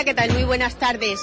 Hola, 0.00 0.06
¿qué 0.06 0.14
tal? 0.14 0.32
Muy 0.32 0.44
buenas 0.44 0.76
tardes. 0.76 1.20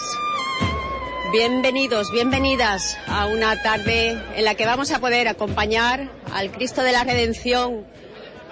Bienvenidos, 1.31 2.11
bienvenidas 2.11 2.95
a 3.07 3.25
una 3.25 3.59
tarde 3.63 4.15
en 4.35 4.45
la 4.45 4.53
que 4.53 4.67
vamos 4.67 4.91
a 4.91 4.99
poder 4.99 5.27
acompañar 5.27 6.11
al 6.31 6.51
Cristo 6.51 6.83
de 6.83 6.91
la 6.91 7.03
Redención 7.03 7.87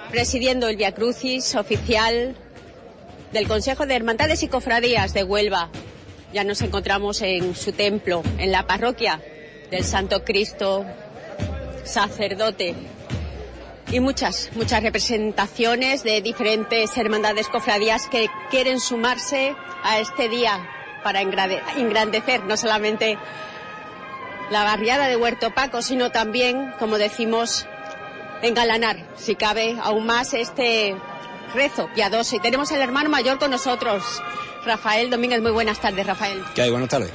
presidiendo 0.09 0.67
el 0.67 0.77
Via 0.77 0.95
Crucis 0.95 1.53
oficial 1.53 2.35
del 3.33 3.47
Consejo 3.47 3.85
de 3.85 3.95
Hermandades 3.95 4.41
y 4.41 4.47
Cofradías 4.47 5.13
de 5.13 5.23
Huelva. 5.23 5.69
Ya 6.33 6.43
nos 6.43 6.63
encontramos 6.63 7.21
en 7.21 7.55
su 7.55 7.73
templo, 7.73 8.23
en 8.39 8.51
la 8.51 8.65
parroquia 8.65 9.21
del 9.69 9.83
Santo 9.83 10.23
Cristo 10.23 10.87
sacerdote 11.83 12.73
y 13.95 14.01
muchas, 14.01 14.49
muchas 14.55 14.83
representaciones 14.83 16.03
de 16.03 16.21
diferentes 16.21 16.97
hermandades 16.97 17.47
cofradías 17.47 18.09
que 18.09 18.27
quieren 18.51 18.81
sumarse 18.81 19.55
a 19.83 19.99
este 19.99 20.27
día 20.27 20.67
para 21.01 21.21
engrandecer 21.21 22.43
no 22.43 22.57
solamente 22.57 23.17
la 24.49 24.65
barriada 24.65 25.07
de 25.07 25.15
Huerto 25.15 25.51
Paco, 25.51 25.81
sino 25.81 26.11
también, 26.11 26.73
como 26.77 26.97
decimos, 26.97 27.67
engalanar, 28.41 28.97
si 29.15 29.35
cabe, 29.35 29.77
aún 29.81 30.05
más 30.05 30.33
este 30.33 30.97
rezo 31.53 31.87
piadoso. 31.95 32.35
Y 32.35 32.39
tenemos 32.39 32.73
al 32.73 32.81
hermano 32.81 33.09
mayor 33.09 33.39
con 33.39 33.49
nosotros, 33.49 34.03
Rafael 34.65 35.09
Domínguez. 35.09 35.41
Muy 35.41 35.51
buenas 35.51 35.79
tardes, 35.79 36.05
Rafael. 36.05 36.43
¿Qué 36.53 36.63
hay? 36.63 36.69
Buenas 36.69 36.89
tardes. 36.89 37.13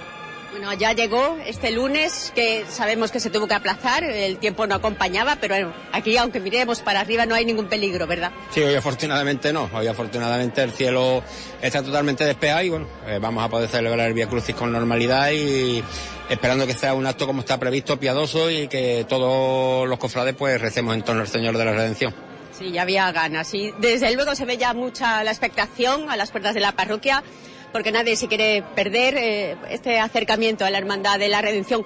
Bueno, 0.50 0.72
ya 0.74 0.92
llegó 0.92 1.38
este 1.46 1.70
lunes, 1.70 2.32
que 2.34 2.64
sabemos 2.68 3.12
que 3.12 3.20
se 3.20 3.30
tuvo 3.30 3.46
que 3.46 3.54
aplazar, 3.54 4.02
el 4.02 4.38
tiempo 4.38 4.66
no 4.66 4.74
acompañaba, 4.74 5.36
pero 5.40 5.72
aquí, 5.92 6.16
aunque 6.16 6.40
miremos 6.40 6.80
para 6.80 7.00
arriba, 7.00 7.24
no 7.24 7.36
hay 7.36 7.44
ningún 7.44 7.66
peligro, 7.66 8.08
¿verdad? 8.08 8.32
Sí, 8.50 8.60
hoy 8.60 8.74
afortunadamente 8.74 9.52
no. 9.52 9.70
Hoy 9.72 9.86
afortunadamente 9.86 10.62
el 10.62 10.72
cielo 10.72 11.22
está 11.62 11.82
totalmente 11.82 12.24
despejado 12.24 12.62
y 12.62 12.68
bueno, 12.68 12.88
eh, 13.06 13.18
vamos 13.20 13.44
a 13.44 13.48
poder 13.48 13.68
celebrar 13.68 14.08
el 14.08 14.14
Vía 14.14 14.28
Crucis 14.28 14.56
con 14.56 14.72
normalidad 14.72 15.30
y 15.30 15.84
esperando 16.28 16.66
que 16.66 16.74
sea 16.74 16.94
un 16.94 17.06
acto 17.06 17.28
como 17.28 17.40
está 17.40 17.58
previsto, 17.58 18.00
piadoso 18.00 18.50
y 18.50 18.66
que 18.66 19.06
todos 19.08 19.88
los 19.88 19.98
cofrades 19.98 20.34
pues 20.34 20.60
recemos 20.60 20.96
en 20.96 21.02
torno 21.02 21.20
al 21.20 21.28
Señor 21.28 21.56
de 21.56 21.64
la 21.64 21.72
Redención. 21.72 22.12
Sí, 22.58 22.72
ya 22.72 22.82
había 22.82 23.10
ganas 23.12 23.54
y 23.54 23.72
desde 23.78 24.12
luego 24.14 24.34
se 24.34 24.44
ve 24.44 24.56
ya 24.56 24.74
mucha 24.74 25.22
la 25.22 25.30
expectación 25.30 26.10
a 26.10 26.16
las 26.16 26.30
puertas 26.32 26.54
de 26.54 26.60
la 26.60 26.72
parroquia 26.72 27.22
porque 27.72 27.92
nadie 27.92 28.16
se 28.16 28.28
quiere 28.28 28.62
perder 28.74 29.16
eh, 29.16 29.56
este 29.70 29.98
acercamiento 29.98 30.64
a 30.64 30.70
la 30.70 30.78
Hermandad 30.78 31.18
de 31.18 31.28
la 31.28 31.40
Redención. 31.42 31.84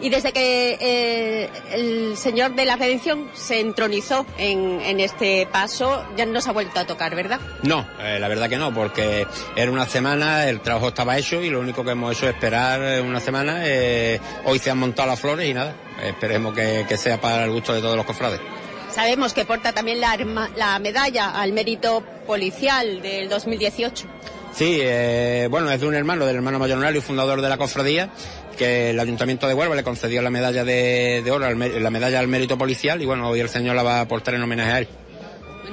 Y 0.00 0.10
desde 0.10 0.32
que 0.32 0.76
eh, 0.80 1.50
el 1.72 2.16
Señor 2.16 2.56
de 2.56 2.64
la 2.64 2.74
Redención 2.74 3.30
se 3.32 3.60
entronizó 3.60 4.26
en, 4.38 4.98
este 4.98 5.46
paso, 5.46 6.04
ya 6.16 6.26
no 6.26 6.40
se 6.40 6.50
ha 6.50 6.52
vuelto 6.52 6.80
a 6.80 6.84
tocar, 6.84 7.14
¿verdad? 7.14 7.38
No, 7.62 7.86
eh, 8.00 8.18
la 8.18 8.26
verdad 8.26 8.48
que 8.48 8.56
no, 8.56 8.74
porque 8.74 9.24
era 9.54 9.70
una 9.70 9.86
semana, 9.86 10.48
el 10.48 10.60
trabajo 10.60 10.88
estaba 10.88 11.16
hecho 11.16 11.40
y 11.40 11.48
lo 11.48 11.60
único 11.60 11.84
que 11.84 11.92
hemos 11.92 12.16
hecho 12.16 12.28
es 12.28 12.34
esperar 12.34 13.02
una 13.02 13.20
semana. 13.20 13.62
hoy 14.44 14.58
se 14.58 14.70
han 14.70 14.78
montado 14.78 15.08
las 15.08 15.20
flores 15.20 15.48
y 15.48 15.54
nada, 15.54 15.76
esperemos 16.02 16.54
que, 16.54 16.96
sea 16.98 17.20
para 17.20 17.44
el 17.44 17.52
gusto 17.52 17.72
de 17.72 17.80
todos 17.80 17.96
los 17.96 18.04
cofrades. 18.04 18.40
Sabemos 18.90 19.32
que 19.32 19.44
porta 19.44 19.72
también 19.72 20.00
la, 20.00 20.16
la 20.56 20.78
medalla 20.80 21.30
al 21.30 21.52
mérito 21.52 22.02
policial 22.26 23.00
del 23.00 23.28
2018. 23.28 24.06
Sí, 24.54 24.78
eh, 24.80 25.48
bueno, 25.50 25.68
es 25.72 25.80
de 25.80 25.86
un 25.88 25.96
hermano, 25.96 26.24
del 26.26 26.36
hermano 26.36 26.60
mayor 26.60 26.94
y 26.94 27.00
fundador 27.00 27.40
de 27.40 27.48
la 27.48 27.58
cofradía, 27.58 28.10
que 28.56 28.90
el 28.90 29.00
Ayuntamiento 29.00 29.48
de 29.48 29.54
Huelva 29.54 29.74
le 29.74 29.82
concedió 29.82 30.22
la 30.22 30.30
medalla 30.30 30.62
de, 30.62 31.28
oro, 31.28 31.52
la 31.52 31.90
medalla 31.90 32.20
al 32.20 32.28
mérito 32.28 32.56
policial, 32.56 33.02
y 33.02 33.04
bueno, 33.04 33.28
hoy 33.30 33.40
el 33.40 33.48
señor 33.48 33.74
la 33.74 33.82
va 33.82 33.96
a 33.96 34.02
aportar 34.02 34.34
en 34.34 34.42
homenaje 34.42 34.70
a 34.70 34.78
él. 34.78 34.88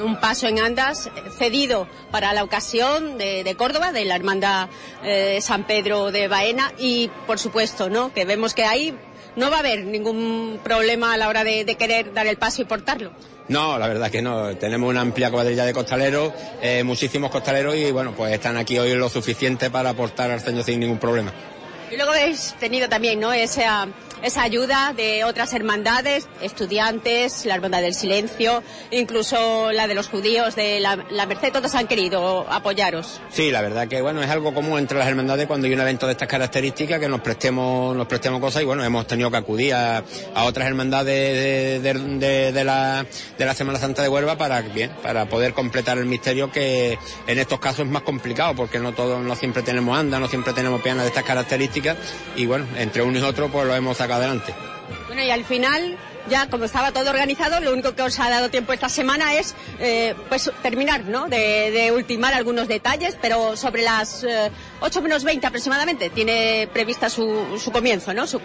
Un 0.03 0.19
paso 0.19 0.47
en 0.47 0.59
andas 0.59 1.11
cedido 1.37 1.87
para 2.09 2.33
la 2.33 2.43
ocasión 2.43 3.19
de, 3.19 3.53
Córdoba, 3.55 3.91
de 3.91 4.03
la 4.05 4.15
hermandad 4.15 4.69
eh, 5.03 5.37
San 5.41 5.67
Pedro 5.67 6.11
de 6.11 6.27
Baena, 6.27 6.73
y 6.79 7.11
por 7.27 7.37
supuesto, 7.37 7.87
¿no? 7.87 8.11
Que 8.11 8.25
vemos 8.25 8.55
que 8.55 8.63
ahí 8.63 8.97
no 9.35 9.51
va 9.51 9.57
a 9.57 9.59
haber 9.59 9.85
ningún 9.85 10.59
problema 10.63 11.13
a 11.13 11.17
la 11.17 11.29
hora 11.29 11.43
de 11.43 11.75
querer 11.77 12.13
dar 12.13 12.25
el 12.25 12.37
paso 12.37 12.63
y 12.63 12.65
portarlo. 12.65 13.11
No, 13.51 13.77
la 13.77 13.89
verdad 13.89 14.09
que 14.09 14.21
no. 14.21 14.55
Tenemos 14.55 14.89
una 14.89 15.01
amplia 15.01 15.29
cuadrilla 15.29 15.65
de 15.65 15.73
costaleros, 15.73 16.31
eh, 16.61 16.83
muchísimos 16.85 17.29
costaleros 17.29 17.75
y 17.75 17.91
bueno, 17.91 18.13
pues 18.15 18.33
están 18.33 18.55
aquí 18.55 18.79
hoy 18.79 18.93
lo 18.95 19.09
suficiente 19.09 19.69
para 19.69 19.89
aportar 19.89 20.31
al 20.31 20.39
ceño 20.39 20.63
sin 20.63 20.79
ningún 20.79 20.97
problema. 20.97 21.33
Y 21.91 21.97
luego 21.97 22.11
habéis 22.13 22.55
tenido 22.61 22.87
también, 22.87 23.19
¿no? 23.19 23.33
Esa 23.33 23.89
esa 24.21 24.43
ayuda 24.43 24.93
de 24.95 25.23
otras 25.23 25.53
hermandades, 25.53 26.27
estudiantes, 26.41 27.45
la 27.45 27.55
Hermandad 27.55 27.81
del 27.81 27.93
Silencio, 27.93 28.63
incluso 28.91 29.71
la 29.71 29.87
de 29.87 29.95
los 29.95 30.07
judíos 30.09 30.55
de 30.55 30.79
la, 30.79 30.95
Merced, 31.25 31.51
todos 31.51 31.75
han 31.75 31.87
querido 31.87 32.45
apoyaros. 32.49 33.21
Sí, 33.29 33.51
la 33.51 33.61
verdad 33.61 33.87
que 33.87 34.01
bueno, 34.01 34.21
es 34.21 34.29
algo 34.29 34.53
común 34.53 34.79
entre 34.79 34.97
las 34.97 35.07
hermandades 35.07 35.47
cuando 35.47 35.67
hay 35.67 35.73
un 35.73 35.79
evento 35.79 36.05
de 36.05 36.13
estas 36.13 36.27
características 36.27 36.99
que 36.99 37.07
nos 37.07 37.21
prestemos, 37.21 37.95
nos 37.95 38.07
prestemos 38.07 38.39
cosas 38.39 38.61
y 38.61 38.65
bueno, 38.65 38.83
hemos 38.83 39.07
tenido 39.07 39.31
que 39.31 39.37
acudir 39.37 39.73
a, 39.73 40.03
otras 40.43 40.67
hermandades 40.67 41.81
de, 41.81 42.63
la, 42.63 43.05
de 43.37 43.45
la 43.45 43.53
Semana 43.53 43.79
Santa 43.79 44.01
de 44.01 44.09
Huelva 44.09 44.37
para, 44.37 44.61
bien, 44.61 44.91
para 45.01 45.25
poder 45.25 45.53
completar 45.53 45.97
el 45.97 46.05
misterio 46.05 46.51
que 46.51 46.97
en 47.27 47.39
estos 47.39 47.59
casos 47.59 47.85
es 47.85 47.91
más 47.91 48.03
complicado 48.03 48.55
porque 48.55 48.79
no 48.79 48.93
todos, 48.93 49.21
no 49.23 49.35
siempre 49.35 49.63
tenemos 49.63 49.97
anda, 49.97 50.19
no 50.19 50.27
siempre 50.27 50.53
tenemos 50.53 50.81
pianas 50.81 51.03
de 51.03 51.09
estas 51.09 51.23
características 51.23 51.97
y 52.35 52.45
bueno, 52.45 52.65
entre 52.77 53.01
uno 53.03 53.19
y 53.19 53.21
otro 53.21 53.49
pues 53.49 53.65
lo 53.65 53.75
hemos 53.75 53.97
sacado 53.97 54.10
adelante. 54.13 54.53
Bueno, 55.07 55.23
y 55.23 55.29
al 55.29 55.43
final, 55.43 55.97
ya 56.29 56.47
como 56.49 56.65
estaba 56.65 56.91
todo 56.91 57.09
organizado, 57.09 57.59
lo 57.59 57.73
único 57.73 57.95
que 57.95 58.01
os 58.01 58.19
ha 58.19 58.29
dado 58.29 58.49
tiempo 58.49 58.73
esta 58.73 58.89
semana 58.89 59.33
es 59.33 59.55
eh, 59.79 60.15
pues 60.29 60.51
terminar, 60.61 61.03
¿no? 61.05 61.27
De, 61.27 61.91
ultimar 61.93 62.33
algunos 62.33 62.67
detalles, 62.67 63.17
pero 63.21 63.57
sobre 63.57 63.81
las 63.81 64.25
8 64.79 64.99
eh, 64.99 65.01
menos 65.01 65.23
20 65.23 65.45
aproximadamente 65.45 66.09
tiene 66.09 66.69
prevista 66.71 67.09
su, 67.09 67.59
su 67.61 67.71
comienzo, 67.71 68.13
¿no? 68.13 68.25
Su, 68.27 68.39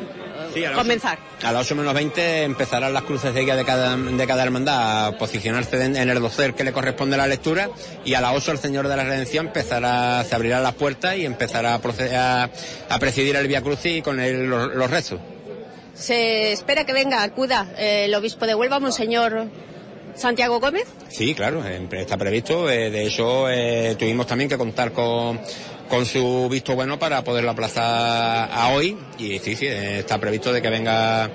sí, 0.53 0.65
a 0.65 0.73
comenzar. 0.73 1.19
a 1.43 1.53
las 1.53 1.67
8 1.67 1.77
menos 1.77 1.95
20 1.95 2.43
empezarán 2.43 2.93
las 2.93 3.05
cruces 3.05 3.33
de 3.33 3.43
guía 3.43 3.55
de 3.55 3.65
cada, 3.65 3.97
de 3.97 4.27
cada 4.27 4.43
hermandad 4.43 5.07
a 5.07 5.19
posicionarse 5.19 5.85
en, 5.85 5.97
el 5.97 6.21
docer 6.21 6.55
que 6.55 6.65
le 6.65 6.73
corresponde 6.73 7.17
la 7.17 7.27
lectura 7.27 7.71
y 8.05 8.15
a 8.15 8.21
las 8.21 8.35
8 8.35 8.53
el 8.53 8.59
Señor 8.59 8.89
de 8.89 8.97
la 8.97 9.05
Redención 9.05 9.47
empezará, 9.47 10.25
se 10.25 10.35
abrirán 10.35 10.65
las 10.65 10.75
puertas 10.75 11.17
y 11.17 11.25
empezará 11.25 11.75
a, 11.75 12.51
a, 12.89 12.99
presidir 12.99 13.37
el 13.37 13.47
Vía 13.47 13.63
Crucis 13.63 13.99
y 13.99 14.03
con 14.03 14.19
él 14.19 14.47
los, 14.47 14.75
los 14.75 14.91
restos. 14.91 15.21
Se 15.97 16.53
espera 16.53 16.85
que 16.85 16.93
venga, 16.93 17.23
acuda 17.23 17.73
eh, 17.79 18.05
el 18.05 18.15
obispo 18.15 18.47
de 18.47 18.55
Huelva, 18.55 18.79
Monseñor 18.79 19.49
Santiago 20.15 20.61
Gómez. 20.61 20.85
Sí, 21.09 21.35
claro, 21.35 21.65
está 21.65 22.19
previsto. 22.19 22.71
Eh, 22.71 22.91
de 22.91 23.07
hecho, 23.07 23.49
eh, 23.51 23.97
tuvimos 23.99 24.27
también 24.27 24.49
que 24.51 24.59
contar 24.59 24.93
con, 24.93 25.41
con 25.89 26.05
su 26.05 26.49
visto 26.51 26.75
bueno 26.75 26.99
para 26.99 27.25
poderlo 27.25 27.51
aplazar 27.51 28.51
a 28.53 28.73
hoy. 28.75 28.97
Y 29.19 29.39
sí, 29.39 29.57
sí, 29.57 29.67
está 29.67 30.19
previsto 30.19 30.53
de 30.53 30.61
que 30.61 30.69
venga 30.69 31.31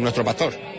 nuestro 0.00 0.24
pastor 0.24 0.73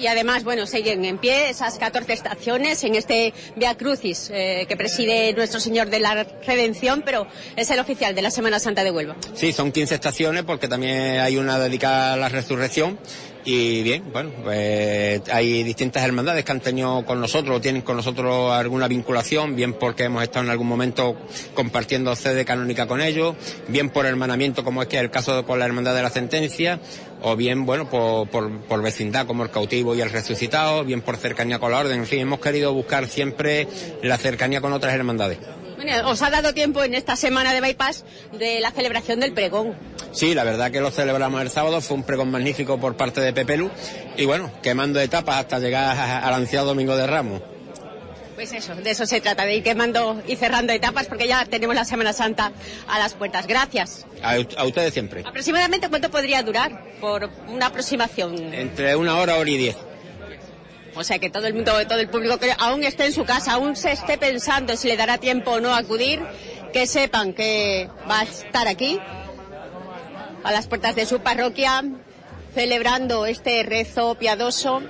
y 0.00 0.06
además, 0.06 0.44
bueno, 0.44 0.66
siguen 0.66 1.04
en 1.04 1.18
pie 1.18 1.50
esas 1.50 1.78
14 1.78 2.12
estaciones 2.12 2.82
en 2.84 2.94
este 2.94 3.34
Via 3.56 3.76
Crucis 3.76 4.30
eh, 4.32 4.64
que 4.66 4.76
preside 4.76 5.32
nuestro 5.34 5.60
Señor 5.60 5.90
de 5.90 6.00
la 6.00 6.24
Redención, 6.46 7.02
pero 7.04 7.26
es 7.54 7.70
el 7.70 7.78
oficial 7.78 8.14
de 8.14 8.22
la 8.22 8.30
Semana 8.30 8.58
Santa 8.58 8.82
de 8.82 8.90
Huelva. 8.90 9.16
Sí, 9.34 9.52
son 9.52 9.72
15 9.72 9.94
estaciones 9.94 10.44
porque 10.44 10.68
también 10.68 11.20
hay 11.20 11.36
una 11.36 11.58
dedicada 11.58 12.14
a 12.14 12.16
la 12.16 12.28
resurrección 12.30 12.98
y 13.44 13.82
bien, 13.82 14.04
bueno, 14.12 14.30
pues 14.42 15.22
hay 15.30 15.62
distintas 15.62 16.04
hermandades 16.04 16.44
que 16.44 16.52
han 16.52 16.60
tenido 16.60 17.04
con 17.06 17.20
nosotros 17.20 17.56
o 17.56 17.60
tienen 17.60 17.82
con 17.82 17.96
nosotros 17.96 18.52
alguna 18.52 18.86
vinculación, 18.86 19.56
bien 19.56 19.72
porque 19.72 20.04
hemos 20.04 20.22
estado 20.22 20.44
en 20.44 20.50
algún 20.50 20.66
momento 20.66 21.16
compartiendo 21.54 22.14
sede 22.16 22.44
canónica 22.44 22.86
con 22.86 23.00
ellos, 23.00 23.34
bien 23.68 23.88
por 23.88 24.04
hermanamiento 24.04 24.62
como 24.62 24.82
es 24.82 24.88
que 24.88 24.96
es 24.96 25.02
el 25.02 25.10
caso 25.10 25.44
con 25.46 25.58
la 25.58 25.64
Hermandad 25.64 25.94
de 25.94 26.02
la 26.02 26.10
Sentencia, 26.10 26.80
o 27.22 27.36
bien, 27.36 27.66
bueno, 27.66 27.88
por, 27.88 28.28
por, 28.28 28.82
vecindad 28.82 29.26
como 29.26 29.42
el 29.42 29.50
cautivo 29.50 29.94
y 29.94 30.00
el 30.00 30.10
resucitado, 30.10 30.84
bien 30.84 31.02
por 31.02 31.16
cercanía 31.16 31.58
con 31.58 31.72
la 31.72 31.78
orden, 31.78 32.00
en 32.00 32.06
fin, 32.06 32.20
hemos 32.20 32.40
querido 32.40 32.72
buscar 32.72 33.06
siempre 33.08 33.68
la 34.02 34.16
cercanía 34.16 34.60
con 34.60 34.72
otras 34.72 34.94
hermandades. 34.94 35.38
Bueno, 35.76 36.10
os 36.10 36.20
ha 36.20 36.28
dado 36.28 36.52
tiempo 36.52 36.84
en 36.84 36.92
esta 36.92 37.16
semana 37.16 37.54
de 37.54 37.62
Bypass 37.62 38.04
de 38.38 38.60
la 38.60 38.70
celebración 38.70 39.20
del 39.20 39.32
pregón. 39.32 39.74
Sí, 40.12 40.34
la 40.34 40.44
verdad 40.44 40.70
que 40.70 40.80
lo 40.80 40.90
celebramos 40.90 41.40
el 41.40 41.48
sábado, 41.48 41.80
fue 41.80 41.96
un 41.96 42.02
pregón 42.02 42.30
magnífico 42.30 42.78
por 42.78 42.96
parte 42.96 43.22
de 43.22 43.32
Pepelu 43.32 43.70
y 44.16 44.26
bueno, 44.26 44.50
quemando 44.62 45.00
etapas 45.00 45.36
hasta 45.36 45.58
llegar 45.58 45.96
al 46.22 46.34
ansiado 46.34 46.66
Domingo 46.66 46.96
de 46.96 47.06
Ramos. 47.06 47.40
Pues 48.40 48.54
eso, 48.54 48.74
de 48.74 48.90
eso 48.90 49.04
se 49.04 49.20
trata, 49.20 49.44
de 49.44 49.56
ir 49.56 49.62
quemando 49.62 50.22
y 50.26 50.34
cerrando 50.34 50.72
etapas 50.72 51.08
porque 51.08 51.28
ya 51.28 51.44
tenemos 51.44 51.76
la 51.76 51.84
Semana 51.84 52.14
Santa 52.14 52.52
a 52.88 52.98
las 52.98 53.12
puertas. 53.12 53.46
Gracias. 53.46 54.06
A, 54.22 54.36
a 54.56 54.64
ustedes 54.64 54.94
siempre. 54.94 55.22
¿Aproximadamente 55.26 55.90
cuánto 55.90 56.10
podría 56.10 56.42
durar 56.42 56.82
por 57.02 57.28
una 57.48 57.66
aproximación? 57.66 58.54
Entre 58.54 58.96
una 58.96 59.18
hora, 59.18 59.36
hora 59.36 59.50
y 59.50 59.58
diez. 59.58 59.76
O 60.94 61.04
sea 61.04 61.18
que 61.18 61.28
todo 61.28 61.48
el 61.48 61.52
mundo, 61.52 61.86
todo 61.86 62.00
el 62.00 62.08
público 62.08 62.38
que 62.38 62.50
aún 62.58 62.82
esté 62.82 63.04
en 63.04 63.12
su 63.12 63.26
casa, 63.26 63.52
aún 63.52 63.76
se 63.76 63.92
esté 63.92 64.16
pensando 64.16 64.74
si 64.74 64.88
le 64.88 64.96
dará 64.96 65.18
tiempo 65.18 65.50
o 65.50 65.60
no 65.60 65.74
acudir, 65.74 66.22
que 66.72 66.86
sepan 66.86 67.34
que 67.34 67.90
va 68.10 68.20
a 68.20 68.22
estar 68.22 68.68
aquí, 68.68 68.98
a 70.44 70.50
las 70.50 70.66
puertas 70.66 70.96
de 70.96 71.04
su 71.04 71.20
parroquia, 71.20 71.84
celebrando 72.54 73.26
este 73.26 73.62
rezo 73.64 74.14
piadoso 74.14 74.82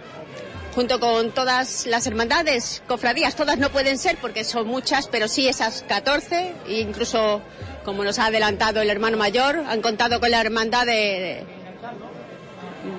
junto 0.75 1.01
con 1.01 1.33
todas 1.33 1.87
las 1.87 2.07
hermandades, 2.07 2.83
cofradías, 2.87 3.35
todas 3.35 3.59
no 3.59 3.71
pueden 3.71 3.99
ser 3.99 4.17
porque 4.19 4.45
son 4.45 4.67
muchas, 4.67 5.09
pero 5.09 5.29
sí 5.29 5.49
esas 5.49 5.83
14, 5.89 6.55
e 6.67 6.81
incluso, 6.81 7.43
como 7.85 8.05
nos 8.05 8.19
ha 8.19 8.27
adelantado 8.27 8.81
el 8.81 8.91
hermano 8.91 9.17
mayor, 9.17 9.65
han 9.69 9.83
contado 9.83 10.21
con 10.21 10.31
la 10.31 10.41
hermandad 10.41 10.87
de, 10.87 11.45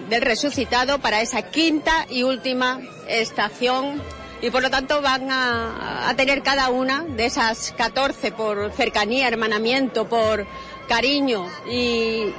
del 0.10 0.22
resucitado 0.22 1.00
para 1.00 1.22
esa 1.22 1.44
quinta 1.44 2.06
y 2.10 2.24
última 2.24 2.82
estación. 3.08 4.02
Y 4.42 4.50
por 4.50 4.64
lo 4.64 4.70
tanto 4.70 5.02
van 5.02 5.30
a, 5.32 6.14
tener 6.18 6.42
cada 6.42 6.70
una 6.70 7.04
de 7.04 7.26
esas 7.26 7.74
14 7.78 8.32
por 8.32 8.72
cercanía, 8.72 9.28
hermanamiento, 9.28 10.10
por 10.10 10.48
cariño 10.88 11.48
y, 11.70 12.34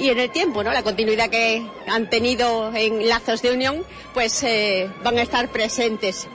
y 0.00 0.08
en 0.08 0.18
el 0.18 0.30
tiempo, 0.30 0.64
¿no? 0.64 0.72
La 0.72 0.82
continuidad 0.82 1.28
que 1.28 1.62
han 1.86 2.08
tenido 2.08 2.74
en 2.74 3.06
lazos 3.06 3.42
de 3.42 3.52
unión, 3.52 3.84
pues 4.14 4.42
eh, 4.42 4.90
van 5.04 5.18
a 5.18 5.22
estar 5.22 5.48
presentes. 5.48 6.26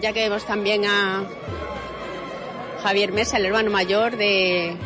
Ya 0.00 0.12
que 0.12 0.20
vemos 0.20 0.46
también 0.46 0.84
a 0.86 1.24
Javier 2.84 3.10
Mesa, 3.10 3.38
el 3.38 3.46
hermano 3.46 3.72
mayor 3.72 4.16
de 4.16 4.76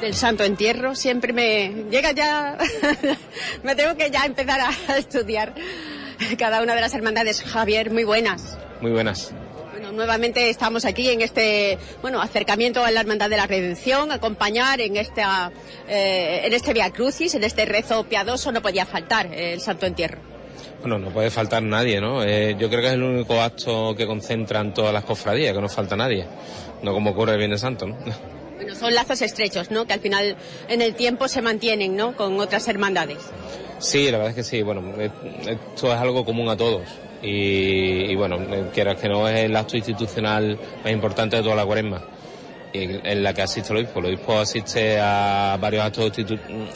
del 0.00 0.14
Santo 0.14 0.44
Entierro. 0.44 0.94
Siempre 0.94 1.34
me 1.34 1.84
llega 1.90 2.12
ya, 2.12 2.56
me 3.62 3.76
tengo 3.76 3.96
que 3.96 4.10
ya 4.10 4.24
empezar 4.24 4.60
a 4.88 4.96
estudiar 4.96 5.54
cada 6.38 6.62
una 6.62 6.74
de 6.74 6.80
las 6.80 6.94
hermandades. 6.94 7.42
Javier, 7.42 7.90
muy 7.90 8.04
buenas. 8.04 8.58
Muy 8.80 8.90
buenas. 8.90 9.32
Bueno, 9.72 9.92
nuevamente 9.92 10.50
estamos 10.50 10.84
aquí 10.84 11.08
en 11.08 11.22
este 11.22 11.78
bueno 12.00 12.20
acercamiento 12.20 12.84
a 12.84 12.90
la 12.90 13.00
Hermandad 13.00 13.30
de 13.30 13.36
la 13.36 13.46
Redención, 13.46 14.12
acompañar 14.12 14.80
en 14.80 14.96
esta 14.96 15.52
eh, 15.88 16.42
en 16.44 16.52
este 16.52 16.72
Via 16.72 16.90
Crucis, 16.90 17.34
en 17.34 17.44
este 17.44 17.64
rezo 17.64 18.04
piadoso, 18.04 18.52
no 18.52 18.62
podía 18.62 18.86
faltar 18.86 19.32
el 19.32 19.60
Santo 19.60 19.86
Entierro. 19.86 20.18
Bueno, 20.80 20.98
no 20.98 21.10
puede 21.10 21.30
faltar 21.30 21.62
nadie, 21.62 22.00
¿no? 22.00 22.24
Eh, 22.24 22.56
yo 22.58 22.68
creo 22.68 22.80
que 22.80 22.88
es 22.88 22.94
el 22.94 23.02
único 23.02 23.40
acto 23.40 23.94
que 23.96 24.04
concentran 24.04 24.74
todas 24.74 24.92
las 24.92 25.04
cofradías, 25.04 25.54
que 25.54 25.60
no 25.60 25.68
falta 25.68 25.96
nadie. 25.96 26.26
No 26.82 26.92
como 26.92 27.10
ocurre 27.10 27.32
el 27.32 27.38
Viernes 27.38 27.60
Santo, 27.60 27.86
¿no? 27.86 27.96
Bueno, 28.56 28.76
son 28.76 28.94
lazos 28.94 29.22
estrechos, 29.22 29.72
¿no? 29.72 29.86
Que 29.86 29.92
al 29.92 29.98
final 29.98 30.36
en 30.68 30.82
el 30.82 30.94
tiempo 30.94 31.26
se 31.26 31.42
mantienen, 31.42 31.96
¿no? 31.96 32.16
Con 32.16 32.38
otras 32.38 32.68
hermandades. 32.68 33.18
Sí, 33.82 34.10
la 34.10 34.18
verdad 34.18 34.30
es 34.30 34.36
que 34.36 34.44
sí. 34.44 34.62
Bueno, 34.62 34.82
eh, 34.98 35.10
esto 35.46 35.92
es 35.92 35.98
algo 35.98 36.24
común 36.24 36.48
a 36.48 36.56
todos. 36.56 36.82
Y, 37.20 38.14
bueno, 38.16 38.36
eh, 38.36 38.70
quieras 38.72 39.00
que 39.00 39.08
no 39.08 39.28
es 39.28 39.40
el 39.40 39.54
acto 39.54 39.76
institucional 39.76 40.58
más 40.82 40.92
importante 40.92 41.36
de 41.36 41.42
toda 41.42 41.54
la 41.54 41.64
cuaresma 41.64 42.02
en 42.72 43.22
la 43.22 43.34
que 43.34 43.42
asiste 43.42 43.72
el 43.72 43.80
obispo. 43.80 44.00
El 44.00 44.06
obispo 44.06 44.38
asiste 44.38 44.98
a 44.98 45.58
varios 45.60 45.84
actos 45.84 46.12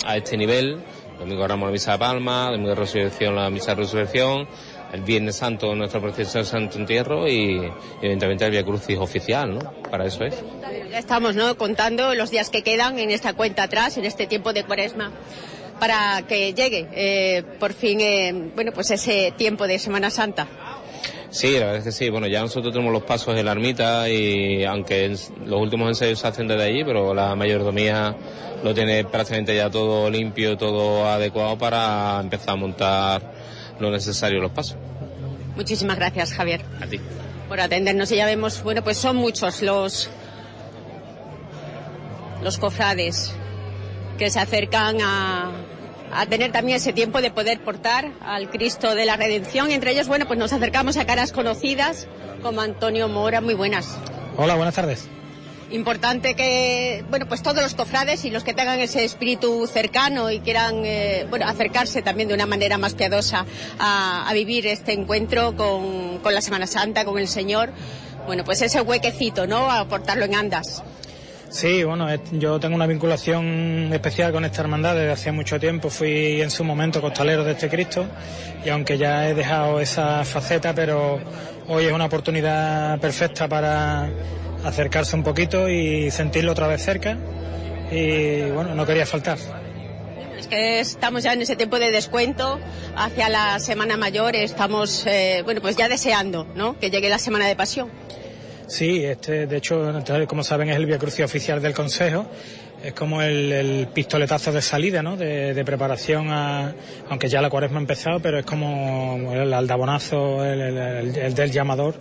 a 0.05 0.17
este 0.17 0.37
nivel. 0.37 0.79
Domingo 1.19 1.49
Ramos 1.49 1.69
la 1.69 1.73
Misa 1.73 1.93
de 1.93 1.99
Palma, 1.99 2.50
Domingo 2.50 2.70
de 2.70 2.75
Resurrección 2.75 3.35
la 3.35 3.49
Misa 3.49 3.75
de 3.75 3.82
Resurrección, 3.82 4.47
el 4.93 5.00
Viernes 5.00 5.37
Santo 5.37 5.75
nuestra 5.75 6.00
procesión 6.00 6.44
Santo 6.44 6.76
Entierro 6.76 7.26
y, 7.26 7.73
evidentemente 8.03 8.44
el 8.44 8.50
Via 8.50 8.62
Crucis 8.62 8.99
oficial, 8.99 9.55
¿no? 9.55 9.73
Para 9.91 10.05
eso 10.05 10.25
es. 10.25 10.35
Ya 10.91 10.99
estamos, 10.99 11.35
¿no? 11.35 11.56
Contando 11.56 12.14
los 12.14 12.31
días 12.31 12.50
que 12.50 12.62
quedan 12.62 12.99
en 12.99 13.11
esta 13.11 13.32
cuenta 13.32 13.62
atrás, 13.62 13.97
en 13.97 14.05
este 14.05 14.26
tiempo 14.26 14.53
de 14.53 14.64
cuaresma 14.64 15.11
para 15.78 16.23
que 16.26 16.55
llegue 16.55 16.88
eh, 16.93 17.43
por 17.58 17.73
fin, 17.73 18.00
eh, 18.00 18.50
bueno, 18.55 18.73
pues 18.73 18.90
ese 18.90 19.32
tiempo 19.37 19.67
de 19.67 19.78
Semana 19.78 20.11
Santa. 20.11 20.46
Sí, 21.31 21.52
la 21.52 21.67
verdad 21.67 21.76
es 21.76 21.84
que 21.84 21.93
sí. 21.93 22.08
Bueno, 22.08 22.26
ya 22.28 22.40
nosotros 22.40 22.73
tenemos 22.73 22.93
los 22.93 23.02
pasos 23.02 23.37
en 23.37 23.44
la 23.44 23.52
ermita 23.52 24.08
y 24.08 24.64
aunque 24.64 25.08
los 25.44 25.61
últimos 25.61 25.88
ensayos 25.88 26.19
se 26.19 26.26
hacen 26.26 26.49
desde 26.49 26.62
allí, 26.62 26.84
pero 26.84 27.12
la 27.12 27.34
mayordomía 27.34 28.17
lo 28.62 28.73
tiene 28.73 29.05
prácticamente 29.05 29.55
ya 29.55 29.69
todo 29.69 30.08
limpio, 30.08 30.56
todo 30.56 31.06
adecuado 31.06 31.58
para 31.58 32.20
empezar 32.20 32.50
a 32.50 32.56
montar 32.56 33.32
lo 33.79 33.90
necesario 33.90 34.40
los 34.40 34.52
pasos. 34.52 34.76
Muchísimas 35.56 35.96
gracias, 35.96 36.32
Javier. 36.32 36.62
A 36.81 36.87
ti. 36.87 37.00
Por 37.49 37.61
atendernos 37.61 38.11
y 38.12 38.17
ya 38.17 38.26
vemos, 38.26 38.62
bueno, 38.62 38.82
pues 38.82 38.96
son 38.96 39.17
muchos 39.17 39.62
los 39.62 40.11
los 42.43 42.58
cofrades 42.58 43.34
que 44.16 44.30
se 44.30 44.40
acercan 44.40 44.98
a, 45.00 45.50
a 46.12 46.26
tener 46.26 46.52
también 46.52 46.76
ese 46.76 46.92
tiempo 46.92 47.20
de 47.20 47.30
poder 47.30 47.60
portar 47.60 48.12
al 48.24 48.50
Cristo 48.50 48.94
de 48.94 49.06
la 49.06 49.16
Redención. 49.16 49.70
Entre 49.70 49.92
ellos, 49.92 50.08
bueno, 50.08 50.26
pues 50.26 50.38
nos 50.38 50.52
acercamos 50.52 50.96
a 50.96 51.06
caras 51.06 51.32
conocidas 51.32 52.06
como 52.42 52.60
Antonio 52.60 53.08
Mora. 53.08 53.40
Muy 53.40 53.54
buenas. 53.54 53.96
Hola, 54.36 54.54
buenas 54.54 54.74
tardes. 54.74 55.08
Importante 55.68 56.36
que, 56.36 57.04
bueno, 57.10 57.26
pues 57.26 57.42
todos 57.42 57.60
los 57.60 57.74
cofrades 57.74 58.24
y 58.24 58.30
los 58.30 58.44
que 58.44 58.54
tengan 58.54 58.78
ese 58.78 59.04
espíritu 59.04 59.66
cercano 59.66 60.30
y 60.30 60.38
quieran, 60.38 60.82
eh, 60.84 61.26
bueno, 61.28 61.44
acercarse 61.48 62.02
también 62.02 62.28
de 62.28 62.34
una 62.34 62.46
manera 62.46 62.78
más 62.78 62.94
piadosa 62.94 63.44
a, 63.78 64.28
a 64.28 64.32
vivir 64.32 64.69
este 64.69 64.92
encuentro 64.92 65.56
con, 65.56 66.19
con 66.19 66.34
la 66.34 66.40
Semana 66.40 66.69
Santa, 66.69 67.04
con 67.04 67.19
el 67.19 67.26
Señor, 67.26 67.72
bueno, 68.26 68.44
pues 68.44 68.62
ese 68.62 68.80
huequecito, 68.80 69.48
¿no? 69.48 69.69
A 69.69 69.80
aportarlo 69.80 70.24
en 70.24 70.36
andas. 70.36 70.84
Sí, 71.48 71.84
bueno, 71.84 72.08
yo 72.32 72.58
tengo 72.58 72.75
una 72.75 72.87
vinculación 72.87 73.90
especial 73.93 74.32
con 74.32 74.44
esta 74.44 74.62
hermandad 74.62 74.94
desde 74.94 75.12
hace 75.12 75.32
mucho 75.32 75.58
tiempo. 75.60 75.90
Fui 75.90 76.43
en 76.43 76.50
su 76.50 76.64
momento 76.64 77.00
costalero 77.00 77.44
de 77.44 77.52
este 77.52 77.69
Cristo 77.69 78.06
y 78.64 78.69
aunque 78.69 78.98
ya 78.98 79.28
he 79.28 79.34
dejado 79.34 79.81
esa 79.81 80.25
faceta, 80.25 80.75
pero 80.75 81.20
hoy 81.69 81.84
es 81.84 81.93
una 81.93 82.06
oportunidad 82.06 82.98
perfecta 82.98 83.48
para 83.48 84.10
acercarse 84.64 85.14
un 85.14 85.22
poquito 85.22 85.69
y 85.69 86.10
sentirlo 86.10 86.52
otra 86.52 86.66
vez 86.66 86.82
cerca 86.82 87.16
y 87.90 88.50
bueno, 88.50 88.75
no 88.75 88.84
quería 88.84 89.06
faltar. 89.06 89.38
Es 90.38 90.48
que 90.48 90.81
estamos 90.81 91.22
ya 91.22 91.32
en 91.32 91.43
ese 91.43 91.56
tiempo 91.56 91.78
de 91.78 91.90
descuento 91.90 92.58
hacia 92.96 93.28
la 93.28 93.58
Semana 93.58 93.96
Mayor, 93.96 94.36
estamos 94.36 95.06
eh, 95.06 95.43
bueno 95.44 95.60
pues 95.60 95.76
ya 95.76 95.88
deseando 95.88 96.46
¿no? 96.55 96.79
que 96.79 96.91
llegue 96.91 97.08
la 97.08 97.19
Semana 97.19 97.46
de 97.46 97.56
Pasión. 97.56 97.91
Sí, 98.67 99.05
este, 99.05 99.46
de 99.46 99.56
hecho, 99.56 100.03
como 100.27 100.43
saben, 100.43 100.69
es 100.70 100.77
el 100.77 100.87
Via 100.87 100.99
Crucis 100.99 101.25
oficial 101.25 101.63
del 101.63 101.73
Consejo. 101.73 102.27
Es 102.82 102.93
como 102.93 103.23
el, 103.23 103.89
pistoletazo 103.94 104.53
de 104.53 104.61
salida, 104.61 105.03
¿no? 105.03 105.17
De, 105.17 105.65
preparación 105.65 106.31
a, 106.31 106.75
aunque 107.08 107.29
ya 107.29 107.41
la 107.41 107.49
cuaresma 107.49 107.79
ha 107.79 107.81
empezado, 107.81 108.20
pero 108.20 108.39
es 108.39 108.44
como 108.46 109.32
el 109.32 109.53
aldabonazo, 109.53 110.44
el, 110.44 111.35
del 111.35 111.51
llamador 111.53 111.94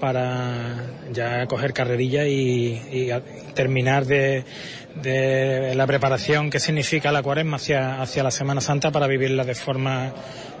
para 0.00 0.86
ya 1.12 1.46
coger 1.46 1.72
carrerilla 1.72 2.26
y 2.26 3.12
terminar 3.54 4.06
de, 4.06 4.44
de 4.96 5.74
la 5.74 5.86
preparación 5.86 6.50
que 6.50 6.58
significa 6.58 7.12
la 7.12 7.22
cuaresma 7.22 7.56
hacia, 7.56 8.00
hacia 8.02 8.22
la 8.22 8.30
Semana 8.30 8.60
Santa 8.60 8.90
para 8.90 9.06
vivirla 9.06 9.44
de 9.44 9.54
forma 9.54 10.12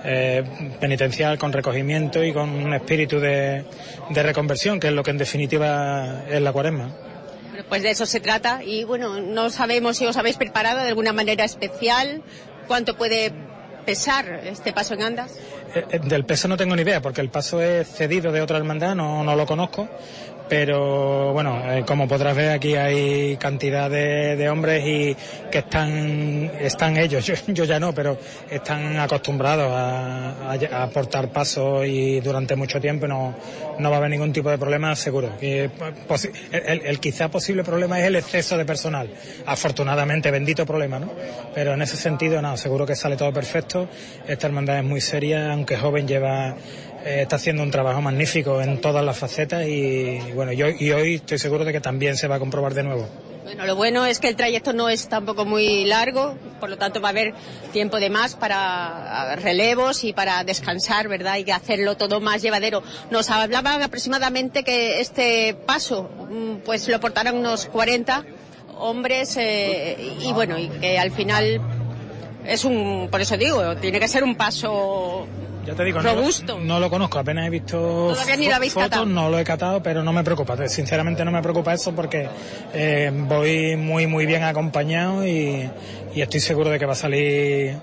eh, 0.04 0.42
penitencial, 0.80 1.38
con 1.38 1.52
recogimiento 1.52 2.22
y 2.24 2.32
con 2.32 2.50
un 2.50 2.72
espíritu 2.74 3.18
de, 3.18 3.64
de 4.10 4.22
reconversión, 4.22 4.80
que 4.80 4.88
es 4.88 4.92
lo 4.92 5.02
que 5.02 5.10
en 5.10 5.18
definitiva 5.18 6.24
es 6.28 6.40
la 6.40 6.52
cuaresma. 6.52 6.94
Pues 7.68 7.82
de 7.82 7.90
eso 7.90 8.06
se 8.06 8.20
trata 8.20 8.62
y 8.64 8.84
bueno, 8.84 9.20
no 9.20 9.50
sabemos 9.50 9.98
si 9.98 10.06
os 10.06 10.16
habéis 10.16 10.36
preparado 10.36 10.80
de 10.80 10.88
alguna 10.88 11.12
manera 11.12 11.44
especial, 11.44 12.22
cuánto 12.66 12.96
puede 12.96 13.32
pesar 13.84 14.40
este 14.44 14.72
paso 14.72 14.94
en 14.94 15.02
andas. 15.02 15.32
Eh, 15.74 15.84
eh, 15.90 15.98
del 16.00 16.24
peso 16.24 16.48
no 16.48 16.56
tengo 16.56 16.74
ni 16.76 16.82
idea, 16.82 17.00
porque 17.00 17.20
el 17.20 17.28
paso 17.28 17.60
es 17.60 17.88
cedido 17.88 18.32
de 18.32 18.40
otra 18.40 18.58
hermandad, 18.58 18.94
no, 18.94 19.22
no 19.24 19.36
lo 19.36 19.46
conozco, 19.46 19.88
pero 20.50 21.32
bueno, 21.32 21.62
eh, 21.64 21.84
como 21.86 22.08
podrás 22.08 22.36
ver 22.36 22.50
aquí 22.50 22.74
hay 22.74 23.36
cantidad 23.36 23.88
de, 23.88 24.48
hombres 24.50 24.84
y 24.84 25.16
que 25.48 25.58
están, 25.58 26.50
están 26.60 26.96
ellos, 26.96 27.24
yo, 27.46 27.64
ya 27.64 27.78
no, 27.78 27.94
pero 27.94 28.18
están 28.50 28.98
acostumbrados 28.98 29.70
a, 29.72 30.82
a, 30.82 30.90
portar 30.90 31.28
pasos 31.28 31.86
y 31.86 32.18
durante 32.18 32.56
mucho 32.56 32.80
tiempo 32.80 33.06
no, 33.06 33.32
no 33.78 33.90
va 33.90 33.96
a 33.96 33.98
haber 34.00 34.10
ningún 34.10 34.32
tipo 34.32 34.50
de 34.50 34.58
problema, 34.58 34.96
seguro. 34.96 35.30
el, 35.40 35.70
el, 36.50 36.98
quizá 36.98 37.28
posible 37.28 37.62
problema 37.62 38.00
es 38.00 38.06
el 38.06 38.16
exceso 38.16 38.58
de 38.58 38.64
personal, 38.64 39.08
afortunadamente, 39.46 40.32
bendito 40.32 40.66
problema, 40.66 40.98
¿no? 40.98 41.12
Pero 41.54 41.74
en 41.74 41.82
ese 41.82 41.96
sentido, 41.96 42.42
no, 42.42 42.56
seguro 42.56 42.84
que 42.84 42.96
sale 42.96 43.16
todo 43.16 43.32
perfecto, 43.32 43.88
esta 44.26 44.48
hermandad 44.48 44.78
es 44.78 44.84
muy 44.84 45.00
seria, 45.00 45.52
aunque 45.52 45.76
joven 45.76 46.08
lleva 46.08 46.56
eh, 47.04 47.22
está 47.22 47.36
haciendo 47.36 47.62
un 47.62 47.70
trabajo 47.70 48.00
magnífico 48.00 48.60
en 48.60 48.80
todas 48.80 49.04
las 49.04 49.18
facetas 49.18 49.66
y, 49.66 50.18
bueno, 50.34 50.52
yo, 50.52 50.68
y 50.68 50.92
hoy 50.92 51.14
estoy 51.16 51.38
seguro 51.38 51.64
de 51.64 51.72
que 51.72 51.80
también 51.80 52.16
se 52.16 52.28
va 52.28 52.36
a 52.36 52.38
comprobar 52.38 52.74
de 52.74 52.82
nuevo. 52.82 53.08
Bueno, 53.42 53.66
lo 53.66 53.74
bueno 53.74 54.06
es 54.06 54.20
que 54.20 54.28
el 54.28 54.36
trayecto 54.36 54.72
no 54.72 54.88
es 54.88 55.08
tampoco 55.08 55.44
muy 55.44 55.84
largo, 55.84 56.36
por 56.60 56.70
lo 56.70 56.76
tanto 56.76 57.00
va 57.00 57.08
a 57.08 57.10
haber 57.10 57.34
tiempo 57.72 57.98
de 57.98 58.10
más 58.10 58.36
para 58.36 59.34
relevos 59.36 60.04
y 60.04 60.12
para 60.12 60.44
descansar, 60.44 61.08
¿verdad? 61.08 61.38
Y 61.44 61.50
hacerlo 61.50 61.96
todo 61.96 62.20
más 62.20 62.42
llevadero. 62.42 62.82
Nos 63.10 63.30
hablaban 63.30 63.82
aproximadamente 63.82 64.62
que 64.62 65.00
este 65.00 65.54
paso, 65.54 66.10
mm, 66.30 66.56
pues 66.64 66.86
lo 66.86 67.00
portaron 67.00 67.36
unos 67.36 67.66
40 67.66 68.24
hombres 68.76 69.36
eh, 69.36 69.96
y 70.20 70.32
bueno, 70.32 70.58
y 70.58 70.68
que 70.68 70.98
al 70.98 71.10
final 71.10 71.60
es 72.46 72.64
un, 72.64 73.08
por 73.10 73.20
eso 73.20 73.36
digo, 73.36 73.76
tiene 73.76 73.98
que 74.00 74.08
ser 74.08 74.22
un 74.22 74.34
paso 74.36 75.26
ya 75.66 75.74
te 75.74 75.84
digo, 75.84 76.00
robusto. 76.00 76.58
No, 76.58 76.64
no, 76.64 76.80
lo 76.80 76.90
conozco, 76.90 77.18
apenas 77.18 77.46
he 77.46 77.50
visto 77.50 78.14
fotos, 78.70 79.06
no 79.06 79.30
lo 79.30 79.38
he 79.38 79.44
catado, 79.44 79.82
pero 79.82 80.02
no 80.02 80.12
me 80.12 80.24
preocupa. 80.24 80.56
Sinceramente 80.68 81.24
no 81.24 81.30
me 81.30 81.42
preocupa 81.42 81.74
eso 81.74 81.94
porque 81.94 82.28
eh, 82.72 83.10
voy 83.12 83.76
muy 83.76 84.06
muy 84.06 84.26
bien 84.26 84.42
acompañado 84.42 85.26
y, 85.26 85.68
y, 86.14 86.20
estoy 86.20 86.40
seguro 86.40 86.70
de 86.70 86.78
que 86.78 86.86
va 86.86 86.92
a 86.92 86.96
salir 86.96 87.76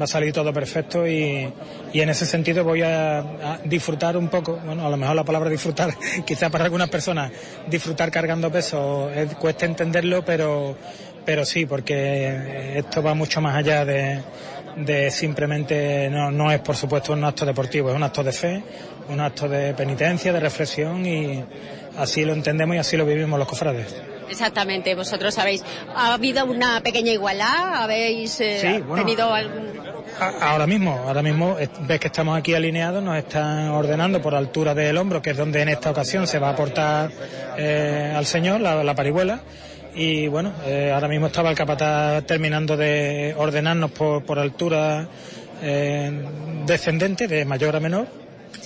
va 0.00 0.04
a 0.04 0.08
salir 0.08 0.32
todo 0.32 0.52
perfecto 0.52 1.06
y, 1.06 1.52
y 1.92 2.00
en 2.00 2.08
ese 2.08 2.26
sentido 2.26 2.64
voy 2.64 2.82
a, 2.82 3.18
a, 3.18 3.58
disfrutar 3.64 4.16
un 4.16 4.28
poco, 4.28 4.58
bueno, 4.64 4.86
a 4.86 4.90
lo 4.90 4.96
mejor 4.96 5.14
la 5.14 5.24
palabra 5.24 5.48
disfrutar, 5.48 5.94
quizás 6.26 6.50
para 6.50 6.64
algunas 6.64 6.88
personas 6.88 7.30
disfrutar 7.68 8.10
cargando 8.10 8.50
peso 8.50 9.10
es, 9.10 9.34
cuesta 9.36 9.66
entenderlo, 9.66 10.24
pero 10.24 10.76
pero 11.24 11.44
sí, 11.44 11.64
porque 11.64 12.78
esto 12.78 13.02
va 13.02 13.14
mucho 13.14 13.40
más 13.40 13.56
allá 13.56 13.84
de, 13.84 14.20
de 14.76 15.10
simplemente, 15.10 16.08
no, 16.10 16.30
no 16.30 16.50
es 16.50 16.60
por 16.60 16.76
supuesto 16.76 17.12
un 17.12 17.24
acto 17.24 17.44
deportivo, 17.44 17.90
es 17.90 17.96
un 17.96 18.02
acto 18.02 18.22
de 18.22 18.32
fe, 18.32 18.62
un 19.08 19.20
acto 19.20 19.48
de 19.48 19.74
penitencia, 19.74 20.32
de 20.32 20.40
reflexión 20.40 21.04
y 21.06 21.44
así 21.98 22.24
lo 22.24 22.32
entendemos 22.32 22.76
y 22.76 22.78
así 22.78 22.96
lo 22.96 23.06
vivimos 23.06 23.38
los 23.38 23.48
cofrades. 23.48 23.94
Exactamente, 24.28 24.94
vosotros 24.94 25.34
sabéis, 25.34 25.62
¿ha 25.94 26.14
habido 26.14 26.44
una 26.46 26.80
pequeña 26.80 27.12
igualdad? 27.12 27.82
¿Habéis 27.82 28.40
eh, 28.40 28.58
sí, 28.60 28.82
bueno, 28.82 29.04
tenido 29.04 29.32
algún...? 29.32 29.74
Ahora 30.40 30.66
mismo, 30.66 31.04
ahora 31.06 31.22
mismo 31.22 31.56
ves 31.80 32.00
que 32.00 32.06
estamos 32.06 32.38
aquí 32.38 32.54
alineados, 32.54 33.02
nos 33.02 33.16
están 33.16 33.68
ordenando 33.68 34.22
por 34.22 34.34
altura 34.34 34.74
del 34.74 34.96
hombro, 34.96 35.20
que 35.20 35.30
es 35.30 35.36
donde 35.36 35.60
en 35.62 35.68
esta 35.70 35.90
ocasión 35.90 36.26
se 36.26 36.38
va 36.38 36.48
a 36.48 36.52
aportar 36.52 37.10
eh, 37.56 38.12
al 38.14 38.24
Señor 38.24 38.60
la, 38.60 38.82
la 38.82 38.94
parihuela 38.94 39.40
y 39.94 40.26
bueno, 40.26 40.52
eh, 40.66 40.90
ahora 40.92 41.08
mismo 41.08 41.28
estaba 41.28 41.50
el 41.50 41.56
capataz 41.56 42.24
terminando 42.26 42.76
de 42.76 43.34
ordenarnos 43.36 43.92
por, 43.92 44.24
por 44.24 44.38
altura 44.38 45.08
eh, 45.62 46.10
descendente, 46.66 47.28
de 47.28 47.44
mayor 47.44 47.76
a 47.76 47.80
menor, 47.80 48.08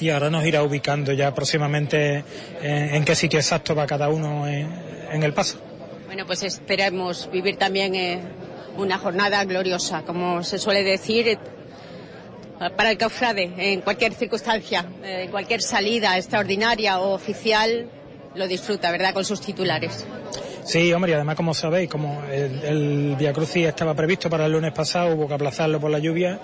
y 0.01 0.09
ahora 0.11 0.31
nos 0.31 0.45
irá 0.47 0.63
ubicando 0.63 1.13
ya 1.13 1.35
próximamente 1.35 2.25
en, 2.63 3.05
qué 3.05 3.15
sitio 3.15 3.39
exacto 3.39 3.75
va 3.75 3.87
cada 3.87 4.09
uno 4.09 4.47
en, 4.49 4.73
en, 5.13 5.23
el 5.23 5.35
paso. 5.35 5.59
Bueno, 6.07 6.25
pues 6.25 6.43
esperemos 6.45 7.29
vivir 7.31 7.57
también 7.57 7.95
eh, 7.95 8.21
una 8.77 8.97
jornada 8.97 9.45
gloriosa, 9.45 10.03
como 10.03 10.43
se 10.43 10.59
suele 10.59 10.83
decir, 10.83 11.39
para 12.77 12.91
el 12.91 12.99
cofrade, 12.99 13.53
en 13.57 13.83
cualquier 13.83 14.15
circunstancia, 14.15 14.85
en 15.05 15.31
cualquier 15.31 15.63
salida 15.63 16.17
extraordinaria 16.17 16.99
o 16.99 17.13
oficial, 17.13 17.89
lo 18.35 18.49
disfruta, 18.49 18.91
¿verdad?, 18.91 19.15
con 19.15 19.25
sus 19.25 19.41
titulares. 19.41 20.07
Sí, 20.69 20.93
hombre, 20.93 21.13
y 21.13 21.15
además, 21.15 21.35
como 21.35 21.55
sabéis, 21.55 21.89
como 21.89 22.23
el, 22.31 22.63
el 22.63 23.17
Via 23.19 23.33
Crucis 23.33 23.67
estaba 23.67 23.95
previsto 23.95 24.29
para 24.29 24.45
el 24.45 24.53
lunes 24.53 24.71
pasado, 24.73 25.15
hubo 25.15 25.27
que 25.27 25.33
aplazarlo 25.33 25.81
por 25.81 25.91
la 25.91 25.99
lluvia 25.99 26.39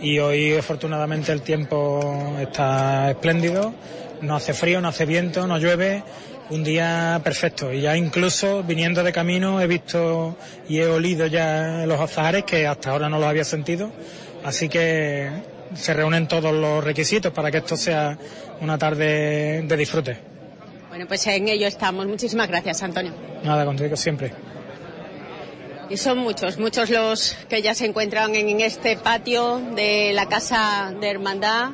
y 0.00 0.18
hoy, 0.18 0.56
afortunadamente, 0.56 1.30
el 1.30 1.42
tiempo 1.42 2.34
está 2.40 3.12
espléndido, 3.12 3.72
no 4.20 4.34
hace 4.34 4.52
frío, 4.52 4.80
no 4.80 4.88
hace 4.88 5.06
viento, 5.06 5.46
no 5.46 5.58
llueve, 5.58 6.02
un 6.50 6.64
día 6.64 7.20
perfecto. 7.22 7.72
Y 7.72 7.82
ya 7.82 7.96
incluso 7.96 8.64
viniendo 8.64 9.04
de 9.04 9.12
camino 9.12 9.60
he 9.60 9.68
visto 9.68 10.36
y 10.68 10.78
he 10.78 10.86
olido 10.88 11.26
ya 11.26 11.84
los 11.86 12.00
azahares 12.00 12.42
que 12.42 12.66
hasta 12.66 12.90
ahora 12.90 13.08
no 13.08 13.20
los 13.20 13.28
había 13.28 13.44
sentido, 13.44 13.92
así 14.44 14.68
que 14.68 15.30
se 15.74 15.94
reúnen 15.94 16.26
todos 16.26 16.52
los 16.52 16.82
requisitos 16.82 17.32
para 17.32 17.52
que 17.52 17.58
esto 17.58 17.76
sea 17.76 18.18
una 18.60 18.76
tarde 18.76 19.62
de 19.62 19.76
disfrute. 19.76 20.27
Bueno, 20.88 21.06
pues 21.06 21.26
en 21.26 21.48
ello 21.48 21.66
estamos. 21.66 22.06
Muchísimas 22.06 22.48
gracias, 22.48 22.82
Antonio. 22.82 23.12
Nada, 23.42 23.64
contigo 23.64 23.96
siempre. 23.96 24.32
Y 25.90 25.96
son 25.96 26.18
muchos, 26.18 26.58
muchos 26.58 26.90
los 26.90 27.36
que 27.48 27.62
ya 27.62 27.74
se 27.74 27.86
encuentran 27.86 28.34
en 28.34 28.60
este 28.60 28.96
patio 28.96 29.58
de 29.74 30.12
la 30.12 30.26
Casa 30.26 30.92
de 30.98 31.10
Hermandad. 31.10 31.70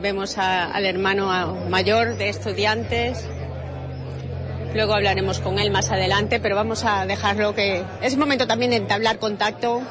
Vemos 0.00 0.38
a, 0.38 0.70
al 0.70 0.86
hermano 0.86 1.66
mayor 1.68 2.16
de 2.16 2.28
estudiantes. 2.28 3.26
Luego 4.74 4.94
hablaremos 4.94 5.40
con 5.40 5.58
él 5.58 5.70
más 5.70 5.90
adelante, 5.90 6.40
pero 6.40 6.54
vamos 6.54 6.84
a 6.84 7.04
dejarlo 7.04 7.54
que 7.54 7.84
es 8.02 8.16
momento 8.16 8.46
también 8.46 8.70
de 8.70 8.76
entablar 8.76 9.18
contacto 9.18 9.82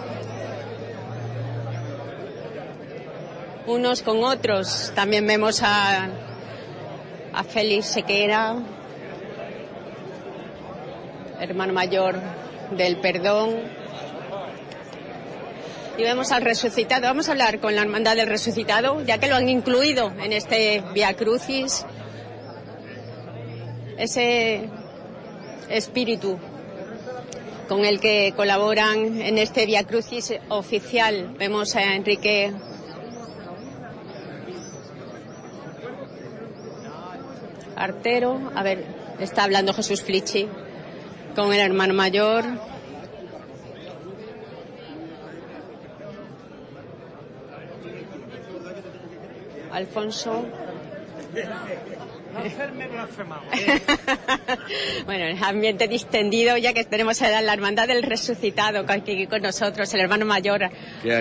unos 3.68 4.02
con 4.02 4.24
otros. 4.24 4.92
También 4.96 5.28
vemos 5.28 5.62
a, 5.62 6.08
a 7.34 7.44
Félix 7.44 7.88
Sequera, 7.88 8.56
hermano 11.40 11.74
mayor 11.74 12.20
del 12.72 12.98
perdón. 12.98 13.56
Y 15.98 16.04
vemos 16.04 16.32
al 16.32 16.44
resucitado. 16.44 17.04
Vamos 17.04 17.28
a 17.28 17.32
hablar 17.32 17.60
con 17.60 17.76
la 17.76 17.82
hermandad 17.82 18.16
del 18.16 18.28
resucitado, 18.28 19.04
ya 19.04 19.18
que 19.18 19.28
lo 19.28 19.36
han 19.36 19.50
incluido 19.50 20.14
en 20.22 20.32
este 20.32 20.84
Via 20.94 21.14
Crucis. 21.16 21.86
Ese 23.98 24.70
espíritu 25.70 26.38
con 27.68 27.84
el 27.84 28.00
que 28.00 28.34
colaboran 28.36 29.22
en 29.22 29.38
este 29.40 29.66
Via 29.66 29.84
Crucis 29.84 30.34
oficial. 30.50 31.36
Vemos 31.38 31.76
a 31.76 31.96
Enrique 31.96 32.54
Artero. 37.78 38.52
A 38.56 38.64
ver, 38.64 38.84
está 39.20 39.44
hablando 39.44 39.74
Jesús 39.74 40.02
Flichi 40.02 40.48
con 41.36 41.54
el 41.54 41.60
hermano 41.60 41.94
mayor. 41.94 42.46
Alfonso. 49.72 50.46
bueno, 55.06 55.26
el 55.26 55.44
ambiente 55.44 55.88
distendido, 55.88 56.58
ya 56.58 56.74
que 56.74 56.84
tenemos 56.84 57.22
a 57.22 57.42
la 57.42 57.54
hermandad 57.54 57.88
del 57.88 58.02
resucitado 58.04 58.84
aquí 58.88 59.28
con 59.28 59.42
nosotros, 59.42 59.94
el 59.94 60.02
hermano 60.02 60.26
mayor, 60.26 60.70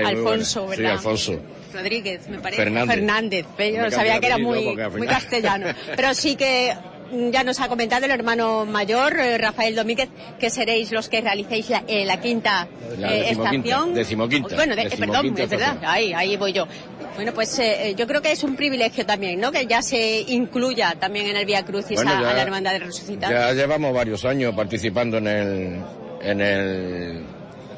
Alfonso, 0.05 0.67
¿verdad? 0.67 0.77
Sí, 0.77 0.87
Alfonso. 0.87 1.41
Rodríguez, 1.73 2.29
me 2.29 2.39
parece. 2.39 2.63
Fernández. 2.63 2.95
Fernández. 2.95 3.47
Yo 3.59 3.91
sabía 3.91 4.21
que 4.21 4.27
era 4.27 4.39
muy, 4.39 4.77
muy 4.97 5.07
castellano. 5.07 5.67
Pero 5.97 6.15
sí 6.15 6.37
que 6.37 6.75
ya 7.31 7.45
nos 7.45 7.61
ha 7.61 7.69
comentado 7.69 8.05
el 8.05 8.11
hermano 8.11 8.67
mayor, 8.67 9.19
eh, 9.19 9.39
Rafael 9.39 9.75
Domínguez, 9.75 10.09
que 10.39 10.51
seréis 10.51 10.91
los 10.93 11.09
que 11.09 11.21
realicéis 11.21 11.71
la, 11.71 11.85
eh, 11.87 12.05
la 12.05 12.21
quinta 12.21 12.69
la 12.99 13.15
eh, 13.15 13.31
estación. 13.31 13.95
Decimoquinta. 13.95 14.55
Bueno, 14.55 14.75
de, 14.75 14.85
decimoquinta 14.85 15.23
perdón, 15.23 15.39
es 15.39 15.51
verdad, 15.51 15.79
ahí, 15.85 16.13
ahí 16.13 16.37
voy 16.37 16.53
yo. 16.53 16.67
Bueno, 17.15 17.33
pues 17.33 17.59
eh, 17.59 17.95
yo 17.97 18.07
creo 18.07 18.21
que 18.21 18.33
es 18.33 18.43
un 18.45 18.57
privilegio 18.57 19.07
también, 19.07 19.41
¿no? 19.41 19.51
Que 19.51 19.67
ya 19.67 19.83
se 19.83 20.21
incluya 20.29 20.97
también 20.99 21.27
en 21.27 21.37
el 21.37 21.47
Vía 21.47 21.65
Crucis 21.65 21.97
bueno, 21.97 22.11
a, 22.11 22.21
ya, 22.21 22.31
a, 22.31 22.35
la 22.35 22.43
Hermandad 22.43 22.73
de 22.73 22.79
Resucitado. 22.81 23.33
Ya 23.33 23.53
llevamos 23.53 23.95
varios 23.95 24.25
años 24.25 24.55
participando 24.55 25.19
en 25.19 25.27
el, 25.27 25.81
en 26.23 26.41
el, 26.41 27.23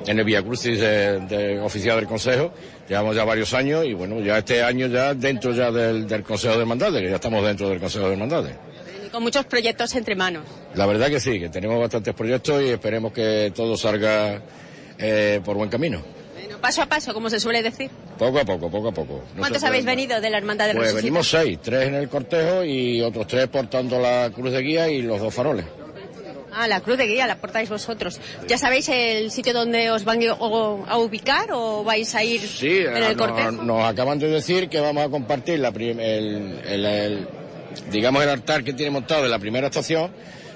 en 0.06 0.18
el 0.18 0.24
Vía 0.24 0.42
Crucis 0.42 0.80
de, 0.80 1.20
de 1.20 1.60
oficial 1.60 1.96
del 1.96 2.08
Consejo. 2.08 2.52
Llevamos 2.88 3.14
ya 3.14 3.24
varios 3.24 3.52
años 3.54 3.84
y 3.84 3.92
bueno, 3.92 4.20
ya 4.20 4.38
este 4.38 4.62
año 4.62 4.86
ya 4.86 5.12
dentro 5.14 5.52
ya 5.52 5.70
del, 5.70 6.06
del 6.08 6.22
Consejo 6.22 6.54
de 6.54 6.60
Hermandades, 6.60 7.02
que 7.02 7.08
ya 7.10 7.16
estamos 7.16 7.44
dentro 7.44 7.68
del 7.68 7.78
Consejo 7.80 8.06
de 8.06 8.12
Hermandades. 8.12 8.54
Con 9.12 9.22
muchos 9.22 9.44
proyectos 9.46 9.94
entre 9.94 10.14
manos. 10.16 10.44
La 10.74 10.86
verdad 10.86 11.08
que 11.08 11.20
sí, 11.20 11.38
que 11.38 11.48
tenemos 11.48 11.78
bastantes 11.80 12.14
proyectos 12.14 12.62
y 12.62 12.68
esperemos 12.70 13.12
que 13.12 13.52
todo 13.54 13.76
salga 13.76 14.40
eh, 14.98 15.40
por 15.44 15.56
buen 15.56 15.68
camino. 15.70 16.02
Bueno, 16.34 16.58
paso 16.60 16.82
a 16.82 16.86
paso, 16.86 17.12
como 17.14 17.28
se 17.30 17.40
suele 17.40 17.62
decir. 17.62 17.90
Poco 18.18 18.38
a 18.38 18.44
poco, 18.44 18.70
poco 18.70 18.88
a 18.88 18.92
poco. 18.92 19.22
No 19.34 19.40
¿Cuántos 19.40 19.62
habéis 19.64 19.84
venido 19.84 20.20
de 20.20 20.30
la 20.30 20.38
Hermandad 20.38 20.66
de 20.68 20.72
Pues 20.74 20.92
Resucitado? 20.92 21.02
venimos 21.04 21.28
seis, 21.30 21.58
tres 21.62 21.88
en 21.88 21.94
el 21.94 22.08
cortejo 22.08 22.64
y 22.64 23.00
otros 23.02 23.26
tres 23.26 23.48
portando 23.48 23.98
la 23.98 24.30
cruz 24.34 24.52
de 24.52 24.60
guía 24.62 24.88
y 24.88 25.02
los 25.02 25.20
dos 25.20 25.34
faroles. 25.34 25.64
Ah, 26.60 26.66
la 26.66 26.80
cruz 26.80 26.98
de 26.98 27.06
guía 27.06 27.28
la 27.28 27.36
portáis 27.36 27.68
vosotros. 27.68 28.20
¿Ya 28.48 28.58
sabéis 28.58 28.88
el 28.88 29.30
sitio 29.30 29.52
donde 29.52 29.92
os 29.92 30.04
van 30.04 30.18
a 30.26 30.98
ubicar 30.98 31.50
o 31.52 31.84
vais 31.84 32.12
a 32.16 32.24
ir 32.24 32.40
sí, 32.40 32.78
en 32.78 32.96
el 32.96 33.16
nos, 33.16 33.28
cortejo? 33.28 33.52
nos 33.52 33.84
acaban 33.84 34.18
de 34.18 34.28
decir 34.28 34.68
que 34.68 34.80
vamos 34.80 35.04
a 35.04 35.08
compartir 35.08 35.60
la 35.60 35.70
prim, 35.70 36.00
el, 36.00 36.58
el, 36.66 36.84
el, 36.84 37.28
digamos 37.92 38.24
el 38.24 38.30
altar 38.30 38.64
que 38.64 38.72
tiene 38.72 38.90
montado 38.90 39.24
en 39.24 39.30
la 39.30 39.38
primera 39.38 39.68
estación 39.68 40.10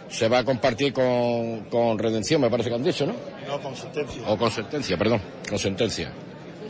se 0.09 0.27
va 0.29 0.39
a 0.39 0.45
compartir 0.45 0.93
con, 0.93 1.67
con 1.71 1.99
redención, 2.01 2.41
me 2.41 2.51
parece 2.51 2.69
que 2.69 2.75
han 2.75 2.83
dicho, 2.83 3.07
¿no? 3.07 3.15
No, 3.47 3.61
con 3.63 3.77
sentencia. 3.77 4.23
O 4.27 4.37
con 4.37 4.51
sentencia, 4.51 4.97
perdón, 4.99 5.23
con 5.49 5.59
sentencia. 5.59 6.13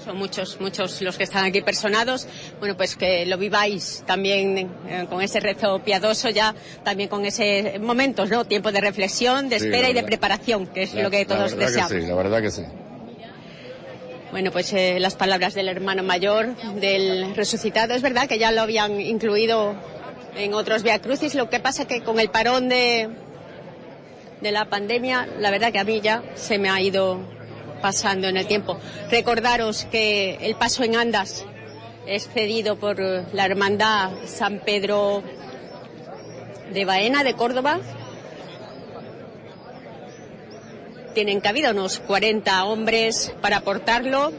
Son 0.05 0.17
muchos, 0.17 0.61
muchos 0.61 1.01
los 1.03 1.17
que 1.17 1.25
están 1.25 1.45
aquí 1.45 1.61
personados. 1.63 2.27
Bueno, 2.59 2.77
pues 2.77 2.97
que 2.97 3.25
lo 3.27 3.39
viváis 3.39 4.03
también 4.07 4.59
eh, 4.89 5.07
con 5.09 5.23
ese 5.23 5.39
rezo 5.39 5.79
piadoso, 5.81 6.29
ya 6.31 6.55
también 6.83 7.09
con 7.09 7.25
ese 7.25 7.79
momentos, 7.79 8.29
¿no? 8.29 8.45
Tiempo 8.45 8.73
de 8.73 8.81
reflexión, 8.81 9.49
de 9.49 9.61
Sí, 9.61 9.67
espera 9.67 9.89
y 9.91 9.93
de 9.93 10.03
preparación, 10.03 10.67
que 10.67 10.83
es 10.85 10.95
La- 10.95 11.03
lo 11.05 11.11
que 11.11 11.25
todos 11.25 11.57
deseamos. 11.57 11.93
Que 11.93 12.01
sí, 12.01 12.07
la 12.09 12.15
verdad 12.17 12.43
que 12.43 12.51
sí. 12.51 12.63
Bueno, 14.33 14.51
pues 14.51 14.73
eh, 14.73 14.99
las 14.99 15.15
palabras 15.15 15.55
del 15.55 15.69
hermano 15.69 16.03
mayor, 16.03 16.57
del 16.81 17.35
resucitado, 17.37 17.95
es 17.95 18.03
verdad 18.03 18.27
que 18.27 18.39
ya 18.39 18.51
lo 18.51 18.63
habían 18.63 18.99
incluido 19.01 19.75
en 20.35 20.55
otros 20.55 20.83
Via 20.83 21.01
Crucis, 21.01 21.35
lo 21.35 21.51
que 21.51 21.61
pasa 21.61 21.87
que 21.87 22.03
con 22.03 22.19
el 22.19 22.31
parón 22.31 22.69
de 22.69 23.09
de 24.41 24.51
la 24.51 24.65
pandemia, 24.65 25.29
la 25.39 25.53
verdad 25.53 25.71
que 25.71 25.79
a 25.79 25.85
mí 25.85 26.01
ya 26.01 26.21
se 26.35 26.59
me 26.59 26.69
ha 26.69 26.81
ido 26.81 27.21
pasando 27.83 28.29
en 28.29 28.39
el 28.39 28.47
tiempo. 28.47 28.79
Recordaros 29.11 29.85
que 29.91 30.37
el 30.41 30.55
paso 30.55 30.85
en 30.85 30.97
Andas 30.97 31.45
es 32.07 32.29
cedido 32.29 32.77
por 32.77 32.99
la 32.99 33.45
Hermandad 33.45 34.13
San 34.25 34.61
Pedro 34.61 35.23
de 36.73 36.85
Baena 36.85 37.23
de 37.25 37.35
Córdoba. 37.35 37.81
Tienen 41.15 41.41
cabida 41.41 41.73
unos 41.73 41.99
40 41.99 42.65
hombres 42.65 43.35
para 43.43 43.61
portarlo, 43.61 44.33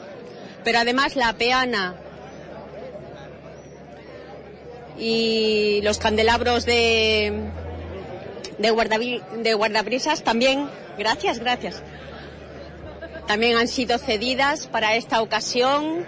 pero 0.63 0.79
además 0.79 1.15
la 1.15 1.33
peana 1.33 1.95
y 4.97 5.81
los 5.83 5.97
candelabros 5.99 6.65
de, 6.65 7.31
de, 8.57 9.21
de 9.37 9.53
guardabrisas 9.53 10.23
también, 10.23 10.67
gracias, 10.97 11.39
gracias, 11.39 11.83
también 13.27 13.57
han 13.57 13.67
sido 13.67 13.97
cedidas 13.97 14.67
para 14.67 14.95
esta 14.95 15.21
ocasión 15.21 16.05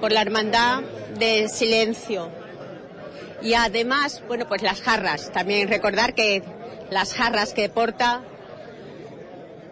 por 0.00 0.12
la 0.12 0.22
Hermandad 0.22 0.82
de 1.18 1.48
Silencio. 1.48 2.30
Y 3.42 3.54
además, 3.54 4.22
bueno, 4.26 4.46
pues 4.48 4.62
las 4.62 4.80
jarras. 4.80 5.30
También 5.32 5.68
recordar 5.68 6.14
que 6.14 6.42
las 6.90 7.12
jarras 7.14 7.52
que 7.52 7.68
porta 7.68 8.22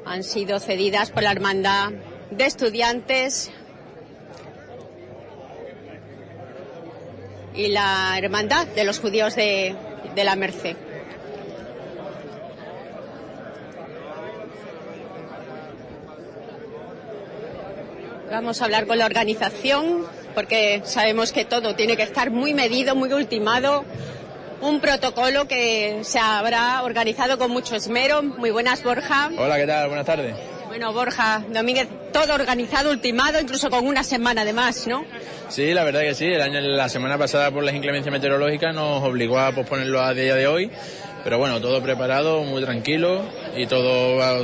han 0.04 0.22
sido 0.22 0.60
cedidas 0.60 1.10
por 1.10 1.22
la 1.22 1.32
Hermandad 1.32 1.92
de 2.30 2.44
Estudiantes 2.44 3.50
y 7.54 7.68
la 7.68 8.14
Hermandad 8.18 8.66
de 8.66 8.84
los 8.84 8.98
Judíos 8.98 9.34
de, 9.36 9.74
de 10.14 10.24
la 10.24 10.36
Merced. 10.36 10.76
Vamos 18.34 18.60
a 18.60 18.64
hablar 18.64 18.88
con 18.88 18.98
la 18.98 19.06
organización 19.06 20.06
porque 20.34 20.82
sabemos 20.84 21.30
que 21.30 21.44
todo 21.44 21.76
tiene 21.76 21.96
que 21.96 22.02
estar 22.02 22.32
muy 22.32 22.52
medido, 22.52 22.96
muy 22.96 23.12
ultimado. 23.12 23.84
Un 24.60 24.80
protocolo 24.80 25.46
que 25.46 26.00
se 26.02 26.18
habrá 26.18 26.82
organizado 26.82 27.38
con 27.38 27.52
mucho 27.52 27.76
esmero. 27.76 28.24
Muy 28.24 28.50
buenas, 28.50 28.82
Borja. 28.82 29.30
Hola, 29.38 29.56
¿qué 29.56 29.68
tal? 29.68 29.86
Buenas 29.86 30.06
tardes. 30.06 30.34
Bueno, 30.66 30.92
Borja 30.92 31.44
Domínguez, 31.48 31.86
todo 32.14 32.32
organizado, 32.32 32.90
ultimado, 32.90 33.40
incluso 33.40 33.68
con 33.68 33.84
una 33.86 34.04
semana 34.04 34.42
además, 34.42 34.86
¿no? 34.86 35.04
Sí, 35.48 35.74
la 35.74 35.82
verdad 35.82 36.02
que 36.02 36.14
sí. 36.14 36.26
El 36.26 36.40
año, 36.40 36.60
la 36.60 36.88
semana 36.88 37.18
pasada 37.18 37.50
por 37.50 37.64
las 37.64 37.74
inclemencias 37.74 38.12
meteorológicas 38.12 38.72
nos 38.72 39.02
obligó 39.02 39.40
a 39.40 39.50
posponerlo 39.52 40.00
a 40.00 40.14
día 40.14 40.36
de 40.36 40.46
hoy. 40.46 40.70
Pero 41.24 41.38
bueno, 41.38 41.58
todo 41.58 41.82
preparado, 41.82 42.44
muy 42.44 42.62
tranquilo 42.62 43.22
y 43.56 43.66
todo 43.66 44.16
va 44.16 44.36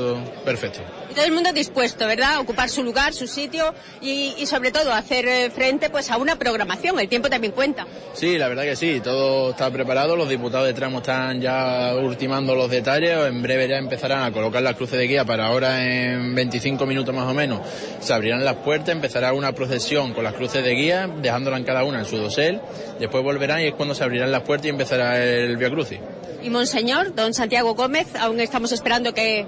perfecto. 0.46 0.80
Y 1.10 1.14
todo 1.14 1.26
el 1.26 1.32
mundo 1.32 1.52
dispuesto, 1.52 2.06
¿verdad? 2.06 2.36
A 2.36 2.40
ocupar 2.40 2.70
su 2.70 2.82
lugar, 2.82 3.12
su 3.12 3.26
sitio 3.26 3.74
y, 4.00 4.34
y 4.38 4.46
sobre 4.46 4.70
todo 4.70 4.90
hacer 4.92 5.28
eh, 5.28 5.50
frente 5.50 5.90
pues 5.90 6.10
a 6.10 6.16
una 6.16 6.36
programación. 6.36 6.98
El 6.98 7.08
tiempo 7.08 7.28
también 7.28 7.52
cuenta. 7.52 7.86
Sí, 8.14 8.38
la 8.38 8.48
verdad 8.48 8.62
que 8.62 8.76
sí. 8.76 9.00
Todo 9.00 9.50
está 9.50 9.70
preparado. 9.70 10.16
Los 10.16 10.30
diputados 10.30 10.66
de 10.68 10.72
tramo 10.72 10.98
están 10.98 11.42
ya 11.42 11.94
ultimando 12.00 12.54
los 12.54 12.70
detalles. 12.70 13.26
En 13.26 13.42
breve 13.42 13.68
ya 13.68 13.76
empezarán 13.76 14.22
a 14.22 14.32
colocar 14.32 14.62
las 14.62 14.74
cruces 14.76 14.98
de 14.98 15.06
guía 15.06 15.26
para 15.26 15.48
ahora 15.48 15.84
en 15.84 16.34
25 16.34 16.86
minutos 16.86 17.14
más 17.14 17.26
o 17.26 17.34
menos. 17.34 17.59
Se 18.00 18.12
abrirán 18.12 18.44
las 18.44 18.56
puertas, 18.56 18.90
empezará 18.90 19.32
una 19.32 19.52
procesión 19.52 20.12
con 20.12 20.24
las 20.24 20.34
cruces 20.34 20.64
de 20.64 20.74
guía, 20.74 21.08
dejándolas 21.20 21.60
en 21.60 21.66
cada 21.66 21.84
una 21.84 22.00
en 22.00 22.04
su 22.04 22.16
dosel. 22.16 22.60
Después 22.98 23.22
volverán 23.22 23.60
y 23.60 23.66
es 23.66 23.74
cuando 23.74 23.94
se 23.94 24.04
abrirán 24.04 24.30
las 24.32 24.42
puertas 24.42 24.66
y 24.66 24.70
empezará 24.70 25.22
el 25.22 25.56
Via 25.56 25.70
Crucis. 25.70 26.00
Y 26.42 26.50
Monseñor, 26.50 27.14
don 27.14 27.34
Santiago 27.34 27.74
Gómez, 27.74 28.08
aún 28.18 28.40
estamos 28.40 28.72
esperando 28.72 29.12
que, 29.12 29.46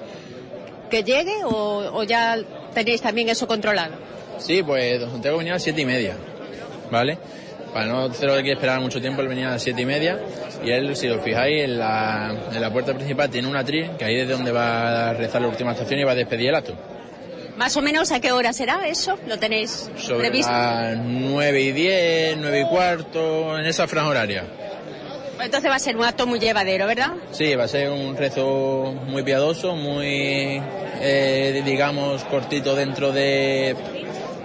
que 0.90 1.02
llegue 1.02 1.44
o, 1.44 1.90
o 1.92 2.02
ya 2.04 2.38
tenéis 2.74 3.00
también 3.00 3.28
eso 3.28 3.46
controlado. 3.46 3.94
Sí, 4.38 4.62
pues 4.62 5.00
don 5.00 5.10
Santiago 5.10 5.38
venía 5.38 5.52
a 5.52 5.56
las 5.56 5.62
siete 5.62 5.80
y 5.82 5.86
media, 5.86 6.16
¿vale? 6.90 7.18
Para 7.72 7.86
no 7.86 8.10
tener 8.10 8.42
que 8.42 8.52
esperar 8.52 8.80
mucho 8.80 9.00
tiempo, 9.00 9.22
él 9.22 9.28
venía 9.28 9.48
a 9.48 9.52
las 9.52 9.62
siete 9.62 9.80
y 9.80 9.86
media 9.86 10.20
y 10.62 10.70
él, 10.70 10.94
si 10.94 11.08
os 11.08 11.22
fijáis, 11.24 11.64
en 11.64 11.78
la, 11.78 12.34
en 12.52 12.60
la 12.60 12.70
puerta 12.70 12.92
principal 12.92 13.30
tiene 13.30 13.48
una 13.48 13.60
atril, 13.60 13.92
que 13.98 14.04
ahí 14.04 14.16
es 14.20 14.28
de 14.28 14.34
donde 14.34 14.52
va 14.52 15.08
a 15.08 15.12
rezar 15.14 15.40
la 15.40 15.48
última 15.48 15.72
estación 15.72 16.00
y 16.00 16.04
va 16.04 16.12
a 16.12 16.14
despedir 16.14 16.50
el 16.50 16.54
acto. 16.54 16.74
Más 17.56 17.76
o 17.76 17.82
menos 17.82 18.10
a 18.12 18.20
qué 18.20 18.32
hora 18.32 18.52
será 18.52 18.88
eso? 18.88 19.18
¿Lo 19.26 19.38
tenéis 19.38 19.90
Sobre 19.96 20.28
previsto? 20.28 20.50
las 20.52 20.96
nueve 20.98 21.60
y 21.60 21.72
diez, 21.72 22.36
nueve 22.38 22.62
y 22.62 22.66
cuarto, 22.66 23.58
en 23.58 23.66
esa 23.66 23.86
franja 23.86 24.08
horaria. 24.10 24.44
Entonces 25.40 25.70
va 25.70 25.74
a 25.74 25.78
ser 25.80 25.96
un 25.96 26.04
acto 26.04 26.26
muy 26.26 26.38
llevadero, 26.38 26.86
¿verdad? 26.86 27.12
Sí, 27.32 27.54
va 27.54 27.64
a 27.64 27.68
ser 27.68 27.90
un 27.90 28.16
rezo 28.16 28.94
muy 29.06 29.22
piadoso, 29.24 29.74
muy, 29.74 30.62
eh, 31.00 31.62
digamos, 31.64 32.22
cortito 32.24 32.76
dentro 32.76 33.10
de, 33.12 33.74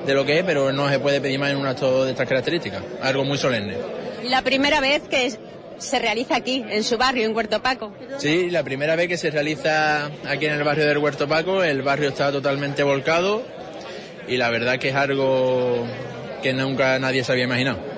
de 0.06 0.14
lo 0.16 0.26
que 0.26 0.40
es, 0.40 0.44
pero 0.44 0.74
no 0.74 0.90
se 0.90 1.00
puede 1.00 1.22
pedir 1.22 1.38
más 1.40 1.52
en 1.52 1.58
un 1.58 1.68
acto 1.68 2.04
de 2.04 2.12
estas 2.12 2.28
características, 2.28 2.82
algo 3.02 3.24
muy 3.24 3.38
solemne. 3.38 3.76
Y 4.24 4.30
la 4.30 4.42
primera 4.42 4.80
vez 4.82 5.04
que 5.08 5.32
se 5.78 6.00
realiza 6.00 6.36
aquí, 6.36 6.64
en 6.70 6.84
su 6.84 6.98
barrio, 6.98 7.26
en 7.26 7.36
Huerto 7.36 7.62
Paco. 7.62 7.94
Sí, 8.18 8.50
la 8.50 8.64
primera 8.64 8.96
vez 8.96 9.08
que 9.08 9.18
se 9.18 9.30
realiza 9.30 10.06
aquí 10.28 10.46
en 10.46 10.54
el 10.54 10.64
barrio 10.64 10.86
del 10.86 10.98
Huerto 10.98 11.28
Paco, 11.28 11.64
el 11.64 11.82
barrio 11.82 12.10
está 12.10 12.32
totalmente 12.32 12.84
volcado 12.84 13.44
y 14.28 14.38
la 14.38 14.50
verdad 14.50 14.80
que 14.80 14.90
es 14.90 14.96
algo 14.96 15.86
que 16.42 16.54
nunca 16.54 16.98
nadie 17.00 17.24
se 17.24 17.32
había 17.32 17.46
imaginado. 17.46 17.98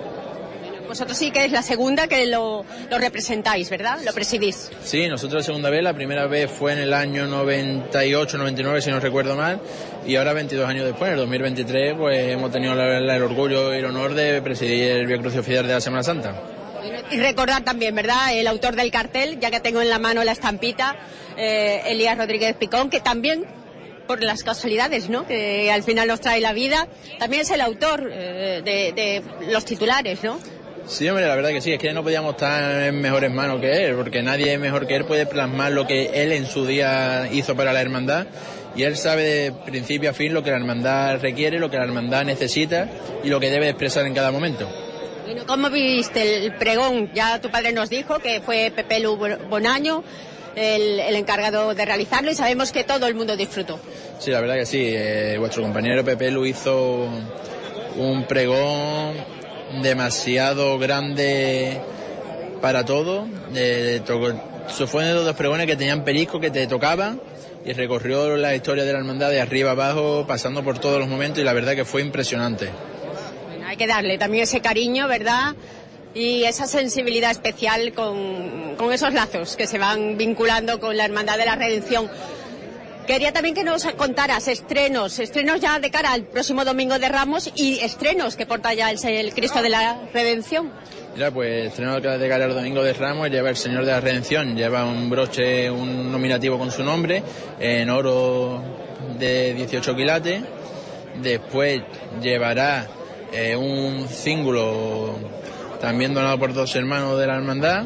Vosotros 0.88 1.20
sí 1.20 1.30
que 1.30 1.46
es 1.46 1.52
la 1.52 1.62
segunda 1.62 2.08
que 2.08 2.26
lo, 2.26 2.66
lo 2.90 2.98
representáis, 2.98 3.70
¿verdad? 3.70 4.00
Lo 4.04 4.12
presidís. 4.12 4.72
Sí, 4.84 5.08
nosotros 5.08 5.42
la 5.42 5.46
segunda 5.46 5.70
vez, 5.70 5.84
la 5.84 5.94
primera 5.94 6.26
vez 6.26 6.50
fue 6.50 6.74
en 6.74 6.80
el 6.80 6.96
año 6.96 7.28
98, 7.28 8.40
99, 8.40 8.82
si 8.82 8.90
no 8.90 9.00
recuerdo 9.00 9.36
mal, 9.36 9.62
y 10.08 10.16
ahora 10.16 10.34
22 10.34 10.68
años 10.68 10.86
después, 10.86 11.10
en 11.10 11.14
el 11.14 11.20
2023, 11.20 11.94
pues 11.96 12.30
hemos 12.30 12.52
tenido 12.52 12.74
el 12.74 13.22
orgullo 13.22 13.72
y 13.76 13.78
el 13.78 13.86
honor 13.86 14.16
de 14.16 14.42
presidir 14.42 14.90
el 14.90 15.06
Via 15.06 15.20
Crucis 15.20 15.40
Oficial 15.42 15.68
de 15.68 15.74
la 15.74 15.82
Semana 15.82 16.02
Santa. 16.02 16.34
Y 17.12 17.18
recordar 17.18 17.64
también, 17.64 17.96
¿verdad? 17.96 18.34
El 18.34 18.48
autor 18.48 18.76
del 18.76 18.92
cartel, 18.92 19.40
ya 19.40 19.52
que 19.52 19.60
tengo 19.60 19.82
en 19.82 19.90
la 19.90 20.00
mano 20.00 20.24
la 20.24 20.32
estampita, 20.32 20.96
eh, 21.38 21.82
Elías 21.88 22.18
Rodríguez 22.18 22.56
Picón, 22.56 22.90
que 22.90 23.00
también, 23.00 23.46
por 24.08 24.22
las 24.24 24.44
casualidades, 24.44 25.10
¿no? 25.10 25.26
Que 25.26 25.72
al 25.72 25.84
final 25.84 26.08
nos 26.08 26.22
trae 26.22 26.42
la 26.42 26.54
vida, 26.54 26.88
también 27.18 27.42
es 27.44 27.52
el 27.52 27.62
autor 27.62 28.10
eh, 28.12 28.62
de, 28.64 28.94
de 28.94 29.24
los 29.52 29.66
titulares, 29.66 30.24
¿no? 30.24 30.40
Sí, 30.88 31.08
hombre, 31.08 31.28
la 31.28 31.36
verdad 31.36 31.50
que 31.50 31.62
sí, 31.62 31.72
es 31.72 31.78
que 31.78 31.94
no 31.94 32.02
podíamos 32.02 32.32
estar 32.32 32.82
en 32.82 33.00
mejores 33.00 33.32
manos 33.32 33.62
que 33.62 33.86
él, 33.86 33.96
porque 33.96 34.24
nadie 34.24 34.58
mejor 34.58 34.88
que 34.88 34.96
él 34.96 35.06
puede 35.06 35.28
plasmar 35.28 35.72
lo 35.72 35.86
que 35.86 36.24
él 36.24 36.32
en 36.32 36.48
su 36.48 36.66
día 36.66 37.30
hizo 37.32 37.56
para 37.56 37.72
la 37.74 37.82
hermandad, 37.82 38.26
y 38.76 38.84
él 38.84 38.98
sabe 38.98 39.24
de 39.24 39.52
principio 39.52 40.10
a 40.10 40.14
fin 40.14 40.34
lo 40.34 40.42
que 40.42 40.50
la 40.50 40.58
hermandad 40.58 41.20
requiere, 41.20 41.60
lo 41.60 41.70
que 41.70 41.78
la 41.78 41.84
hermandad 41.84 42.26
necesita 42.26 42.88
y 43.24 43.30
lo 43.30 43.40
que 43.40 43.52
debe 43.52 43.70
expresar 43.70 44.06
en 44.08 44.16
cada 44.16 44.32
momento. 44.32 44.68
¿Cómo 45.48 45.70
viste 45.70 46.46
el 46.46 46.54
pregón? 46.56 47.12
Ya 47.14 47.40
tu 47.42 47.50
padre 47.52 47.72
nos 47.72 47.90
dijo 47.90 48.20
que 48.20 48.42
fue 48.42 48.72
Pepe 48.76 49.00
Lu 49.00 49.16
Bonaño 49.50 50.04
el, 50.56 51.00
encargado 51.16 51.74
de 51.76 51.86
realizarlo 51.86 52.32
y 52.32 52.36
sabemos 52.36 52.72
que 52.72 52.84
todo 52.84 53.06
el 53.08 53.16
mundo 53.16 53.36
disfrutó. 53.38 53.80
Sí, 54.20 54.32
la 54.32 54.42
verdad 54.42 54.56
que 54.56 54.66
sí. 54.66 54.84
eh, 54.88 55.36
vuestro 55.38 55.62
compañero 55.64 56.04
Pepe 56.04 56.32
Lu 56.32 56.46
hizo 56.46 57.08
un 57.98 58.24
pregón 58.28 59.14
demasiado 59.82 60.78
grande 60.80 61.80
para 62.62 62.86
todo. 62.86 63.28
Eh, 63.56 64.02
tocó- 64.06 64.34
fue 64.88 65.04
de 65.06 65.14
los 65.14 65.36
pregones 65.36 65.68
que 65.68 65.76
tenían 65.76 66.04
perisco, 66.04 66.40
que 66.40 66.52
te 66.52 66.66
tocaban 66.68 67.22
y 67.66 67.74
recorrió 67.74 68.36
la 68.38 68.56
historia 68.56 68.84
de 68.84 68.94
la 68.94 69.00
hermandad 69.00 69.30
de 69.30 69.42
arriba 69.42 69.72
abajo, 69.72 70.26
pasando 70.28 70.64
por 70.64 70.80
todos 70.80 71.00
los 71.00 71.08
momentos 71.08 71.40
y 71.40 71.44
la 71.44 71.54
verdad 71.54 71.76
que 71.76 71.86
fue 71.86 72.02
impresionante. 72.02 72.70
Hay 73.70 73.78
que 73.78 73.86
darle 73.86 74.18
también 74.18 74.46
ese 74.46 74.62
cariño, 74.62 75.08
¿verdad? 75.08 75.56
Y 76.16 76.44
esa 76.46 76.66
sensibilidad 76.66 77.30
especial 77.30 77.94
con, 77.94 78.76
esos 78.92 79.14
lazos 79.14 79.56
que 79.56 79.68
se 79.68 79.78
van 79.78 80.18
vinculando 80.18 80.80
con 80.80 80.98
la 80.98 81.06
Hermandad 81.06 81.38
de 81.38 81.46
la 81.46 81.56
Redención. 81.56 82.10
Quería 83.06 83.32
también 83.32 83.54
que 83.54 83.64
nos 83.64 83.86
contaras 83.92 84.48
estrenos, 84.48 85.20
estrenos 85.20 85.62
ya 85.62 85.78
de 85.78 85.92
cara 85.92 86.14
al 86.14 86.24
próximo 86.24 86.66
domingo 86.66 86.98
de 86.98 87.10
Ramos 87.10 87.52
y 87.54 87.78
estrenos 87.82 88.36
que 88.36 88.48
porta 88.48 88.74
ya 88.74 88.90
el, 88.90 88.98
el 89.06 89.36
Cristo 89.36 89.62
de 89.62 89.70
la 89.70 90.00
Redención. 90.16 90.72
Mira, 91.14 91.30
pues 91.30 91.68
estreno 91.68 92.00
de 92.00 92.28
cara 92.28 92.46
al 92.46 92.56
domingo 92.56 92.82
de 92.82 92.94
Ramos 92.94 93.30
lleva 93.30 93.52
el 93.52 93.56
Señor 93.56 93.86
de 93.86 93.92
la 93.92 94.02
Redención, 94.02 94.56
lleva 94.56 94.84
un 94.84 95.12
broche, 95.12 95.70
un 95.70 96.12
nominativo 96.12 96.58
con 96.58 96.72
su 96.72 96.84
nombre, 96.84 97.22
en 97.60 97.88
oro 97.92 98.64
de 99.20 99.54
18 99.54 99.96
quilates. 99.96 100.42
Después 101.22 101.82
llevará 102.20 102.88
eh, 103.32 103.56
un 103.56 104.08
cíngulo 104.08 105.16
también 105.82 106.14
donado 106.14 106.38
por 106.40 106.54
dos 106.54 106.76
hermanos 106.76 107.20
de 107.20 107.28
la 107.28 107.36
hermandad. 107.36 107.86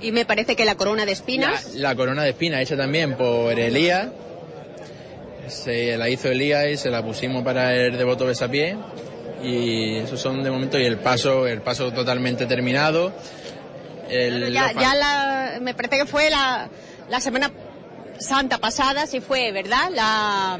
Y 0.00 0.12
me 0.12 0.24
parece 0.24 0.54
que 0.54 0.64
la 0.64 0.76
corona 0.76 1.04
de 1.04 1.12
espinas. 1.12 1.74
La 1.74 1.94
corona 1.96 2.22
de 2.22 2.30
espina 2.30 2.60
hecha 2.60 2.76
también 2.76 3.16
por 3.16 3.58
Elías. 3.58 4.08
Se 5.48 5.96
la 5.96 6.08
hizo 6.08 6.28
Elías 6.28 6.66
y 6.70 6.76
se 6.76 6.90
la 6.90 7.02
pusimos 7.04 7.42
para 7.42 7.74
el 7.74 7.96
devoto 7.96 8.26
besapié. 8.26 8.76
Y 9.42 9.96
esos 9.96 10.20
son 10.20 10.42
de 10.42 10.50
momento 10.50 10.78
y 10.78 10.84
el 10.84 10.98
paso, 10.98 11.46
el 11.46 11.62
paso 11.62 11.92
totalmente 11.92 12.46
terminado. 12.46 13.12
El- 14.08 14.52
ya, 14.52 14.72
ya 14.72 14.94
la, 14.94 15.58
me 15.60 15.74
parece 15.74 15.98
que 15.98 16.06
fue 16.06 16.30
la, 16.30 16.68
la 17.08 17.20
semana 17.20 17.50
santa 18.18 18.58
pasada, 18.58 19.06
sí 19.06 19.20
fue, 19.20 19.52
¿verdad? 19.52 19.90
La, 19.94 20.58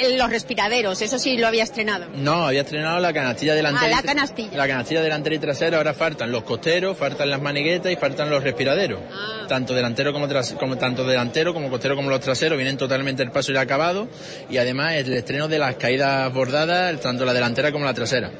eh, 0.00 0.16
los 0.16 0.30
respiraderos, 0.30 1.00
eso 1.02 1.18
sí 1.18 1.36
lo 1.36 1.46
había 1.46 1.62
estrenado. 1.64 2.06
No, 2.14 2.46
había 2.46 2.62
estrenado 2.62 2.98
la 3.00 3.12
canastilla 3.12 3.54
delantera. 3.54 3.86
Ah, 3.98 4.00
la 4.00 4.02
canastilla. 4.02 4.56
La 4.56 4.66
canastilla 4.68 5.02
delantera 5.02 5.34
y 5.36 5.38
trasera, 5.38 5.78
ahora 5.78 5.94
faltan 5.94 6.30
los 6.30 6.44
costeros, 6.44 6.96
faltan 6.96 7.30
las 7.30 7.40
maniguetas 7.40 7.92
y 7.92 7.96
faltan 7.96 8.30
los 8.30 8.42
respiraderos. 8.42 9.00
Ah. 9.12 9.46
Tanto 9.48 9.74
delantero 9.74 10.12
como, 10.12 10.26
tras- 10.28 10.54
como 10.54 10.76
tanto 10.78 11.04
delantero 11.06 11.52
como 11.54 11.68
costero 11.70 11.96
como 11.96 12.10
los 12.10 12.20
traseros 12.20 12.56
vienen 12.56 12.76
totalmente 12.76 13.22
el 13.22 13.30
paso 13.30 13.52
ya 13.52 13.60
acabado 13.60 14.08
y 14.50 14.56
además 14.58 14.94
el 14.94 15.12
estreno 15.12 15.48
de 15.48 15.58
las 15.58 15.76
caídas 15.76 16.32
bordadas, 16.32 17.00
tanto 17.00 17.24
la 17.24 17.32
delantera 17.34 17.72
como 17.72 17.84
la 17.84 17.94
trasera. 17.94 18.30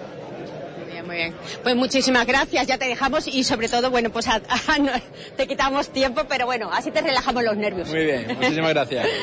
Muy 1.15 1.23
bien. 1.23 1.35
Pues 1.63 1.77
muchísimas 1.77 2.27
gracias, 2.27 2.67
ya 2.67 2.77
te 2.77 2.87
dejamos 2.87 3.29
y 3.29 3.45
sobre 3.45 3.69
todo, 3.69 3.89
bueno, 3.91 4.11
pues 4.11 4.27
a- 4.27 4.43
a- 4.67 4.79
no- 4.79 4.91
te 5.37 5.47
quitamos 5.47 5.91
tiempo, 5.91 6.23
pero 6.29 6.47
bueno, 6.47 6.71
así 6.73 6.91
te 6.91 7.01
relajamos 7.03 7.45
los 7.45 7.57
nervios. 7.57 7.89
Muy 7.89 8.05
bien, 8.05 8.27
muchísimas 8.41 8.71
gracias. 8.71 9.07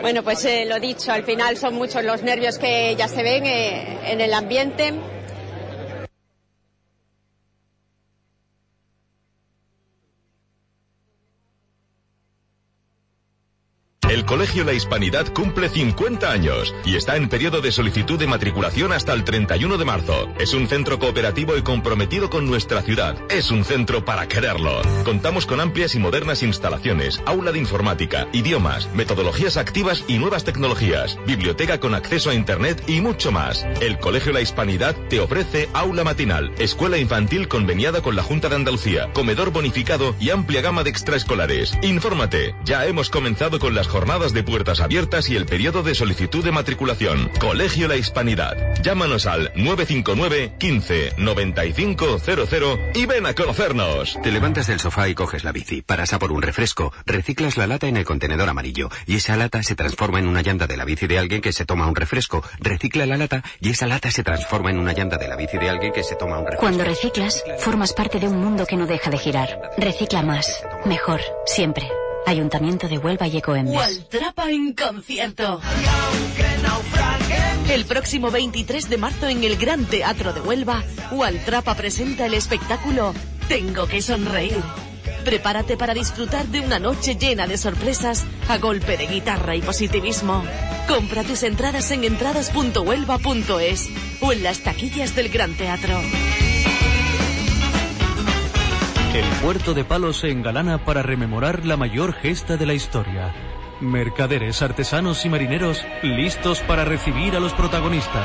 Bueno, 0.00 0.22
pues 0.22 0.42
eh, 0.46 0.64
lo 0.64 0.80
dicho, 0.80 1.12
al 1.12 1.22
final 1.22 1.56
son 1.58 1.74
muchos 1.74 2.02
los 2.02 2.22
nervios 2.22 2.56
que 2.56 2.94
ya 2.96 3.08
se 3.08 3.22
ven 3.22 3.44
eh, 3.44 3.98
en 4.06 4.22
el 4.22 4.32
ambiente. 4.32 4.94
El 14.22 14.28
Colegio 14.28 14.62
La 14.62 14.72
Hispanidad 14.72 15.26
cumple 15.32 15.68
50 15.68 16.30
años 16.30 16.72
y 16.84 16.94
está 16.94 17.16
en 17.16 17.28
periodo 17.28 17.60
de 17.60 17.72
solicitud 17.72 18.20
de 18.20 18.28
matriculación 18.28 18.92
hasta 18.92 19.12
el 19.14 19.24
31 19.24 19.76
de 19.78 19.84
marzo. 19.84 20.28
Es 20.38 20.54
un 20.54 20.68
centro 20.68 21.00
cooperativo 21.00 21.56
y 21.56 21.62
comprometido 21.62 22.30
con 22.30 22.46
nuestra 22.46 22.82
ciudad. 22.82 23.16
Es 23.28 23.50
un 23.50 23.64
centro 23.64 24.04
para 24.04 24.28
quererlo. 24.28 24.80
Contamos 25.04 25.44
con 25.44 25.60
amplias 25.60 25.96
y 25.96 25.98
modernas 25.98 26.44
instalaciones, 26.44 27.20
aula 27.26 27.50
de 27.50 27.58
informática, 27.58 28.28
idiomas, 28.32 28.88
metodologías 28.94 29.56
activas 29.56 30.04
y 30.06 30.18
nuevas 30.18 30.44
tecnologías, 30.44 31.18
biblioteca 31.26 31.80
con 31.80 31.92
acceso 31.92 32.30
a 32.30 32.34
Internet 32.34 32.84
y 32.86 33.00
mucho 33.00 33.32
más. 33.32 33.66
El 33.80 33.98
Colegio 33.98 34.32
La 34.32 34.40
Hispanidad 34.40 34.94
te 35.08 35.18
ofrece 35.18 35.68
aula 35.72 36.04
matinal, 36.04 36.52
escuela 36.58 36.96
infantil 36.96 37.48
conveniada 37.48 38.02
con 38.02 38.14
la 38.14 38.22
Junta 38.22 38.48
de 38.48 38.54
Andalucía, 38.54 39.12
comedor 39.14 39.50
bonificado 39.50 40.14
y 40.20 40.30
amplia 40.30 40.62
gama 40.62 40.84
de 40.84 40.90
extraescolares. 40.90 41.76
Infórmate, 41.82 42.54
ya 42.64 42.86
hemos 42.86 43.10
comenzado 43.10 43.58
con 43.58 43.74
las 43.74 43.88
jornadas 43.88 44.11
de 44.12 44.42
puertas 44.42 44.80
abiertas 44.80 45.30
y 45.30 45.36
el 45.36 45.46
periodo 45.46 45.82
de 45.82 45.94
solicitud 45.94 46.44
de 46.44 46.52
matriculación. 46.52 47.30
Colegio 47.40 47.88
La 47.88 47.96
Hispanidad. 47.96 48.74
Llámanos 48.82 49.24
al 49.24 49.50
959 49.54 50.52
15 50.58 51.14
95 51.16 52.18
00 52.18 52.78
y 52.94 53.06
ven 53.06 53.24
a 53.24 53.34
conocernos. 53.34 54.18
Te 54.22 54.30
levantas 54.30 54.66
del 54.66 54.80
sofá 54.80 55.08
y 55.08 55.14
coges 55.14 55.44
la 55.44 55.52
bici, 55.52 55.80
paras 55.80 56.12
a 56.12 56.18
por 56.18 56.30
un 56.30 56.42
refresco, 56.42 56.92
reciclas 57.06 57.56
la 57.56 57.66
lata 57.66 57.86
en 57.86 57.96
el 57.96 58.04
contenedor 58.04 58.50
amarillo 58.50 58.90
y 59.06 59.16
esa 59.16 59.34
lata 59.38 59.62
se 59.62 59.76
transforma 59.76 60.18
en 60.18 60.28
una 60.28 60.42
llanta 60.42 60.66
de 60.66 60.76
la 60.76 60.84
bici 60.84 61.06
de 61.06 61.18
alguien 61.18 61.40
que 61.40 61.54
se 61.54 61.64
toma 61.64 61.86
un 61.86 61.96
refresco, 61.96 62.44
recicla 62.60 63.06
la 63.06 63.16
lata 63.16 63.42
y 63.60 63.70
esa 63.70 63.86
lata 63.86 64.10
se 64.10 64.22
transforma 64.22 64.70
en 64.70 64.78
una 64.78 64.92
llanta 64.92 65.16
de 65.16 65.26
la 65.26 65.36
bici 65.36 65.56
de 65.56 65.70
alguien 65.70 65.90
que 65.90 66.02
se 66.02 66.16
toma 66.16 66.36
un 66.36 66.44
refresco. 66.44 66.60
Cuando 66.60 66.84
reciclas, 66.84 67.42
formas 67.60 67.94
parte 67.94 68.20
de 68.20 68.28
un 68.28 68.36
mundo 68.36 68.66
que 68.66 68.76
no 68.76 68.86
deja 68.86 69.08
de 69.08 69.16
girar. 69.16 69.70
Recicla 69.78 70.22
más, 70.22 70.62
mejor, 70.84 71.22
siempre. 71.46 71.88
Ayuntamiento 72.26 72.88
de 72.88 72.98
Huelva 72.98 73.26
y 73.26 73.36
Ecoembes. 73.36 73.74
Waltrapa 73.74 74.50
en 74.50 74.72
concierto. 74.74 75.60
El 77.68 77.84
próximo 77.84 78.30
23 78.30 78.88
de 78.88 78.98
marzo 78.98 79.28
en 79.28 79.44
el 79.44 79.56
Gran 79.56 79.84
Teatro 79.86 80.32
de 80.32 80.40
Huelva, 80.40 80.82
Waltrapa 81.10 81.74
presenta 81.74 82.26
el 82.26 82.34
espectáculo 82.34 83.14
Tengo 83.48 83.86
que 83.86 84.02
sonreír. 84.02 84.62
Prepárate 85.24 85.76
para 85.76 85.94
disfrutar 85.94 86.46
de 86.46 86.60
una 86.60 86.78
noche 86.78 87.16
llena 87.16 87.46
de 87.46 87.56
sorpresas 87.56 88.24
a 88.48 88.58
golpe 88.58 88.96
de 88.96 89.06
guitarra 89.06 89.54
y 89.54 89.62
positivismo. 89.62 90.44
Compra 90.88 91.22
tus 91.22 91.42
entradas 91.44 91.90
en 91.92 92.04
entradas.huelva.es 92.04 93.88
o 94.20 94.32
en 94.32 94.42
las 94.42 94.60
taquillas 94.60 95.14
del 95.14 95.28
Gran 95.28 95.54
Teatro. 95.54 96.00
El 99.14 99.26
puerto 99.42 99.74
de 99.74 99.84
Palos 99.84 100.20
se 100.20 100.30
engalana 100.30 100.78
para 100.78 101.02
rememorar 101.02 101.66
la 101.66 101.76
mayor 101.76 102.14
gesta 102.14 102.56
de 102.56 102.64
la 102.64 102.72
historia. 102.72 103.34
Mercaderes, 103.78 104.62
artesanos 104.62 105.26
y 105.26 105.28
marineros 105.28 105.84
listos 106.02 106.60
para 106.60 106.86
recibir 106.86 107.36
a 107.36 107.40
los 107.40 107.52
protagonistas. 107.52 108.24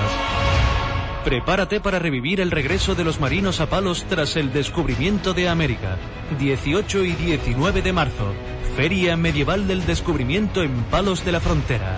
Prepárate 1.25 1.81
para 1.81 1.99
revivir 1.99 2.39
el 2.39 2.51
regreso 2.51 2.95
de 2.95 3.03
los 3.03 3.19
marinos 3.19 3.59
a 3.59 3.65
Palos 3.65 4.05
tras 4.07 4.37
el 4.37 4.53
descubrimiento 4.53 5.33
de 5.33 5.49
América. 5.49 5.97
18 6.39 7.03
y 7.03 7.11
19 7.11 7.81
de 7.81 7.91
marzo. 7.91 8.33
Feria 8.77 9.17
Medieval 9.17 9.67
del 9.67 9.85
Descubrimiento 9.85 10.63
en 10.63 10.71
Palos 10.83 11.25
de 11.25 11.33
la 11.33 11.41
Frontera. 11.41 11.97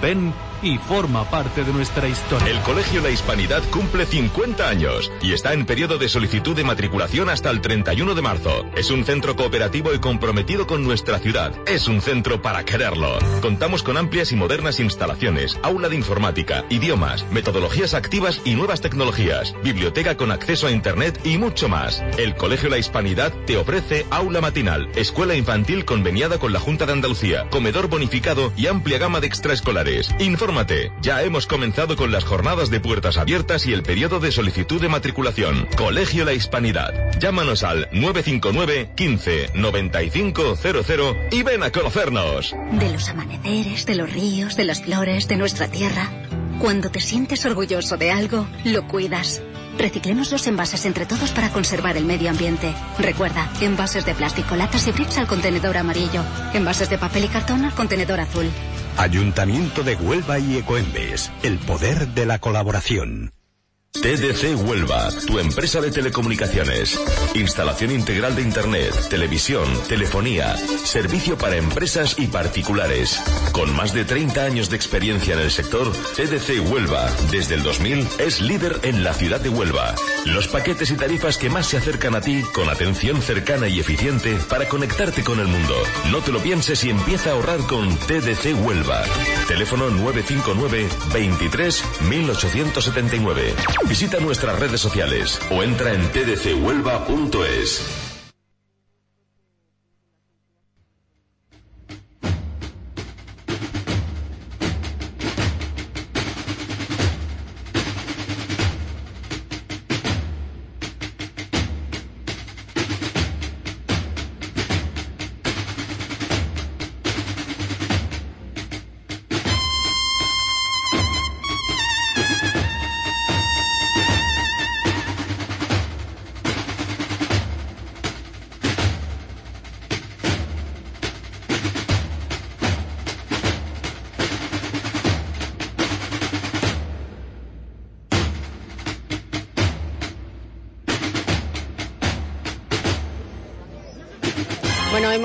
Ven 0.00 0.32
y 0.62 0.78
forma 0.78 1.24
parte 1.30 1.64
de 1.64 1.72
nuestra 1.72 2.08
historia. 2.08 2.48
El 2.48 2.60
Colegio 2.60 3.00
La 3.00 3.10
Hispanidad 3.10 3.62
cumple 3.70 4.06
50 4.06 4.68
años 4.68 5.10
y 5.22 5.32
está 5.32 5.52
en 5.52 5.66
periodo 5.66 5.98
de 5.98 6.08
solicitud 6.08 6.56
de 6.56 6.64
matriculación 6.64 7.28
hasta 7.28 7.50
el 7.50 7.60
31 7.60 8.14
de 8.14 8.22
marzo. 8.22 8.66
Es 8.76 8.90
un 8.90 9.04
centro 9.04 9.36
cooperativo 9.36 9.94
y 9.94 9.98
comprometido 9.98 10.66
con 10.66 10.84
nuestra 10.84 11.18
ciudad. 11.18 11.52
Es 11.66 11.88
un 11.88 12.00
centro 12.00 12.42
para 12.42 12.64
quererlo. 12.64 13.18
Contamos 13.40 13.82
con 13.82 13.96
amplias 13.96 14.32
y 14.32 14.36
modernas 14.36 14.80
instalaciones, 14.80 15.58
aula 15.62 15.88
de 15.88 15.96
informática, 15.96 16.64
idiomas, 16.68 17.24
metodologías 17.30 17.94
activas 17.94 18.40
y 18.44 18.54
nuevas 18.54 18.80
tecnologías, 18.80 19.54
biblioteca 19.62 20.16
con 20.16 20.30
acceso 20.30 20.66
a 20.66 20.70
Internet 20.70 21.20
y 21.24 21.38
mucho 21.38 21.68
más. 21.68 22.02
El 22.18 22.34
Colegio 22.34 22.68
La 22.68 22.78
Hispanidad 22.78 23.32
te 23.46 23.56
ofrece 23.56 24.06
aula 24.10 24.40
matinal, 24.40 24.88
escuela 24.94 25.34
infantil 25.34 25.84
conveniada 25.84 26.38
con 26.38 26.52
la 26.52 26.60
Junta 26.60 26.86
de 26.86 26.92
Andalucía, 26.92 27.48
comedor 27.50 27.88
bonificado 27.88 28.52
y 28.56 28.66
amplia 28.66 28.98
gama 28.98 29.20
de 29.20 29.26
extraescolares. 29.26 30.10
Infórmate, 30.50 30.90
ya 31.00 31.22
hemos 31.22 31.46
comenzado 31.46 31.94
con 31.94 32.10
las 32.10 32.24
jornadas 32.24 32.70
de 32.70 32.80
puertas 32.80 33.18
abiertas 33.18 33.66
y 33.66 33.72
el 33.72 33.84
periodo 33.84 34.18
de 34.18 34.32
solicitud 34.32 34.80
de 34.80 34.88
matriculación. 34.88 35.68
Colegio 35.76 36.24
La 36.24 36.32
Hispanidad. 36.32 36.92
Llámanos 37.20 37.62
al 37.62 37.88
959 37.92 38.90
15 38.96 39.50
95 39.54 40.56
00 40.56 41.16
y 41.30 41.44
ven 41.44 41.62
a 41.62 41.70
conocernos. 41.70 42.56
De 42.72 42.90
los 42.90 43.08
amaneceres, 43.08 43.86
de 43.86 43.94
los 43.94 44.12
ríos, 44.12 44.56
de 44.56 44.64
las 44.64 44.82
flores, 44.82 45.28
de 45.28 45.36
nuestra 45.36 45.68
tierra. 45.68 46.10
Cuando 46.58 46.90
te 46.90 46.98
sientes 46.98 47.46
orgulloso 47.46 47.96
de 47.96 48.10
algo, 48.10 48.48
lo 48.64 48.88
cuidas. 48.88 49.40
Reciclemos 49.78 50.32
los 50.32 50.48
envases 50.48 50.84
entre 50.84 51.06
todos 51.06 51.30
para 51.30 51.50
conservar 51.50 51.96
el 51.96 52.06
medio 52.06 52.28
ambiente. 52.28 52.74
Recuerda, 52.98 53.48
envases 53.60 54.04
de 54.04 54.14
plástico, 54.14 54.56
latas 54.56 54.88
y 54.88 54.90
bricks 54.90 55.16
al 55.18 55.28
contenedor 55.28 55.76
amarillo. 55.76 56.24
Envases 56.54 56.90
de 56.90 56.98
papel 56.98 57.26
y 57.26 57.28
cartón 57.28 57.64
al 57.64 57.72
contenedor 57.72 58.18
azul. 58.18 58.50
Ayuntamiento 58.96 59.82
de 59.82 59.96
Huelva 59.96 60.38
y 60.38 60.56
Ecoembes. 60.56 61.30
El 61.42 61.58
poder 61.58 62.08
de 62.08 62.26
la 62.26 62.38
colaboración. 62.38 63.32
TDC 63.92 64.56
Huelva, 64.66 65.10
tu 65.26 65.38
empresa 65.38 65.80
de 65.80 65.90
telecomunicaciones. 65.90 66.98
Instalación 67.34 67.90
integral 67.90 68.34
de 68.34 68.40
Internet, 68.40 68.94
televisión, 69.10 69.66
telefonía, 69.88 70.56
servicio 70.56 71.36
para 71.36 71.56
empresas 71.56 72.18
y 72.18 72.28
particulares. 72.28 73.20
Con 73.52 73.74
más 73.76 73.92
de 73.92 74.06
30 74.06 74.42
años 74.42 74.70
de 74.70 74.76
experiencia 74.76 75.34
en 75.34 75.40
el 75.40 75.50
sector, 75.50 75.92
TDC 75.92 76.70
Huelva, 76.70 77.10
desde 77.30 77.56
el 77.56 77.62
2000, 77.62 78.08
es 78.20 78.40
líder 78.40 78.80
en 78.84 79.04
la 79.04 79.12
ciudad 79.12 79.40
de 79.40 79.50
Huelva. 79.50 79.94
Los 80.24 80.48
paquetes 80.48 80.90
y 80.92 80.96
tarifas 80.96 81.36
que 81.36 81.50
más 81.50 81.66
se 81.66 81.76
acercan 81.76 82.14
a 82.14 82.22
ti, 82.22 82.42
con 82.54 82.70
atención 82.70 83.20
cercana 83.20 83.68
y 83.68 83.80
eficiente 83.80 84.38
para 84.48 84.66
conectarte 84.66 85.22
con 85.24 85.40
el 85.40 85.48
mundo. 85.48 85.74
No 86.10 86.20
te 86.20 86.32
lo 86.32 86.40
pienses 86.40 86.84
y 86.84 86.90
empieza 86.90 87.30
a 87.30 87.32
ahorrar 87.34 87.58
con 87.66 87.94
TDC 87.98 88.64
Huelva. 88.64 89.02
Teléfono 89.46 89.90
959 89.90 90.88
23 91.12 91.84
1879. 92.08 93.54
Visita 93.88 94.20
nuestras 94.20 94.58
redes 94.58 94.80
sociales 94.80 95.40
o 95.50 95.62
entra 95.62 95.92
en 95.92 96.02
tdchuelva.es. 96.12 98.09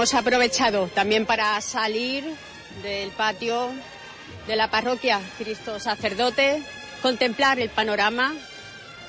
hemos 0.06 0.14
aprovechado 0.14 0.86
también 0.94 1.26
para 1.26 1.60
salir 1.62 2.24
del 2.84 3.10
patio 3.10 3.72
de 4.46 4.56
la 4.56 4.70
parroquia 4.70 5.20
Cristo 5.40 5.80
Sacerdote, 5.80 6.62
contemplar 7.02 7.60
el 7.60 7.70
panorama, 7.70 8.36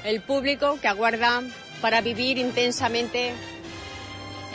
el 0.04 0.22
público 0.22 0.78
que 0.80 0.88
aguarda 0.88 1.42
para 1.82 2.00
vivir 2.00 2.38
intensamente 2.38 3.34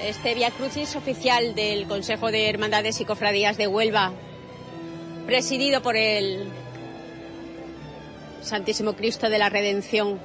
este 0.04 0.34
Via 0.34 0.50
Crucis 0.50 0.96
oficial 0.96 1.54
del 1.54 1.86
Consejo 1.86 2.32
de 2.32 2.50
Hermandades 2.50 3.00
y 3.02 3.06
Cofradías 3.06 3.58
de 3.58 3.68
Huelva, 3.68 4.12
presidido 5.28 5.84
por 5.84 5.96
el 5.96 6.50
Santísimo 8.42 8.94
Cristo 8.94 9.30
de 9.30 9.38
la 9.38 9.50
Redención. 9.50 10.20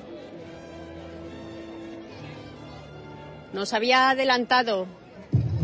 Nos 3.52 3.74
había 3.74 4.08
adelantado 4.08 4.86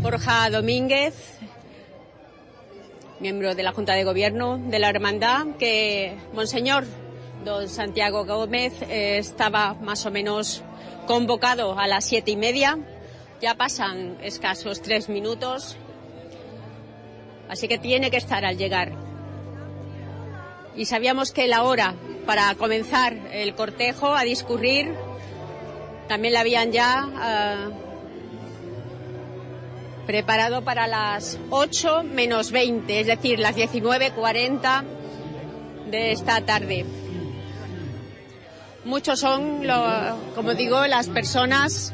Borja 0.03 0.49
Domínguez, 0.49 1.15
miembro 3.21 3.55
de 3.55 3.63
la 3.63 3.71
Junta 3.71 3.93
de 3.93 4.03
Gobierno 4.03 4.57
de 4.57 4.77
la 4.77 4.89
Hermandad, 4.89 5.55
que 5.57 6.17
Monseñor 6.33 6.83
don 7.45 7.69
Santiago 7.69 8.25
Gómez 8.25 8.73
eh, 8.81 9.17
estaba 9.17 9.75
más 9.75 10.05
o 10.05 10.11
menos 10.11 10.61
convocado 11.07 11.79
a 11.79 11.87
las 11.87 12.03
siete 12.03 12.31
y 12.31 12.35
media. 12.35 12.77
Ya 13.41 13.55
pasan 13.55 14.17
escasos 14.21 14.81
tres 14.81 15.07
minutos, 15.07 15.77
así 17.47 17.69
que 17.69 17.77
tiene 17.77 18.11
que 18.11 18.17
estar 18.17 18.43
al 18.43 18.57
llegar. 18.57 18.91
Y 20.75 20.83
sabíamos 20.83 21.31
que 21.31 21.47
la 21.47 21.63
hora 21.63 21.95
para 22.25 22.53
comenzar 22.55 23.13
el 23.31 23.55
cortejo 23.55 24.13
a 24.13 24.23
discurrir 24.23 24.93
también 26.09 26.33
la 26.33 26.41
habían 26.41 26.73
ya 26.73 27.07
eh, 27.23 27.92
preparado 30.05 30.63
para 30.63 30.87
las 30.87 31.39
8 31.49 32.03
menos 32.03 32.51
20, 32.51 32.99
es 32.99 33.07
decir, 33.07 33.39
las 33.39 33.55
19.40 33.55 34.83
de 35.89 36.11
esta 36.11 36.41
tarde. 36.41 36.85
Muchos 38.85 39.19
son, 39.19 39.65
lo, 39.65 40.17
como 40.35 40.53
digo, 40.55 40.85
las 40.87 41.07
personas, 41.07 41.93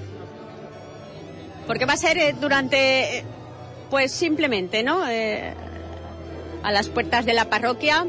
porque 1.67 1.85
va 1.85 1.93
a 1.93 1.97
ser 1.97 2.17
eh, 2.17 2.35
durante, 2.39 3.23
pues 3.91 4.11
simplemente, 4.11 4.81
¿no? 4.81 5.07
Eh, 5.07 5.53
a 6.63 6.71
las 6.71 6.89
puertas 6.89 7.25
de 7.25 7.33
la 7.33 7.45
parroquia. 7.45 8.05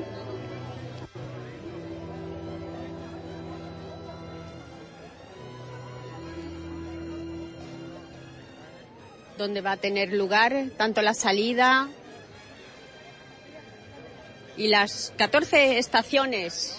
Donde 9.41 9.63
va 9.63 9.73
a 9.73 9.77
tener 9.79 10.13
lugar 10.13 10.67
tanto 10.77 11.01
la 11.01 11.15
salida 11.15 11.89
y 14.59 14.69
las 14.69 15.15
14 15.17 15.79
estaciones, 15.79 16.79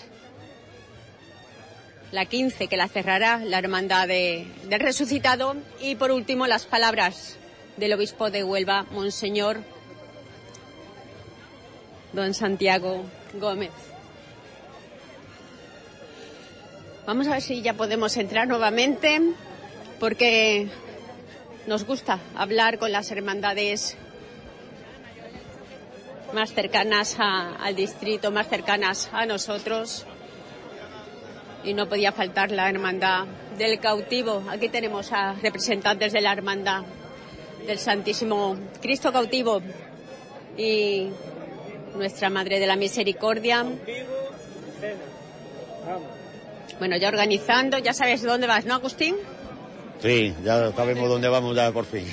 la 2.12 2.26
15 2.26 2.68
que 2.68 2.78
la 2.78 2.88
cerrará 2.88 3.40
la 3.40 3.58
Hermandad 3.58 4.08
de, 4.08 4.46
del 4.66 4.80
Resucitado 4.80 5.56
y 5.82 5.96
por 5.96 6.12
último 6.12 6.46
las 6.46 6.68
palabras 6.68 7.36
del 7.78 7.94
obispo 7.94 8.30
de 8.30 8.44
Huelva, 8.44 8.86
Monseñor 8.92 9.58
Don 12.14 12.36
Santiago 12.36 13.04
Gómez. 13.34 13.72
Vamos 17.08 17.26
a 17.26 17.32
ver 17.32 17.42
si 17.42 17.64
ya 17.64 17.74
podemos 17.74 18.16
entrar 18.18 18.48
nuevamente 18.48 19.20
porque 20.00 20.70
nos 21.68 21.86
gusta 21.86 22.20
hablar 22.36 22.80
con 22.80 22.92
las 22.92 23.12
hermandades 23.12 23.96
más 26.34 26.54
cercanas 26.54 27.18
al 27.20 27.76
distrito, 27.76 28.32
más 28.32 28.48
cercanas 28.48 29.10
a 29.12 29.26
nosotros. 29.26 30.06
Y 31.64 31.74
no 31.74 31.88
podía 31.88 32.12
faltar 32.12 32.52
la 32.52 32.70
hermandad 32.70 33.26
del 33.58 33.80
cautivo. 33.80 34.44
Aquí 34.50 34.70
tenemos 34.70 35.12
a 35.12 35.34
representantes 35.34 36.12
de 36.14 36.22
la 36.22 36.34
hermandad 36.34 36.84
del 37.68 37.78
Santísimo 37.78 38.58
Cristo 38.82 39.12
cautivo 39.12 39.62
y 40.58 41.10
nuestra 41.96 42.30
Madre 42.32 42.60
de 42.60 42.66
la 42.66 42.76
Misericordia. 42.76 43.64
Bueno, 46.80 46.98
ya 46.98 47.10
organizando, 47.10 47.78
ya 47.78 47.94
sabes 47.94 48.24
dónde 48.24 48.48
vas, 48.48 48.66
¿no, 48.66 48.74
Agustín? 48.74 49.16
Sí, 50.02 50.34
ya 50.44 50.72
sabemos 50.72 51.08
dónde 51.10 51.30
vamos 51.30 51.56
ya 51.56 51.72
por 51.72 51.86
fin. 51.86 52.06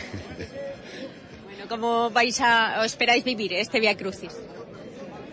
Bueno, 1.45 1.65
¿cómo 1.69 2.11
vais 2.11 2.39
a, 2.41 2.81
o 2.81 2.85
esperáis 2.85 3.25
vivir 3.25 3.55
este 3.55 3.81
Via 3.81 3.97
Crucis? 3.97 4.37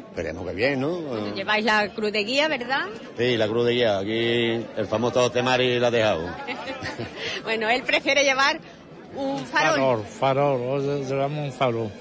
Esperemos 0.09 0.47
que 0.47 0.53
bien, 0.53 0.79
¿no? 0.79 1.33
Lleváis 1.33 1.65
la 1.65 1.89
cruz 1.93 2.13
de 2.13 2.23
guía, 2.23 2.47
¿verdad? 2.47 2.85
Sí, 3.17 3.35
la 3.35 3.49
cruz 3.49 3.65
de 3.65 3.73
guía. 3.73 3.97
Aquí 3.99 4.65
el 4.77 4.87
famoso 4.87 5.29
temari 5.29 5.77
la 5.77 5.87
ha 5.87 5.91
dejado. 5.91 6.29
bueno, 7.43 7.69
él 7.69 7.83
prefiere 7.83 8.23
llevar 8.23 8.61
un 9.13 9.45
farol. 9.45 10.05
Farol, 10.05 10.05
farol, 10.05 10.61
hoy 10.61 11.03
llevamos 11.03 11.45
un 11.45 11.51
farol. 11.51 11.91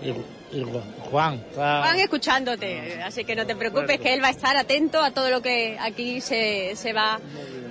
Y, 0.00 0.56
y 0.56 0.64
Juan 1.10 1.34
está... 1.50 1.82
Juan 1.82 2.00
escuchándote, 2.00 3.02
así 3.02 3.24
que 3.24 3.36
no 3.36 3.46
te 3.46 3.54
preocupes 3.54 4.00
que 4.00 4.14
él 4.14 4.22
va 4.22 4.28
a 4.28 4.32
estar 4.32 4.56
atento 4.56 5.02
a 5.02 5.10
todo 5.10 5.28
lo 5.28 5.42
que 5.42 5.76
aquí 5.78 6.22
se, 6.22 6.74
se 6.74 6.94
va 6.94 7.20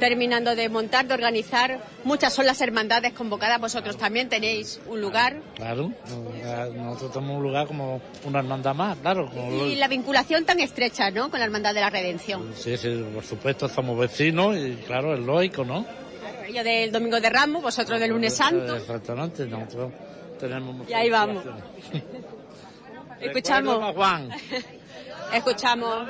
terminando 0.02 0.56
de 0.56 0.68
montar, 0.68 1.06
de 1.06 1.14
organizar. 1.14 1.80
Muchas 2.04 2.34
son 2.34 2.48
las 2.48 2.60
hermandades 2.60 3.14
convocadas, 3.14 3.62
vosotros 3.62 3.98
también 3.98 4.30
tenéis 4.30 4.82
un 4.88 5.00
lugar. 5.00 5.40
Claro, 5.56 5.94
nosotros 6.76 7.12
tenemos 7.14 7.38
un 7.38 7.44
lugar 7.44 7.68
como 7.68 8.02
una 8.26 8.40
hermandad 8.40 8.74
más, 8.74 8.98
claro. 8.98 9.30
Y 9.70 9.76
la 9.76 9.88
vinculación 9.88 10.44
tan 10.44 10.60
estrecha, 10.60 11.12
¿no?, 11.12 11.30
con 11.30 11.40
la 11.40 11.46
Hermandad 11.46 11.76
de 11.76 11.82
la 11.82 11.92
Redención. 11.92 12.52
Sí, 12.56 12.76
sí, 12.78 13.06
por 13.14 13.24
supuesto, 13.24 13.70
somos 13.70 13.96
vecinos 13.96 14.58
y 14.58 14.74
claro, 14.88 15.14
es 15.14 15.20
lógico, 15.20 15.64
¿no? 15.64 15.86
Claro, 16.20 16.44
ellos 16.48 16.64
del 16.64 16.92
Domingo 16.92 17.22
de 17.22 17.30
Ramos, 17.30 17.62
vosotros 17.62 18.00
del 18.00 18.10
Lunes 18.10 18.36
Santo. 18.36 18.76
Exactamente, 18.76 19.46
nosotros 19.46 19.92
tenemos... 20.40 20.90
Y 20.90 20.94
ahí 20.94 21.12
vamos. 21.12 21.44
Escuchamos. 23.22 23.94
Juan. 23.94 24.32
Escuchamos 25.34 26.08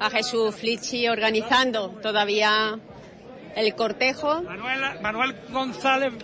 a 0.00 0.10
Jesús 0.10 0.56
Flichi 0.56 1.08
organizando 1.08 1.90
todavía 2.02 2.78
el 3.54 3.74
cortejo. 3.74 4.42
Manuel, 4.42 5.00
Manuel 5.00 5.36
González 5.50 6.14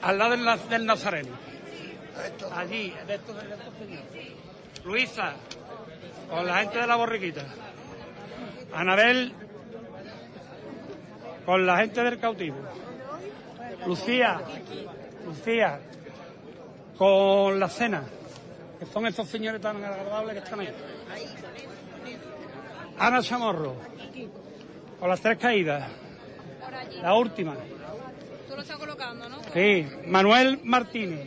al 0.00 0.18
lado 0.18 0.30
del, 0.30 0.86
Nazareno. 0.86 1.30
Allí, 2.56 2.94
de 3.06 3.14
estos, 3.14 3.36
de 3.36 3.54
estos 3.54 3.74
señores. 3.78 4.32
Luisa, 4.84 5.34
con 6.28 6.46
la 6.46 6.58
gente 6.58 6.78
de 6.78 6.86
la 6.86 6.96
borriquita. 6.96 7.44
Anabel, 8.74 9.32
con 11.44 11.66
la 11.66 11.76
gente 11.78 12.02
del 12.02 12.18
cautivo. 12.18 12.56
Lucía, 13.86 14.40
Lucía, 15.24 15.78
con 16.96 17.60
la 17.60 17.68
cena, 17.68 18.02
que 18.78 18.86
son 18.86 19.06
estos 19.06 19.28
señores 19.28 19.60
tan 19.60 19.76
agradables 19.84 20.34
que 20.34 20.44
están 20.44 20.60
ahí. 20.60 20.74
Ana 23.02 23.20
Chamorro, 23.20 23.74
con 25.00 25.08
las 25.08 25.20
tres 25.20 25.36
caídas. 25.36 25.90
La 27.02 27.14
última. 27.14 27.56
Tú 28.48 28.54
lo 28.54 28.62
estás 28.62 28.76
colocando, 28.76 29.28
¿no? 29.28 29.38
Sí, 29.52 29.88
Manuel 30.06 30.60
Martínez. 30.62 31.26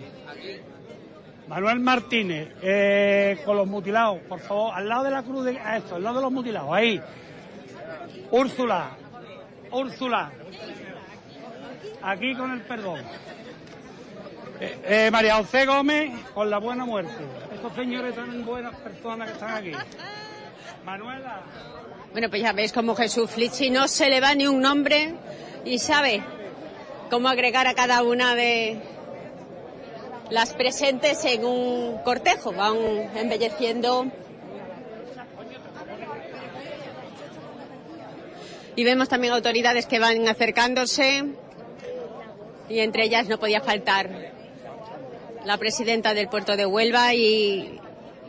Manuel 1.50 1.82
Martínez, 1.82 2.56
eh, 2.62 3.42
con 3.44 3.58
los 3.58 3.68
mutilados, 3.68 4.20
por 4.22 4.40
favor, 4.40 4.74
al 4.74 4.88
lado 4.88 5.04
de 5.04 5.12
la 5.12 5.24
cruz 5.24 5.44
de 5.44 5.60
a 5.60 5.76
esto, 5.76 5.96
al 5.96 6.04
lado 6.04 6.16
de 6.16 6.22
los 6.22 6.32
mutilados, 6.32 6.72
ahí. 6.72 7.02
Úrsula, 8.32 8.92
Úrsula, 9.70 10.32
aquí 12.02 12.36
con 12.36 12.52
el 12.52 12.62
perdón. 12.62 13.02
Eh, 14.62 14.80
eh, 14.86 15.10
María 15.12 15.36
José 15.36 15.66
Gómez 15.66 16.10
con 16.34 16.50
la 16.50 16.58
buena 16.58 16.86
muerte. 16.86 17.26
Estos 17.54 17.74
señores 17.74 18.16
tan 18.16 18.46
buenas 18.46 18.74
personas 18.78 19.28
que 19.28 19.34
están 19.34 19.56
aquí. 19.56 19.72
Manuela. 20.86 21.42
Bueno, 22.12 22.30
pues 22.30 22.44
ya 22.44 22.54
veis 22.54 22.72
como 22.72 22.96
Jesús 22.96 23.32
Flichi 23.32 23.72
no 23.72 23.88
se 23.88 24.08
le 24.08 24.22
va 24.22 24.36
ni 24.36 24.46
un 24.46 24.62
nombre 24.62 25.16
y 25.66 25.80
sabe 25.80 26.24
cómo 27.10 27.28
agregar 27.28 27.66
a 27.66 27.74
cada 27.74 28.04
una 28.04 28.36
de 28.36 28.80
las 30.30 30.54
presentes 30.54 31.26
en 31.26 31.44
un 31.44 31.98
cortejo. 32.04 32.54
Van 32.54 32.78
embelleciendo. 33.16 34.06
Y 38.76 38.84
vemos 38.84 39.10
también 39.10 39.34
autoridades 39.34 39.88
que 39.88 39.98
van 39.98 40.28
acercándose 40.28 41.26
y 42.70 42.80
entre 42.80 43.06
ellas 43.06 43.28
no 43.28 43.40
podía 43.40 43.62
faltar 43.62 44.32
la 45.44 45.58
presidenta 45.58 46.14
del 46.14 46.28
puerto 46.28 46.56
de 46.56 46.68
Huelva 46.68 47.16
y, 47.16 47.80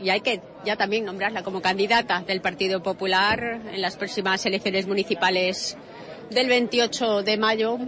y 0.03 0.09
hay 0.09 0.21
que 0.23 0.41
ya 0.67 0.77
también 0.77 1.05
nombrarla 1.05 1.45
como 1.45 1.63
candidata 1.63 2.25
del 2.27 2.41
Partido 2.41 2.83
Popular 2.83 3.61
en 3.73 3.81
las 3.81 3.97
próximas 3.97 4.45
elecciones 4.45 4.87
municipales 4.87 5.77
del 6.29 6.49
28 6.49 7.23
de 7.23 7.37
mayo. 7.37 7.79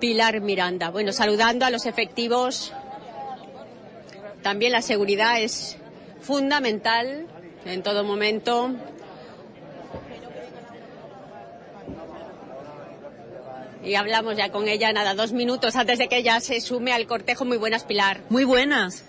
Pilar 0.00 0.40
Miranda. 0.40 0.90
Bueno, 0.90 1.12
saludando 1.12 1.66
a 1.66 1.70
los 1.70 1.86
efectivos, 1.86 2.72
también 4.42 4.72
la 4.72 4.82
seguridad 4.82 5.40
es 5.40 5.76
fundamental 6.20 7.26
en 7.64 7.82
todo 7.82 8.02
momento. 8.02 8.74
Y 13.84 13.94
hablamos 13.94 14.36
ya 14.36 14.50
con 14.50 14.68
ella, 14.68 14.92
nada, 14.92 15.14
dos 15.14 15.32
minutos 15.32 15.76
antes 15.76 15.98
de 15.98 16.08
que 16.08 16.16
ella 16.16 16.40
se 16.40 16.60
sume 16.60 16.92
al 16.92 17.06
cortejo. 17.06 17.44
Muy 17.44 17.56
buenas, 17.56 17.84
Pilar. 17.84 18.20
Muy 18.30 18.44
buenas. 18.44 19.04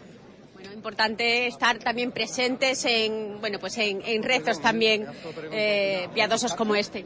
Importante 0.82 1.46
estar 1.46 1.78
también 1.78 2.12
presentes 2.12 2.86
en, 2.86 3.40
bueno, 3.40 3.60
pues 3.60 3.78
en, 3.78 4.24
rezos 4.24 4.60
también 4.60 5.06
eh, 5.52 6.08
piadosos 6.16 6.56
como 6.56 6.74
este. 6.74 7.06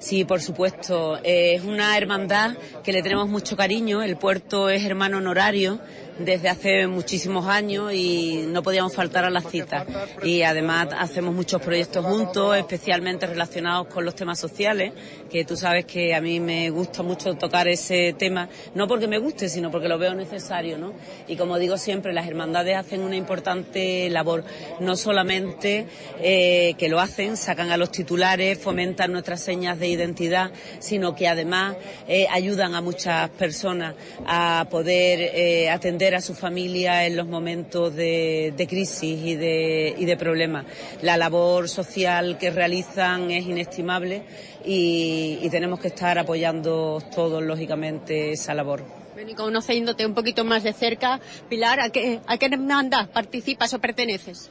Sí, 0.00 0.24
por 0.24 0.40
supuesto. 0.40 1.18
Eh, 1.18 1.54
es 1.54 1.62
una 1.62 1.96
hermandad 1.96 2.56
que 2.82 2.90
le 2.90 3.00
tenemos 3.00 3.28
mucho 3.28 3.56
cariño. 3.56 4.02
El 4.02 4.16
puerto 4.16 4.68
es 4.68 4.84
hermano 4.84 5.18
honorario 5.18 5.78
desde 6.18 6.48
hace 6.48 6.86
muchísimos 6.86 7.46
años 7.46 7.92
y 7.92 8.44
no 8.48 8.62
podíamos 8.62 8.94
faltar 8.94 9.24
a 9.24 9.30
las 9.30 9.48
citas. 9.50 9.86
Y 10.22 10.42
además 10.42 10.88
hacemos 10.98 11.34
muchos 11.34 11.60
proyectos 11.62 12.04
juntos, 12.04 12.56
especialmente 12.56 13.26
relacionados 13.26 13.88
con 13.88 14.04
los 14.04 14.14
temas 14.14 14.38
sociales, 14.38 14.92
que 15.30 15.44
tú 15.44 15.56
sabes 15.56 15.84
que 15.86 16.14
a 16.14 16.20
mí 16.20 16.40
me 16.40 16.70
gusta 16.70 17.02
mucho 17.02 17.34
tocar 17.34 17.68
ese 17.68 18.14
tema, 18.18 18.48
no 18.74 18.86
porque 18.86 19.06
me 19.06 19.18
guste, 19.18 19.48
sino 19.48 19.70
porque 19.70 19.88
lo 19.88 19.98
veo 19.98 20.14
necesario, 20.14 20.78
¿no? 20.78 20.92
Y 21.28 21.36
como 21.36 21.58
digo 21.58 21.78
siempre, 21.78 22.12
las 22.12 22.26
hermandades 22.26 22.76
hacen 22.76 23.00
una 23.00 23.16
importante 23.16 24.08
labor, 24.10 24.44
no 24.80 24.96
solamente 24.96 25.86
eh, 26.20 26.74
que 26.78 26.88
lo 26.88 27.00
hacen, 27.00 27.36
sacan 27.36 27.70
a 27.70 27.76
los 27.76 27.90
titulares, 27.90 28.58
fomentan 28.58 29.12
nuestras 29.12 29.40
señas 29.40 29.78
de 29.78 29.88
identidad, 29.88 30.50
sino 30.78 31.14
que 31.14 31.28
además 31.28 31.76
eh, 32.08 32.26
ayudan 32.30 32.74
a 32.74 32.80
muchas 32.80 33.30
personas 33.30 33.94
a 34.26 34.66
poder 34.70 35.20
eh, 35.34 35.70
atender 35.70 36.01
a 36.10 36.20
su 36.20 36.34
familia 36.34 37.06
en 37.06 37.16
los 37.16 37.26
momentos 37.26 37.94
de, 37.94 38.52
de 38.56 38.66
crisis 38.66 39.18
y 39.24 39.34
de, 39.36 39.94
y 39.96 40.04
de 40.04 40.16
problemas. 40.16 40.66
La 41.00 41.16
labor 41.16 41.68
social 41.68 42.38
que 42.38 42.50
realizan 42.50 43.30
es 43.30 43.46
inestimable 43.46 44.22
y, 44.64 45.38
y 45.40 45.50
tenemos 45.50 45.80
que 45.80 45.88
estar 45.88 46.18
apoyando 46.18 47.02
todos, 47.14 47.42
lógicamente, 47.42 48.32
esa 48.32 48.52
labor. 48.54 48.84
Bueno, 49.14 49.30
y 49.30 49.34
conociéndote 49.34 50.04
un 50.04 50.14
poquito 50.14 50.44
más 50.44 50.62
de 50.62 50.72
cerca, 50.72 51.20
Pilar, 51.48 51.80
¿a 51.80 51.90
qué, 51.90 52.20
a 52.26 52.38
qué 52.38 52.46
hermandad 52.46 53.10
participas 53.10 53.72
o 53.74 53.78
perteneces? 53.78 54.50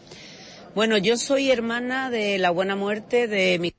Bueno, 0.74 0.98
yo 0.98 1.18
soy 1.18 1.52
hermana 1.52 2.10
de 2.10 2.38
la 2.38 2.52
Buena 2.52 2.76
Muerte 2.76 3.28
de 3.28 3.60
mi 3.60 3.74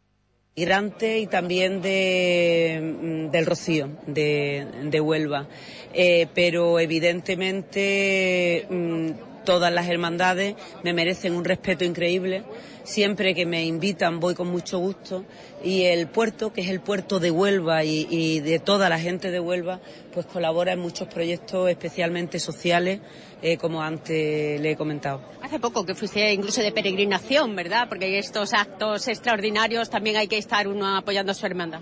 migrante 0.55 1.19
y 1.19 1.27
también 1.27 1.81
de, 1.81 2.81
mm, 2.83 3.31
del 3.31 3.47
Rocío, 3.47 3.89
de, 4.07 4.67
de 4.85 5.01
Huelva. 5.01 5.49
Eh, 5.95 6.27
pero 6.35 6.79
evidentemente 6.81 8.67
mm, 8.69 9.11
todas 9.45 9.73
las 9.73 9.89
hermandades 9.89 10.55
me 10.83 10.93
merecen 10.93 11.35
un 11.35 11.45
respeto 11.45 11.85
increíble. 11.85 12.45
Siempre 12.85 13.35
que 13.35 13.47
me 13.47 13.65
invitan 13.65 14.19
voy 14.19 14.35
con 14.35 14.49
mucho 14.49 14.79
gusto 14.79 15.25
y 15.63 15.83
el 15.85 16.09
puerto, 16.09 16.53
que 16.53 16.63
es 16.63 16.69
el 16.69 16.81
puerto 16.81 17.21
de 17.21 17.31
Huelva 17.31 17.85
y, 17.85 18.41
de 18.41 18.59
toda 18.59 18.89
la 18.89 18.99
gente 18.99 19.31
de 19.31 19.39
Huelva, 19.39 19.81
pues 20.13 20.27
colabora 20.27 20.73
en 20.73 20.81
muchos 20.81 21.07
proyectos 21.07 21.71
especialmente 21.71 22.41
sociales, 22.41 23.01
eh, 23.41 23.57
como 23.57 23.83
antes 23.83 24.61
le 24.61 24.73
he 24.73 24.77
comentado. 24.77 25.23
Hace 25.43 25.61
poco 25.61 25.87
que 25.87 25.95
fuiste 25.95 26.33
incluso 26.33 26.61
de 26.61 26.73
peregrinación, 26.73 27.55
¿verdad? 27.55 27.89
Porque 27.89 28.19
estos 28.19 28.53
actos 28.53 29.07
extraordinarios 29.07 29.89
también 29.89 30.17
hay 30.17 30.27
que 30.27 30.39
estar 30.39 30.67
uno 30.67 30.97
apoyando 30.97 31.31
a 31.31 31.35
su 31.37 31.47
hermandad 31.47 31.81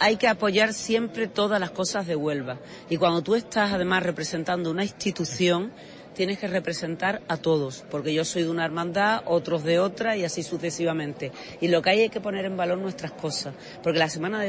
hay 0.00 0.16
que 0.16 0.28
apoyar 0.28 0.72
siempre 0.72 1.28
todas 1.28 1.60
las 1.60 1.70
cosas 1.70 2.06
de 2.06 2.16
Huelva. 2.16 2.58
Y 2.88 2.96
cuando 2.96 3.22
tú 3.22 3.34
estás 3.34 3.72
además 3.72 4.02
representando 4.02 4.70
una 4.70 4.84
institución, 4.84 5.72
tienes 6.18 6.40
que 6.40 6.48
representar 6.48 7.22
a 7.28 7.36
todos, 7.36 7.84
porque 7.92 8.12
yo 8.12 8.24
soy 8.24 8.42
de 8.42 8.50
una 8.50 8.64
hermandad, 8.64 9.22
otros 9.24 9.62
de 9.62 9.78
otra 9.78 10.16
y 10.16 10.24
así 10.24 10.42
sucesivamente. 10.42 11.30
Y 11.60 11.68
lo 11.68 11.80
que 11.80 11.90
hay 11.90 12.00
es 12.00 12.10
que 12.10 12.20
poner 12.20 12.44
en 12.44 12.56
valor 12.56 12.78
nuestras 12.78 13.12
cosas, 13.12 13.54
porque 13.84 14.00
la 14.00 14.08
Semana 14.08 14.42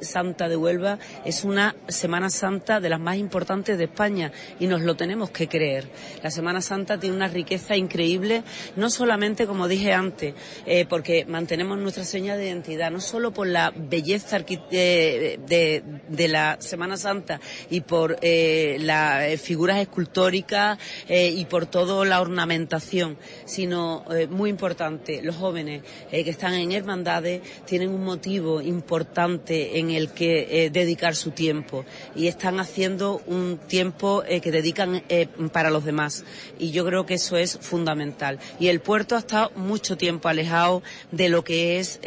Santa 0.00 0.48
de 0.48 0.56
Huelva 0.56 0.98
es 1.26 1.44
una 1.44 1.76
Semana 1.88 2.30
Santa 2.30 2.80
de 2.80 2.88
las 2.88 3.00
más 3.00 3.18
importantes 3.18 3.76
de 3.76 3.84
España 3.84 4.32
y 4.58 4.66
nos 4.66 4.80
lo 4.80 4.96
tenemos 4.96 5.30
que 5.30 5.46
creer. 5.46 5.90
La 6.22 6.30
Semana 6.30 6.62
Santa 6.62 6.98
tiene 6.98 7.16
una 7.16 7.28
riqueza 7.28 7.76
increíble, 7.76 8.42
no 8.76 8.88
solamente, 8.88 9.46
como 9.46 9.68
dije 9.68 9.92
antes, 9.92 10.32
eh, 10.64 10.86
porque 10.88 11.26
mantenemos 11.26 11.76
nuestra 11.76 12.04
seña 12.04 12.38
de 12.38 12.46
identidad, 12.46 12.90
no 12.90 13.00
solo 13.02 13.30
por 13.30 13.46
la 13.46 13.74
belleza 13.76 14.38
de, 14.38 15.38
de, 15.46 15.82
de 16.08 16.28
la 16.28 16.56
Semana 16.60 16.96
Santa 16.96 17.42
y 17.68 17.82
por 17.82 18.16
eh, 18.22 18.78
las 18.80 19.38
figuras 19.38 19.80
escultóricas, 19.80 20.78
eh, 21.12 21.34
y 21.36 21.44
por 21.46 21.66
toda 21.66 22.04
la 22.04 22.20
ornamentación, 22.20 23.18
sino 23.44 24.04
eh, 24.12 24.28
muy 24.28 24.48
importante, 24.48 25.22
los 25.22 25.34
jóvenes 25.34 25.82
eh, 26.12 26.22
que 26.22 26.30
están 26.30 26.54
en 26.54 26.70
hermandades 26.70 27.42
tienen 27.66 27.90
un 27.90 28.04
motivo 28.04 28.60
importante 28.60 29.80
en 29.80 29.90
el 29.90 30.12
que 30.12 30.70
dedicar 30.72 31.16
su 31.16 31.32
tiempo 31.32 31.84
y 32.14 32.28
están 32.28 32.60
haciendo 32.60 33.22
un 33.26 33.58
tiempo 33.66 34.22
que 34.22 34.52
dedican 34.52 35.02
para 35.52 35.70
los 35.70 35.84
demás 35.84 36.24
y 36.58 36.70
yo 36.70 36.84
creo 36.84 37.06
que 37.06 37.14
eso 37.14 37.36
es 37.36 37.58
fundamental. 37.60 38.38
Y 38.60 38.68
el 38.68 38.78
puerto 38.78 39.16
ha 39.16 39.18
estado 39.18 39.50
mucho 39.56 39.96
tiempo 39.96 40.28
alejado 40.28 40.82
de 41.10 41.28
lo 41.28 41.42
que 41.42 41.80
es 41.80 41.98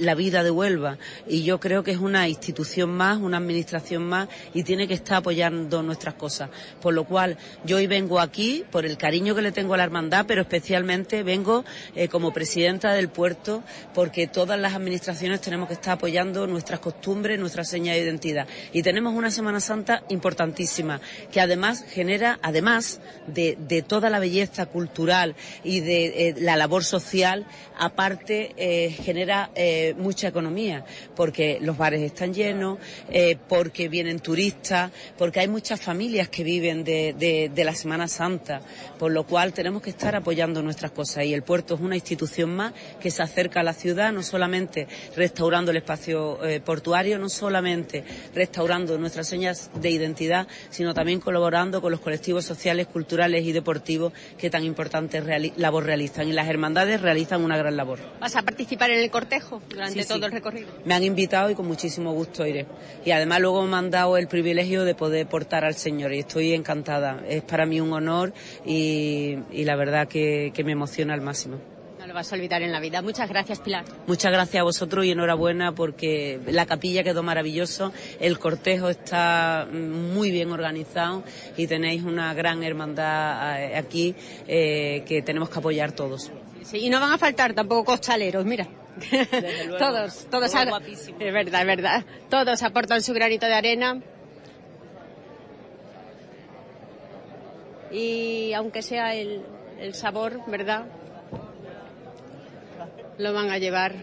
la 0.00 0.14
vida 0.14 0.42
de 0.42 0.50
Huelva 0.50 0.96
y 1.28 1.42
yo 1.42 1.60
creo 1.60 1.82
que 1.82 1.90
es 1.90 1.98
una 1.98 2.26
institución 2.28 2.90
más, 2.90 3.18
una 3.18 3.36
administración 3.36 4.04
más 4.04 4.28
y 4.54 4.62
tiene 4.62 4.88
que 4.88 4.94
estar 4.94 5.18
apoyando 5.18 5.82
nuestras 5.82 6.14
cosas. 6.14 6.48
Por 6.80 6.94
lo 6.94 7.04
cual 7.04 7.36
yo 7.64 7.76
hoy 7.76 7.86
vengo 7.86 8.18
aquí 8.18 8.45
por 8.70 8.84
el 8.84 8.96
cariño 8.96 9.34
que 9.34 9.42
le 9.42 9.52
tengo 9.52 9.74
a 9.74 9.76
la 9.76 9.84
hermandad, 9.84 10.26
pero 10.26 10.42
especialmente 10.42 11.22
vengo 11.22 11.64
eh, 11.94 12.08
como 12.08 12.32
presidenta 12.32 12.92
del 12.92 13.08
puerto 13.08 13.62
porque 13.94 14.26
todas 14.26 14.58
las 14.58 14.74
administraciones 14.74 15.40
tenemos 15.40 15.68
que 15.68 15.74
estar 15.74 15.94
apoyando 15.94 16.46
nuestras 16.46 16.80
costumbres, 16.80 17.38
nuestra 17.38 17.64
seña 17.64 17.94
de 17.94 18.00
identidad. 18.00 18.46
Y 18.72 18.82
tenemos 18.82 19.14
una 19.14 19.30
Semana 19.30 19.60
Santa 19.60 20.02
importantísima 20.08 21.00
que 21.32 21.40
además 21.40 21.84
genera, 21.88 22.38
además 22.42 23.00
de, 23.26 23.56
toda 23.86 24.10
la 24.10 24.18
belleza 24.18 24.66
cultural 24.66 25.34
y 25.62 25.80
de 25.80 26.06
eh, 26.06 26.34
la 26.38 26.56
labor 26.56 26.84
social, 26.84 27.46
aparte 27.78 28.52
eh, 28.56 28.90
genera 28.90 29.50
mucha 29.98 30.28
economía 30.28 30.84
porque 31.14 31.58
los 31.60 31.76
bares 31.76 32.02
están 32.02 32.32
llenos, 32.32 32.78
porque 33.48 33.88
vienen 33.88 34.20
turistas, 34.20 34.90
porque 35.18 35.40
hay 35.40 35.48
muchas 35.48 35.80
familias 35.80 36.28
que 36.28 36.44
viven 36.44 36.84
de, 36.84 37.14
de, 37.18 37.50
de 37.54 37.64
la 37.64 37.74
Semana 37.74 38.08
Santa 38.08 38.25
por 38.98 39.12
lo 39.12 39.24
cual 39.24 39.52
tenemos 39.52 39.82
que 39.82 39.90
estar 39.90 40.14
apoyando 40.16 40.62
nuestras 40.62 40.90
cosas 40.90 41.24
y 41.24 41.32
el 41.34 41.42
puerto 41.42 41.74
es 41.74 41.80
una 41.80 41.94
institución 41.94 42.54
más 42.54 42.72
que 43.00 43.10
se 43.10 43.22
acerca 43.22 43.60
a 43.60 43.62
la 43.62 43.72
ciudad, 43.72 44.12
no 44.12 44.22
solamente 44.22 44.86
restaurando 45.14 45.70
el 45.70 45.76
espacio 45.78 46.44
eh, 46.44 46.60
portuario, 46.60 47.18
no 47.18 47.28
solamente 47.28 48.04
restaurando 48.34 48.98
nuestras 48.98 49.26
señas 49.28 49.70
de 49.80 49.90
identidad, 49.90 50.46
sino 50.70 50.94
también 50.94 51.20
colaborando 51.20 51.80
con 51.80 51.90
los 51.90 52.00
colectivos 52.00 52.44
sociales, 52.44 52.86
culturales 52.86 53.44
y 53.44 53.52
deportivos 53.52 54.12
que 54.38 54.50
tan 54.50 54.64
importante 54.64 55.20
reali 55.20 55.52
labor 55.56 55.84
realizan. 55.84 56.28
Y 56.28 56.32
las 56.32 56.48
hermandades 56.48 57.00
realizan 57.00 57.42
una 57.42 57.56
gran 57.56 57.76
labor. 57.76 57.98
¿Vas 58.20 58.36
a 58.36 58.42
participar 58.42 58.90
en 58.90 59.00
el 59.00 59.10
cortejo 59.10 59.62
durante 59.68 60.02
Sí, 60.02 60.08
todo 60.08 60.18
sí. 60.18 60.24
el 60.24 60.32
recorrido? 60.32 60.68
Me 60.84 60.94
han 60.94 61.04
invitado 61.04 61.50
y 61.50 61.54
con 61.54 61.66
muchísimo 61.66 62.12
gusto 62.12 62.46
iré. 62.46 62.66
Y 63.04 63.10
además 63.12 63.40
luego 63.40 63.64
me 63.66 63.76
han 63.76 63.90
dado 63.90 64.16
el 64.16 64.28
privilegio 64.28 64.84
de 64.84 64.94
poder 64.94 65.26
portar 65.28 65.64
al 65.64 65.74
Señor 65.74 66.12
y 66.12 66.20
estoy 66.20 66.52
encantada. 66.52 67.22
Es 67.28 67.42
para 67.42 67.66
mí 67.66 67.80
un 67.80 67.92
honor 67.92 68.15
y, 68.64 69.36
y 69.52 69.64
la 69.64 69.76
verdad 69.76 70.08
que, 70.08 70.52
que 70.54 70.64
me 70.64 70.72
emociona 70.72 71.14
al 71.14 71.20
máximo. 71.20 71.58
No 71.98 72.06
lo 72.06 72.14
vas 72.14 72.30
a 72.30 72.36
olvidar 72.36 72.62
en 72.62 72.70
la 72.72 72.78
vida. 72.78 73.02
Muchas 73.02 73.28
gracias, 73.28 73.58
Pilar. 73.58 73.84
Muchas 74.06 74.30
gracias 74.30 74.60
a 74.60 74.64
vosotros 74.64 75.04
y 75.06 75.10
enhorabuena 75.10 75.72
porque 75.72 76.38
la 76.46 76.64
capilla 76.66 77.02
quedó 77.02 77.22
maravilloso, 77.24 77.92
el 78.20 78.38
cortejo 78.38 78.88
está 78.90 79.66
muy 79.72 80.30
bien 80.30 80.52
organizado 80.52 81.24
y 81.56 81.66
tenéis 81.66 82.04
una 82.04 82.32
gran 82.34 82.62
hermandad 82.62 83.60
eh, 83.62 83.76
aquí 83.76 84.14
eh, 84.46 85.02
que 85.06 85.22
tenemos 85.22 85.48
que 85.50 85.58
apoyar 85.58 85.92
todos. 85.92 86.30
Sí, 86.62 86.78
y 86.78 86.90
no 86.90 87.00
van 87.00 87.12
a 87.12 87.18
faltar 87.18 87.54
tampoco 87.54 87.84
costaleros, 87.84 88.44
mira. 88.44 88.68
todos, 89.78 90.26
todos. 90.30 90.50
Todo 90.52 90.60
ha- 90.60 90.64
guapísimo. 90.66 91.18
Es 91.20 91.32
verdad, 91.32 91.60
es 91.62 91.66
verdad. 91.66 92.04
Todos 92.30 92.62
aportan 92.62 93.02
su 93.02 93.12
granito 93.14 93.46
de 93.46 93.54
arena. 93.54 94.00
Y 97.96 98.52
aunque 98.52 98.82
sea 98.82 99.14
el, 99.14 99.42
sabor, 99.94 100.42
¿verdad? 100.48 100.84
Lo 103.16 103.32
van 103.32 103.48
a 103.48 103.56
llevar 103.56 103.94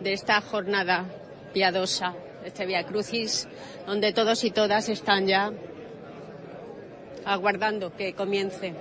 de 0.00 0.14
esta 0.14 0.40
jornada 0.40 1.04
piadosa, 1.52 2.14
este 2.46 2.64
Via 2.64 2.86
Crucis, 2.86 3.46
donde 3.86 4.14
todos 4.14 4.44
y 4.44 4.50
todas 4.50 4.88
están 4.88 5.26
ya 5.26 5.52
aguardando 7.26 7.94
que 7.94 8.14
comience. 8.14 8.72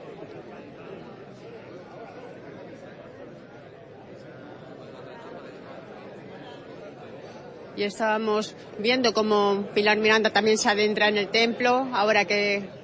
Y 7.76 7.84
estábamos 7.84 8.56
viendo 8.80 9.14
cómo 9.14 9.68
Pilar 9.74 9.98
Miranda 9.98 10.30
también 10.30 10.58
se 10.58 10.70
adentra 10.70 11.10
en 11.10 11.18
el 11.18 11.28
templo, 11.28 11.90
ahora 11.92 12.24
que 12.24 12.77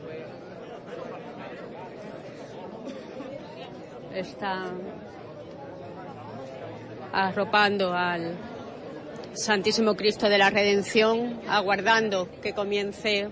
está 4.14 4.66
arropando 7.12 7.94
al 7.94 8.36
Santísimo 9.34 9.96
Cristo 9.96 10.30
de 10.30 10.38
la 10.38 10.50
Redención, 10.50 11.42
aguardando 11.48 12.30
que 12.42 12.54
comience 12.54 13.30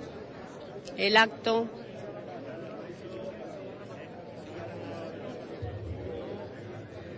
el 0.98 1.18
acto. 1.18 1.68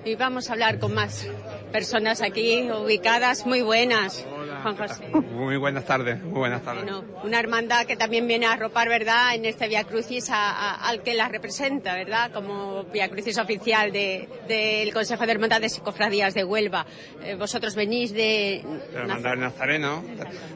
Y 0.05 0.15
vamos 0.15 0.49
a 0.49 0.53
hablar 0.53 0.79
con 0.79 0.93
más 0.93 1.25
personas 1.71 2.21
aquí 2.21 2.69
ubicadas. 2.69 3.45
Muy 3.45 3.61
buenas, 3.61 4.25
Juan 4.63 4.77
José. 4.77 5.07
Muy 5.09 5.57
buenas 5.57 5.85
tardes, 5.85 6.21
muy 6.23 6.39
buenas 6.39 6.61
tardes. 6.63 6.83
Bueno, 6.83 7.03
una 7.23 7.39
hermandad 7.39 7.85
que 7.85 7.95
también 7.95 8.25
viene 8.27 8.45
a 8.47 8.53
arropar, 8.53 8.89
¿verdad?, 8.89 9.35
en 9.35 9.45
este 9.45 9.67
Via 9.67 9.83
Crucis 9.83 10.29
a- 10.29 10.49
a- 10.51 10.87
al 10.89 11.03
que 11.03 11.13
la 11.13 11.27
representa, 11.27 11.93
¿verdad?, 11.95 12.31
como 12.31 12.83
Via 12.85 13.09
Crucis 13.09 13.37
oficial 13.37 13.91
de- 13.91 14.27
del 14.47 14.91
Consejo 14.93 15.25
de 15.25 15.31
Hermandades 15.33 15.77
y 15.77 15.81
Cofradías 15.81 16.33
de 16.33 16.43
Huelva. 16.43 16.85
Eh, 17.23 17.35
vosotros 17.35 17.75
venís 17.75 18.13
de... 18.13 18.63
La 18.93 19.01
Hermandad 19.01 19.31
del 19.31 19.39
Nazareno. 19.41 20.03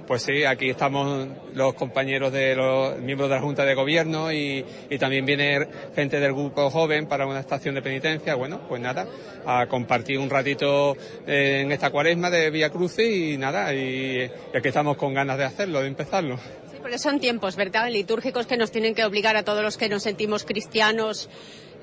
Pues 0.08 0.22
sí, 0.24 0.46
aquí 0.46 0.70
estamos 0.70 1.28
los 1.54 1.74
compañeros 1.74 2.32
de 2.32 2.56
los 2.56 2.98
miembros 3.00 3.30
de 3.30 3.36
la 3.36 3.42
Junta 3.42 3.66
de 3.66 3.74
Gobierno 3.76 4.32
y, 4.32 4.66
y 4.90 4.98
también 4.98 5.26
viene 5.26 5.68
gente 5.96 6.20
del 6.20 6.32
grupo 6.34 6.70
joven 6.70 7.08
para 7.08 7.26
una 7.28 7.42
estación 7.42 7.76
de 7.76 7.82
penitencia. 7.82 8.36
Bueno, 8.36 8.62
pues 8.70 8.82
nada, 8.82 9.06
a 9.46 9.66
compartir 9.68 10.18
un 10.20 10.30
ratito 10.30 10.96
eh, 11.26 11.62
en 11.64 11.72
esta 11.74 11.90
cuaresma 11.90 12.30
de 12.30 12.50
Vía 12.50 12.70
Crucis 12.70 13.34
y 13.34 13.38
nada, 13.38 13.74
y, 13.74 13.97
y 13.98 14.58
aquí 14.58 14.68
estamos 14.68 14.98
con 14.98 15.14
ganas 15.14 15.38
de 15.38 15.46
hacerlo, 15.46 15.82
de 15.82 15.88
empezarlo. 15.88 16.38
Sí, 16.72 16.78
porque 16.82 17.00
son 17.00 17.20
tiempos, 17.20 17.56
¿verdad?, 17.56 17.90
litúrgicos 17.90 18.48
que 18.48 18.58
nos 18.58 18.72
tienen 18.72 18.96
que 18.96 19.04
obligar 19.04 19.36
a 19.36 19.44
todos 19.44 19.64
los 19.64 19.78
que 19.78 19.90
nos 19.90 20.04
sentimos 20.04 20.44
cristianos 20.44 21.30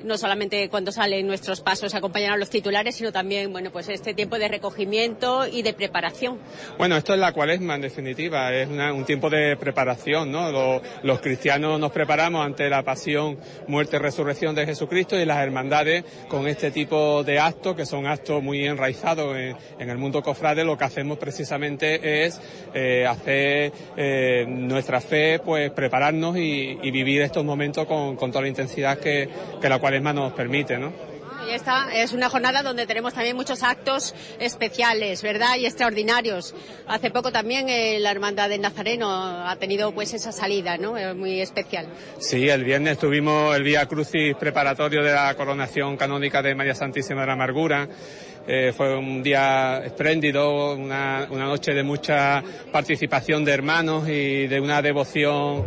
no 0.03 0.19
solamente 0.19 0.69
cuando 0.69 0.93
salen 0.93 1.27
nuestros 1.27 1.61
pasos 1.61 1.95
a 1.95 1.99
acompañar 1.99 2.33
a 2.33 2.37
los 2.37 2.51
titulares, 2.51 2.97
sino 2.97 3.13
también, 3.13 3.53
bueno, 3.53 3.71
pues 3.71 3.89
este 3.89 4.15
tiempo 4.15 4.39
de 4.39 4.49
recogimiento 4.49 5.47
y 5.47 5.63
de 5.63 5.73
preparación. 5.73 6.39
Bueno, 6.79 6.97
esto 6.97 7.15
es 7.15 7.21
la 7.21 7.33
cuaresma, 7.33 7.77
en 7.77 7.81
definitiva, 7.83 8.53
es 8.53 8.69
una- 8.69 8.93
un 8.93 9.05
tiempo 9.05 9.31
de 9.31 9.57
preparación, 9.57 10.31
¿no? 10.33 10.51
Lo- 10.51 10.83
los 11.03 11.21
cristianos 11.21 11.79
nos 11.81 11.93
preparamos 11.93 12.45
ante 12.45 12.69
la 12.69 12.83
pasión, 12.83 13.39
muerte 13.67 13.97
y 13.97 13.99
resurrección 14.01 14.55
de 14.55 14.67
Jesucristo 14.67 15.19
y 15.19 15.25
las 15.25 15.39
hermandades 15.39 16.05
con 16.29 16.47
este 16.49 16.71
tipo 16.71 17.23
de 17.25 17.39
actos, 17.39 17.77
que 17.77 17.87
son 17.87 18.07
actos 18.07 18.43
muy 18.43 18.67
enraizados 18.67 19.37
en, 19.37 19.57
el 19.91 19.99
mundo 19.99 20.23
cofrade, 20.23 20.65
lo 20.65 20.77
que 20.79 20.85
hacemos 20.85 21.19
precisamente 21.19 22.25
es 22.25 22.41
eh, 22.75 23.07
hacer 23.07 23.73
eh, 23.97 24.45
nuestra 24.49 25.01
fe, 25.01 25.39
pues 25.39 25.71
prepararnos 25.71 26.37
y, 26.37 26.79
y 26.83 26.91
vivir 26.91 27.23
estos 27.23 27.45
momentos 27.45 27.87
con, 27.87 28.17
con 28.17 28.31
toda 28.31 28.43
la 28.43 28.49
intensidad 28.49 28.99
que, 28.99 29.29
que 29.61 29.69
la 29.69 29.79
cuaresma 29.85 30.15
nos 30.15 30.33
permite, 30.33 30.79
¿no? 30.79 30.95
Y 31.47 31.51
esta 31.51 31.95
es 31.95 32.15
una 32.15 32.31
jornada 32.31 32.63
donde 32.63 32.87
tenemos 32.87 33.13
también 33.13 33.37
muchos 33.37 33.63
actos 33.63 34.15
especiales, 34.39 35.23
¿verdad? 35.23 35.57
Y 35.59 35.67
extraordinarios. 35.67 36.55
Hace 36.89 37.11
poco 37.11 37.31
también 37.31 37.69
eh, 37.69 37.99
la 38.01 38.13
Hermandad 38.13 38.49
del 38.49 38.63
Nazareno 38.63 39.11
ha 39.47 39.55
tenido 39.57 39.93
pues 39.93 40.15
esa 40.15 40.33
salida, 40.33 40.79
¿no? 40.79 40.97
Eh, 40.97 41.13
Muy 41.13 41.43
especial. 41.43 41.87
Sí, 42.19 42.49
el 42.49 42.65
viernes 42.65 42.97
tuvimos 42.97 43.55
el 43.55 43.63
Vía 43.63 43.85
Crucis 43.85 44.35
preparatorio 44.37 45.03
de 45.03 45.13
la 45.13 45.35
coronación 45.35 45.99
canónica 45.99 46.41
de 46.41 46.55
María 46.55 46.75
Santísima 46.75 47.21
de 47.21 47.27
la 47.27 47.35
Amargura. 47.35 47.87
Eh, 48.47 48.73
fue 48.77 48.95
un 48.95 49.23
día 49.23 49.81
espléndido, 49.85 50.75
una, 50.75 51.27
una 51.31 51.47
noche 51.47 51.73
de 51.73 51.83
mucha 51.83 52.43
participación 52.71 53.43
de 53.45 53.53
hermanos 53.53 54.07
y 54.09 54.47
de 54.49 54.61
una 54.61 54.83
devoción 54.83 55.65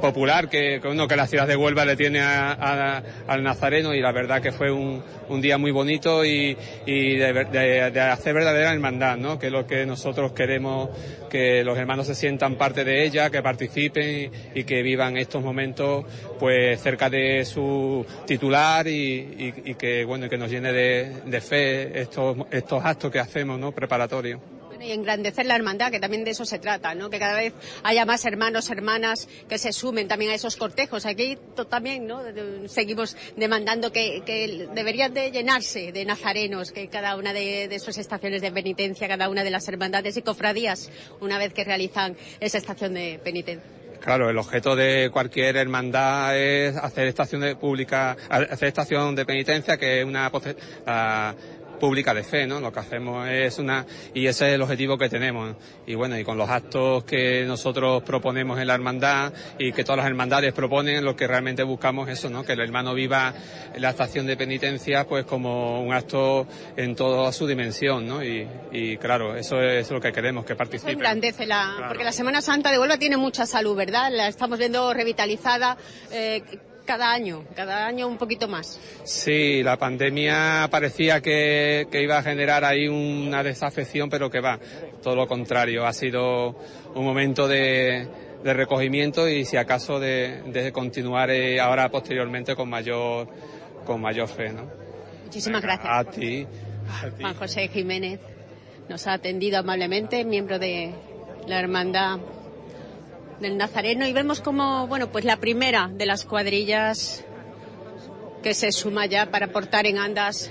popular 0.00 0.48
que, 0.48 0.78
que, 0.80 0.88
uno, 0.88 1.06
que 1.06 1.16
la 1.16 1.26
ciudad 1.26 1.46
de 1.46 1.54
Huelva 1.56 1.84
le 1.84 1.96
tiene 1.96 2.20
a- 2.20 3.02
al 3.26 3.42
Nazareno 3.42 3.94
y 3.94 4.00
la 4.00 4.12
verdad 4.12 4.40
que 4.40 4.52
fue 4.52 4.70
un, 4.72 5.02
un 5.28 5.40
día 5.42 5.58
muy 5.58 5.70
bonito 5.70 6.24
y, 6.24 6.56
y 6.86 7.16
de, 7.16 8.00
hacer 8.10 8.34
verdadera 8.34 8.72
hermandad, 8.72 9.16
¿no? 9.18 9.38
que 9.38 9.46
es 9.46 9.52
lo 9.52 9.66
que 9.66 9.84
nosotros 9.84 10.32
queremos 10.32 10.88
que 11.28 11.64
los 11.64 11.76
hermanos 11.76 12.06
se 12.06 12.14
sientan 12.14 12.54
parte 12.54 12.84
de 12.84 13.04
ella, 13.04 13.28
que 13.28 13.42
participen 13.42 14.30
y, 14.54 14.60
y 14.60 14.64
que 14.64 14.82
vivan 14.82 15.16
estos 15.16 15.42
momentos 15.42 16.04
pues 16.38 16.80
cerca 16.80 17.10
de 17.10 17.44
su 17.44 18.06
titular 18.26 18.86
y, 18.86 18.92
y- 18.94 19.70
y 19.72 19.74
que 19.74 20.04
bueno 20.04 20.28
que 20.28 20.38
nos 20.38 20.50
llene 20.50 20.72
de, 20.72 21.12
de 21.26 21.40
fe 21.40 22.00
estos, 22.14 22.46
estos 22.50 22.84
actos 22.84 23.10
que 23.10 23.18
hacemos 23.18 23.58
¿no? 23.58 23.72
preparatorios. 23.72 24.40
Bueno, 24.68 24.84
y 24.84 24.92
engrandecer 24.92 25.46
la 25.46 25.56
hermandad, 25.56 25.90
que 25.90 25.98
también 25.98 26.24
de 26.24 26.30
eso 26.30 26.44
se 26.44 26.58
trata, 26.58 26.94
¿no? 26.94 27.10
Que 27.10 27.18
cada 27.18 27.34
vez 27.34 27.52
haya 27.84 28.04
más 28.04 28.24
hermanos, 28.24 28.70
hermanas 28.70 29.28
que 29.48 29.58
se 29.58 29.72
sumen 29.72 30.08
también 30.08 30.32
a 30.32 30.34
esos 30.34 30.56
cortejos. 30.56 31.06
Aquí 31.06 31.38
también, 31.68 32.06
¿no? 32.06 32.22
Seguimos 32.66 33.16
demandando 33.36 33.92
que, 33.92 34.22
que 34.24 34.68
deberían 34.74 35.14
de 35.14 35.30
llenarse 35.30 35.92
de 35.92 36.04
nazarenos, 36.04 36.72
que 36.72 36.88
cada 36.88 37.16
una 37.16 37.32
de, 37.32 37.68
de 37.68 37.78
sus 37.78 37.98
estaciones 37.98 38.42
de 38.42 38.50
penitencia, 38.50 39.06
cada 39.08 39.28
una 39.28 39.44
de 39.44 39.50
las 39.50 39.68
hermandades 39.68 40.16
y 40.16 40.22
cofradías, 40.22 40.90
una 41.20 41.38
vez 41.38 41.52
que 41.52 41.64
realizan 41.64 42.16
esa 42.40 42.58
estación 42.58 42.94
de 42.94 43.20
penitencia. 43.22 43.84
Claro, 44.04 44.28
el 44.28 44.36
objeto 44.36 44.76
de 44.76 45.08
cualquier 45.10 45.56
hermandad 45.56 46.36
es 46.36 46.76
hacer 46.76 47.06
estación 47.06 47.40
de 47.40 47.56
pública, 47.56 48.14
hacer 48.28 48.68
estación 48.68 49.14
de 49.14 49.24
penitencia, 49.24 49.78
que 49.78 50.00
es 50.00 50.04
una 50.04 50.30
la 50.30 51.34
pública 51.80 52.14
de 52.14 52.22
fe, 52.24 52.46
¿no? 52.46 52.60
Lo 52.60 52.72
que 52.72 52.80
hacemos 52.80 53.28
es 53.28 53.58
una 53.58 53.84
y 54.14 54.26
ese 54.26 54.48
es 54.48 54.54
el 54.54 54.62
objetivo 54.62 54.96
que 54.98 55.08
tenemos. 55.08 55.56
Y 55.86 55.94
bueno, 55.94 56.18
y 56.18 56.24
con 56.24 56.38
los 56.38 56.48
actos 56.48 57.04
que 57.04 57.44
nosotros 57.46 58.02
proponemos 58.02 58.58
en 58.58 58.66
la 58.66 58.74
hermandad 58.74 59.32
y 59.58 59.72
que 59.72 59.84
todas 59.84 59.98
las 59.98 60.06
hermandades 60.06 60.52
proponen, 60.52 61.04
lo 61.04 61.14
que 61.16 61.26
realmente 61.26 61.62
buscamos 61.62 62.08
es 62.08 62.18
eso, 62.18 62.30
¿no? 62.30 62.44
Que 62.44 62.52
el 62.52 62.60
hermano 62.60 62.94
viva 62.94 63.34
la 63.76 63.90
estación 63.90 64.26
de 64.26 64.36
penitencia, 64.36 65.06
pues 65.06 65.24
como 65.24 65.82
un 65.82 65.92
acto 65.92 66.46
en 66.76 66.94
toda 66.96 67.32
su 67.32 67.46
dimensión, 67.46 68.06
¿no? 68.06 68.24
Y, 68.24 68.46
y 68.72 68.96
claro, 68.96 69.36
eso 69.36 69.60
es 69.62 69.90
lo 69.90 70.00
que 70.00 70.12
queremos, 70.12 70.44
que 70.44 70.52
Eso 70.52 70.58
participen. 70.58 70.94
engrandece 70.94 71.46
la, 71.46 71.72
Claro. 71.76 71.88
porque 71.88 72.04
la 72.04 72.12
Semana 72.12 72.40
Santa 72.40 72.70
de 72.70 72.78
Huelva 72.78 72.96
tiene 72.98 73.16
mucha 73.16 73.46
salud, 73.46 73.74
¿verdad? 73.76 74.10
La 74.12 74.28
estamos 74.28 74.58
viendo 74.58 74.92
revitalizada 74.94 75.76
eh, 76.10 76.42
cada 76.84 77.12
año, 77.12 77.44
cada 77.54 77.86
año 77.86 78.06
un 78.06 78.18
poquito 78.18 78.48
más. 78.48 78.80
Sí, 79.04 79.62
la 79.62 79.76
pandemia 79.76 80.68
parecía 80.70 81.20
que, 81.20 81.86
que 81.90 82.02
iba 82.02 82.18
a 82.18 82.22
generar 82.22 82.64
ahí 82.64 82.88
una 82.88 83.42
desafección, 83.42 84.08
pero 84.08 84.30
que 84.30 84.40
va, 84.40 84.58
todo 85.02 85.16
lo 85.16 85.26
contrario, 85.26 85.86
ha 85.86 85.92
sido 85.92 86.56
un 86.94 87.04
momento 87.04 87.48
de, 87.48 88.08
de 88.42 88.54
recogimiento 88.54 89.28
y 89.28 89.44
si 89.44 89.56
acaso 89.56 89.98
de, 89.98 90.42
de 90.46 90.72
continuar 90.72 91.30
eh, 91.30 91.60
ahora 91.60 91.88
posteriormente 91.88 92.54
con 92.54 92.68
mayor, 92.68 93.28
con 93.84 94.00
mayor 94.00 94.28
fe, 94.28 94.52
¿no? 94.52 94.70
Muchísimas 95.24 95.62
gracias. 95.62 95.88
A 95.90 96.04
ti. 96.04 96.46
a 96.88 97.10
ti. 97.10 97.22
Juan 97.22 97.34
José 97.34 97.68
Jiménez 97.68 98.20
nos 98.88 99.06
ha 99.06 99.14
atendido 99.14 99.58
amablemente, 99.58 100.24
miembro 100.24 100.58
de 100.58 100.92
la 101.46 101.58
Hermandad 101.58 102.20
del 103.40 103.56
Nazareno, 103.56 104.06
y 104.06 104.12
vemos 104.12 104.40
como, 104.40 104.86
bueno, 104.86 105.10
pues 105.10 105.24
la 105.24 105.36
primera 105.36 105.90
de 105.92 106.06
las 106.06 106.24
cuadrillas 106.24 107.24
que 108.42 108.54
se 108.54 108.72
suma 108.72 109.06
ya 109.06 109.30
para 109.30 109.48
portar 109.48 109.86
en 109.86 109.98
andas 109.98 110.50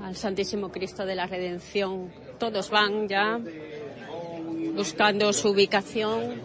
al 0.00 0.14
Santísimo 0.14 0.70
Cristo 0.70 1.04
de 1.04 1.16
la 1.16 1.26
Redención. 1.26 2.12
Todos 2.38 2.70
van 2.70 3.08
ya 3.08 3.40
buscando 4.76 5.32
su 5.32 5.48
ubicación 5.48 6.40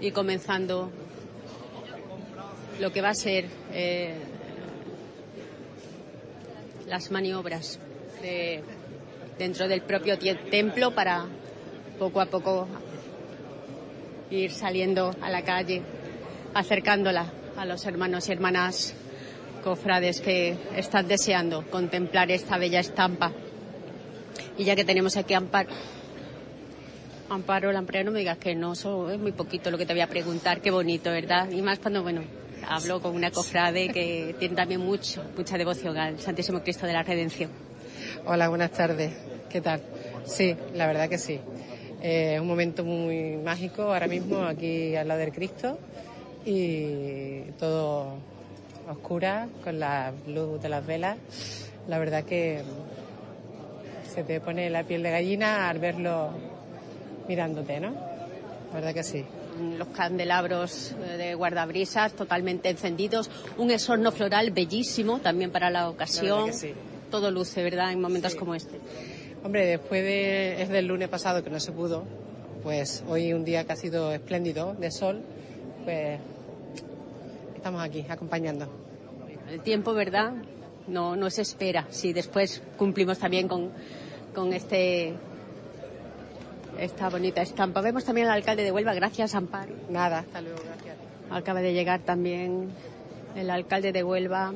y 0.00 0.10
comenzando 0.12 0.90
lo 2.80 2.90
que 2.90 3.02
va 3.02 3.10
a 3.10 3.14
ser 3.14 3.44
eh, 3.72 4.14
las 6.90 7.10
maniobras 7.10 7.78
de- 8.20 8.62
dentro 9.38 9.68
del 9.68 9.80
propio 9.82 10.18
templo 10.18 10.90
para 10.94 11.24
poco 11.98 12.20
a 12.20 12.26
poco 12.26 12.68
ir 14.30 14.50
saliendo 14.50 15.14
a 15.22 15.30
la 15.30 15.42
calle, 15.42 15.82
acercándola 16.52 17.32
a 17.56 17.64
los 17.64 17.84
hermanos 17.86 18.28
y 18.28 18.32
hermanas 18.32 18.94
cofrades 19.64 20.20
que 20.20 20.56
están 20.76 21.06
deseando 21.08 21.64
contemplar 21.70 22.30
esta 22.30 22.58
bella 22.58 22.80
estampa. 22.80 23.32
Y 24.58 24.64
ya 24.64 24.76
que 24.76 24.84
tenemos 24.84 25.16
aquí 25.16 25.34
Amparo, 25.34 25.70
Amparo 27.28 27.72
Lampreo, 27.72 28.04
no 28.04 28.10
me 28.10 28.18
digas 28.20 28.38
que 28.38 28.54
no, 28.54 28.72
eso 28.72 29.10
es 29.10 29.18
muy 29.18 29.32
poquito 29.32 29.70
lo 29.70 29.78
que 29.78 29.86
te 29.86 29.92
voy 29.92 30.02
a 30.02 30.08
preguntar, 30.08 30.60
qué 30.60 30.70
bonito, 30.70 31.10
¿verdad? 31.10 31.50
Y 31.50 31.62
más 31.62 31.78
cuando, 31.78 32.02
bueno, 32.02 32.22
hablo 32.68 33.00
con 33.00 33.14
una 33.14 33.30
cofrade 33.30 33.88
que 33.88 34.34
tiene 34.38 34.54
también 34.54 34.80
mucho, 34.80 35.22
mucha 35.36 35.56
devoción 35.58 35.96
al 35.96 36.18
Santísimo 36.20 36.60
Cristo 36.62 36.86
de 36.86 36.92
la 36.92 37.02
Redención. 37.02 37.50
Hola, 38.26 38.48
buenas 38.48 38.70
tardes. 38.72 39.12
¿Qué 39.48 39.60
tal? 39.60 39.82
Sí, 40.24 40.56
la 40.74 40.86
verdad 40.86 41.08
que 41.08 41.18
sí. 41.18 41.40
Eh, 42.02 42.34
Es 42.34 42.40
un 42.40 42.46
momento 42.46 42.84
muy 42.84 43.36
mágico 43.36 43.82
ahora 43.82 44.06
mismo 44.06 44.42
aquí 44.44 44.94
al 44.96 45.08
lado 45.08 45.20
del 45.20 45.32
Cristo 45.32 45.78
y 46.44 47.42
todo 47.58 48.14
oscura, 48.88 49.48
con 49.62 49.78
la 49.78 50.12
luz 50.26 50.60
de 50.62 50.68
las 50.68 50.86
velas. 50.86 51.16
La 51.88 51.98
verdad 51.98 52.24
que 52.24 52.62
se 54.12 54.24
te 54.24 54.40
pone 54.40 54.70
la 54.70 54.84
piel 54.84 55.02
de 55.02 55.10
gallina 55.10 55.68
al 55.68 55.78
verlo 55.78 56.30
mirándote, 57.28 57.80
¿no? 57.80 57.90
La 58.70 58.74
verdad 58.74 58.94
que 58.94 59.02
sí. 59.02 59.24
Los 59.78 59.88
candelabros 59.88 60.94
eh, 61.02 61.16
de 61.16 61.34
guardabrisas 61.34 62.12
totalmente 62.12 62.68
encendidos, 62.68 63.30
un 63.58 63.70
esorno 63.70 64.12
floral 64.12 64.50
bellísimo 64.50 65.18
también 65.20 65.50
para 65.50 65.70
la 65.70 65.88
ocasión. 65.88 66.46
que 66.46 66.52
sí. 66.52 66.72
Todo 67.10 67.30
luce, 67.30 67.62
¿verdad? 67.62 67.92
En 67.92 68.00
momentos 68.00 68.34
como 68.34 68.54
este. 68.54 68.78
Hombre, 69.42 69.66
después 69.66 70.02
de, 70.02 70.62
es 70.62 70.68
del 70.68 70.86
lunes 70.86 71.08
pasado 71.08 71.42
que 71.42 71.50
no 71.50 71.58
se 71.58 71.72
pudo, 71.72 72.04
pues 72.62 73.02
hoy 73.08 73.32
un 73.32 73.44
día 73.44 73.64
que 73.64 73.72
ha 73.72 73.76
sido 73.76 74.12
espléndido 74.12 74.74
de 74.74 74.90
sol, 74.90 75.22
pues 75.84 76.20
estamos 77.56 77.82
aquí 77.82 78.04
acompañando. 78.08 78.68
El 79.50 79.60
tiempo, 79.62 79.92
¿verdad? 79.94 80.32
No, 80.86 81.16
no 81.16 81.30
se 81.30 81.42
espera. 81.42 81.86
Si 81.90 82.12
después 82.12 82.62
cumplimos 82.76 83.18
también 83.18 83.48
con, 83.48 83.70
con 84.34 84.52
este 84.52 85.14
esta 86.80 87.10
bonita 87.10 87.42
estampa. 87.42 87.82
Vemos 87.82 88.04
también 88.04 88.26
al 88.28 88.34
alcalde 88.34 88.64
de 88.64 88.72
Huelva. 88.72 88.94
Gracias, 88.94 89.34
Amparo. 89.34 89.74
Nada, 89.90 90.20
hasta 90.20 90.40
luego, 90.40 90.58
gracias. 90.64 90.96
Acaba 91.30 91.60
de 91.60 91.74
llegar 91.74 92.00
también 92.00 92.70
el 93.36 93.50
alcalde 93.50 93.92
de 93.92 94.02
Huelva, 94.02 94.52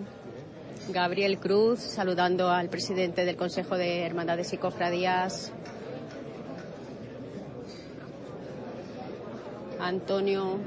Gabriel 0.89 1.39
Cruz, 1.39 1.81
saludando 1.81 2.51
al 2.51 2.69
presidente 2.71 3.25
del 3.25 3.37
Consejo 3.37 3.77
de 3.77 4.01
Hermandades 4.01 4.53
y 4.55 4.57
Cofradías, 4.57 5.53
Antonio 9.79 10.59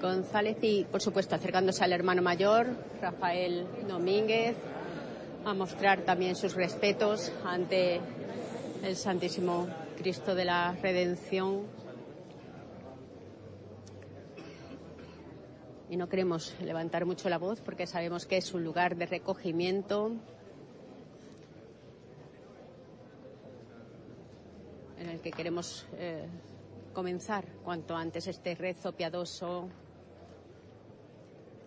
González 0.00 0.56
y, 0.62 0.84
por 0.84 1.02
supuesto, 1.02 1.34
acercándose 1.34 1.82
al 1.82 1.92
hermano 1.92 2.22
mayor, 2.22 2.68
Rafael 3.00 3.66
Domínguez, 3.88 4.56
a 5.44 5.52
mostrar 5.52 6.02
también 6.02 6.36
sus 6.36 6.54
respetos 6.54 7.32
ante 7.44 8.00
el 8.86 8.94
Santísimo 8.94 9.66
Cristo 9.98 10.36
de 10.36 10.44
la 10.44 10.70
Redención. 10.80 11.62
Y 15.90 15.96
no 15.96 16.08
queremos 16.08 16.54
levantar 16.60 17.04
mucho 17.04 17.28
la 17.28 17.38
voz 17.38 17.60
porque 17.60 17.88
sabemos 17.88 18.26
que 18.26 18.36
es 18.36 18.54
un 18.54 18.62
lugar 18.62 18.94
de 18.94 19.06
recogimiento 19.06 20.12
en 24.98 25.08
el 25.08 25.20
que 25.20 25.32
queremos 25.32 25.84
eh, 25.94 26.28
comenzar 26.94 27.44
cuanto 27.64 27.96
antes 27.96 28.28
este 28.28 28.54
rezo 28.54 28.92
piadoso 28.92 29.68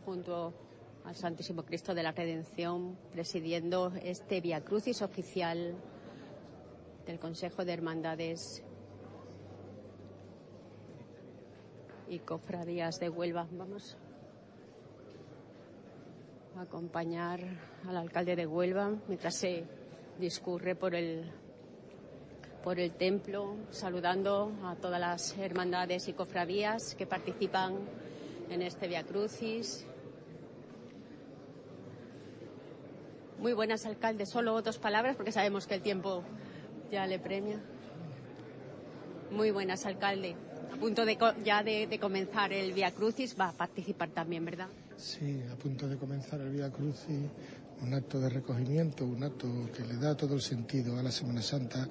junto 0.06 0.54
al 1.04 1.16
Santísimo 1.16 1.64
Cristo 1.64 1.94
de 1.94 2.04
la 2.04 2.14
Redención, 2.14 2.98
presidiendo 3.12 3.92
este 4.04 4.40
Via 4.40 4.64
Crucis 4.64 5.02
oficial 5.02 5.76
del 7.10 7.18
Consejo 7.18 7.66
de 7.66 7.74
Hermandades 7.74 8.64
y 12.08 12.20
Cofradías 12.20 13.00
de 13.00 13.10
Huelva. 13.10 13.48
Vamos 13.52 13.98
a 16.56 16.62
acompañar 16.62 17.40
al 17.88 17.98
alcalde 17.98 18.36
de 18.36 18.46
Huelva 18.46 18.92
mientras 19.08 19.34
se 19.34 19.64
discurre 20.20 20.76
por 20.76 20.94
el 20.94 21.32
por 22.64 22.80
el 22.80 22.92
templo, 22.92 23.56
saludando 23.72 24.52
a 24.64 24.76
todas 24.76 25.00
las 25.00 25.36
hermandades 25.36 26.08
y 26.10 26.14
cofradías 26.14 26.94
que 26.94 27.08
participan 27.08 27.76
en 28.52 28.62
este 28.62 28.88
Via 28.88 29.04
Crucis. 29.04 29.84
Muy 33.40 33.54
buenas, 33.54 33.88
alcalde. 33.88 34.28
Solo 34.28 34.62
dos 34.62 34.78
palabras 34.78 35.16
porque 35.16 35.32
sabemos 35.32 35.66
que 35.66 35.74
el 35.74 35.82
tiempo 35.82 36.24
ya 36.92 37.06
le 37.08 37.20
premia. 37.20 37.60
Muy 39.32 39.52
buenas, 39.52 39.86
alcalde. 39.86 40.36
A 40.74 40.78
punto 40.78 41.06
de, 41.06 41.18
ya 41.44 41.64
de, 41.64 41.88
de 41.88 42.00
comenzar 42.00 42.54
el 42.54 42.74
Via 42.74 42.92
Crucis, 42.92 43.36
va 43.40 43.50
a 43.50 43.54
participar 43.54 44.10
también, 44.10 44.46
¿verdad? 44.46 44.68
Sí, 44.98 45.42
a 45.52 45.56
punto 45.56 45.88
de 45.88 45.98
comenzar 45.98 46.42
el 46.42 46.50
Vía 46.50 46.70
Crucis, 46.72 47.26
un 47.82 47.94
acto 47.94 48.20
de 48.20 48.30
recogimiento, 48.30 49.06
un 49.06 49.24
acto 49.24 49.48
que 49.76 49.86
le 49.86 49.96
da 49.96 50.16
todo 50.16 50.36
el 50.36 50.42
sentido 50.42 50.98
a 50.98 51.04
la 51.04 51.12
Semana 51.12 51.42
Santa, 51.42 51.88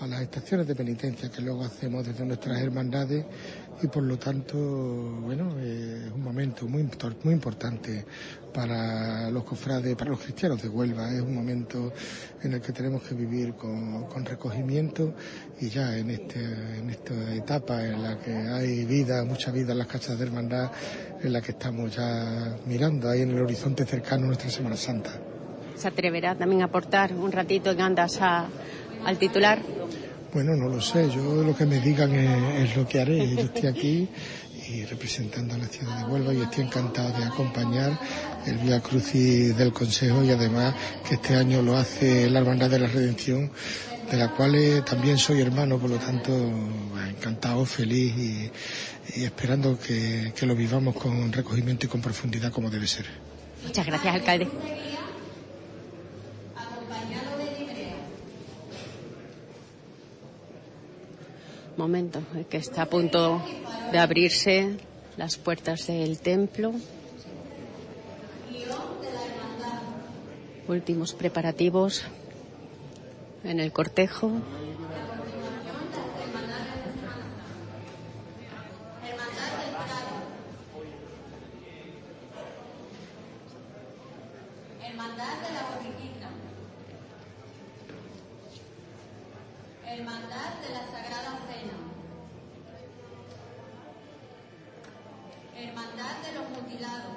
a 0.00 0.06
las 0.06 0.22
estaciones 0.22 0.66
de 0.66 0.74
penitencia 0.74 1.30
que 1.30 1.40
luego 1.40 1.64
hacemos 1.64 2.06
desde 2.06 2.24
nuestras 2.26 2.60
hermandades 2.60 3.24
y 3.82 3.88
por 3.88 4.04
lo 4.04 4.16
tanto, 4.16 4.56
bueno, 4.56 5.56
eh, 5.58 6.04
es 6.06 6.12
un 6.12 6.22
momento 6.22 6.68
muy, 6.68 6.88
muy 7.24 7.34
importante 7.34 8.04
para 8.54 9.28
los 9.30 9.42
cofrades, 9.42 9.96
para 9.96 10.10
los 10.10 10.20
cristianos 10.20 10.62
de 10.62 10.68
Huelva, 10.68 11.10
es 11.10 11.20
un 11.20 11.34
momento 11.34 11.92
en 12.42 12.52
el 12.52 12.60
que 12.60 12.72
tenemos 12.72 13.02
que 13.02 13.14
vivir 13.14 13.54
con, 13.54 14.04
con 14.04 14.24
recogimiento 14.24 15.14
y 15.60 15.68
ya 15.68 15.96
en, 15.96 16.10
este, 16.10 16.40
en 16.78 16.90
esta 16.90 17.34
etapa 17.34 17.84
en 17.84 18.02
la 18.02 18.18
que 18.18 18.32
hay 18.32 18.84
vida, 18.84 19.24
mucha 19.24 19.50
vida 19.50 19.72
en 19.72 19.78
las 19.78 19.88
casas 19.88 20.18
de 20.18 20.26
hermandad, 20.26 20.70
en 21.20 21.32
la 21.32 21.40
que 21.40 21.52
estamos 21.52 21.96
ya 21.96 22.56
mirando 22.66 23.08
ahí 23.08 23.22
en 23.22 23.30
el 23.30 23.42
horizonte 23.42 23.84
cercano 23.84 24.26
nuestra 24.26 24.50
Semana 24.50 24.76
Santa. 24.76 25.10
¿Se 25.74 25.88
atreverá 25.88 26.36
también 26.36 26.62
a 26.62 26.66
aportar 26.66 27.12
un 27.14 27.32
ratito 27.32 27.70
en 27.72 27.80
andas 27.80 28.20
al 28.20 29.18
titular? 29.18 29.60
Bueno, 30.32 30.56
no 30.56 30.66
lo 30.66 30.80
sé, 30.80 31.10
yo 31.10 31.42
lo 31.42 31.54
que 31.54 31.66
me 31.66 31.78
digan 31.78 32.14
es, 32.14 32.74
lo 32.74 32.88
que 32.88 33.00
haré. 33.02 33.36
Yo 33.36 33.40
estoy 33.42 33.66
aquí 33.66 34.08
y 34.66 34.82
representando 34.86 35.54
a 35.54 35.58
la 35.58 35.66
ciudad 35.66 35.98
de 35.98 36.10
Huelva 36.10 36.32
y 36.32 36.40
estoy 36.40 36.64
encantado 36.64 37.12
de 37.18 37.24
acompañar 37.24 37.98
el 38.46 38.56
Vía 38.56 38.80
Crucis 38.80 39.54
del 39.54 39.74
Consejo 39.74 40.24
y 40.24 40.30
además 40.30 40.74
que 41.06 41.16
este 41.16 41.36
año 41.36 41.60
lo 41.60 41.76
hace 41.76 42.30
la 42.30 42.38
Hermandad 42.38 42.70
de 42.70 42.78
la 42.78 42.86
Redención, 42.86 43.50
de 44.10 44.16
la 44.16 44.30
cual 44.30 44.82
también 44.86 45.18
soy 45.18 45.42
hermano, 45.42 45.78
por 45.78 45.90
lo 45.90 45.98
tanto, 45.98 46.32
bueno, 46.32 47.08
encantado, 47.08 47.66
feliz 47.66 48.14
y, 48.16 48.50
y 49.20 49.24
esperando 49.24 49.78
que, 49.78 50.32
que 50.34 50.46
lo 50.46 50.56
vivamos 50.56 50.96
con 50.96 51.30
recogimiento 51.30 51.84
y 51.84 51.88
con 51.90 52.00
profundidad 52.00 52.50
como 52.50 52.70
debe 52.70 52.86
ser. 52.86 53.04
Muchas 53.66 53.84
gracias, 53.84 54.14
alcalde. 54.14 54.48
Momento, 61.76 62.20
eh, 62.34 62.44
que 62.48 62.58
está 62.58 62.82
a 62.82 62.86
punto 62.86 63.42
de 63.90 63.98
abrirse 63.98 64.76
las 65.16 65.36
puertas 65.36 65.86
del 65.86 66.18
templo. 66.18 66.72
Últimos 70.68 71.12
preparativos 71.14 72.04
en 73.44 73.60
el 73.60 73.72
cortejo. 73.72 74.30
Hermandad 84.84 85.34
de 85.42 85.54
la 85.54 85.62
Borriquita. 85.70 86.28
Hermandad 89.86 90.50
de 90.62 90.68
la 90.70 90.84
Sagrada 90.90 91.38
Cena. 91.48 91.78
Hermandad 95.56 96.16
de 96.22 96.32
los 96.38 96.48
Mutilados. 96.50 97.16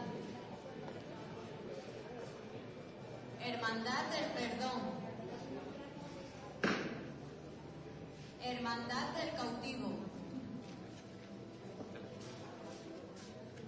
Hermandad 3.41 4.03
del 4.11 4.25
Perdón. 4.33 4.81
Hermandad 8.43 9.07
del 9.17 9.29
Cautivo. 9.35 9.89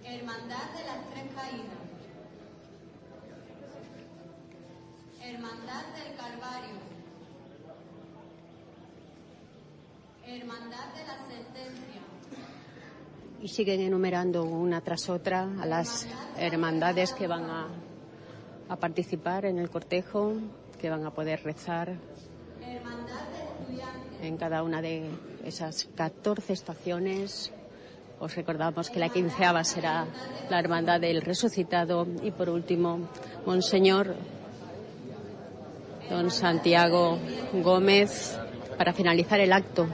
Hermandad 0.04 0.70
de 0.76 0.84
las 0.84 1.10
Tres 1.10 1.24
Caídas. 1.34 1.88
Hermandad 5.20 5.84
del 5.94 6.16
Calvario. 6.38 6.78
Hermandad 10.26 10.94
de 10.94 11.04
la 11.04 11.16
Sentencia. 11.26 12.00
Y 13.40 13.48
siguen 13.48 13.80
enumerando 13.80 14.44
una 14.44 14.80
tras 14.80 15.08
otra 15.08 15.48
a 15.60 15.66
las 15.66 16.06
hermandades 16.36 17.12
que 17.12 17.26
van 17.26 17.44
a, 17.44 17.68
a 18.68 18.76
participar 18.76 19.46
en 19.46 19.58
el 19.58 19.70
cortejo, 19.70 20.34
que 20.80 20.90
van 20.90 21.04
a 21.06 21.10
poder 21.10 21.42
rezar 21.42 21.96
en 24.22 24.36
cada 24.36 24.62
una 24.62 24.82
de 24.82 25.08
esas 25.44 25.88
14 25.94 26.52
estaciones. 26.52 27.52
Os 28.20 28.34
recordamos 28.34 28.90
que 28.90 28.98
la 28.98 29.08
quinceava 29.08 29.62
será 29.62 30.06
la 30.50 30.58
Hermandad 30.58 31.00
del 31.00 31.22
Resucitado 31.22 32.06
y 32.22 32.32
por 32.32 32.48
último, 32.48 33.08
Monseñor 33.46 34.16
Don 36.10 36.30
Santiago 36.30 37.18
Gómez 37.52 38.38
para 38.76 38.92
finalizar 38.92 39.40
el 39.40 39.52
acto. 39.52 39.88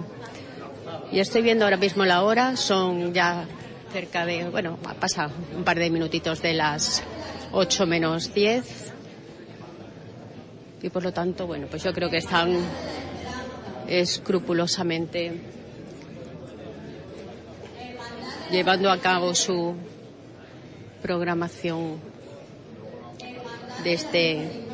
Y 1.11 1.21
estoy 1.21 1.43
viendo 1.43 1.65
ahora 1.65 1.77
mismo 1.77 2.05
la 2.05 2.23
hora, 2.23 2.57
son 2.57 3.13
ya 3.13 3.47
cerca 3.93 4.27
de, 4.27 4.49
bueno, 4.51 4.79
pasa 5.01 5.31
un 5.57 5.65
par 5.65 5.79
de 5.79 5.91
minutitos 5.91 6.43
de 6.43 6.55
las 6.55 7.03
8 7.53 7.87
menos 7.87 8.35
10. 8.35 8.93
Y 10.83 10.91
por 10.91 11.03
lo 11.03 11.13
tanto, 11.13 11.47
bueno, 11.47 11.67
pues 11.71 11.83
yo 11.83 11.93
creo 11.93 12.11
que 12.11 12.19
están 12.19 12.57
escrupulosamente 13.87 15.41
llevando 18.51 18.91
a 18.91 18.99
cabo 18.99 19.35
su 19.35 19.75
programación 21.03 22.01
de 23.83 23.93
este 23.93 24.65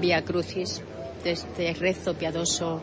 Vía 0.00 0.24
Crucis, 0.24 0.82
de 1.22 1.32
este 1.32 1.74
rezo 1.74 2.14
piadoso 2.14 2.80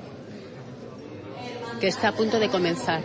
que 1.80 1.88
está 1.88 2.10
a 2.10 2.12
punto 2.12 2.40
de 2.40 2.50
comenzar. 2.50 3.02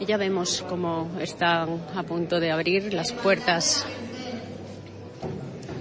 Y 0.00 0.06
ya 0.06 0.16
vemos 0.16 0.64
cómo 0.68 1.10
están 1.20 1.80
a 1.94 2.02
punto 2.02 2.38
de 2.40 2.50
abrir 2.50 2.92
las 2.94 3.12
puertas 3.12 3.84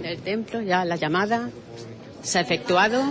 del 0.01 0.21
templo, 0.21 0.61
ya 0.61 0.85
la 0.85 0.95
llamada 0.95 1.49
se 2.21 2.39
ha 2.39 2.41
efectuado. 2.41 3.03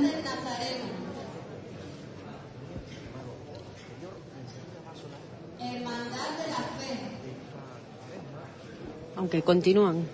Aunque 9.16 9.42
continúan 9.42 10.06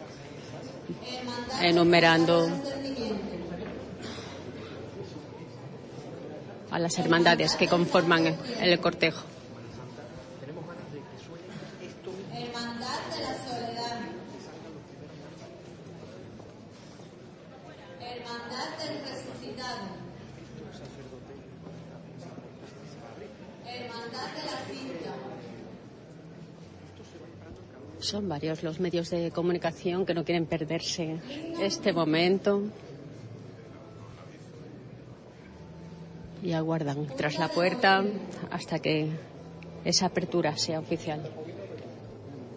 enumerando 1.60 2.48
a 6.72 6.78
las 6.78 6.98
hermandades 6.98 7.54
que 7.54 7.68
conforman 7.68 8.34
el 8.60 8.80
cortejo. 8.80 9.22
Son 28.00 28.28
varios 28.28 28.62
los 28.62 28.80
medios 28.80 29.10
de 29.10 29.30
comunicación 29.30 30.04
que 30.04 30.12
no 30.12 30.24
quieren 30.24 30.46
perderse 30.46 31.18
este 31.60 31.92
momento 31.92 32.64
y 36.42 36.52
aguardan 36.52 37.06
tras 37.16 37.38
la 37.38 37.48
puerta 37.48 38.04
hasta 38.50 38.80
que 38.80 39.08
esa 39.84 40.06
apertura 40.06 40.56
sea 40.56 40.80
oficial. 40.80 41.20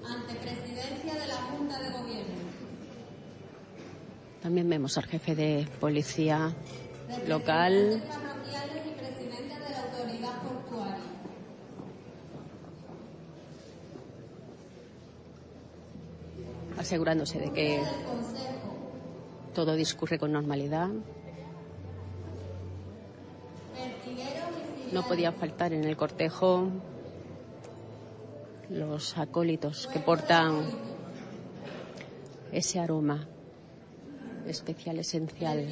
Ante 0.04 0.36
presidencia 0.36 1.14
de 1.14 1.28
la 1.28 1.36
Junta 1.36 1.80
de 1.80 1.90
Gobierno. 1.92 2.34
También 4.42 4.70
vemos 4.70 4.98
al 4.98 5.06
jefe 5.06 5.36
de 5.36 5.68
policía 5.80 6.54
local, 7.28 8.04
Parroquiales 8.10 8.84
y 8.88 9.00
presidente 9.00 9.54
de 9.54 9.70
la 9.70 9.82
Autoridad 9.84 10.42
Portuaria. 10.42 11.04
asegurándose 16.78 17.40
de 17.40 17.52
que 17.52 17.82
todo 19.54 19.76
discurre 19.76 20.20
con 20.20 20.32
normalidad. 20.32 20.90
No 24.92 25.04
podía 25.04 25.32
faltar 25.32 25.74
en 25.74 25.84
el 25.84 25.98
cortejo 25.98 26.70
los 28.70 29.18
acólitos 29.18 29.88
que 29.88 30.00
portan 30.00 30.66
ese 32.52 32.80
aroma 32.80 33.28
especial, 34.48 35.00
esencial 35.00 35.68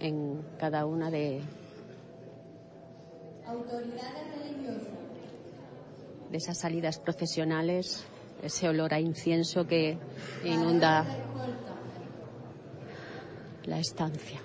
en 0.00 0.42
cada 0.58 0.84
una 0.84 1.10
de, 1.10 1.40
de 6.30 6.36
esas 6.36 6.58
salidas 6.58 6.98
procesionales, 6.98 8.04
ese 8.42 8.68
olor 8.68 8.92
a 8.92 9.00
incienso 9.00 9.66
que 9.66 9.96
inunda 10.44 11.06
la 13.64 13.78
estancia. 13.78 14.40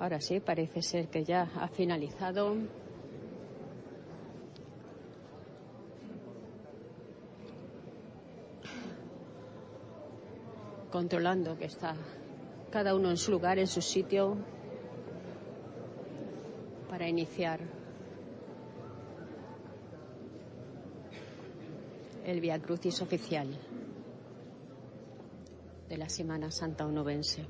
Ahora 0.00 0.18
sí, 0.18 0.40
parece 0.40 0.80
ser 0.80 1.08
que 1.08 1.24
ya 1.24 1.42
ha 1.42 1.68
finalizado. 1.68 2.56
Controlando 10.90 11.58
que 11.58 11.66
está 11.66 11.94
cada 12.70 12.94
uno 12.94 13.10
en 13.10 13.18
su 13.18 13.30
lugar, 13.30 13.58
en 13.58 13.66
su 13.66 13.82
sitio, 13.82 14.38
para 16.88 17.06
iniciar 17.06 17.60
el 22.24 22.40
Via 22.40 22.58
Crucis 22.58 23.02
oficial 23.02 23.48
de 25.90 25.96
la 25.98 26.08
Semana 26.08 26.50
Santa 26.50 26.86
Onubense. 26.86 27.44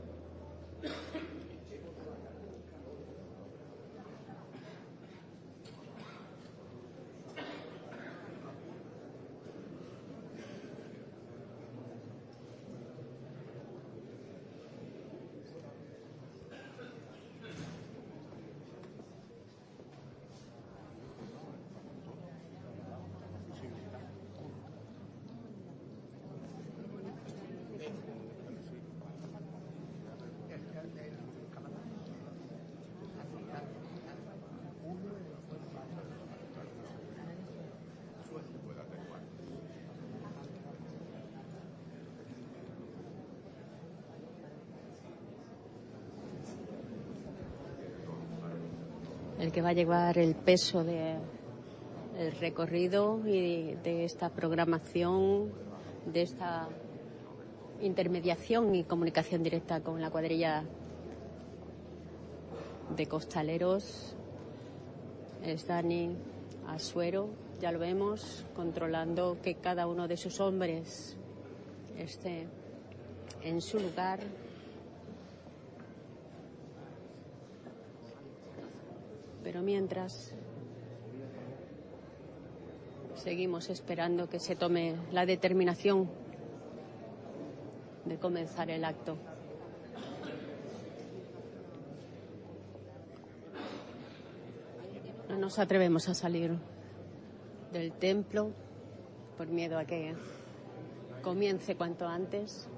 El 49.51 49.55
que 49.55 49.62
va 49.62 49.70
a 49.70 49.72
llevar 49.72 50.16
el 50.16 50.36
peso 50.36 50.84
de 50.84 51.16
el 52.16 52.32
recorrido 52.38 53.20
y 53.26 53.74
de 53.82 54.05
esta 54.05 54.30
programación, 54.30 55.51
de 56.07 56.22
esta 56.22 56.68
intermediación 57.80 58.76
y 58.76 58.84
comunicación 58.84 59.42
directa 59.42 59.80
con 59.80 60.01
la 60.01 60.09
cuadrilla 60.09 60.62
de 62.96 63.07
costaleros 63.07 64.14
es 65.42 65.66
Dani 65.66 66.16
Asuero, 66.68 67.30
ya 67.61 67.72
lo 67.72 67.80
vemos, 67.80 68.46
controlando 68.55 69.38
que 69.42 69.57
cada 69.57 69.88
uno 69.88 70.07
de 70.07 70.16
sus 70.16 70.38
hombres 70.38 71.16
esté 71.98 72.46
en 73.42 73.61
su 73.61 73.80
lugar. 73.80 74.20
Pero 79.51 79.64
mientras 79.64 80.32
seguimos 83.16 83.68
esperando 83.68 84.28
que 84.28 84.38
se 84.38 84.55
tome 84.55 84.94
la 85.11 85.26
determinación 85.26 86.09
de 88.05 88.16
comenzar 88.16 88.70
el 88.70 88.84
acto. 88.84 89.16
No 95.28 95.36
nos 95.36 95.59
atrevemos 95.59 96.09
a 96.09 96.14
salir 96.14 96.57
del 97.72 97.90
templo 97.94 98.53
por 99.36 99.48
miedo 99.48 99.80
a 99.80 99.84
que 99.84 100.14
comience 101.22 101.74
cuanto 101.74 102.07
antes. 102.07 102.68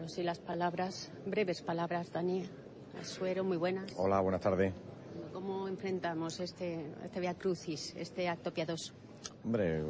Pero 0.00 0.08
sí 0.08 0.22
las 0.22 0.38
palabras, 0.38 1.10
breves 1.26 1.60
palabras, 1.60 2.10
Dani, 2.10 2.42
Suero, 3.02 3.44
muy 3.44 3.58
buenas. 3.58 3.92
Hola, 3.98 4.18
buenas 4.20 4.40
tardes. 4.40 4.72
¿Cómo 5.30 5.68
enfrentamos 5.68 6.40
este, 6.40 6.86
este 7.04 7.20
Via 7.20 7.34
Crucis, 7.34 7.94
este 7.94 8.26
acto 8.26 8.50
piadoso? 8.50 8.94
Hombre, 9.44 9.82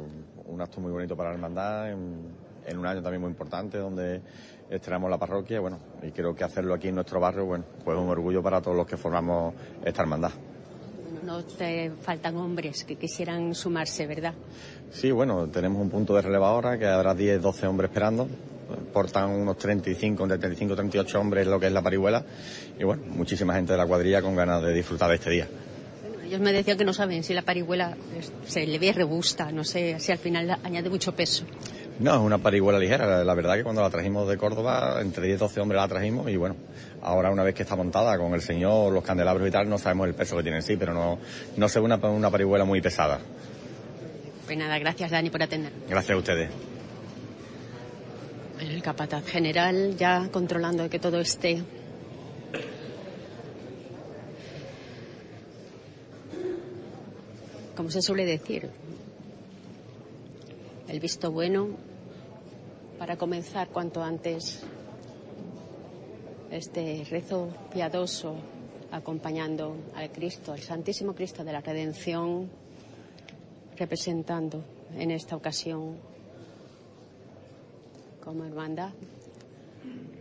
un 0.47 0.59
acto 0.59 0.81
muy 0.81 0.91
bonito 0.91 1.15
para 1.15 1.29
la 1.29 1.35
hermandad, 1.35 1.91
en, 1.93 2.25
en 2.67 2.77
un 2.77 2.85
año 2.85 3.01
también 3.01 3.21
muy 3.21 3.29
importante, 3.29 3.77
donde 3.77 4.21
estrenamos 4.69 5.09
la 5.09 5.17
parroquia, 5.17 5.61
bueno, 5.61 5.79
y 6.03 6.11
creo 6.11 6.35
que 6.35 6.43
hacerlo 6.43 6.73
aquí 6.73 6.89
en 6.89 6.95
nuestro 6.95 7.21
barrio, 7.21 7.45
bueno, 7.45 7.63
pues 7.85 7.97
un 7.97 8.09
orgullo 8.09 8.43
para 8.43 8.61
todos 8.61 8.75
los 8.75 8.85
que 8.85 8.97
formamos 8.97 9.53
esta 9.85 10.01
hermandad. 10.01 10.31
No 11.23 11.41
te 11.45 11.89
faltan 12.01 12.35
hombres 12.35 12.83
que 12.83 12.97
quisieran 12.97 13.55
sumarse, 13.55 14.07
¿verdad? 14.07 14.33
Sí, 14.91 15.09
bueno, 15.09 15.47
tenemos 15.47 15.81
un 15.81 15.89
punto 15.89 16.13
de 16.13 16.21
relevo 16.21 16.47
ahora, 16.47 16.77
que 16.77 16.85
habrá 16.85 17.15
10, 17.15 17.41
12 17.41 17.67
hombres 17.67 17.91
esperando, 17.91 18.27
portan 18.93 19.29
unos 19.29 19.57
35, 19.57 20.23
entre 20.23 20.37
35 20.37 20.73
y 20.73 20.75
38 20.75 21.19
hombres 21.19 21.47
lo 21.47 21.59
que 21.59 21.67
es 21.67 21.73
la 21.73 21.81
parihuela, 21.81 22.23
y 22.79 22.83
bueno, 22.83 23.03
muchísima 23.07 23.53
gente 23.55 23.71
de 23.73 23.77
la 23.77 23.85
cuadrilla 23.85 24.21
con 24.21 24.35
ganas 24.35 24.61
de 24.61 24.73
disfrutar 24.73 25.09
de 25.09 25.15
este 25.15 25.29
día. 25.31 25.47
Ellos 26.25 26.39
me 26.39 26.53
decían 26.53 26.77
que 26.77 26.85
no 26.85 26.93
saben 26.93 27.23
si 27.23 27.33
la 27.33 27.41
parihuela 27.41 27.97
es- 28.17 28.31
se 28.49 28.65
le 28.65 28.79
ve 28.79 28.93
robusta, 28.93 29.51
no 29.51 29.63
sé 29.65 29.99
si 29.99 30.11
al 30.11 30.17
final 30.17 30.57
añade 30.63 30.89
mucho 30.89 31.13
peso. 31.13 31.43
No, 31.99 32.15
es 32.15 32.21
una 32.21 32.37
parihuela 32.37 32.79
ligera. 32.79 33.23
La 33.23 33.33
verdad 33.35 33.55
que 33.55 33.63
cuando 33.63 33.81
la 33.81 33.89
trajimos 33.89 34.27
de 34.27 34.37
Córdoba, 34.37 34.99
entre 35.01 35.25
10 35.27 35.35
y 35.35 35.39
12 35.39 35.59
hombres 35.59 35.79
la 35.81 35.87
trajimos 35.89 36.29
y 36.31 36.37
bueno, 36.37 36.55
ahora 37.01 37.29
una 37.31 37.43
vez 37.43 37.53
que 37.53 37.63
está 37.63 37.75
montada 37.75 38.17
con 38.17 38.33
el 38.33 38.41
señor, 38.41 38.91
los 38.93 39.03
candelabros 39.03 39.47
y 39.47 39.51
tal, 39.51 39.69
no 39.69 39.77
sabemos 39.77 40.07
el 40.07 40.13
peso 40.15 40.37
que 40.37 40.41
tiene 40.43 40.57
en 40.59 40.63
sí, 40.63 40.77
pero 40.77 40.93
no, 40.93 41.19
no 41.57 41.67
se 41.69 41.79
ve 41.79 41.85
una, 41.85 41.97
una 41.97 42.31
parihuela 42.31 42.63
muy 42.65 42.81
pesada. 42.81 43.19
Pues 44.45 44.57
nada, 44.57 44.79
gracias 44.79 45.11
Dani 45.11 45.29
por 45.29 45.43
atender. 45.43 45.71
Gracias 45.89 46.15
a 46.15 46.17
ustedes. 46.17 46.49
El 48.61 48.79
capataz 48.83 49.25
general 49.25 49.97
ya 49.97 50.29
controlando 50.31 50.87
que 50.87 50.99
todo 50.99 51.19
esté. 51.19 51.63
Como 57.75 57.89
se 57.89 58.03
suele 58.03 58.23
decir, 58.23 58.69
el 60.87 60.99
visto 60.99 61.31
bueno 61.31 61.69
para 62.99 63.17
comenzar 63.17 63.69
cuanto 63.69 64.03
antes 64.03 64.61
este 66.51 67.03
rezo 67.09 67.49
piadoso 67.73 68.35
acompañando 68.91 69.75
al 69.95 70.11
Cristo, 70.11 70.53
al 70.53 70.59
Santísimo 70.59 71.15
Cristo 71.15 71.43
de 71.43 71.51
la 71.51 71.61
Redención, 71.61 72.47
representando 73.75 74.63
en 74.95 75.09
esta 75.09 75.35
ocasión 75.35 76.10
como 78.23 78.45
hermandad 78.45 78.93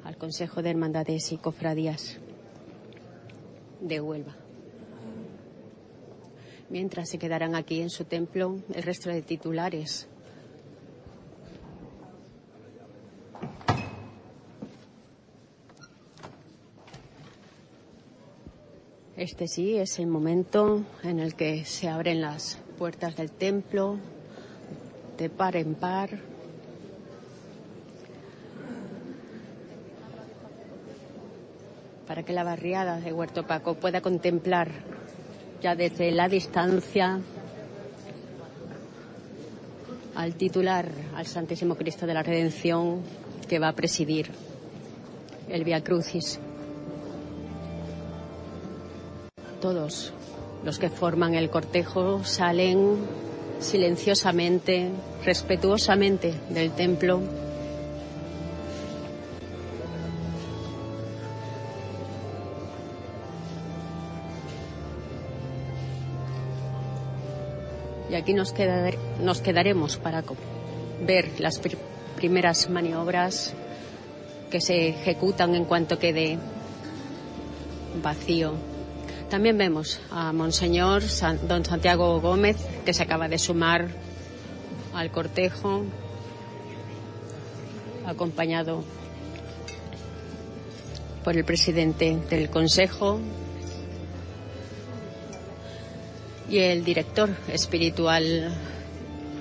al 0.05 0.17
Consejo 0.17 0.63
de 0.63 0.71
Hermandades 0.71 1.31
y 1.33 1.37
Cofradías 1.37 2.19
de 3.81 4.01
Huelva. 4.01 4.35
Mientras 6.69 7.09
se 7.11 7.19
quedarán 7.19 7.55
aquí 7.55 7.81
en 7.81 7.91
su 7.91 8.05
templo 8.05 8.57
el 8.75 8.83
resto 8.83 9.11
de 9.11 9.23
titulares. 9.23 10.09
Este 19.17 19.49
sí 19.49 19.77
es 19.77 19.99
el 19.99 20.07
momento 20.07 20.83
en 21.03 21.21
el 21.21 21.35
que 21.35 21.67
se 21.67 21.89
abren 21.89 22.23
las 22.23 22.59
puertas 22.79 23.17
del 23.17 23.31
templo 23.31 23.99
de 25.19 25.29
par 25.29 25.57
en 25.57 25.75
par. 25.75 26.30
Para 32.11 32.25
que 32.25 32.33
la 32.33 32.43
barriada 32.43 32.99
de 32.99 33.13
Huerto 33.13 33.47
Paco 33.47 33.75
pueda 33.75 34.01
contemplar 34.01 34.69
ya 35.63 35.77
desde 35.77 36.11
la 36.11 36.29
distancia 36.29 37.21
al 40.17 40.35
titular, 40.35 40.91
al 41.15 41.27
Santísimo 41.27 41.77
Cristo 41.77 42.09
de 42.09 42.15
la 42.15 42.25
Redención, 42.25 43.03
que 43.49 43.61
va 43.61 43.69
a 43.69 43.75
presidir 43.75 44.29
el 45.49 45.63
Via 45.63 45.85
Crucis. 45.85 46.41
Todos 49.61 50.13
los 50.65 50.81
que 50.81 50.91
forman 50.91 51.37
el 51.37 51.49
cortejo 51.49 52.25
salen 52.25 53.07
silenciosamente, 53.61 54.91
respetuosamente 55.25 56.35
del 56.49 56.73
templo 56.73 57.21
aquí 68.31 68.37
nos, 68.37 68.53
queda- 68.53 68.93
nos 69.20 69.41
quedaremos 69.41 69.97
para 69.97 70.22
ver 71.05 71.31
las 71.41 71.61
pr- 71.61 71.76
primeras 72.14 72.70
maniobras 72.70 73.55
que 74.53 74.61
se 74.61 74.91
ejecutan 74.91 75.57
en 75.57 75.64
cuanto 75.64 75.99
quede 75.99 76.39
vacío. 78.01 78.53
También 79.28 79.59
vemos 79.59 79.99
a 80.12 80.33
Monseñor 80.33 81.03
Don 81.49 81.64
Santiago 81.64 82.20
Gómez, 82.20 82.57
que 82.85 82.95
se 82.95 83.03
acaba 83.03 83.26
de 83.28 83.37
sumar 83.39 83.89
al 84.95 85.11
cortejo, 85.11 85.83
acompañado 88.07 88.85
por 91.24 91.37
el 91.37 91.45
presidente 91.45 92.16
del 92.31 92.49
Consejo, 92.49 93.18
y 96.51 96.59
el 96.59 96.85
director 96.85 97.31
espiritual 97.49 98.53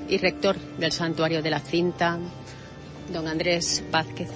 y 0.07 0.17
rector 0.19 0.55
del 0.77 0.91
Santuario 0.91 1.41
de 1.41 1.49
la 1.49 1.59
Cinta, 1.59 2.19
don 3.11 3.27
Andrés 3.27 3.83
Vázquez. 3.91 4.29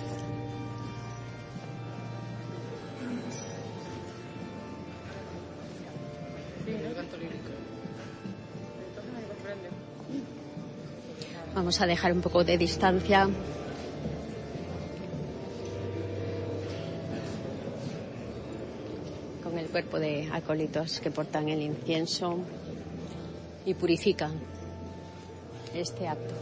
Vamos 11.54 11.80
a 11.80 11.86
dejar 11.86 12.12
un 12.12 12.22
poco 12.22 12.44
de 12.44 12.58
distancia. 12.58 13.30
con 19.44 19.60
el 19.60 19.68
cuerpo 19.68 20.00
de 20.00 20.30
acólitos 20.32 21.00
que 21.00 21.12
portan 21.12 21.50
el 21.50 21.62
incienso 21.62 22.40
y 23.66 23.74
purifican 23.74 24.32
este 25.74 26.08
acto. 26.08 26.34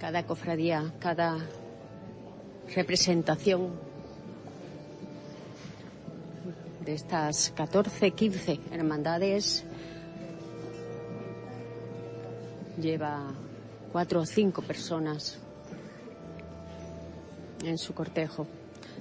Cada 0.00 0.26
cofradía, 0.26 0.92
cada 0.98 1.38
representación 2.74 3.70
de 6.84 6.92
estas 6.92 7.52
14, 7.56 8.10
15 8.10 8.60
hermandades 8.70 9.64
lleva 12.80 13.32
cuatro 13.92 14.20
o 14.20 14.26
cinco 14.26 14.62
personas 14.62 15.38
en 17.64 17.78
su 17.78 17.94
cortejo. 17.94 18.46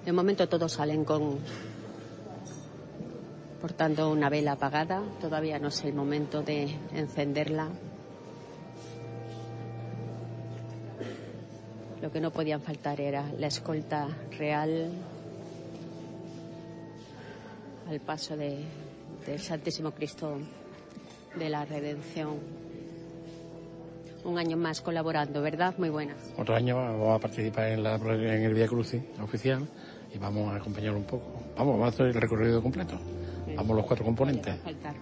De 0.06 0.12
momento 0.12 0.48
todos 0.48 0.74
salen 0.74 1.06
con 1.06 1.40
portando 3.62 4.12
una 4.12 4.30
vela 4.30 4.54
apagada. 4.54 5.02
Todavía 5.22 5.58
no 5.60 5.70
es 5.70 5.84
el 5.86 5.94
momento 5.94 6.42
de 6.42 6.78
encenderla. 6.94 7.70
Lo 12.02 12.12
que 12.12 12.20
no 12.20 12.32
podían 12.32 12.62
faltar 12.62 13.00
era 13.00 13.26
la 13.40 13.48
escolta 13.48 14.10
real 14.38 14.92
al 17.88 18.00
paso 18.02 18.36
de, 18.36 18.66
del 19.26 19.40
Santísimo 19.40 19.92
Cristo 19.92 20.38
de 21.36 21.50
la 21.50 21.64
Redención 21.64 22.63
un 24.24 24.38
año 24.38 24.58
más 24.58 24.82
colaborando, 24.82 25.42
¿verdad? 25.42 25.74
Muy 25.78 25.90
buenas. 25.90 26.18
Otro 26.38 26.56
año 26.56 26.76
vamos 26.76 27.16
a 27.16 27.20
participar 27.20 27.70
en, 27.70 27.84
la, 27.84 27.96
en 27.96 28.44
el 28.44 28.54
Vía 28.54 28.68
Crucis 28.68 29.02
oficial 29.22 29.68
y 30.14 30.18
vamos 30.18 30.54
a 30.54 30.58
acompañar 30.58 30.96
un 30.96 31.04
poco. 31.04 31.26
Vamos, 31.58 31.74
vamos 31.74 31.86
a 31.86 31.90
hacer 31.90 32.08
el 32.08 32.14
recorrido 32.14 32.62
completo. 32.62 33.00
Vamos 33.56 33.76
los 33.76 33.86
cuatro 33.86 34.06
componentes. 34.06 34.56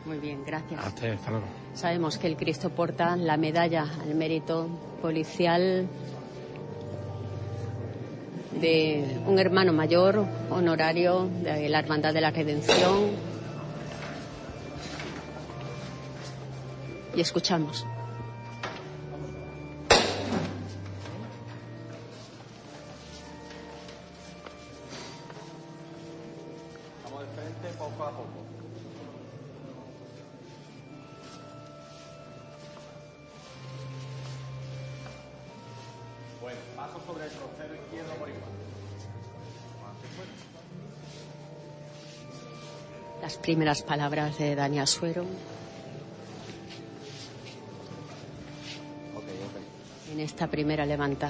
Muy 0.05 0.19
bien, 0.19 0.43
gracias. 0.45 0.85
Hasta, 0.85 1.31
luego. 1.31 1.45
Sabemos 1.73 2.17
que 2.17 2.27
el 2.27 2.35
Cristo 2.35 2.69
porta 2.69 3.15
la 3.15 3.37
medalla 3.37 3.85
al 4.01 4.15
mérito 4.15 4.67
policial 5.01 5.87
de 8.59 9.19
un 9.25 9.39
hermano 9.39 9.73
mayor 9.73 10.25
honorario 10.49 11.29
de 11.43 11.69
la 11.69 11.79
Hermandad 11.79 12.13
de 12.13 12.21
la 12.21 12.31
Redención. 12.31 13.31
Y 17.15 17.21
escuchamos. 17.21 17.85
Primeras 43.51 43.81
palabras 43.81 44.37
de 44.37 44.55
Dani 44.55 44.79
Asuero. 44.79 45.25
En 50.13 50.19
esta 50.21 50.47
primera 50.47 50.85
levanta. 50.85 51.29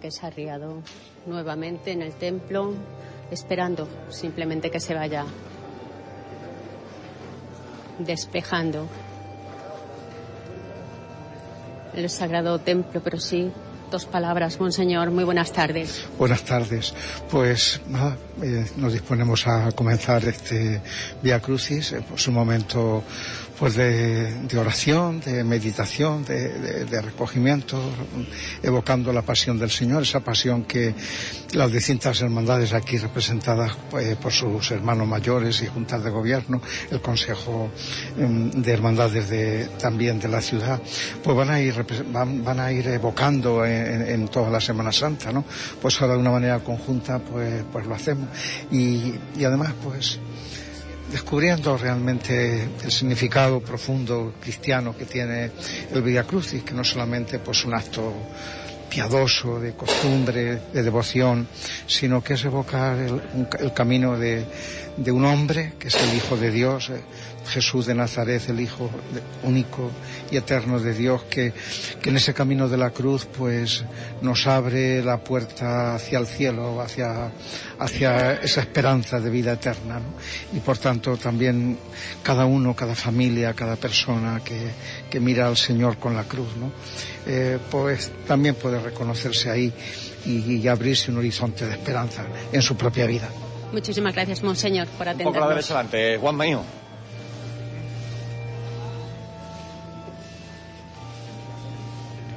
Que 0.00 0.10
se 0.12 0.24
ha 0.24 0.28
arriado 0.28 0.80
nuevamente 1.26 1.90
en 1.90 2.02
el 2.02 2.12
templo, 2.14 2.72
esperando 3.30 3.88
simplemente 4.10 4.70
que 4.70 4.78
se 4.78 4.94
vaya 4.94 5.24
despejando 7.98 8.88
el 11.94 12.08
sagrado 12.08 12.58
templo, 12.60 13.00
pero 13.02 13.18
sí, 13.18 13.50
dos 13.90 14.06
palabras, 14.06 14.58
monseñor. 14.58 15.10
Muy 15.10 15.24
buenas 15.24 15.52
tardes. 15.52 16.06
Buenas 16.16 16.42
tardes. 16.42 16.94
Pues 17.30 17.80
nada, 17.88 18.16
eh, 18.42 18.64
nos 18.76 18.92
disponemos 18.92 19.46
a 19.46 19.72
comenzar 19.72 20.24
este 20.24 20.80
Via 21.22 21.40
Crucis, 21.40 21.92
eh, 21.92 22.04
pues 22.08 22.26
un 22.28 22.34
momento 22.34 23.02
pues 23.62 23.76
de, 23.76 24.34
de 24.48 24.58
oración, 24.58 25.20
de 25.20 25.44
meditación, 25.44 26.24
de, 26.24 26.48
de- 26.48 26.84
de 26.84 27.00
recogimiento, 27.00 27.80
evocando 28.60 29.12
la 29.12 29.22
pasión 29.22 29.56
del 29.56 29.70
Señor, 29.70 30.02
esa 30.02 30.18
pasión 30.18 30.64
que 30.64 30.92
las 31.52 31.70
distintas 31.70 32.20
hermandades 32.22 32.72
aquí 32.72 32.98
representadas 32.98 33.70
eh, 34.00 34.16
por 34.20 34.32
sus 34.32 34.68
hermanos 34.72 35.06
mayores 35.06 35.62
y 35.62 35.68
juntas 35.68 36.02
de 36.02 36.10
gobierno, 36.10 36.60
el 36.90 37.00
Consejo 37.00 37.70
em, 38.18 38.50
de 38.50 38.72
Hermandades 38.72 39.30
de, 39.30 39.66
también 39.78 40.18
de 40.18 40.26
la 40.26 40.40
ciudad, 40.42 40.82
pues 41.22 41.36
van 41.36 41.50
a 41.50 41.60
ir, 41.60 41.86
van, 42.12 42.42
van 42.42 42.58
a 42.58 42.72
ir 42.72 42.88
evocando 42.88 43.64
en 43.64 44.26
toda 44.26 44.50
la 44.50 44.60
Semana 44.60 44.90
Santa, 44.90 45.30
¿no? 45.30 45.44
Pues 45.80 46.02
ahora 46.02 46.14
de 46.14 46.18
una 46.20 46.32
manera 46.32 46.58
conjunta 46.58 47.20
pues, 47.20 47.62
pues 47.72 47.86
lo 47.86 47.94
hacemos. 47.94 48.28
Y, 48.72 49.14
y 49.38 49.44
además 49.44 49.72
pues 49.84 50.18
descubriendo 51.12 51.76
realmente 51.76 52.68
el 52.82 52.90
significado 52.90 53.60
profundo 53.60 54.34
cristiano 54.40 54.96
que 54.96 55.04
tiene 55.04 55.50
el 55.92 56.02
Via 56.02 56.24
Crucis, 56.24 56.62
que 56.62 56.72
no 56.72 56.82
solamente 56.82 57.38
pues 57.38 57.64
un 57.66 57.74
acto 57.74 58.12
piadoso, 58.88 59.60
de 59.60 59.72
costumbre, 59.74 60.60
de 60.72 60.82
devoción, 60.82 61.46
sino 61.86 62.22
que 62.22 62.34
es 62.34 62.44
evocar 62.44 62.98
el, 62.98 63.20
el 63.60 63.72
camino 63.72 64.18
de, 64.18 64.44
de 64.96 65.12
un 65.12 65.24
hombre 65.24 65.74
que 65.78 65.88
es 65.88 65.94
el 65.94 66.14
Hijo 66.14 66.36
de 66.36 66.50
Dios, 66.50 66.90
eh, 66.90 67.00
Jesús 67.46 67.86
de 67.86 67.94
Nazaret, 67.94 68.42
el 68.48 68.60
Hijo 68.60 68.90
único 69.42 69.90
y 70.30 70.36
eterno 70.36 70.78
de 70.78 70.94
Dios, 70.94 71.22
que, 71.24 71.52
que 72.00 72.10
en 72.10 72.16
ese 72.16 72.34
camino 72.34 72.68
de 72.68 72.76
la 72.76 72.90
cruz 72.90 73.26
pues 73.26 73.84
nos 74.20 74.46
abre 74.46 75.02
la 75.02 75.18
puerta 75.18 75.94
hacia 75.94 76.18
el 76.18 76.26
cielo, 76.26 76.80
hacia, 76.80 77.30
hacia 77.78 78.34
esa 78.34 78.60
esperanza 78.60 79.20
de 79.20 79.30
vida 79.30 79.52
eterna. 79.52 80.00
Y 80.52 80.60
por 80.60 80.78
tanto 80.78 81.16
también 81.16 81.78
cada 82.22 82.44
uno, 82.44 82.76
cada 82.76 82.94
familia, 82.94 83.54
cada 83.54 83.76
persona 83.76 84.40
que, 84.44 84.70
que 85.10 85.20
mira 85.20 85.46
al 85.48 85.56
Señor 85.56 85.98
con 85.98 86.14
la 86.14 86.24
cruz, 86.24 86.56
¿no? 86.56 86.72
Eh, 87.26 87.58
pues 87.70 88.10
también 88.26 88.56
puede 88.56 88.80
reconocerse 88.80 89.50
ahí 89.50 89.72
y 90.24 90.68
abrirse 90.68 91.10
un 91.10 91.18
horizonte 91.18 91.66
de 91.66 91.72
esperanza 91.72 92.24
en 92.52 92.62
su 92.62 92.76
propia 92.76 93.06
vida. 93.06 93.28
Muchísimas 93.72 94.14
gracias, 94.14 94.42
monseñor, 94.42 94.86
por 94.88 94.92
Un 94.92 94.96
poco 94.98 95.08
a 95.08 95.14
la 95.14 95.30
atendernos. 95.30 95.48
derecha 95.48 95.74
adelante, 95.74 96.18
Juanma, 96.18 96.46
hijo. 96.46 96.64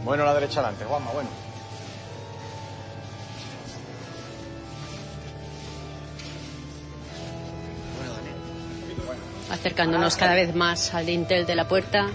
Bueno, 0.04 0.24
a 0.24 0.28
la 0.28 0.34
derecha 0.36 0.60
adelante, 0.60 0.86
Juanma, 0.86 1.12
bueno. 1.12 1.30
Acercándonos 9.52 10.16
cada 10.18 10.34
vez 10.34 10.56
más 10.56 10.94
al 10.94 11.06
dintel 11.06 11.46
de 11.46 11.56
la 11.56 11.68
puerta. 11.68 12.08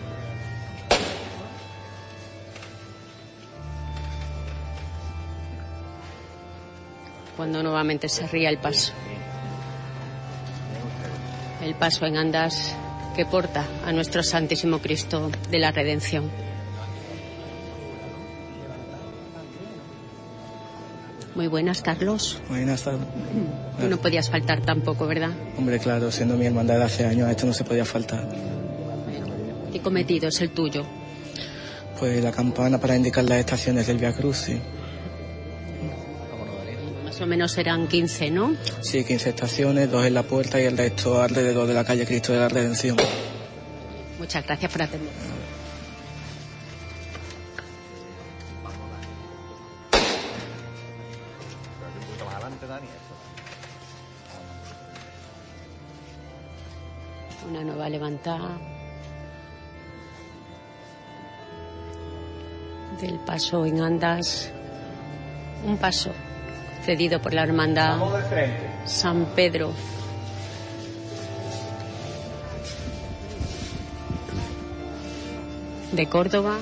Cuando 7.40 7.62
nuevamente 7.62 8.06
se 8.10 8.26
ría 8.26 8.50
el 8.50 8.58
paso. 8.58 8.92
El 11.62 11.74
paso 11.74 12.04
en 12.04 12.18
andas 12.18 12.76
que 13.16 13.24
porta 13.24 13.64
a 13.86 13.92
nuestro 13.92 14.22
Santísimo 14.22 14.78
Cristo 14.80 15.30
de 15.50 15.58
la 15.58 15.72
Redención. 15.72 16.30
Muy 21.34 21.46
buenas, 21.46 21.80
Carlos. 21.80 22.42
Buenas 22.46 22.82
tardes. 22.82 23.06
Tú 23.80 23.88
no 23.88 23.96
podías 23.96 24.28
faltar 24.28 24.60
tampoco, 24.60 25.06
¿verdad? 25.06 25.30
Hombre, 25.56 25.78
claro, 25.78 26.12
siendo 26.12 26.36
mi 26.36 26.44
hermandad 26.44 26.76
de 26.76 26.84
hace 26.84 27.06
años, 27.06 27.26
a 27.26 27.30
esto 27.30 27.46
no 27.46 27.54
se 27.54 27.64
podía 27.64 27.86
faltar. 27.86 28.28
¿Qué 29.72 29.80
cometido 29.80 30.28
es 30.28 30.38
el 30.42 30.50
tuyo? 30.50 30.84
Pues 31.98 32.22
la 32.22 32.32
campana 32.32 32.76
para 32.76 32.96
indicar 32.96 33.24
las 33.24 33.38
estaciones 33.38 33.86
del 33.86 33.96
Via 33.96 34.12
Crucis. 34.12 34.58
Más 37.20 37.26
o 37.26 37.28
menos 37.28 37.52
serán 37.52 37.86
15, 37.86 38.30
¿no? 38.30 38.56
Sí, 38.80 39.04
15 39.04 39.28
estaciones, 39.28 39.90
dos 39.90 40.06
en 40.06 40.14
la 40.14 40.22
puerta 40.22 40.58
y 40.58 40.64
el 40.64 40.78
resto 40.78 41.20
alrededor 41.20 41.66
de 41.66 41.74
la 41.74 41.84
calle 41.84 42.06
Cristo 42.06 42.32
de 42.32 42.38
la 42.38 42.48
Redención. 42.48 42.96
Muchas 44.18 44.42
gracias 44.46 44.72
por 44.72 44.80
atender. 44.80 45.10
Una 57.50 57.64
nueva 57.64 57.90
levantada. 57.90 58.58
Del 62.98 63.18
paso 63.26 63.66
en 63.66 63.82
andas. 63.82 64.50
Un 65.66 65.76
paso 65.76 66.14
cedido 66.84 67.20
por 67.20 67.34
la 67.34 67.42
hermandad. 67.42 67.98
San 68.84 69.26
Pedro. 69.36 69.72
De 75.92 76.06
Córdoba. 76.06 76.58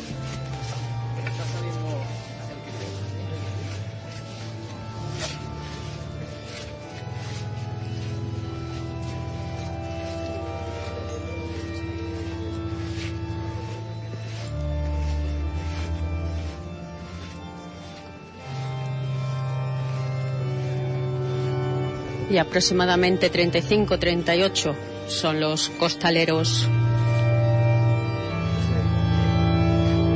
Y 22.39 22.41
aproximadamente 22.41 23.33
35-38 23.33 24.73
son 25.09 25.41
los 25.41 25.71
costaleros 25.71 26.69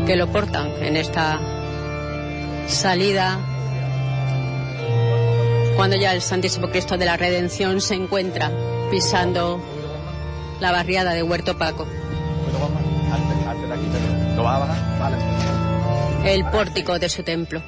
que 0.07 0.15
lo 0.15 0.29
portan 0.29 0.71
en 0.85 0.97
esta 0.97 1.41
salida 2.69 3.41
cuando 5.75 5.97
ya 5.97 6.15
el 6.15 6.23
Santísimo 6.23 6.71
Cristo 6.71 6.97
de 6.97 7.07
la 7.07 7.17
Redención 7.17 7.81
se 7.81 7.97
encuentra 7.97 8.53
pisando 8.89 9.61
la 10.61 10.71
barriada 10.71 11.15
de 11.15 11.25
Huerto 11.25 11.59
Paco. 11.59 11.89
El 16.25 16.45
pórtico 16.45 17.01
de 17.01 17.09
su 17.09 17.25
templo. 17.25 17.61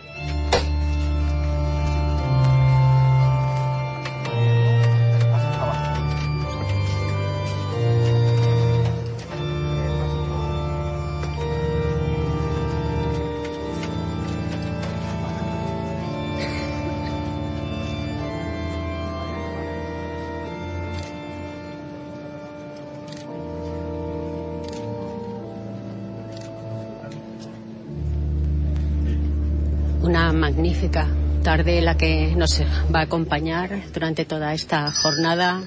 Tarde 31.44 31.82
la 31.82 31.94
que 31.98 32.34
nos 32.34 32.62
va 32.92 33.00
a 33.00 33.02
acompañar 33.02 33.92
durante 33.92 34.24
toda 34.24 34.54
esta 34.54 34.90
jornada. 34.90 35.62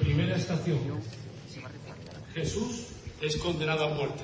Primera 0.00 0.36
estación. 0.36 0.78
Jesús 2.34 2.86
es 3.20 3.36
condenado 3.36 3.84
a 3.84 3.94
muerte. 3.94 4.22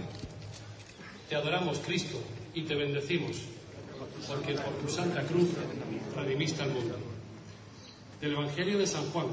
Te 1.28 1.36
adoramos, 1.36 1.78
Cristo, 1.80 2.18
y 2.54 2.62
te 2.62 2.74
bendecimos, 2.74 3.36
porque 4.26 4.54
por 4.54 4.72
tu 4.78 4.88
santa 4.88 5.20
cruz 5.24 5.50
redimiste 6.16 6.62
al 6.62 6.70
mundo. 6.70 7.13
Del 8.24 8.32
Evangelio 8.32 8.78
de 8.78 8.86
San 8.86 9.04
Juan. 9.10 9.26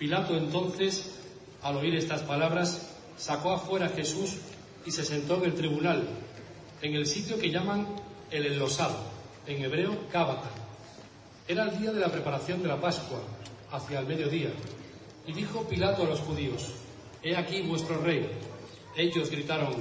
Pilato 0.00 0.36
entonces, 0.36 1.20
al 1.62 1.76
oír 1.76 1.94
estas 1.94 2.22
palabras, 2.22 2.90
sacó 3.16 3.52
afuera 3.52 3.86
a 3.86 3.90
Jesús 3.90 4.38
y 4.84 4.90
se 4.90 5.04
sentó 5.04 5.36
en 5.36 5.44
el 5.44 5.54
tribunal, 5.54 6.08
en 6.82 6.94
el 6.94 7.06
sitio 7.06 7.38
que 7.38 7.52
llaman 7.52 7.86
el 8.32 8.46
enlosado, 8.46 8.96
en 9.46 9.62
hebreo 9.62 9.96
Cábata. 10.10 10.50
Era 11.46 11.70
el 11.70 11.78
día 11.78 11.92
de 11.92 12.00
la 12.00 12.10
preparación 12.10 12.62
de 12.62 12.66
la 12.66 12.80
Pascua, 12.80 13.20
hacia 13.70 14.00
el 14.00 14.08
mediodía, 14.08 14.50
y 15.24 15.32
dijo 15.32 15.62
Pilato 15.68 16.02
a 16.02 16.08
los 16.08 16.18
judíos, 16.18 16.72
He 17.22 17.36
aquí 17.36 17.62
vuestro 17.62 18.00
rey. 18.00 18.28
Ellos 18.96 19.30
gritaron, 19.30 19.76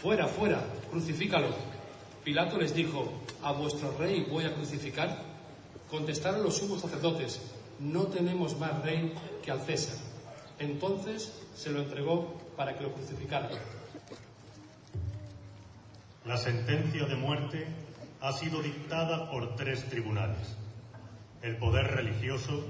Fuera, 0.00 0.28
fuera, 0.28 0.64
crucifícalo. 0.90 1.48
Pilato 2.24 2.56
les 2.56 2.74
dijo, 2.74 3.12
¿A 3.42 3.52
vuestro 3.52 3.94
rey 3.98 4.26
voy 4.30 4.46
a 4.46 4.54
crucificar? 4.54 5.33
Contestaron 5.90 6.42
los 6.42 6.56
sumos 6.56 6.80
sacerdotes, 6.80 7.40
No 7.80 8.04
tenemos 8.04 8.58
más 8.58 8.82
rey 8.82 9.12
que 9.42 9.50
al 9.50 9.60
César. 9.60 9.96
Entonces 10.58 11.32
se 11.54 11.70
lo 11.70 11.80
entregó 11.80 12.38
para 12.56 12.76
que 12.76 12.84
lo 12.84 12.92
crucificaran. 12.92 13.50
La 16.24 16.36
sentencia 16.36 17.04
de 17.04 17.16
muerte 17.16 17.66
ha 18.20 18.32
sido 18.32 18.62
dictada 18.62 19.30
por 19.30 19.56
tres 19.56 19.88
tribunales. 19.90 20.56
El 21.42 21.56
poder 21.58 21.88
religioso, 21.88 22.64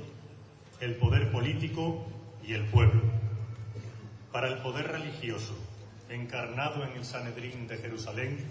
el 0.80 0.96
poder 0.96 1.30
político 1.30 2.04
y 2.42 2.54
el 2.54 2.66
pueblo. 2.66 3.02
Para 4.32 4.48
el 4.48 4.58
poder 4.62 4.88
religioso, 4.88 5.54
encarnado 6.08 6.82
en 6.84 6.92
el 6.92 7.04
Sanedrín 7.04 7.68
de 7.68 7.76
Jerusalén, 7.76 8.44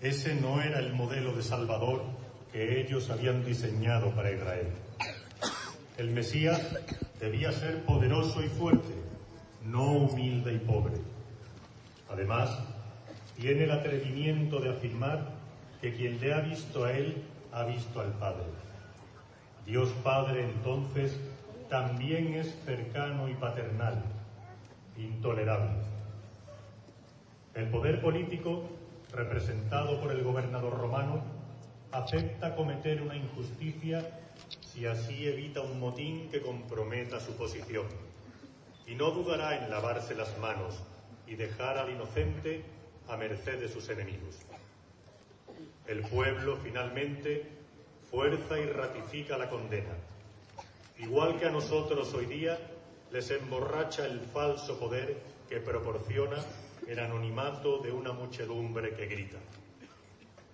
ese 0.00 0.34
no 0.34 0.62
era 0.62 0.78
el 0.78 0.94
modelo 0.94 1.34
de 1.34 1.42
Salvador 1.42 2.02
que 2.52 2.80
ellos 2.80 3.08
habían 3.10 3.44
diseñado 3.44 4.10
para 4.10 4.30
Israel. 4.30 4.68
El 5.96 6.10
Mesías 6.10 6.60
debía 7.18 7.50
ser 7.52 7.84
poderoso 7.84 8.42
y 8.42 8.48
fuerte, 8.48 8.94
no 9.64 9.92
humilde 9.92 10.52
y 10.54 10.58
pobre. 10.58 10.96
Además, 12.10 12.58
tiene 13.38 13.64
el 13.64 13.70
atrevimiento 13.70 14.60
de 14.60 14.70
afirmar 14.70 15.30
que 15.80 15.94
quien 15.94 16.20
le 16.20 16.34
ha 16.34 16.40
visto 16.40 16.84
a 16.84 16.92
él 16.92 17.24
ha 17.52 17.64
visto 17.64 18.00
al 18.00 18.12
Padre. 18.12 18.44
Dios 19.66 19.88
Padre 20.02 20.44
entonces 20.44 21.18
también 21.68 22.34
es 22.34 22.54
cercano 22.64 23.28
y 23.28 23.34
paternal, 23.34 24.02
intolerable. 24.98 25.70
El 27.54 27.68
poder 27.68 28.00
político, 28.00 28.64
representado 29.12 30.00
por 30.00 30.12
el 30.12 30.22
gobernador 30.22 30.78
romano, 30.78 31.22
acepta 31.92 32.56
cometer 32.56 33.02
una 33.02 33.14
injusticia 33.14 34.18
si 34.60 34.86
así 34.86 35.28
evita 35.28 35.60
un 35.60 35.78
motín 35.78 36.30
que 36.30 36.40
comprometa 36.40 37.20
su 37.20 37.32
posición, 37.36 37.86
y 38.86 38.94
no 38.94 39.10
dudará 39.10 39.62
en 39.62 39.70
lavarse 39.70 40.14
las 40.14 40.36
manos 40.38 40.82
y 41.26 41.34
dejar 41.34 41.76
al 41.76 41.90
inocente 41.90 42.64
a 43.08 43.16
merced 43.16 43.60
de 43.60 43.68
sus 43.68 43.88
enemigos. 43.90 44.38
El 45.86 46.00
pueblo, 46.00 46.56
finalmente, 46.62 47.46
fuerza 48.10 48.58
y 48.58 48.66
ratifica 48.66 49.36
la 49.36 49.50
condena. 49.50 49.94
Igual 50.98 51.38
que 51.38 51.46
a 51.46 51.50
nosotros 51.50 52.14
hoy 52.14 52.26
día, 52.26 52.58
les 53.10 53.30
emborracha 53.30 54.06
el 54.06 54.20
falso 54.20 54.78
poder 54.78 55.18
que 55.48 55.60
proporciona 55.60 56.38
el 56.86 56.98
anonimato 56.98 57.78
de 57.78 57.92
una 57.92 58.12
muchedumbre 58.12 58.94
que 58.94 59.06
grita. 59.06 59.38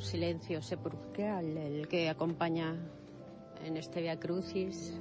Silencio 0.00 0.62
sepulcral 0.62 1.56
el 1.56 1.88
que 1.88 2.08
acompaña 2.08 2.76
en 3.64 3.76
este 3.76 4.00
Via 4.00 4.18
Crucis. 4.18 4.98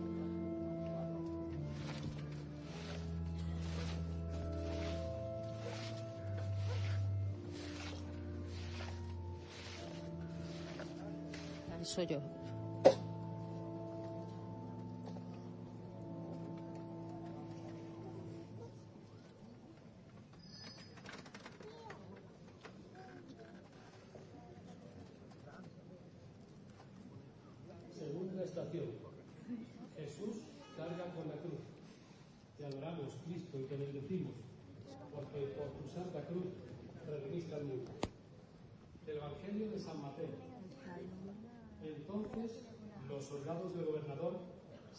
Yo. 12.06 12.22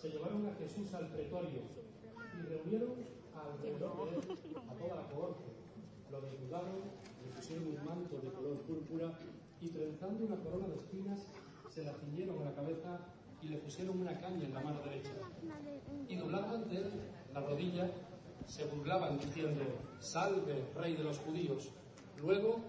Llevaron 0.09 0.47
a 0.47 0.55
Jesús 0.55 0.93
al 0.95 1.09
pretorio 1.09 1.61
y 2.35 2.47
reunieron 2.47 2.95
alrededor 3.35 4.11
de 4.11 4.17
él 4.17 4.57
a 4.57 4.75
toda 4.75 4.97
la 4.97 5.09
cohorte. 5.09 5.45
Lo 6.11 6.21
desnudaron, 6.21 6.81
le 7.25 7.33
pusieron 7.35 7.67
un 7.67 7.85
manto 7.85 8.17
de 8.19 8.33
color 8.33 8.57
púrpura 8.63 9.19
y 9.61 9.69
trenzando 9.69 10.25
una 10.25 10.37
corona 10.37 10.69
de 10.69 10.77
espinas 10.77 11.27
se 11.69 11.85
la 11.85 11.93
ciñeron 11.95 12.41
a 12.43 12.45
la 12.47 12.55
cabeza 12.55 13.01
y 13.43 13.49
le 13.49 13.59
pusieron 13.59 14.01
una 14.01 14.19
caña 14.21 14.45
en 14.45 14.55
la 14.55 14.61
mano 14.61 14.81
derecha. 14.83 15.13
Y 16.09 16.17
doblando 16.17 16.57
ante 16.57 16.77
él 16.77 16.91
la 17.33 17.41
rodilla, 17.41 17.91
se 18.47 18.65
burlaban 18.65 19.19
diciendo, 19.19 19.63
salve, 20.01 20.65
rey 20.75 20.97
de 20.97 21.05
los 21.05 21.19
judíos. 21.19 21.71
Luego 22.21 22.61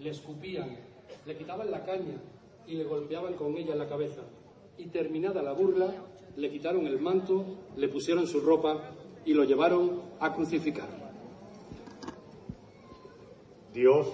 le 0.00 0.10
escupían, 0.10 0.76
le 1.24 1.36
quitaban 1.36 1.70
la 1.70 1.84
caña 1.84 2.20
y 2.66 2.74
le 2.74 2.84
golpeaban 2.84 3.34
con 3.34 3.56
ella 3.56 3.72
en 3.72 3.78
la 3.78 3.88
cabeza. 3.88 4.22
Y 4.76 4.86
terminada 4.86 5.42
la 5.42 5.52
burla, 5.52 5.92
le 6.38 6.50
quitaron 6.50 6.86
el 6.86 7.00
manto, 7.00 7.44
le 7.76 7.88
pusieron 7.88 8.28
su 8.28 8.38
ropa 8.40 8.92
y 9.24 9.34
lo 9.34 9.42
llevaron 9.42 10.02
a 10.20 10.32
crucificar. 10.32 10.86
Dios 13.74 14.06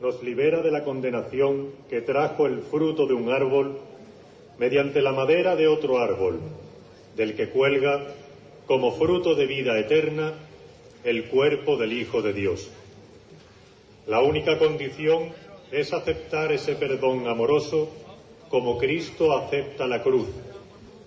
nos 0.00 0.20
libera 0.20 0.62
de 0.62 0.72
la 0.72 0.82
condenación 0.82 1.70
que 1.88 2.00
trajo 2.00 2.46
el 2.46 2.62
fruto 2.62 3.06
de 3.06 3.14
un 3.14 3.30
árbol 3.30 3.78
mediante 4.58 5.00
la 5.00 5.12
madera 5.12 5.54
de 5.54 5.68
otro 5.68 5.98
árbol, 5.98 6.40
del 7.16 7.36
que 7.36 7.50
cuelga, 7.50 8.04
como 8.66 8.90
fruto 8.92 9.36
de 9.36 9.46
vida 9.46 9.78
eterna, 9.78 10.34
el 11.04 11.28
cuerpo 11.28 11.76
del 11.76 11.92
Hijo 11.92 12.20
de 12.20 12.32
Dios. 12.32 12.68
La 14.08 14.20
única 14.22 14.58
condición 14.58 15.30
es 15.70 15.92
aceptar 15.92 16.50
ese 16.50 16.74
perdón 16.74 17.28
amoroso 17.28 17.88
como 18.48 18.76
Cristo 18.76 19.36
acepta 19.36 19.86
la 19.86 20.02
cruz, 20.02 20.26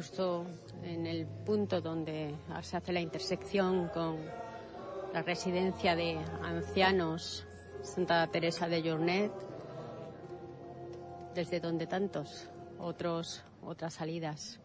Justo 0.00 0.46
en 0.82 1.06
el 1.06 1.26
punto 1.26 1.82
donde 1.82 2.34
se 2.62 2.78
hace 2.78 2.90
la 2.90 3.02
intersección 3.02 3.88
con 3.88 4.16
la 5.12 5.20
residencia 5.20 5.94
de 5.94 6.16
ancianos 6.42 7.46
Santa 7.82 8.26
Teresa 8.28 8.66
de 8.66 8.80
Jornet, 8.82 9.30
desde 11.34 11.60
donde 11.60 11.86
tantos 11.86 12.48
otros 12.78 13.44
otras 13.62 13.92
salidas 13.92 14.58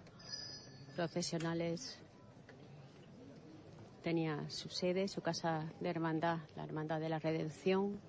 profesionales 0.96 2.00
tenía 4.04 4.50
su 4.50 4.70
sede, 4.70 5.10
su 5.10 5.20
casa 5.20 5.70
de 5.82 5.90
hermandad, 5.90 6.38
la 6.56 6.64
Hermandad 6.64 7.02
de 7.02 7.10
la 7.10 7.20
Redención. 7.20 8.00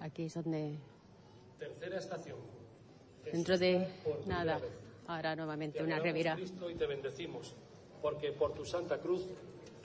Aquí 0.00 0.24
es 0.24 0.34
donde 0.34 0.80
Tercera 1.60 1.98
estación. 1.98 2.38
dentro 3.24 3.56
de 3.56 3.86
nada 4.26 4.58
ahora 5.14 5.36
nuevamente 5.36 5.78
Te 5.78 5.84
una 5.84 5.98
revira. 5.98 6.36
Cristo, 6.36 6.70
y 6.70 6.74
te 6.74 6.86
bendecimos, 6.86 7.54
porque 8.00 8.32
por 8.32 8.54
tu 8.54 8.64
santa 8.64 8.98
cruz 8.98 9.22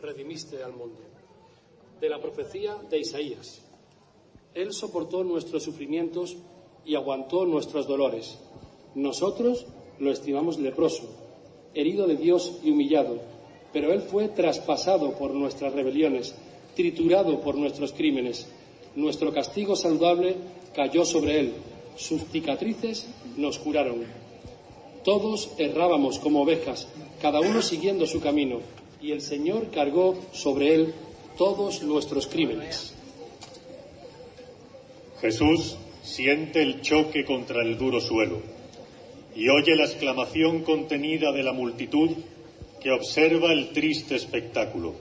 redimiste 0.02 0.64
al 0.64 0.74
mundo. 0.74 1.00
De 2.00 2.10
la 2.10 2.20
profecía 2.20 2.76
de 2.90 3.00
Isaías. 3.00 3.62
Él 4.54 4.72
soportó 4.74 5.24
nuestros 5.24 5.64
sufrimientos 5.64 6.38
y 6.86 6.96
aguantó 6.96 7.46
nuestros 7.46 7.88
dolores. 7.88 8.40
Nosotros 8.94 9.66
lo 10.00 10.12
estimamos 10.12 10.60
leproso, 10.60 11.04
herido 11.74 12.08
de 12.08 12.16
Dios 12.16 12.60
y 12.64 12.72
humillado, 12.72 13.20
pero 13.74 13.92
Él 13.92 14.02
fue 14.02 14.30
traspasado 14.30 15.12
por 15.18 15.32
nuestras 15.32 15.74
rebeliones, 15.74 16.36
triturado 16.76 17.42
por 17.42 17.56
nuestros 17.56 17.92
crímenes. 17.92 18.48
Nuestro 18.96 19.34
castigo 19.34 19.76
saludable 19.76 20.36
cayó 20.74 21.04
sobre 21.04 21.40
Él, 21.40 21.54
sus 21.98 22.24
cicatrices 22.26 23.08
nos 23.36 23.60
curaron. 23.60 24.25
Todos 25.06 25.52
errábamos 25.60 26.18
como 26.18 26.42
ovejas, 26.42 26.88
cada 27.22 27.40
uno 27.40 27.62
siguiendo 27.62 28.08
su 28.08 28.20
camino, 28.20 28.62
y 29.00 29.12
el 29.12 29.22
Señor 29.22 29.70
cargó 29.70 30.18
sobre 30.34 30.74
Él 30.74 30.96
todos 31.38 31.84
nuestros 31.84 32.26
crímenes. 32.26 32.96
Jesús 35.22 35.78
siente 36.02 36.64
el 36.64 36.82
choque 36.82 37.24
contra 37.24 37.62
el 37.62 37.78
duro 37.78 38.02
suelo 38.02 38.42
y 39.36 39.50
oye 39.50 39.76
la 39.76 39.86
exclamación 39.86 40.64
contenida 40.64 41.32
de 41.32 41.44
la 41.44 41.54
multitud 41.54 42.12
que 42.82 42.92
observa 42.92 43.52
el 43.52 43.70
triste 43.70 44.16
espectáculo. 44.16 44.96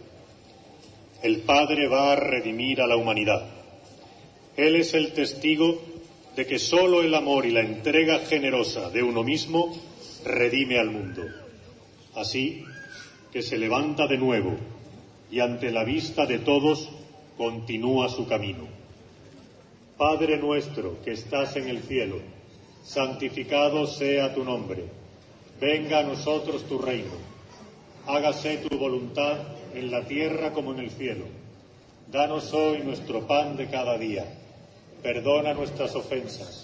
El 1.23 1.39
Padre 1.39 1.89
va 1.89 2.13
a 2.13 2.17
redimir 2.17 2.83
a 2.83 2.87
la 2.87 2.97
humanidad. 2.97 3.49
Él 4.57 4.77
es 4.77 4.93
el 4.93 5.13
testigo 5.13 5.81
de 6.37 6.47
que 6.47 6.59
sólo 6.59 7.01
el 7.01 7.15
amor 7.15 7.47
y 7.47 7.53
la 7.53 7.61
entrega 7.61 8.19
generosa 8.21 8.91
de 8.91 9.03
uno 9.03 9.23
mismo 9.23 9.75
redime 10.25 10.79
al 10.79 10.91
mundo. 10.91 11.23
Así 12.15 12.65
que 13.33 13.43
se 13.43 13.59
levanta 13.59 14.07
de 14.07 14.19
nuevo 14.19 14.57
y 15.31 15.41
ante 15.41 15.71
la 15.71 15.85
vista 15.85 16.27
de 16.27 16.39
todos 16.39 16.89
continúa 17.37 18.09
su 18.09 18.27
camino. 18.27 18.67
Padre 19.97 20.39
nuestro 20.39 21.03
que 21.03 21.13
estás 21.13 21.57
en 21.57 21.69
el 21.69 21.83
cielo, 21.83 22.17
santificado 22.83 23.87
sea 23.87 24.35
tu 24.35 24.45
nombre. 24.45 24.85
Venga 25.61 26.01
a 26.01 26.03
nosotros 26.03 26.65
tu 26.69 26.79
reino. 26.79 27.13
Hágase 28.07 28.59
tu 28.59 28.77
voluntad 28.77 29.39
en 29.75 29.91
la 29.91 30.05
tierra 30.05 30.53
como 30.53 30.73
en 30.73 30.81
el 30.81 30.91
cielo. 30.91 31.25
Danos 32.11 32.53
hoy 32.53 32.81
nuestro 32.81 33.27
pan 33.27 33.57
de 33.57 33.69
cada 33.69 33.97
día. 33.99 34.25
Perdona 35.03 35.55
nuestras 35.55 35.95
ofensas, 35.95 36.64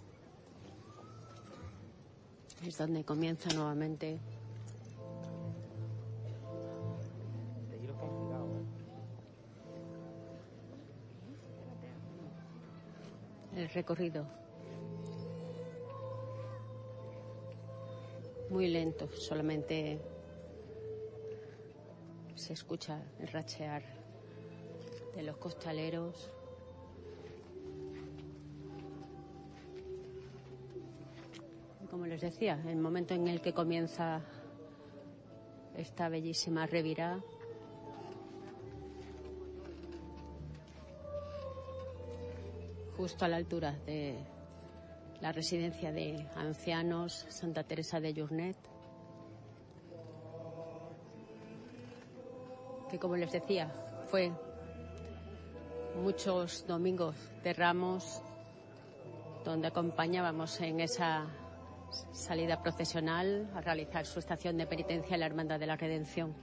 es 2.65 2.77
donde 2.77 3.03
comienza 3.03 3.53
nuevamente 3.55 4.19
el 13.55 13.69
recorrido. 13.69 14.25
Muy 18.49 18.67
lento, 18.67 19.09
solamente 19.13 19.99
se 22.35 22.53
escucha 22.53 23.01
el 23.19 23.27
rachear 23.29 23.81
de 25.15 25.23
los 25.23 25.37
costaleros. 25.37 26.31
Como 31.91 32.05
les 32.05 32.21
decía, 32.21 32.57
el 32.67 32.77
momento 32.77 33.13
en 33.13 33.27
el 33.27 33.41
que 33.41 33.53
comienza 33.53 34.21
esta 35.75 36.07
bellísima 36.07 36.65
revirá 36.65 37.19
justo 42.95 43.25
a 43.25 43.27
la 43.27 43.35
altura 43.35 43.77
de 43.85 44.15
la 45.19 45.33
residencia 45.33 45.91
de 45.91 46.25
ancianos 46.37 47.25
Santa 47.27 47.65
Teresa 47.65 47.99
de 47.99 48.13
Journet, 48.13 48.57
que 52.89 52.97
como 52.97 53.17
les 53.17 53.33
decía, 53.33 53.69
fue 54.09 54.31
muchos 56.01 56.65
domingos 56.65 57.17
de 57.43 57.51
ramos 57.51 58.21
donde 59.43 59.67
acompañábamos 59.67 60.61
en 60.61 60.79
esa 60.79 61.27
salida 62.11 62.61
procesional 62.61 63.51
a 63.55 63.61
realizar 63.61 64.05
su 64.05 64.19
estación 64.19 64.57
de 64.57 64.67
penitencia 64.67 65.13
en 65.13 65.19
la 65.19 65.25
Hermandad 65.25 65.59
de 65.59 65.67
la 65.67 65.75
Redención. 65.75 66.33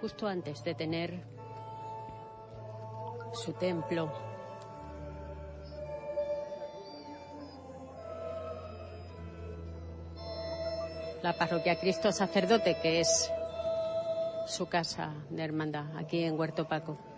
Justo 0.00 0.26
antes 0.26 0.64
de 0.64 0.74
tener 0.74 1.22
su 3.32 3.52
templo. 3.52 4.10
La 11.22 11.34
parroquia 11.34 11.78
Cristo 11.78 12.12
Sacerdote, 12.12 12.78
que 12.80 13.00
es 13.00 13.30
su 14.46 14.66
casa 14.66 15.12
de 15.28 15.44
hermandad, 15.44 15.96
aquí 15.98 16.24
en 16.24 16.38
Huerto 16.38 16.66
Paco. 16.66 17.09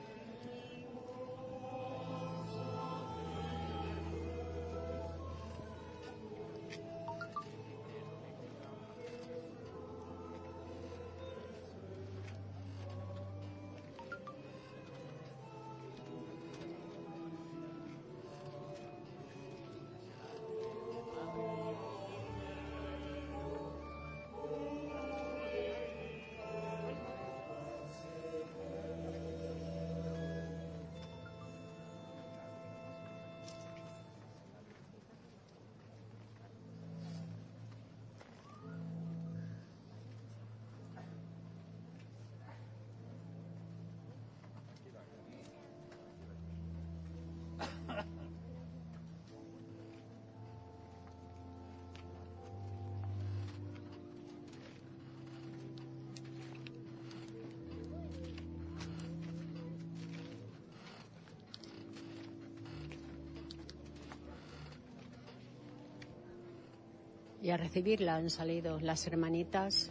Recibirla 67.72 68.16
han 68.16 68.28
salido 68.28 68.78
las 68.80 69.06
hermanitas. 69.06 69.90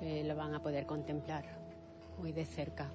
Que 0.00 0.24
lo 0.24 0.34
van 0.34 0.52
a 0.56 0.60
poder 0.60 0.84
contemplar 0.84 1.44
muy 2.18 2.32
de 2.32 2.44
cerca. 2.44 2.90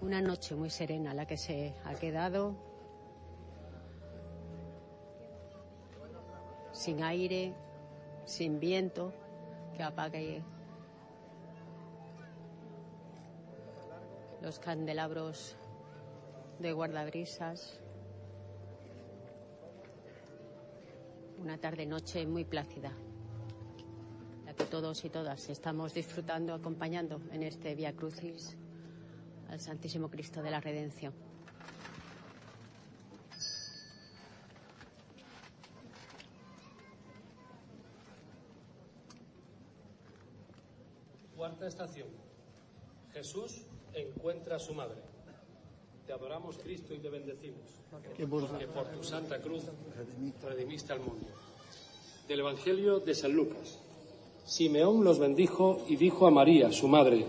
Una 0.00 0.20
noche 0.20 0.56
muy 0.56 0.68
serena 0.68 1.14
la 1.14 1.26
que 1.26 1.36
se 1.36 1.74
ha 1.84 1.94
quedado, 1.94 2.56
sin 6.72 7.04
aire, 7.04 7.54
sin 8.24 8.60
viento, 8.60 9.12
que 9.76 9.82
apague 9.82 10.36
eh. 10.36 10.42
los 14.42 14.58
candelabros 14.58 15.56
de 16.58 16.72
guardabrisas. 16.72 17.80
Una 21.38 21.58
tarde-noche 21.58 22.26
muy 22.26 22.44
plácida, 22.44 22.92
la 24.46 24.54
que 24.54 24.64
todos 24.64 25.04
y 25.04 25.10
todas 25.10 25.48
estamos 25.50 25.92
disfrutando, 25.92 26.54
acompañando 26.54 27.20
en 27.32 27.42
este 27.42 27.74
Via 27.74 27.94
Crucis 27.94 28.56
al 29.48 29.60
Santísimo 29.60 30.08
Cristo 30.08 30.42
de 30.42 30.50
la 30.50 30.60
Redención. 30.60 31.23
Cuarta 41.64 41.82
estación. 41.82 42.08
Jesús 43.14 43.62
encuentra 43.94 44.56
a 44.56 44.58
su 44.58 44.74
madre. 44.74 44.98
Te 46.06 46.12
adoramos, 46.12 46.58
Cristo, 46.58 46.92
y 46.92 46.98
te 46.98 47.08
bendecimos. 47.08 47.62
Porque 47.90 48.66
por 48.66 48.88
tu 48.88 49.02
santa 49.02 49.40
cruz 49.40 49.62
redimiste 50.42 50.92
al 50.92 51.00
mundo. 51.00 51.26
Del 52.28 52.40
Evangelio 52.40 53.00
de 53.00 53.14
San 53.14 53.32
Lucas. 53.32 53.78
Simeón 54.44 55.04
los 55.04 55.18
bendijo 55.18 55.82
y 55.88 55.96
dijo 55.96 56.26
a 56.26 56.30
María, 56.30 56.70
su 56.70 56.86
madre, 56.86 57.24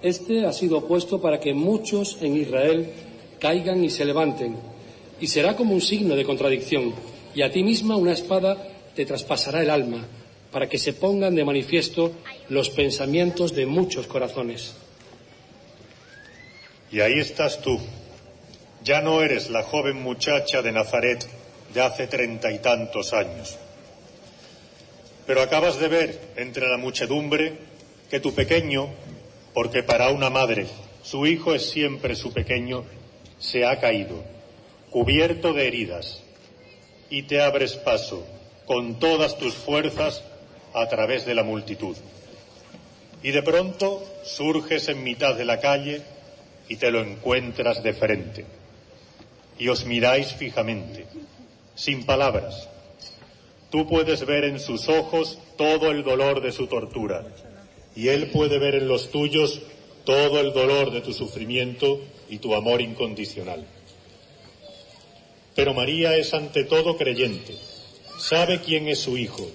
Este 0.00 0.46
ha 0.46 0.54
sido 0.54 0.86
puesto 0.86 1.20
para 1.20 1.38
que 1.38 1.52
muchos 1.52 2.22
en 2.22 2.34
Israel 2.34 2.90
caigan 3.38 3.84
y 3.84 3.90
se 3.90 4.06
levanten, 4.06 4.56
y 5.20 5.26
será 5.26 5.54
como 5.54 5.74
un 5.74 5.82
signo 5.82 6.16
de 6.16 6.24
contradicción, 6.24 6.94
y 7.34 7.42
a 7.42 7.52
ti 7.52 7.62
misma 7.62 7.96
una 7.96 8.12
espada 8.12 8.56
te 8.94 9.04
traspasará 9.04 9.62
el 9.62 9.68
alma, 9.68 10.06
para 10.56 10.70
que 10.70 10.78
se 10.78 10.94
pongan 10.94 11.34
de 11.34 11.44
manifiesto 11.44 12.12
los 12.48 12.70
pensamientos 12.70 13.54
de 13.54 13.66
muchos 13.66 14.06
corazones. 14.06 14.74
Y 16.90 17.00
ahí 17.00 17.18
estás 17.18 17.60
tú. 17.60 17.78
Ya 18.82 19.02
no 19.02 19.20
eres 19.20 19.50
la 19.50 19.62
joven 19.62 20.00
muchacha 20.00 20.62
de 20.62 20.72
Nazaret 20.72 21.26
de 21.74 21.82
hace 21.82 22.06
treinta 22.06 22.50
y 22.50 22.60
tantos 22.60 23.12
años. 23.12 23.58
Pero 25.26 25.42
acabas 25.42 25.78
de 25.78 25.88
ver 25.88 26.20
entre 26.36 26.66
la 26.70 26.78
muchedumbre 26.78 27.52
que 28.08 28.20
tu 28.20 28.32
pequeño, 28.32 28.88
porque 29.52 29.82
para 29.82 30.08
una 30.08 30.30
madre 30.30 30.68
su 31.02 31.26
hijo 31.26 31.54
es 31.54 31.68
siempre 31.68 32.16
su 32.16 32.32
pequeño, 32.32 32.86
se 33.38 33.66
ha 33.66 33.78
caído, 33.78 34.24
cubierto 34.88 35.52
de 35.52 35.68
heridas, 35.68 36.22
y 37.10 37.24
te 37.24 37.42
abres 37.42 37.74
paso 37.74 38.26
con 38.64 38.98
todas 38.98 39.36
tus 39.36 39.52
fuerzas 39.52 40.22
a 40.76 40.86
través 40.88 41.24
de 41.24 41.34
la 41.34 41.42
multitud. 41.42 41.96
Y 43.22 43.30
de 43.30 43.42
pronto 43.42 44.04
surges 44.24 44.88
en 44.88 45.02
mitad 45.02 45.34
de 45.34 45.46
la 45.46 45.58
calle 45.58 46.02
y 46.68 46.76
te 46.76 46.90
lo 46.90 47.02
encuentras 47.02 47.82
de 47.82 47.94
frente. 47.94 48.44
Y 49.58 49.68
os 49.68 49.86
miráis 49.86 50.34
fijamente, 50.34 51.06
sin 51.74 52.04
palabras. 52.04 52.68
Tú 53.70 53.88
puedes 53.88 54.26
ver 54.26 54.44
en 54.44 54.60
sus 54.60 54.90
ojos 54.90 55.38
todo 55.56 55.90
el 55.90 56.04
dolor 56.04 56.42
de 56.42 56.52
su 56.52 56.66
tortura 56.66 57.24
y 57.96 58.08
él 58.08 58.30
puede 58.30 58.58
ver 58.58 58.74
en 58.74 58.86
los 58.86 59.10
tuyos 59.10 59.62
todo 60.04 60.40
el 60.40 60.52
dolor 60.52 60.92
de 60.92 61.00
tu 61.00 61.14
sufrimiento 61.14 62.00
y 62.28 62.38
tu 62.38 62.54
amor 62.54 62.82
incondicional. 62.82 63.64
Pero 65.54 65.72
María 65.72 66.14
es 66.16 66.34
ante 66.34 66.64
todo 66.64 66.98
creyente, 66.98 67.54
sabe 68.18 68.60
quién 68.60 68.88
es 68.88 68.98
su 68.98 69.16
hijo 69.16 69.50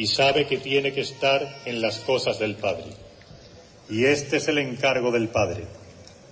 y 0.00 0.06
sabe 0.06 0.46
que 0.46 0.56
tiene 0.56 0.94
que 0.94 1.02
estar 1.02 1.46
en 1.66 1.82
las 1.82 1.98
cosas 1.98 2.38
del 2.38 2.54
Padre. 2.54 2.86
Y 3.90 4.06
este 4.06 4.38
es 4.38 4.48
el 4.48 4.56
encargo 4.56 5.10
del 5.12 5.28
Padre, 5.28 5.64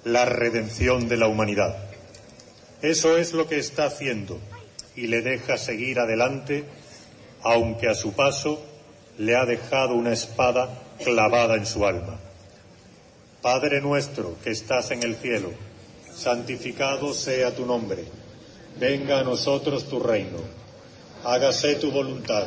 la 0.04 0.24
redención 0.24 1.06
de 1.06 1.18
la 1.18 1.26
humanidad. 1.26 1.76
Eso 2.80 3.18
es 3.18 3.34
lo 3.34 3.46
que 3.46 3.58
está 3.58 3.84
haciendo 3.84 4.38
y 4.96 5.08
le 5.08 5.20
deja 5.20 5.58
seguir 5.58 5.98
adelante, 5.98 6.64
aunque 7.42 7.90
a 7.90 7.94
su 7.94 8.14
paso 8.14 8.64
le 9.18 9.36
ha 9.36 9.44
dejado 9.44 9.92
una 9.92 10.14
espada 10.14 10.70
clavada 11.04 11.56
en 11.56 11.66
su 11.66 11.84
alma. 11.84 12.18
Padre 13.42 13.82
nuestro 13.82 14.38
que 14.42 14.48
estás 14.48 14.92
en 14.92 15.02
el 15.02 15.14
cielo, 15.14 15.52
santificado 16.16 17.12
sea 17.12 17.54
tu 17.54 17.66
nombre, 17.66 18.06
venga 18.80 19.20
a 19.20 19.24
nosotros 19.24 19.90
tu 19.90 20.00
reino, 20.00 20.38
hágase 21.22 21.74
tu 21.74 21.90
voluntad 21.90 22.46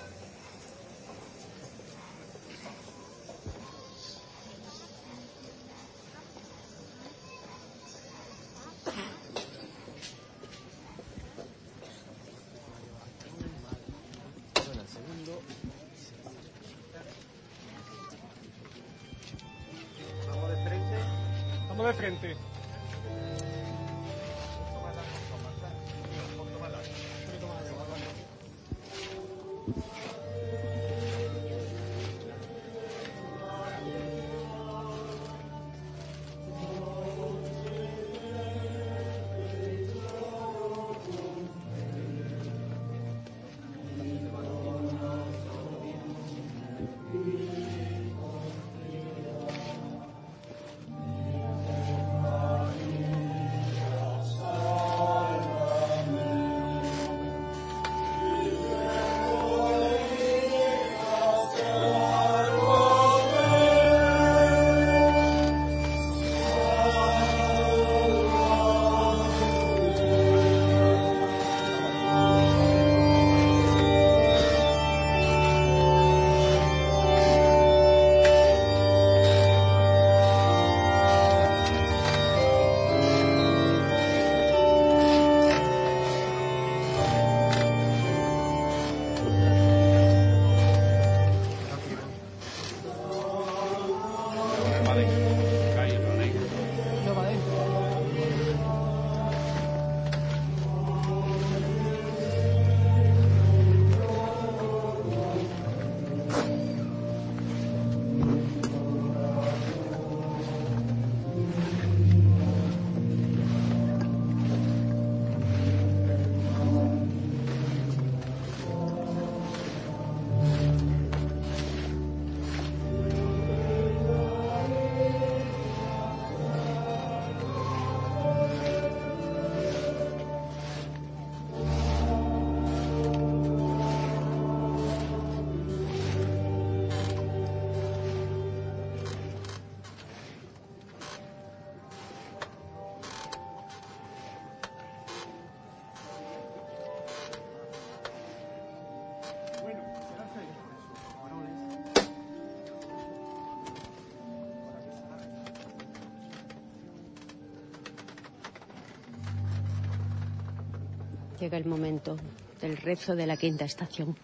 Llega 161.41 161.57
el 161.57 161.65
momento 161.65 162.17
del 162.61 162.77
rezo 162.77 163.15
de 163.15 163.25
la 163.25 163.35
quinta 163.35 163.65
estación. 163.65 164.15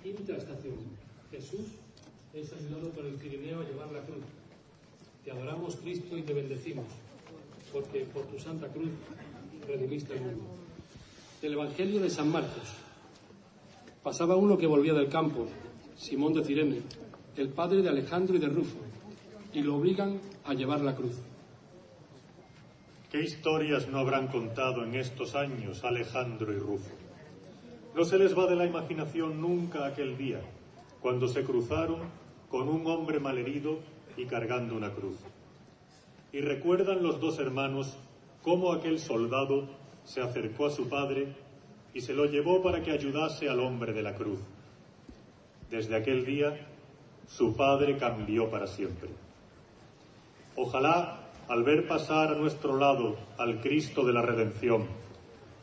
Quinta 0.00 0.36
estación. 0.36 0.76
Jesús 1.32 1.66
es 2.32 2.52
ayudado 2.52 2.90
por 2.90 3.04
el 3.04 3.14
Pirineo 3.14 3.62
a 3.62 3.64
llevar 3.64 3.90
la 3.90 4.00
cruz. 4.02 4.22
Te 5.24 5.32
adoramos, 5.32 5.74
Cristo, 5.74 6.16
y 6.16 6.22
te 6.22 6.34
bendecimos, 6.34 6.86
porque 7.72 8.04
por 8.04 8.22
tu 8.26 8.38
santa 8.38 8.68
cruz 8.68 8.92
redimiste 9.66 10.14
el 10.14 10.20
mundo. 10.20 10.44
Del 11.42 11.54
Evangelio 11.54 11.98
de 12.00 12.10
San 12.10 12.30
Marcos. 12.30 12.76
Pasaba 14.04 14.36
uno 14.36 14.56
que 14.56 14.68
volvía 14.68 14.94
del 14.94 15.08
campo, 15.08 15.48
Simón 15.96 16.32
de 16.32 16.44
Cirene, 16.44 16.82
el 17.36 17.48
padre 17.48 17.82
de 17.82 17.88
Alejandro 17.88 18.36
y 18.36 18.38
de 18.38 18.46
Rufo, 18.46 18.78
y 19.52 19.62
lo 19.62 19.78
obligan 19.78 20.20
a 20.44 20.54
llevar 20.54 20.82
la 20.82 20.94
cruz. 20.94 21.16
¿Qué 23.10 23.20
historias 23.22 23.88
no 23.88 23.98
habrán 23.98 24.28
contado 24.28 24.84
en 24.84 24.94
estos 24.94 25.34
años 25.34 25.82
Alejandro 25.82 26.52
y 26.52 26.58
Rufo? 26.58 26.94
No 27.92 28.04
se 28.04 28.16
les 28.16 28.38
va 28.38 28.46
de 28.46 28.54
la 28.54 28.66
imaginación 28.66 29.40
nunca 29.40 29.84
aquel 29.84 30.16
día, 30.16 30.40
cuando 31.00 31.26
se 31.26 31.42
cruzaron 31.42 32.02
con 32.48 32.68
un 32.68 32.86
hombre 32.86 33.18
malherido 33.18 33.80
y 34.16 34.26
cargando 34.26 34.76
una 34.76 34.92
cruz. 34.92 35.16
Y 36.32 36.40
recuerdan 36.40 37.02
los 37.02 37.18
dos 37.18 37.40
hermanos 37.40 37.98
cómo 38.42 38.72
aquel 38.72 39.00
soldado 39.00 39.68
se 40.04 40.20
acercó 40.20 40.66
a 40.66 40.70
su 40.70 40.88
padre 40.88 41.34
y 41.92 42.02
se 42.02 42.14
lo 42.14 42.26
llevó 42.26 42.62
para 42.62 42.80
que 42.80 42.92
ayudase 42.92 43.48
al 43.48 43.58
hombre 43.58 43.92
de 43.92 44.04
la 44.04 44.14
cruz. 44.14 44.38
Desde 45.68 45.96
aquel 45.96 46.24
día, 46.24 46.64
su 47.26 47.56
padre 47.56 47.96
cambió 47.96 48.48
para 48.48 48.68
siempre. 48.68 49.10
Ojalá, 50.54 51.19
al 51.50 51.64
ver 51.64 51.88
pasar 51.88 52.32
a 52.32 52.36
nuestro 52.36 52.76
lado 52.76 53.16
al 53.36 53.60
Cristo 53.60 54.04
de 54.04 54.12
la 54.12 54.22
Redención, 54.22 54.86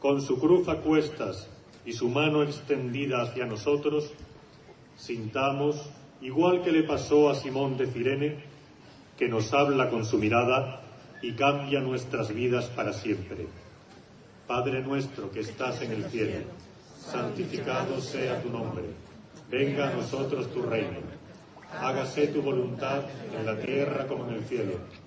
con 0.02 0.22
su 0.22 0.38
cruz 0.38 0.68
a 0.68 0.82
cuestas 0.82 1.50
y 1.86 1.94
su 1.94 2.10
mano 2.10 2.44
extendida 2.44 3.22
hacia 3.22 3.46
nosotros, 3.46 4.12
sintamos, 4.98 5.90
igual 6.20 6.62
que 6.62 6.74
le 6.74 6.84
pasó 6.84 7.30
a 7.30 7.36
Simón 7.36 7.78
de 7.78 7.88
Cirene, 7.88 8.36
que 9.18 9.30
nos 9.30 9.54
habla 9.54 9.90
con 9.90 10.04
su 10.04 10.18
mirada 10.18 10.82
y 11.22 11.32
cambia 11.32 11.80
nuestras 11.80 12.34
vidas 12.34 12.66
para 12.66 12.92
siempre. 12.92 13.48
Padre 14.46 14.82
nuestro 14.82 15.32
que 15.32 15.40
estás 15.40 15.82
en 15.84 15.94
el 15.94 16.04
cielo, 16.10 16.48
santificado 17.00 18.02
sea 18.02 18.42
tu 18.42 18.50
nombre. 18.50 18.84
Venga 19.50 19.90
a 19.90 19.94
nosotros 19.94 20.52
tu 20.52 20.64
reino. 20.64 21.00
Hágase 21.72 22.28
tu 22.28 22.42
voluntad 22.42 23.04
en 23.34 23.46
la 23.46 23.58
tierra 23.58 24.06
como 24.06 24.28
en 24.28 24.34
el 24.34 24.44
cielo. 24.44 25.07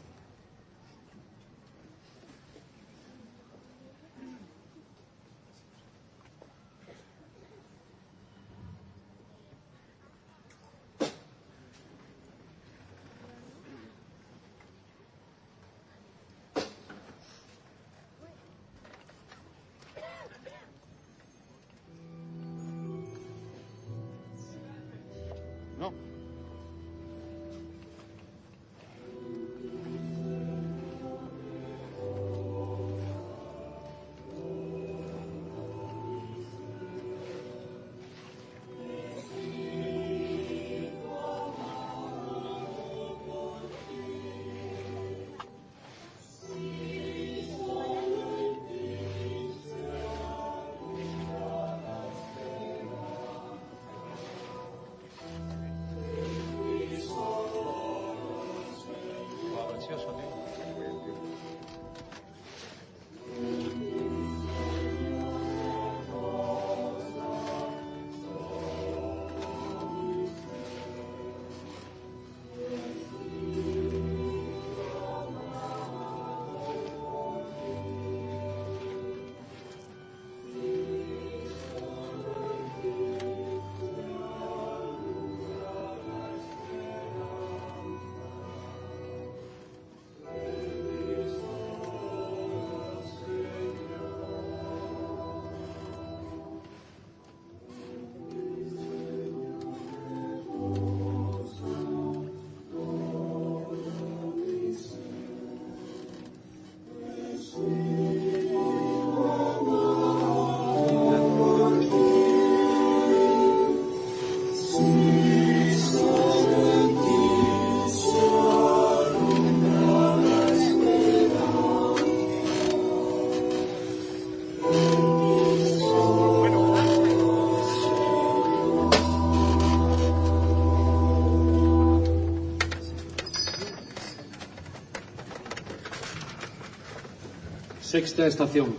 Sexta 138.01 138.25
estación. 138.25 138.75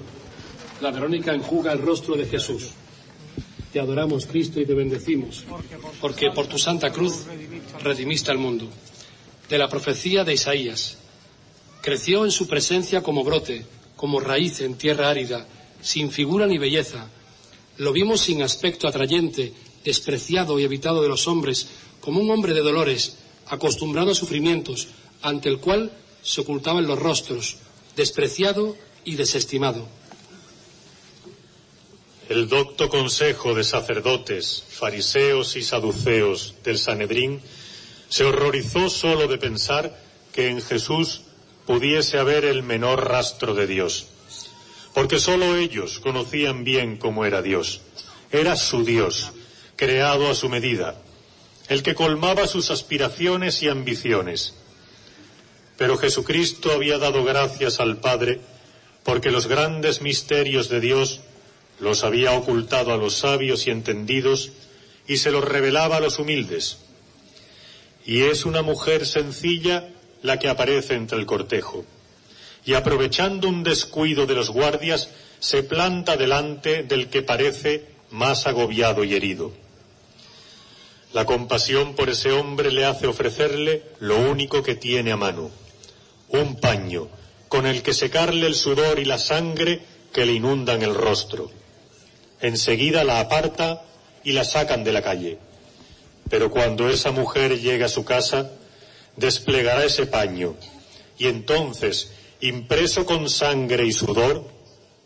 La 0.80 0.90
Verónica 0.90 1.32
enjuga 1.32 1.70
el 1.70 1.80
rostro 1.80 2.16
de 2.16 2.26
Jesús. 2.26 2.70
Te 3.72 3.78
adoramos, 3.78 4.26
Cristo, 4.26 4.60
y 4.60 4.66
te 4.66 4.74
bendecimos, 4.74 5.44
porque 6.00 6.32
por 6.32 6.48
tu 6.48 6.58
santa 6.58 6.90
cruz 6.90 7.26
redimiste 7.84 8.32
al 8.32 8.38
mundo. 8.38 8.68
De 9.48 9.58
la 9.58 9.68
profecía 9.68 10.24
de 10.24 10.34
Isaías. 10.34 10.98
Creció 11.82 12.24
en 12.24 12.32
su 12.32 12.48
presencia 12.48 13.04
como 13.04 13.22
brote, 13.22 13.64
como 13.94 14.18
raíz 14.18 14.60
en 14.60 14.74
tierra 14.74 15.08
árida, 15.08 15.46
sin 15.80 16.10
figura 16.10 16.48
ni 16.48 16.58
belleza. 16.58 17.06
Lo 17.76 17.92
vimos 17.92 18.22
sin 18.22 18.42
aspecto 18.42 18.88
atrayente, 18.88 19.52
despreciado 19.84 20.58
y 20.58 20.64
evitado 20.64 21.00
de 21.00 21.08
los 21.08 21.28
hombres, 21.28 21.68
como 22.00 22.20
un 22.20 22.28
hombre 22.28 22.54
de 22.54 22.62
dolores, 22.62 23.18
acostumbrado 23.46 24.10
a 24.10 24.16
sufrimientos, 24.16 24.88
ante 25.22 25.48
el 25.48 25.58
cual 25.58 25.92
se 26.24 26.40
ocultaban 26.40 26.88
los 26.88 26.98
rostros, 26.98 27.58
despreciado 27.94 28.76
y 29.04 29.16
desestimado. 29.16 29.88
El 32.28 32.48
docto 32.48 32.88
consejo 32.88 33.54
de 33.54 33.64
sacerdotes, 33.64 34.64
fariseos 34.68 35.56
y 35.56 35.62
saduceos 35.62 36.54
del 36.64 36.78
Sanedrín 36.78 37.42
se 38.08 38.24
horrorizó 38.24 38.88
solo 38.88 39.26
de 39.28 39.38
pensar 39.38 39.98
que 40.32 40.48
en 40.48 40.62
Jesús 40.62 41.22
pudiese 41.66 42.18
haber 42.18 42.44
el 42.44 42.62
menor 42.62 43.08
rastro 43.08 43.54
de 43.54 43.66
Dios, 43.66 44.06
porque 44.94 45.18
sólo 45.18 45.56
ellos 45.56 46.00
conocían 46.00 46.64
bien 46.64 46.96
cómo 46.96 47.24
era 47.24 47.42
Dios. 47.42 47.82
Era 48.30 48.56
su 48.56 48.84
Dios, 48.84 49.32
creado 49.76 50.30
a 50.30 50.34
su 50.34 50.48
medida, 50.48 51.02
el 51.68 51.82
que 51.82 51.94
colmaba 51.94 52.46
sus 52.46 52.70
aspiraciones 52.70 53.62
y 53.62 53.68
ambiciones. 53.68 54.54
Pero 55.76 55.98
Jesucristo 55.98 56.72
había 56.72 56.98
dado 56.98 57.24
gracias 57.24 57.78
al 57.78 57.98
Padre 57.98 58.40
porque 59.04 59.30
los 59.30 59.46
grandes 59.46 60.00
misterios 60.00 60.68
de 60.68 60.80
Dios 60.80 61.20
los 61.80 62.04
había 62.04 62.32
ocultado 62.32 62.92
a 62.92 62.96
los 62.96 63.14
sabios 63.14 63.66
y 63.66 63.70
entendidos 63.70 64.52
y 65.06 65.16
se 65.16 65.32
los 65.32 65.44
revelaba 65.44 65.96
a 65.96 66.00
los 66.00 66.18
humildes. 66.18 66.78
Y 68.04 68.22
es 68.22 68.44
una 68.44 68.62
mujer 68.62 69.06
sencilla 69.06 69.88
la 70.22 70.38
que 70.38 70.48
aparece 70.48 70.94
entre 70.94 71.18
el 71.18 71.26
cortejo. 71.26 71.84
Y 72.64 72.74
aprovechando 72.74 73.48
un 73.48 73.64
descuido 73.64 74.26
de 74.26 74.34
los 74.34 74.50
guardias, 74.50 75.08
se 75.40 75.64
planta 75.64 76.16
delante 76.16 76.84
del 76.84 77.08
que 77.08 77.22
parece 77.22 77.86
más 78.10 78.46
agobiado 78.46 79.02
y 79.02 79.14
herido. 79.14 79.52
La 81.12 81.26
compasión 81.26 81.96
por 81.96 82.08
ese 82.08 82.30
hombre 82.30 82.70
le 82.70 82.84
hace 82.84 83.08
ofrecerle 83.08 83.82
lo 83.98 84.18
único 84.18 84.62
que 84.62 84.76
tiene 84.76 85.10
a 85.10 85.16
mano, 85.16 85.50
un 86.28 86.60
paño 86.60 87.08
con 87.52 87.66
el 87.66 87.82
que 87.82 87.92
secarle 87.92 88.46
el 88.46 88.54
sudor 88.54 88.98
y 88.98 89.04
la 89.04 89.18
sangre 89.18 89.82
que 90.10 90.24
le 90.24 90.32
inundan 90.32 90.80
el 90.80 90.94
rostro. 90.94 91.50
Enseguida 92.40 93.04
la 93.04 93.20
aparta 93.20 93.82
y 94.24 94.32
la 94.32 94.42
sacan 94.42 94.84
de 94.84 94.92
la 94.94 95.02
calle. 95.02 95.36
Pero 96.30 96.50
cuando 96.50 96.88
esa 96.88 97.10
mujer 97.10 97.60
llegue 97.60 97.84
a 97.84 97.90
su 97.90 98.06
casa, 98.06 98.52
desplegará 99.18 99.84
ese 99.84 100.06
paño 100.06 100.56
y 101.18 101.26
entonces, 101.26 102.12
impreso 102.40 103.04
con 103.04 103.28
sangre 103.28 103.84
y 103.84 103.92
sudor, 103.92 104.48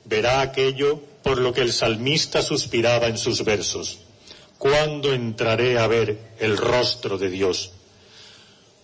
verá 0.04 0.40
aquello 0.40 1.00
por 1.24 1.38
lo 1.38 1.52
que 1.52 1.62
el 1.62 1.72
salmista 1.72 2.42
suspiraba 2.42 3.08
en 3.08 3.18
sus 3.18 3.44
versos. 3.44 3.98
¿Cuándo 4.56 5.12
entraré 5.12 5.80
a 5.80 5.88
ver 5.88 6.16
el 6.38 6.56
rostro 6.56 7.18
de 7.18 7.28
Dios? 7.28 7.72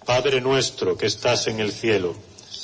Padre 0.04 0.40
nuestro 0.40 0.98
que 0.98 1.06
estás 1.06 1.46
en 1.46 1.60
el 1.60 1.70
cielo, 1.70 2.16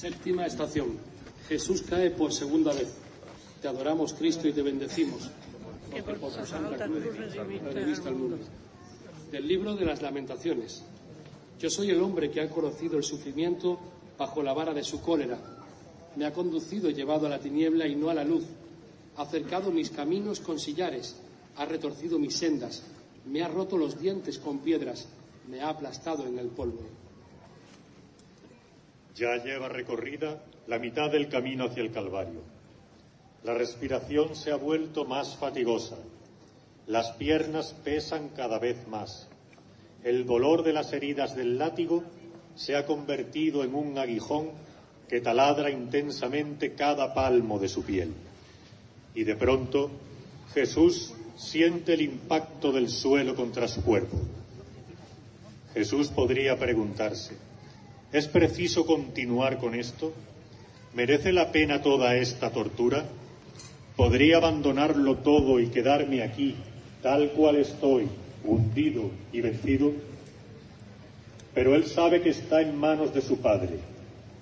Séptima 0.00 0.46
estación. 0.46 0.96
Jesús 1.46 1.82
cae 1.82 2.10
por 2.10 2.32
segunda 2.32 2.72
vez. 2.72 2.88
Te 3.60 3.68
adoramos, 3.68 4.14
Cristo, 4.14 4.48
y 4.48 4.52
te 4.54 4.62
bendecimos, 4.62 5.28
porque 5.84 6.02
por 6.02 6.18
tu 6.18 6.46
santa 6.46 6.86
cruz 6.86 7.04
redimiste 7.74 8.08
al 8.08 8.14
mundo. 8.14 8.38
Del 9.30 9.46
libro 9.46 9.76
de 9.76 9.84
las 9.84 10.00
lamentaciones. 10.00 10.82
Yo 11.58 11.68
soy 11.68 11.90
el 11.90 12.00
hombre 12.00 12.30
que 12.30 12.40
ha 12.40 12.48
conocido 12.48 12.96
el 12.96 13.04
sufrimiento 13.04 13.78
bajo 14.16 14.42
la 14.42 14.54
vara 14.54 14.72
de 14.72 14.84
su 14.84 15.02
cólera. 15.02 15.36
Me 16.16 16.24
ha 16.24 16.32
conducido 16.32 16.88
y 16.88 16.94
llevado 16.94 17.26
a 17.26 17.28
la 17.28 17.38
tiniebla 17.38 17.86
y 17.86 17.94
no 17.94 18.08
a 18.08 18.14
la 18.14 18.24
luz. 18.24 18.44
Ha 19.18 19.26
cercado 19.26 19.70
mis 19.70 19.90
caminos 19.90 20.40
con 20.40 20.58
sillares. 20.58 21.16
Ha 21.56 21.66
retorcido 21.66 22.18
mis 22.18 22.36
sendas. 22.36 22.84
Me 23.26 23.42
ha 23.42 23.48
roto 23.48 23.76
los 23.76 24.00
dientes 24.00 24.38
con 24.38 24.60
piedras. 24.60 25.08
Me 25.46 25.60
ha 25.60 25.68
aplastado 25.68 26.26
en 26.26 26.38
el 26.38 26.46
polvo. 26.46 26.86
Ya 29.20 29.36
lleva 29.36 29.68
recorrida 29.68 30.42
la 30.66 30.78
mitad 30.78 31.10
del 31.10 31.28
camino 31.28 31.66
hacia 31.66 31.82
el 31.82 31.92
Calvario. 31.92 32.40
La 33.44 33.52
respiración 33.52 34.34
se 34.34 34.50
ha 34.50 34.56
vuelto 34.56 35.04
más 35.04 35.36
fatigosa. 35.36 35.98
Las 36.86 37.10
piernas 37.12 37.76
pesan 37.84 38.30
cada 38.30 38.58
vez 38.58 38.88
más. 38.88 39.28
El 40.02 40.24
dolor 40.24 40.62
de 40.62 40.72
las 40.72 40.94
heridas 40.94 41.36
del 41.36 41.58
látigo 41.58 42.02
se 42.54 42.76
ha 42.76 42.86
convertido 42.86 43.62
en 43.62 43.74
un 43.74 43.98
aguijón 43.98 44.52
que 45.06 45.20
taladra 45.20 45.70
intensamente 45.70 46.74
cada 46.74 47.12
palmo 47.12 47.58
de 47.58 47.68
su 47.68 47.84
piel. 47.84 48.14
Y 49.14 49.24
de 49.24 49.36
pronto 49.36 49.90
Jesús 50.54 51.12
siente 51.36 51.92
el 51.92 52.00
impacto 52.00 52.72
del 52.72 52.88
suelo 52.88 53.34
contra 53.34 53.68
su 53.68 53.82
cuerpo. 53.82 54.16
Jesús 55.74 56.08
podría 56.08 56.58
preguntarse, 56.58 57.49
¿Es 58.12 58.26
preciso 58.26 58.86
continuar 58.86 59.58
con 59.58 59.76
esto? 59.76 60.12
¿Merece 60.94 61.32
la 61.32 61.52
pena 61.52 61.80
toda 61.80 62.16
esta 62.16 62.50
tortura? 62.50 63.04
¿Podría 63.96 64.38
abandonarlo 64.38 65.18
todo 65.18 65.60
y 65.60 65.68
quedarme 65.68 66.24
aquí, 66.24 66.56
tal 67.02 67.30
cual 67.30 67.56
estoy, 67.56 68.08
hundido 68.42 69.12
y 69.32 69.40
vencido? 69.42 69.92
Pero 71.54 71.76
él 71.76 71.86
sabe 71.86 72.20
que 72.20 72.30
está 72.30 72.60
en 72.60 72.76
manos 72.76 73.14
de 73.14 73.20
su 73.20 73.38
Padre 73.38 73.78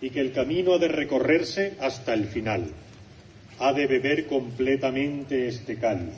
y 0.01 0.09
que 0.09 0.21
el 0.21 0.33
camino 0.33 0.73
ha 0.73 0.79
de 0.79 0.89
recorrerse 0.89 1.75
hasta 1.79 2.15
el 2.15 2.25
final. 2.25 2.71
Ha 3.59 3.75
de 3.75 3.87
beber 3.87 4.29
completamente 4.29 5.47
este 5.47 5.77
cáliz. 5.77 6.15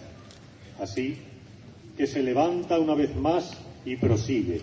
Así 0.79 1.17
que 1.97 2.07
se 2.07 2.23
levanta 2.23 2.79
una 2.79 2.95
vez 2.95 3.17
más 3.17 3.59
y 3.85 3.97
prosigue, 3.97 4.61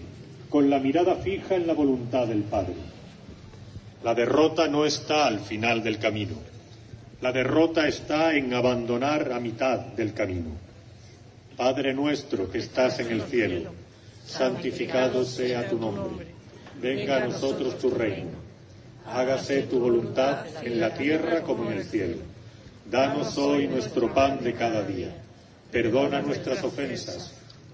con 0.50 0.70
la 0.70 0.80
mirada 0.80 1.16
fija 1.16 1.56
en 1.56 1.68
la 1.68 1.74
voluntad 1.74 2.28
del 2.28 2.44
Padre. 2.44 2.76
La 4.04 4.14
derrota 4.14 4.68
no 4.68 4.86
está 4.86 5.26
al 5.26 5.40
final 5.40 5.84
del 5.84 6.00
camino. 6.00 6.36
La 7.22 7.32
derrota 7.32 7.88
está 7.88 8.36
en 8.36 8.54
abandonar 8.54 9.32
a 9.32 9.40
mitad 9.40 9.80
del 9.80 10.14
camino. 10.14 10.52
Padre 11.58 11.94
nuestro 11.94 12.50
que 12.52 12.60
estás 12.60 13.00
en 13.00 13.12
el 13.12 13.24
cielo, 13.24 13.72
santificado 14.26 15.26
sea 15.26 15.68
tu 15.68 15.80
nombre. 15.80 16.28
Venga 16.80 17.18
a 17.18 17.28
nosotros 17.28 17.80
tu 17.80 17.90
reino. 17.90 18.30
Hágase 19.08 19.64
tu 19.64 19.80
voluntad 19.80 20.46
en 20.62 20.80
la 20.80 20.94
tierra 20.94 21.42
como 21.42 21.72
en 21.72 21.80
el 21.80 21.84
cielo. 21.84 22.18
Danos 22.90 23.38
hoy 23.38 23.68
nuestro 23.68 24.14
pan 24.14 24.44
de 24.44 24.54
cada 24.54 24.84
día. 24.84 25.10
Perdona 25.72 26.22
nuestras 26.22 26.64
ofensas, 26.64 27.34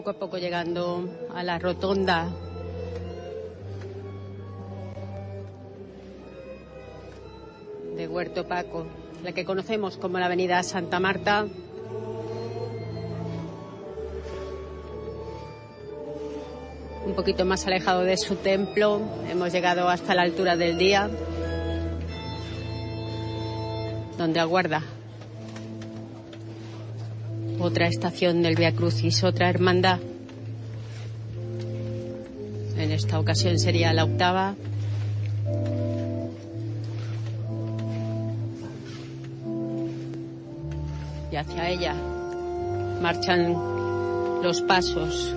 poco 0.00 0.10
a 0.12 0.14
poco 0.14 0.38
llegando 0.38 1.10
a 1.34 1.42
la 1.42 1.58
rotonda 1.58 2.30
de 7.94 8.08
Huerto 8.08 8.48
Paco, 8.48 8.86
la 9.22 9.32
que 9.32 9.44
conocemos 9.44 9.98
como 9.98 10.18
la 10.18 10.24
Avenida 10.24 10.62
Santa 10.62 11.00
Marta. 11.00 11.44
Un 17.04 17.14
poquito 17.14 17.44
más 17.44 17.66
alejado 17.66 18.00
de 18.00 18.16
su 18.16 18.36
templo, 18.36 19.02
hemos 19.30 19.52
llegado 19.52 19.90
hasta 19.90 20.14
la 20.14 20.22
altura 20.22 20.56
del 20.56 20.78
día, 20.78 21.10
donde 24.16 24.40
aguarda 24.40 24.82
otra 27.60 27.86
estación 27.86 28.42
del 28.42 28.56
Via 28.56 28.72
Crucis, 28.72 29.22
otra 29.22 29.48
hermandad. 29.48 30.00
En 32.76 32.90
esta 32.90 33.18
ocasión 33.18 33.58
sería 33.58 33.92
la 33.92 34.04
octava. 34.04 34.54
Y 41.30 41.36
hacia 41.36 41.68
ella 41.68 41.94
marchan 43.00 43.52
los 44.42 44.62
pasos 44.62 45.34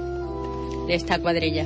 de 0.87 0.95
esta 0.95 1.19
cuadrilla. 1.19 1.65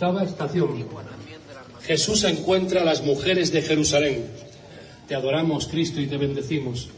Octava 0.00 0.24
estación. 0.24 0.86
Jesús 1.82 2.24
encuentra 2.24 2.80
a 2.80 2.84
las 2.86 3.02
mujeres 3.02 3.52
de 3.52 3.60
Jerusalén. 3.60 4.24
Te 5.06 5.14
adoramos, 5.14 5.66
Cristo, 5.66 6.00
y 6.00 6.06
te 6.06 6.16
bendecimos, 6.16 6.88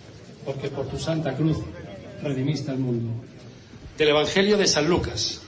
porque 0.44 0.68
por 0.68 0.86
tu 0.86 1.00
santa 1.00 1.34
cruz 1.34 1.56
redimiste 2.22 2.70
al 2.70 2.78
mundo. 2.78 3.10
Del 3.98 4.10
Evangelio 4.10 4.56
de 4.56 4.68
San 4.68 4.88
Lucas. 4.88 5.40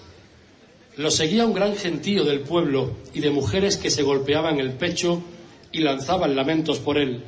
Lo 0.97 1.13
seguía 1.13 1.47
un 1.47 1.55
gran 1.55 1.77
gentío 1.77 2.25
del 2.25 2.41
pueblo 2.41 2.91
y 3.13 3.21
de 3.21 3.31
mujeres 3.31 3.77
que 3.77 3.93
se 3.93 4.03
golpeaban 4.03 4.59
el 4.59 4.73
pecho 4.73 5.23
y 5.71 5.79
lanzaban 5.79 6.35
lamentos 6.35 6.81
por 6.81 6.99
él. 6.99 7.23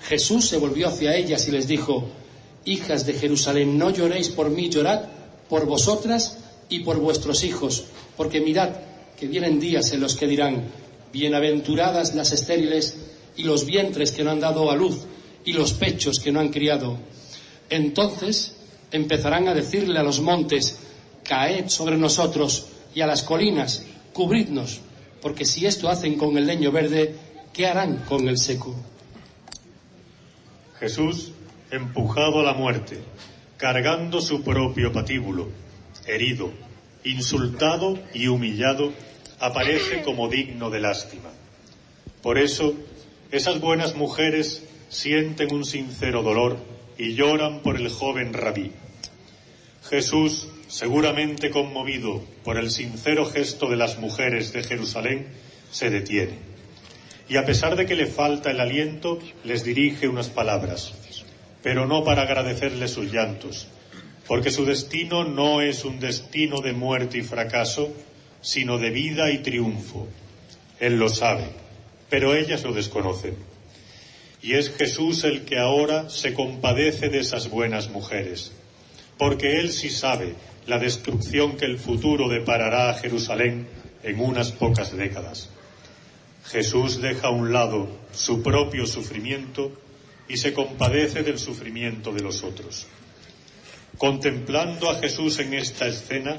Jesús 0.00 0.48
se 0.48 0.56
volvió 0.56 0.88
hacia 0.88 1.14
ellas 1.14 1.46
y 1.46 1.52
les 1.52 1.68
dijo, 1.68 2.08
Hijas 2.64 3.06
de 3.06 3.12
Jerusalén, 3.12 3.78
no 3.78 3.90
lloréis 3.90 4.30
por 4.30 4.50
mí, 4.50 4.68
llorad 4.68 5.02
por 5.48 5.64
vosotras 5.64 6.40
y 6.68 6.80
por 6.80 6.98
vuestros 6.98 7.44
hijos, 7.44 7.84
porque 8.16 8.40
mirad, 8.40 8.70
que 9.24 9.30
vienen 9.30 9.58
días 9.58 9.90
en 9.94 10.02
los 10.02 10.16
que 10.16 10.26
dirán, 10.26 10.64
bienaventuradas 11.10 12.14
las 12.14 12.32
estériles 12.32 12.98
y 13.36 13.44
los 13.44 13.64
vientres 13.64 14.12
que 14.12 14.22
no 14.22 14.30
han 14.30 14.40
dado 14.40 14.70
a 14.70 14.76
luz 14.76 15.06
y 15.46 15.54
los 15.54 15.72
pechos 15.72 16.20
que 16.20 16.30
no 16.30 16.40
han 16.40 16.50
criado. 16.50 16.98
Entonces 17.70 18.54
empezarán 18.92 19.48
a 19.48 19.54
decirle 19.54 19.98
a 19.98 20.02
los 20.02 20.20
montes, 20.20 20.78
caed 21.22 21.68
sobre 21.68 21.96
nosotros 21.96 22.66
y 22.94 23.00
a 23.00 23.06
las 23.06 23.22
colinas, 23.22 23.86
cubridnos, 24.12 24.82
porque 25.22 25.46
si 25.46 25.64
esto 25.64 25.88
hacen 25.88 26.18
con 26.18 26.36
el 26.36 26.46
leño 26.46 26.70
verde, 26.70 27.14
¿qué 27.54 27.66
harán 27.66 28.04
con 28.06 28.28
el 28.28 28.36
seco? 28.36 28.74
Jesús, 30.78 31.32
empujado 31.70 32.40
a 32.40 32.44
la 32.44 32.52
muerte, 32.52 32.98
cargando 33.56 34.20
su 34.20 34.42
propio 34.42 34.92
patíbulo, 34.92 35.48
herido, 36.06 36.50
insultado 37.04 37.98
y 38.12 38.26
humillado, 38.26 38.92
aparece 39.44 40.02
como 40.02 40.28
digno 40.28 40.70
de 40.70 40.80
lástima. 40.80 41.30
Por 42.22 42.38
eso, 42.38 42.74
esas 43.30 43.60
buenas 43.60 43.94
mujeres 43.94 44.64
sienten 44.88 45.52
un 45.52 45.66
sincero 45.66 46.22
dolor 46.22 46.56
y 46.96 47.14
lloran 47.14 47.60
por 47.60 47.76
el 47.76 47.90
joven 47.90 48.32
rabí. 48.32 48.72
Jesús 49.88 50.48
seguramente 50.66 51.50
conmovido 51.50 52.24
por 52.42 52.56
el 52.56 52.70
sincero 52.70 53.26
gesto 53.26 53.68
de 53.68 53.76
las 53.76 53.98
mujeres 53.98 54.52
de 54.54 54.64
Jerusalén, 54.64 55.28
se 55.70 55.90
detiene. 55.90 56.38
Y 57.28 57.36
a 57.36 57.44
pesar 57.44 57.76
de 57.76 57.84
que 57.84 57.94
le 57.94 58.06
falta 58.06 58.50
el 58.50 58.60
aliento, 58.60 59.18
les 59.44 59.62
dirige 59.62 60.08
unas 60.08 60.30
palabras, 60.30 60.94
pero 61.62 61.86
no 61.86 62.02
para 62.02 62.22
agradecerles 62.22 62.92
sus 62.92 63.12
llantos, 63.12 63.68
porque 64.26 64.50
su 64.50 64.64
destino 64.64 65.24
no 65.24 65.60
es 65.60 65.84
un 65.84 66.00
destino 66.00 66.60
de 66.60 66.72
muerte 66.72 67.18
y 67.18 67.22
fracaso, 67.22 67.92
sino 68.44 68.76
de 68.76 68.90
vida 68.90 69.30
y 69.30 69.38
triunfo. 69.38 70.06
Él 70.78 70.98
lo 70.98 71.08
sabe, 71.08 71.46
pero 72.10 72.34
ellas 72.34 72.62
lo 72.62 72.74
desconocen. 72.74 73.34
Y 74.42 74.52
es 74.54 74.68
Jesús 74.68 75.24
el 75.24 75.46
que 75.46 75.58
ahora 75.58 76.10
se 76.10 76.34
compadece 76.34 77.08
de 77.08 77.20
esas 77.20 77.48
buenas 77.48 77.88
mujeres, 77.88 78.52
porque 79.16 79.60
Él 79.60 79.72
sí 79.72 79.88
sabe 79.88 80.34
la 80.66 80.78
destrucción 80.78 81.56
que 81.56 81.64
el 81.64 81.78
futuro 81.78 82.28
deparará 82.28 82.90
a 82.90 82.94
Jerusalén 82.94 83.66
en 84.02 84.20
unas 84.20 84.52
pocas 84.52 84.94
décadas. 84.94 85.48
Jesús 86.44 87.00
deja 87.00 87.28
a 87.28 87.30
un 87.30 87.50
lado 87.50 87.88
su 88.12 88.42
propio 88.42 88.86
sufrimiento 88.86 89.72
y 90.28 90.36
se 90.36 90.52
compadece 90.52 91.22
del 91.22 91.38
sufrimiento 91.38 92.12
de 92.12 92.20
los 92.20 92.44
otros. 92.44 92.86
Contemplando 93.96 94.90
a 94.90 94.96
Jesús 94.96 95.38
en 95.38 95.54
esta 95.54 95.86
escena, 95.86 96.36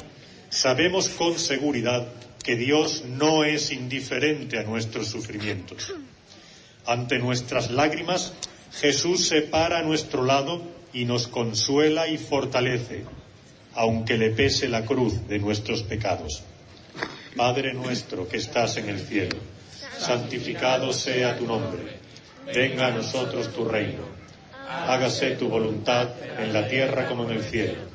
sabemos 0.55 1.09
con 1.09 1.37
seguridad 1.37 2.07
que 2.41 2.55
Dios 2.55 3.03
no 3.05 3.43
es 3.43 3.71
indiferente 3.71 4.57
a 4.57 4.63
nuestros 4.63 5.07
sufrimientos. 5.07 5.93
Ante 6.85 7.19
nuestras 7.19 7.71
lágrimas, 7.71 8.33
Jesús 8.79 9.27
se 9.27 9.41
para 9.41 9.79
a 9.79 9.83
nuestro 9.83 10.23
lado 10.23 10.61
y 10.93 11.03
nos 11.03 11.27
consuela 11.27 12.07
y 12.07 12.17
fortalece, 12.17 13.03
aunque 13.73 14.17
le 14.17 14.29
pese 14.29 14.69
la 14.69 14.85
cruz 14.85 15.27
de 15.27 15.39
nuestros 15.39 15.83
pecados. 15.83 16.43
Padre 17.35 17.73
nuestro 17.73 18.27
que 18.27 18.37
estás 18.37 18.77
en 18.77 18.87
el 18.87 19.01
cielo, 19.01 19.35
santificado 19.97 20.93
sea 20.93 21.37
tu 21.37 21.45
nombre, 21.45 21.99
venga 22.53 22.87
a 22.87 22.91
nosotros 22.91 23.53
tu 23.53 23.65
reino, 23.65 24.03
hágase 24.57 25.31
tu 25.31 25.49
voluntad 25.49 26.09
en 26.39 26.53
la 26.53 26.65
tierra 26.69 27.09
como 27.09 27.25
en 27.25 27.31
el 27.31 27.43
cielo. 27.43 27.94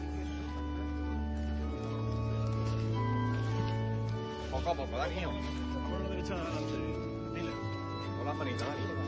Poco 5.01 5.09
a 5.09 5.13
poco, 5.13 5.31
Dani. 5.31 5.89
Con 5.89 6.03
la 6.03 6.09
derecha 6.09 6.33
adelante. 6.35 6.77
Dile. 7.33 7.51
Con 8.17 8.25
las 8.25 9.00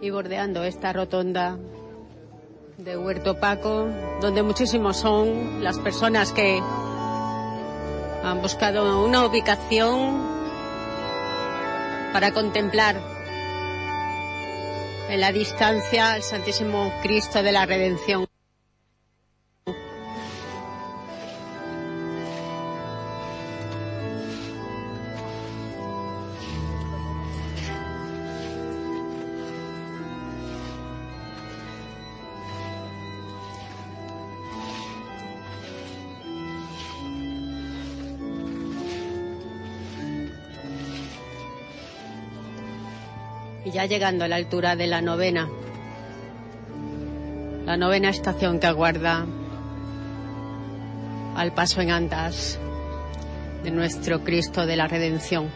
y 0.00 0.10
bordeando 0.10 0.64
esta 0.64 0.92
rotonda 0.92 1.58
de 2.78 2.96
Huerto 2.96 3.38
Paco, 3.38 3.88
donde 4.20 4.42
muchísimos 4.42 4.96
son 4.96 5.62
las 5.62 5.78
personas 5.78 6.32
que 6.32 6.60
han 8.22 8.40
buscado 8.40 9.04
una 9.04 9.26
ubicación 9.26 10.22
para 12.12 12.32
contemplar 12.32 12.96
en 15.08 15.20
la 15.20 15.32
distancia 15.32 16.12
al 16.12 16.22
Santísimo 16.22 16.92
Cristo 17.02 17.42
de 17.42 17.52
la 17.52 17.66
Redención. 17.66 18.29
Ya 43.80 43.86
llegando 43.86 44.26
a 44.26 44.28
la 44.28 44.36
altura 44.36 44.76
de 44.76 44.86
la 44.86 45.00
novena, 45.00 45.48
la 47.64 47.78
novena 47.78 48.10
estación 48.10 48.60
que 48.60 48.66
aguarda 48.66 49.24
al 51.34 51.52
paso 51.52 51.80
en 51.80 51.90
andas 51.90 52.58
de 53.64 53.70
nuestro 53.70 54.22
Cristo 54.22 54.66
de 54.66 54.76
la 54.76 54.86
Redención. 54.86 55.48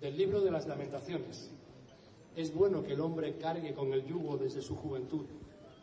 Del 0.00 0.16
libro 0.16 0.40
de 0.40 0.50
las 0.50 0.66
lamentaciones. 0.66 1.50
Es 2.36 2.54
bueno 2.54 2.82
que 2.82 2.94
el 2.94 3.00
hombre 3.00 3.36
cargue 3.36 3.74
con 3.74 3.92
el 3.92 4.06
yugo 4.06 4.36
desde 4.38 4.62
su 4.62 4.76
juventud, 4.76 5.26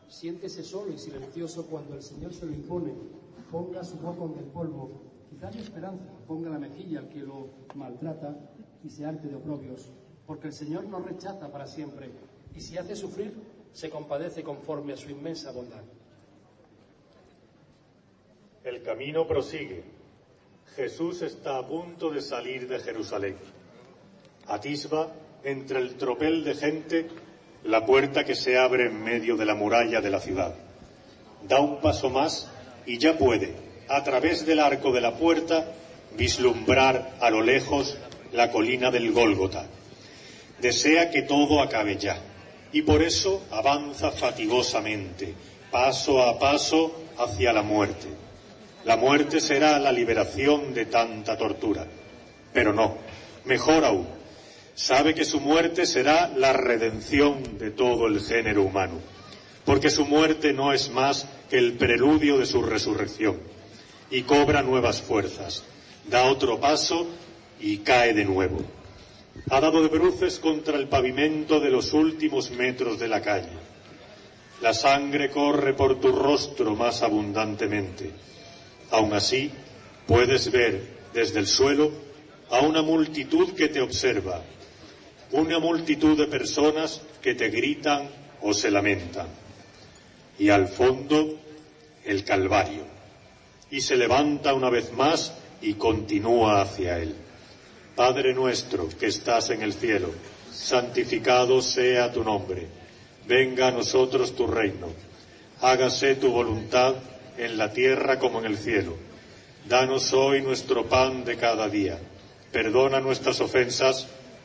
Siéntese 0.10 0.64
solo 0.64 0.94
y 0.94 0.98
silencioso 0.98 1.65
cuando 1.65 1.95
el 1.95 2.02
Señor 2.02 2.34
se 2.34 2.45
lo 2.45 2.53
impone. 2.53 2.94
Ponga 3.52 3.84
su 3.84 3.98
boca 3.98 4.23
en 4.23 4.39
el 4.39 4.52
polvo. 4.52 4.89
Quizás 5.30 5.56
la 5.56 5.61
esperanza 5.61 6.03
ponga 6.27 6.49
la 6.49 6.60
mejilla 6.60 6.99
al 6.99 7.10
que 7.10 7.19
lo 7.19 7.49
maltrata 7.76 8.35
y 8.84 8.89
se 8.89 9.06
arte 9.06 9.27
de 9.27 9.35
oprobios. 9.35 9.89
Porque 10.26 10.48
el 10.48 10.53
Señor 10.53 10.85
no 10.85 10.99
rechaza 10.99 11.52
para 11.52 11.68
siempre. 11.68 12.10
Y 12.56 12.61
si 12.61 12.77
hace 12.77 12.95
sufrir, 12.95 13.34
se 13.73 13.89
compadece 13.89 14.44
conforme 14.44 14.94
a 14.94 14.98
su 14.98 15.10
inmensa 15.10 15.52
bondad. 15.52 15.84
El 18.64 18.81
camino 18.81 19.27
prosigue. 19.27 19.84
Jesús 20.76 21.22
está 21.22 21.57
a 21.57 21.68
punto 21.68 22.10
de 22.10 22.22
salir 22.22 22.68
de 22.68 22.80
Jerusalén. 22.80 23.35
Atisba, 24.47 25.09
entre 25.43 25.79
el 25.79 25.95
tropel 25.95 26.43
de 26.43 26.55
gente, 26.55 27.07
la 27.63 27.85
puerta 27.85 28.23
que 28.23 28.35
se 28.35 28.57
abre 28.57 28.87
en 28.87 29.03
medio 29.03 29.35
de 29.35 29.45
la 29.45 29.55
muralla 29.55 30.01
de 30.01 30.09
la 30.09 30.19
ciudad. 30.19 30.55
Da 31.47 31.59
un 31.59 31.79
paso 31.81 32.09
más 32.09 32.49
y 32.85 32.97
ya 32.97 33.17
puede, 33.17 33.53
a 33.89 34.03
través 34.03 34.45
del 34.45 34.59
arco 34.59 34.91
de 34.91 35.01
la 35.01 35.15
puerta, 35.15 35.73
vislumbrar 36.17 37.15
a 37.19 37.29
lo 37.29 37.41
lejos 37.41 37.97
la 38.31 38.51
colina 38.51 38.91
del 38.91 39.11
Gólgota. 39.11 39.65
Desea 40.59 41.11
que 41.11 41.21
todo 41.23 41.61
acabe 41.61 41.97
ya 41.97 42.17
y 42.71 42.81
por 42.81 43.01
eso 43.01 43.43
avanza 43.51 44.11
fatigosamente, 44.11 45.33
paso 45.71 46.21
a 46.21 46.39
paso 46.39 47.03
hacia 47.17 47.53
la 47.53 47.61
muerte. 47.61 48.07
La 48.85 48.97
muerte 48.97 49.41
será 49.41 49.79
la 49.79 49.91
liberación 49.91 50.73
de 50.73 50.85
tanta 50.85 51.37
tortura. 51.37 51.85
Pero 52.53 52.73
no, 52.73 52.97
mejor 53.45 53.85
aún, 53.85 54.07
sabe 54.77 55.15
que 55.15 55.25
su 55.25 55.39
muerte 55.39 55.87
será 55.87 56.31
la 56.37 56.53
redención 56.53 57.57
de 57.57 57.71
todo 57.71 58.05
el 58.05 58.21
género 58.21 58.61
humano, 58.61 58.99
porque 59.65 59.89
su 59.89 60.05
muerte 60.05 60.53
no 60.53 60.71
es 60.71 60.91
más 60.91 61.27
que 61.49 61.57
el 61.57 61.73
preludio 61.73 62.37
de 62.37 62.45
su 62.45 62.61
resurrección, 62.61 63.39
y 64.11 64.21
cobra 64.21 64.61
nuevas 64.61 65.01
fuerzas, 65.01 65.63
da 66.07 66.25
otro 66.25 66.59
paso 66.59 67.07
y 67.59 67.79
cae 67.79 68.13
de 68.13 68.23
nuevo. 68.23 68.59
Ha 69.49 69.59
dado 69.59 69.81
de 69.81 69.89
bruces 69.89 70.37
contra 70.37 70.77
el 70.77 70.87
pavimento 70.87 71.59
de 71.59 71.71
los 71.71 71.93
últimos 71.93 72.51
metros 72.51 72.99
de 72.99 73.07
la 73.07 73.21
calle. 73.21 73.57
La 74.61 74.75
sangre 74.75 75.31
corre 75.31 75.73
por 75.73 75.99
tu 75.99 76.11
rostro 76.11 76.75
más 76.75 77.01
abundantemente. 77.01 78.11
Aun 78.91 79.13
así, 79.13 79.51
puedes 80.05 80.51
ver 80.51 80.97
desde 81.15 81.39
el 81.39 81.47
suelo 81.47 81.91
a 82.51 82.59
una 82.59 82.83
multitud 82.83 83.53
que 83.53 83.69
te 83.69 83.81
observa, 83.81 84.43
una 85.31 85.59
multitud 85.59 86.17
de 86.17 86.27
personas 86.27 87.01
que 87.21 87.35
te 87.35 87.49
gritan 87.49 88.09
o 88.41 88.53
se 88.53 88.71
lamentan. 88.71 89.27
Y 90.39 90.49
al 90.49 90.67
fondo, 90.67 91.37
el 92.05 92.23
Calvario. 92.23 92.83
Y 93.69 93.81
se 93.81 93.97
levanta 93.97 94.53
una 94.53 94.69
vez 94.69 94.93
más 94.93 95.33
y 95.61 95.73
continúa 95.73 96.61
hacia 96.61 96.99
él. 96.99 97.15
Padre 97.95 98.33
nuestro 98.33 98.87
que 98.89 99.07
estás 99.07 99.49
en 99.49 99.63
el 99.63 99.73
cielo, 99.73 100.11
santificado 100.51 101.61
sea 101.61 102.11
tu 102.13 102.23
nombre. 102.23 102.67
Venga 103.27 103.67
a 103.67 103.71
nosotros 103.71 104.35
tu 104.35 104.47
reino. 104.47 104.87
Hágase 105.61 106.15
tu 106.15 106.31
voluntad 106.31 106.95
en 107.37 107.57
la 107.57 107.73
tierra 107.73 108.19
como 108.19 108.39
en 108.39 108.45
el 108.45 108.57
cielo. 108.57 108.95
Danos 109.67 110.13
hoy 110.13 110.41
nuestro 110.41 110.85
pan 110.85 111.25
de 111.25 111.35
cada 111.35 111.67
día. 111.67 111.97
Perdona 112.51 113.01
nuestras 113.01 113.41
ofensas 113.41 114.07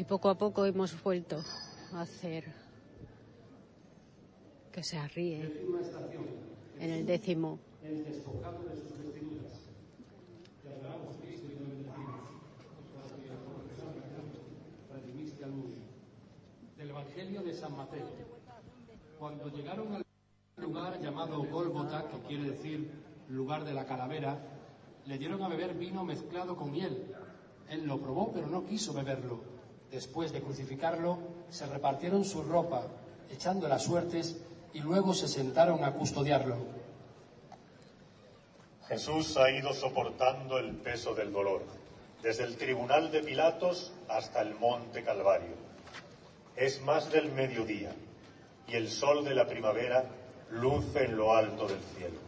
Y 0.00 0.04
poco 0.04 0.30
a 0.30 0.34
poco 0.34 0.64
hemos 0.64 1.02
vuelto 1.02 1.36
a 1.92 2.00
hacer 2.00 2.44
que 4.72 4.82
se 4.82 4.96
ríe 5.08 5.42
en 6.78 6.90
el 6.90 7.04
décimo. 7.04 7.58
Del 16.78 16.88
Evangelio 16.88 17.42
de 17.42 17.52
San 17.52 17.76
Mateo. 17.76 18.08
Cuando 19.18 19.50
llegaron 19.50 19.96
al 19.96 20.06
lugar 20.56 20.98
llamado 21.02 21.44
Gólgota, 21.44 22.08
que 22.08 22.20
quiere 22.26 22.52
decir 22.52 22.90
lugar 23.28 23.64
de 23.66 23.74
la 23.74 23.84
calavera, 23.84 24.38
le 25.04 25.18
dieron 25.18 25.42
a 25.42 25.48
beber 25.48 25.74
vino 25.74 26.02
mezclado 26.04 26.56
con 26.56 26.72
miel. 26.72 27.14
Él 27.68 27.84
lo 27.86 28.00
probó, 28.00 28.32
pero 28.32 28.46
no 28.46 28.64
quiso 28.64 28.94
beberlo. 28.94 29.59
Después 29.90 30.32
de 30.32 30.40
crucificarlo, 30.40 31.18
se 31.50 31.66
repartieron 31.66 32.24
su 32.24 32.42
ropa, 32.42 32.82
echando 33.30 33.68
las 33.68 33.84
suertes, 33.84 34.36
y 34.72 34.80
luego 34.80 35.14
se 35.14 35.26
sentaron 35.26 35.82
a 35.82 35.92
custodiarlo. 35.92 36.56
Jesús 38.86 39.36
ha 39.36 39.50
ido 39.50 39.72
soportando 39.72 40.58
el 40.58 40.74
peso 40.76 41.14
del 41.14 41.32
dolor. 41.32 41.62
desde 42.22 42.44
el 42.44 42.56
tribunal 42.56 43.10
de 43.10 43.22
Pilatos 43.22 43.92
hasta 44.08 44.42
el 44.42 44.54
monte 44.54 45.02
Calvario. 45.02 45.54
Es 46.56 46.82
más 46.82 47.10
del 47.10 47.32
mediodía 47.32 47.92
y 48.68 48.74
el 48.74 48.90
sol 48.90 49.24
de 49.24 49.34
la 49.34 49.46
primavera 49.46 50.04
luce 50.50 51.04
en 51.04 51.16
lo 51.16 51.34
alto 51.34 51.66
del 51.66 51.80
cielo. 51.96 52.18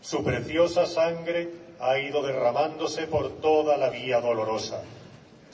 Su 0.00 0.24
preciosa 0.24 0.86
sangre 0.86 1.50
ha 1.80 1.98
ido 1.98 2.22
derramándose 2.22 3.06
por 3.06 3.40
toda 3.40 3.76
la 3.76 3.90
vía 3.90 4.20
dolorosa, 4.20 4.82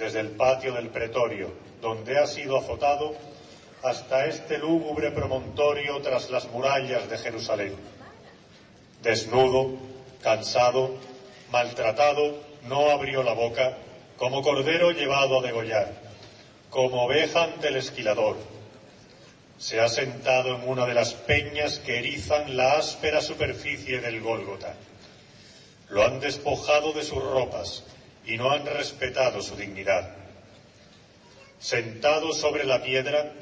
desde 0.01 0.21
el 0.21 0.31
patio 0.31 0.73
del 0.73 0.89
pretorio, 0.89 1.53
donde 1.83 2.19
ha 2.19 2.27
sido 2.27 2.57
azotado, 2.57 3.15
hasta 3.83 4.25
este 4.27 4.59
lúgubre 4.59 5.11
promontorio 5.11 6.01
tras 6.01 6.31
las 6.31 6.51
murallas 6.51 7.09
de 7.09 7.19
Jerusalén. 7.19 7.75
Desnudo, 9.03 9.77
cansado, 10.23 10.97
maltratado, 11.53 12.39
no 12.67 12.91
abrió 12.91 13.23
la 13.23 13.35
boca, 13.35 13.77
como 14.17 14.43
cordero 14.43 14.91
llevado 14.91 15.39
a 15.39 15.43
degollar, 15.43 15.93
como 16.71 17.05
oveja 17.05 17.45
ante 17.45 17.69
el 17.69 17.77
esquilador. 17.77 18.37
Se 19.59 19.81
ha 19.81 19.89
sentado 19.89 20.57
en 20.57 20.67
una 20.67 20.87
de 20.87 20.95
las 20.95 21.13
peñas 21.13 21.79
que 21.79 21.99
erizan 21.99 22.57
la 22.57 22.79
áspera 22.79 23.21
superficie 23.21 24.01
del 24.01 24.23
Gólgota. 24.23 24.75
Lo 25.91 26.05
han 26.05 26.21
despojado 26.21 26.95
de 26.95 27.03
sus 27.03 27.23
ropas 27.23 27.85
y 28.27 28.37
no 28.37 28.51
han 28.51 28.67
respetado 28.67 29.43
su 29.43 29.57
dignidad. 29.57 30.11
Sentado 31.59 32.33
sobre 32.33 32.65
la 32.65 32.83
piedra, 32.83 33.33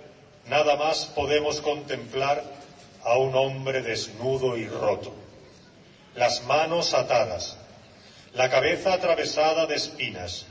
nada 0.49 0.77
más 0.77 1.07
podemos 1.07 1.61
contemplar 1.61 2.43
a 3.05 3.17
un 3.19 3.35
hombre 3.35 3.83
desnudo 3.83 4.57
y 4.57 4.67
roto, 4.67 5.15
las 6.15 6.43
manos 6.45 6.95
atadas, 6.95 7.57
la 8.35 8.51
cabeza 8.51 8.93
atravesada 8.93 9.67
de 9.67 9.77
espinas, 9.77 10.47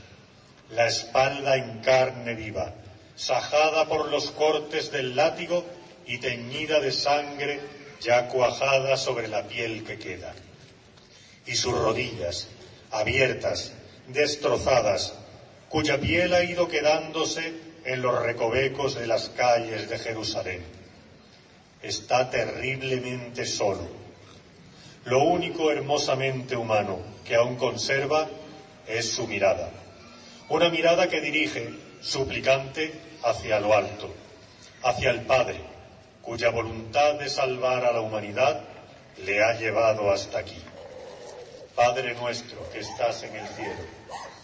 la 0.70 0.86
espalda 0.86 1.56
en 1.56 1.80
carne 1.80 2.34
viva, 2.34 2.74
sajada 3.16 3.86
por 3.86 4.08
los 4.08 4.30
cortes 4.30 4.90
del 4.90 5.16
látigo 5.16 5.64
y 6.06 6.18
teñida 6.18 6.80
de 6.80 6.92
sangre 6.92 7.60
ya 8.00 8.28
cuajada 8.28 8.96
sobre 8.96 9.28
la 9.28 9.42
piel 9.42 9.84
que 9.84 9.98
queda. 9.98 10.34
Y 11.46 11.54
sus 11.56 11.76
rodillas, 11.76 12.48
abiertas, 12.90 13.72
destrozadas, 14.08 15.14
cuya 15.68 15.98
piel 15.98 16.34
ha 16.34 16.42
ido 16.42 16.68
quedándose 16.68 17.52
en 17.84 18.02
los 18.02 18.22
recovecos 18.22 18.94
de 18.94 19.06
las 19.06 19.28
calles 19.30 19.88
de 19.88 19.98
Jerusalén. 19.98 20.62
Está 21.82 22.30
terriblemente 22.30 23.46
solo. 23.46 23.88
Lo 25.04 25.22
único 25.22 25.70
hermosamente 25.70 26.56
humano 26.56 26.98
que 27.24 27.34
aún 27.34 27.56
conserva 27.56 28.28
es 28.86 29.10
su 29.10 29.26
mirada. 29.26 29.70
Una 30.48 30.68
mirada 30.70 31.08
que 31.08 31.20
dirige, 31.20 31.70
suplicante, 32.00 32.92
hacia 33.22 33.60
lo 33.60 33.74
alto, 33.74 34.12
hacia 34.82 35.10
el 35.10 35.22
Padre, 35.22 35.60
cuya 36.22 36.50
voluntad 36.50 37.14
de 37.14 37.28
salvar 37.28 37.84
a 37.84 37.92
la 37.92 38.00
humanidad 38.00 38.62
le 39.24 39.42
ha 39.42 39.58
llevado 39.58 40.10
hasta 40.10 40.38
aquí. 40.38 40.62
Padre 41.74 42.14
nuestro 42.14 42.68
que 42.70 42.80
estás 42.80 43.22
en 43.22 43.36
el 43.36 43.46
cielo, 43.48 43.97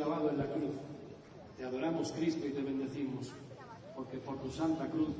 Clavado 0.00 0.30
en 0.30 0.38
la 0.38 0.46
cruz. 0.46 0.70
Te 1.58 1.64
adoramos, 1.64 2.10
Cristo, 2.12 2.46
y 2.46 2.50
te 2.50 2.62
bendecimos, 2.62 3.26
porque 3.94 4.16
por 4.16 4.38
tu 4.38 4.50
santa 4.50 4.86
cruz 4.86 5.10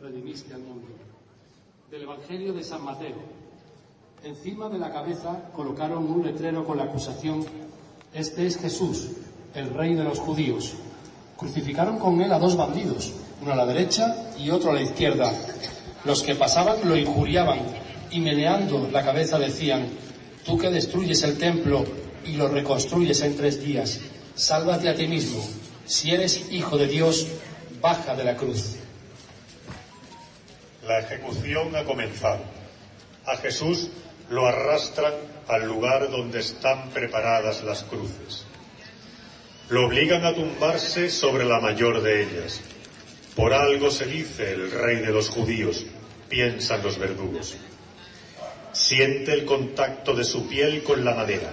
redimiste 0.00 0.54
al 0.54 0.60
mundo. 0.60 0.86
Del 1.90 2.02
Evangelio 2.02 2.52
de 2.52 2.62
San 2.62 2.84
Mateo. 2.84 3.16
Encima 4.22 4.68
de 4.68 4.78
la 4.78 4.92
cabeza 4.92 5.50
colocaron 5.52 6.06
un 6.06 6.24
letrero 6.24 6.64
con 6.64 6.76
la 6.76 6.84
acusación, 6.84 7.44
Este 8.14 8.46
es 8.46 8.58
Jesús, 8.58 9.08
el 9.54 9.70
rey 9.74 9.94
de 9.94 10.04
los 10.04 10.20
judíos. 10.20 10.74
Crucificaron 11.36 11.98
con 11.98 12.20
él 12.20 12.32
a 12.32 12.38
dos 12.38 12.56
bandidos, 12.56 13.12
uno 13.40 13.52
a 13.52 13.56
la 13.56 13.66
derecha 13.66 14.34
y 14.38 14.50
otro 14.50 14.70
a 14.70 14.74
la 14.74 14.82
izquierda. 14.82 15.32
Los 16.04 16.22
que 16.22 16.36
pasaban 16.36 16.76
lo 16.84 16.96
injuriaban 16.96 17.58
y 18.12 18.20
meneando 18.20 18.88
la 18.92 19.04
cabeza 19.04 19.38
decían, 19.38 19.88
Tú 20.44 20.58
que 20.58 20.70
destruyes 20.70 21.22
el 21.22 21.38
templo 21.38 21.84
y 22.24 22.32
lo 22.32 22.48
reconstruyes 22.48 23.22
en 23.22 23.36
tres 23.36 23.62
días, 23.62 24.00
sálvate 24.34 24.88
a 24.88 24.94
ti 24.94 25.06
mismo. 25.06 25.46
Si 25.86 26.12
eres 26.12 26.50
hijo 26.50 26.78
de 26.78 26.86
Dios, 26.86 27.26
baja 27.80 28.14
de 28.14 28.24
la 28.24 28.36
cruz. 28.36 28.76
La 30.86 31.00
ejecución 31.00 31.74
ha 31.76 31.84
comenzado. 31.84 32.42
A 33.26 33.36
Jesús 33.36 33.90
lo 34.30 34.46
arrastran 34.46 35.12
al 35.48 35.66
lugar 35.66 36.10
donde 36.10 36.40
están 36.40 36.90
preparadas 36.90 37.62
las 37.62 37.82
cruces. 37.84 38.44
Lo 39.68 39.86
obligan 39.86 40.24
a 40.24 40.34
tumbarse 40.34 41.08
sobre 41.08 41.44
la 41.44 41.60
mayor 41.60 42.02
de 42.02 42.22
ellas. 42.22 42.60
Por 43.36 43.54
algo 43.54 43.90
se 43.90 44.06
dice 44.06 44.52
el 44.52 44.70
rey 44.70 44.96
de 44.96 45.12
los 45.12 45.28
judíos, 45.28 45.86
piensan 46.28 46.82
los 46.82 46.98
verdugos. 46.98 47.56
Siente 48.72 49.32
el 49.32 49.44
contacto 49.44 50.14
de 50.14 50.24
su 50.24 50.48
piel 50.48 50.82
con 50.82 51.04
la 51.04 51.14
madera. 51.14 51.52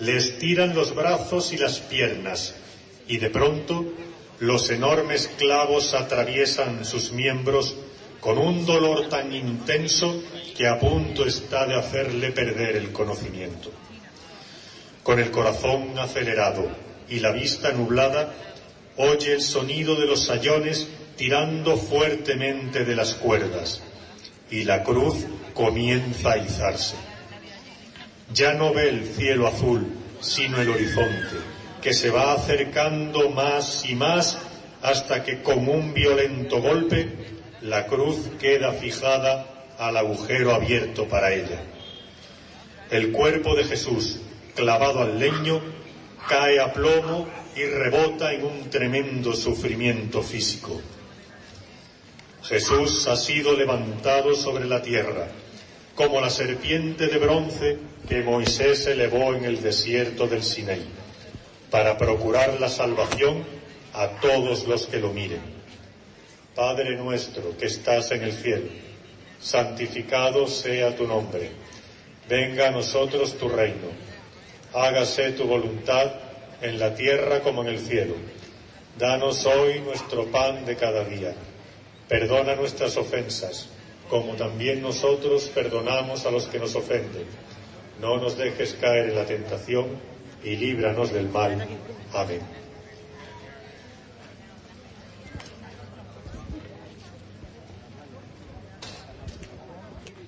Le 0.00 0.16
estiran 0.16 0.74
los 0.74 0.94
brazos 0.94 1.52
y 1.52 1.58
las 1.58 1.80
piernas 1.80 2.54
y 3.08 3.18
de 3.18 3.30
pronto 3.30 3.84
los 4.38 4.70
enormes 4.70 5.28
clavos 5.36 5.94
atraviesan 5.94 6.84
sus 6.84 7.10
miembros 7.12 7.74
con 8.20 8.38
un 8.38 8.66
dolor 8.66 9.08
tan 9.08 9.32
intenso 9.32 10.22
que 10.56 10.68
a 10.68 10.78
punto 10.78 11.24
está 11.24 11.66
de 11.66 11.74
hacerle 11.74 12.30
perder 12.30 12.76
el 12.76 12.92
conocimiento. 12.92 13.70
Con 15.02 15.18
el 15.18 15.30
corazón 15.30 15.98
acelerado 15.98 16.68
y 17.08 17.20
la 17.20 17.32
vista 17.32 17.72
nublada, 17.72 18.34
oye 18.96 19.32
el 19.32 19.42
sonido 19.42 19.96
de 19.96 20.06
los 20.06 20.24
sayones 20.24 20.88
tirando 21.16 21.76
fuertemente 21.76 22.84
de 22.84 22.94
las 22.94 23.14
cuerdas 23.14 23.82
y 24.50 24.64
la 24.64 24.82
cruz 24.82 25.16
comienza 25.54 26.32
a 26.32 26.38
izarse. 26.38 27.07
Ya 28.32 28.52
no 28.52 28.74
ve 28.74 28.88
el 28.88 29.04
cielo 29.04 29.46
azul, 29.46 29.86
sino 30.20 30.60
el 30.60 30.68
horizonte, 30.68 31.36
que 31.80 31.94
se 31.94 32.10
va 32.10 32.32
acercando 32.32 33.30
más 33.30 33.84
y 33.88 33.94
más 33.94 34.38
hasta 34.82 35.24
que 35.24 35.42
con 35.42 35.68
un 35.68 35.94
violento 35.94 36.60
golpe 36.60 37.08
la 37.62 37.86
cruz 37.86 38.28
queda 38.38 38.72
fijada 38.72 39.66
al 39.78 39.96
agujero 39.96 40.54
abierto 40.54 41.08
para 41.08 41.32
ella. 41.32 41.62
El 42.90 43.12
cuerpo 43.12 43.54
de 43.54 43.64
Jesús, 43.64 44.20
clavado 44.54 45.00
al 45.00 45.18
leño, 45.18 45.60
cae 46.28 46.60
a 46.60 46.72
plomo 46.72 47.28
y 47.56 47.64
rebota 47.64 48.32
en 48.32 48.44
un 48.44 48.70
tremendo 48.70 49.34
sufrimiento 49.34 50.22
físico. 50.22 50.80
Jesús 52.42 53.06
ha 53.08 53.16
sido 53.16 53.56
levantado 53.56 54.34
sobre 54.34 54.66
la 54.66 54.80
tierra, 54.80 55.28
como 55.94 56.20
la 56.20 56.30
serpiente 56.30 57.08
de 57.08 57.18
bronce 57.18 57.78
que 58.08 58.22
Moisés 58.22 58.86
elevó 58.86 59.34
en 59.34 59.44
el 59.44 59.62
desierto 59.62 60.26
del 60.26 60.42
Sinaí, 60.42 60.84
para 61.70 61.98
procurar 61.98 62.58
la 62.60 62.68
salvación 62.68 63.44
a 63.92 64.08
todos 64.20 64.66
los 64.66 64.86
que 64.86 64.98
lo 64.98 65.12
miren. 65.12 65.40
Padre 66.54 66.96
nuestro 66.96 67.56
que 67.56 67.66
estás 67.66 68.10
en 68.12 68.22
el 68.22 68.32
cielo, 68.32 68.68
santificado 69.40 70.46
sea 70.46 70.96
tu 70.96 71.06
nombre. 71.06 71.50
Venga 72.28 72.68
a 72.68 72.70
nosotros 72.70 73.36
tu 73.38 73.48
reino. 73.48 73.88
Hágase 74.74 75.32
tu 75.32 75.44
voluntad 75.44 76.12
en 76.60 76.78
la 76.78 76.94
tierra 76.94 77.40
como 77.40 77.62
en 77.62 77.68
el 77.68 77.78
cielo. 77.78 78.14
Danos 78.98 79.46
hoy 79.46 79.80
nuestro 79.80 80.26
pan 80.26 80.64
de 80.64 80.76
cada 80.76 81.04
día 81.04 81.34
Perdona 82.08 82.54
nuestras 82.54 82.96
ofensas, 82.96 83.68
como 84.08 84.32
también 84.32 84.80
nosotros 84.80 85.50
perdonamos 85.54 86.24
a 86.24 86.30
los 86.30 86.46
que 86.46 86.58
nos 86.58 86.74
ofenden. 86.74 87.26
No 88.00 88.16
nos 88.18 88.36
dejes 88.36 88.74
caer 88.74 89.10
en 89.10 89.16
la 89.16 89.24
tentación 89.24 89.86
y 90.44 90.56
líbranos 90.56 91.12
del 91.12 91.28
mal. 91.28 91.66
Amén. 92.14 92.40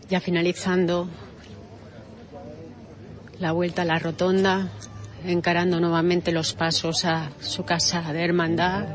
Ya 0.08 0.20
finalizando 0.20 1.08
la 3.38 3.52
vuelta 3.52 3.82
a 3.82 3.84
la 3.84 4.00
rotonda, 4.00 4.68
encarando 5.24 5.78
nuevamente 5.78 6.32
los 6.32 6.52
pasos 6.54 7.04
a 7.04 7.30
su 7.40 7.64
casa 7.64 8.12
de 8.12 8.24
hermandad, 8.24 8.86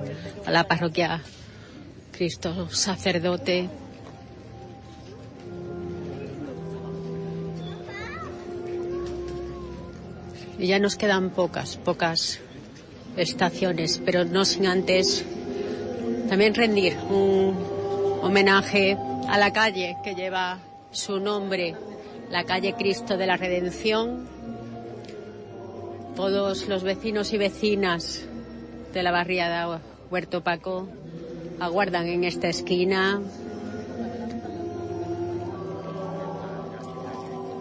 a 0.46 0.52
la 0.52 0.68
parroquia 0.68 1.22
Cristo 2.12 2.70
sacerdote. 2.70 3.70
Ya 10.60 10.80
nos 10.80 10.96
quedan 10.96 11.30
pocas, 11.32 11.78
pocas 11.78 12.40
estaciones, 13.18 14.02
pero 14.04 14.26
no 14.26 14.46
sin 14.46 14.68
antes 14.68 15.26
también 16.30 16.56
rendir 16.56 16.98
un 17.10 17.56
homenaje 18.22 18.98
a 19.28 19.38
la 19.38 19.54
calle 19.54 19.98
que 20.04 20.16
lleva 20.16 20.60
su 20.92 21.20
nombre, 21.20 21.76
la 22.30 22.44
calle 22.46 22.74
Cristo 22.74 23.18
de 23.18 23.28
la 23.28 23.38
Redención. 23.38 24.28
Todos 26.16 26.68
los 26.68 26.84
vecinos 26.84 27.34
y 27.34 27.38
vecinas 27.38 28.26
de 28.94 29.04
la 29.04 29.12
barriada 29.12 29.82
Huerto 30.10 30.42
Paco 30.42 30.88
aguardan 31.60 32.08
en 32.08 32.24
esta 32.24 32.48
esquina 32.48 33.22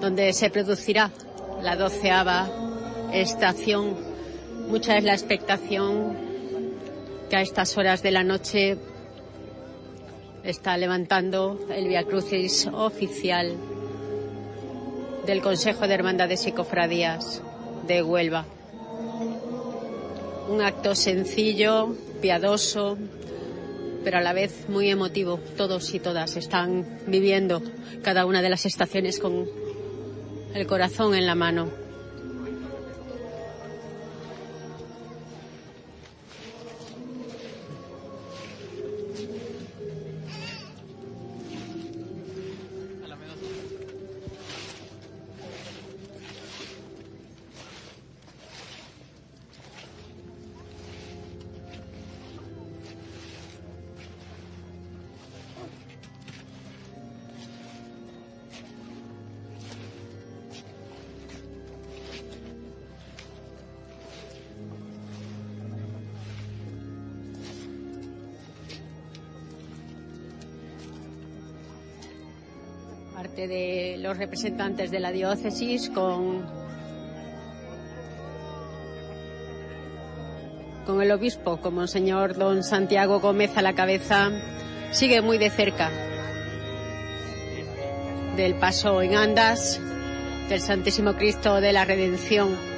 donde 0.00 0.32
se 0.32 0.50
producirá 0.50 1.10
la 1.62 1.76
doceava 1.76 2.48
estación. 3.14 3.96
Mucha 4.68 4.98
es 4.98 5.04
la 5.04 5.12
expectación 5.12 6.16
que 7.30 7.36
a 7.36 7.42
estas 7.42 7.76
horas 7.78 8.02
de 8.02 8.10
la 8.10 8.24
noche 8.24 8.76
está 10.42 10.76
levantando 10.76 11.58
el 11.70 11.88
Via 11.88 12.04
Crucis 12.04 12.68
oficial 12.72 13.56
del 15.26 15.40
Consejo 15.40 15.86
de 15.86 15.94
Hermandades 15.94 16.46
y 16.46 16.52
Cofradías 16.52 17.42
de 17.86 18.02
Huelva. 18.02 18.44
Un 20.48 20.60
acto 20.60 20.94
sencillo, 20.94 21.94
piadoso, 22.20 22.98
pero 24.02 24.18
a 24.18 24.20
la 24.20 24.34
vez 24.34 24.68
muy 24.68 24.90
emotivo. 24.90 25.38
Todos 25.56 25.94
y 25.94 26.00
todas 26.00 26.36
están 26.36 27.00
viviendo 27.06 27.62
cada 28.02 28.26
una 28.26 28.42
de 28.42 28.50
las 28.50 28.66
estaciones 28.66 29.18
con 29.18 29.46
el 30.54 30.66
corazón 30.66 31.14
en 31.14 31.26
la 31.26 31.34
mano. 31.34 31.83
Los 73.98 74.18
representantes 74.18 74.90
de 74.90 75.00
la 75.00 75.12
diócesis 75.12 75.90
con, 75.90 76.44
con 80.86 81.02
el 81.02 81.10
obispo, 81.12 81.58
como 81.58 81.82
el 81.82 81.88
señor 81.88 82.36
don 82.36 82.62
Santiago 82.62 83.20
Gómez 83.20 83.56
a 83.56 83.62
la 83.62 83.74
cabeza, 83.74 84.30
sigue 84.90 85.22
muy 85.22 85.38
de 85.38 85.50
cerca 85.50 85.90
del 88.36 88.54
paso 88.54 89.00
en 89.00 89.14
andas 89.14 89.80
del 90.48 90.60
Santísimo 90.60 91.14
Cristo 91.14 91.60
de 91.60 91.72
la 91.72 91.84
Redención. 91.84 92.73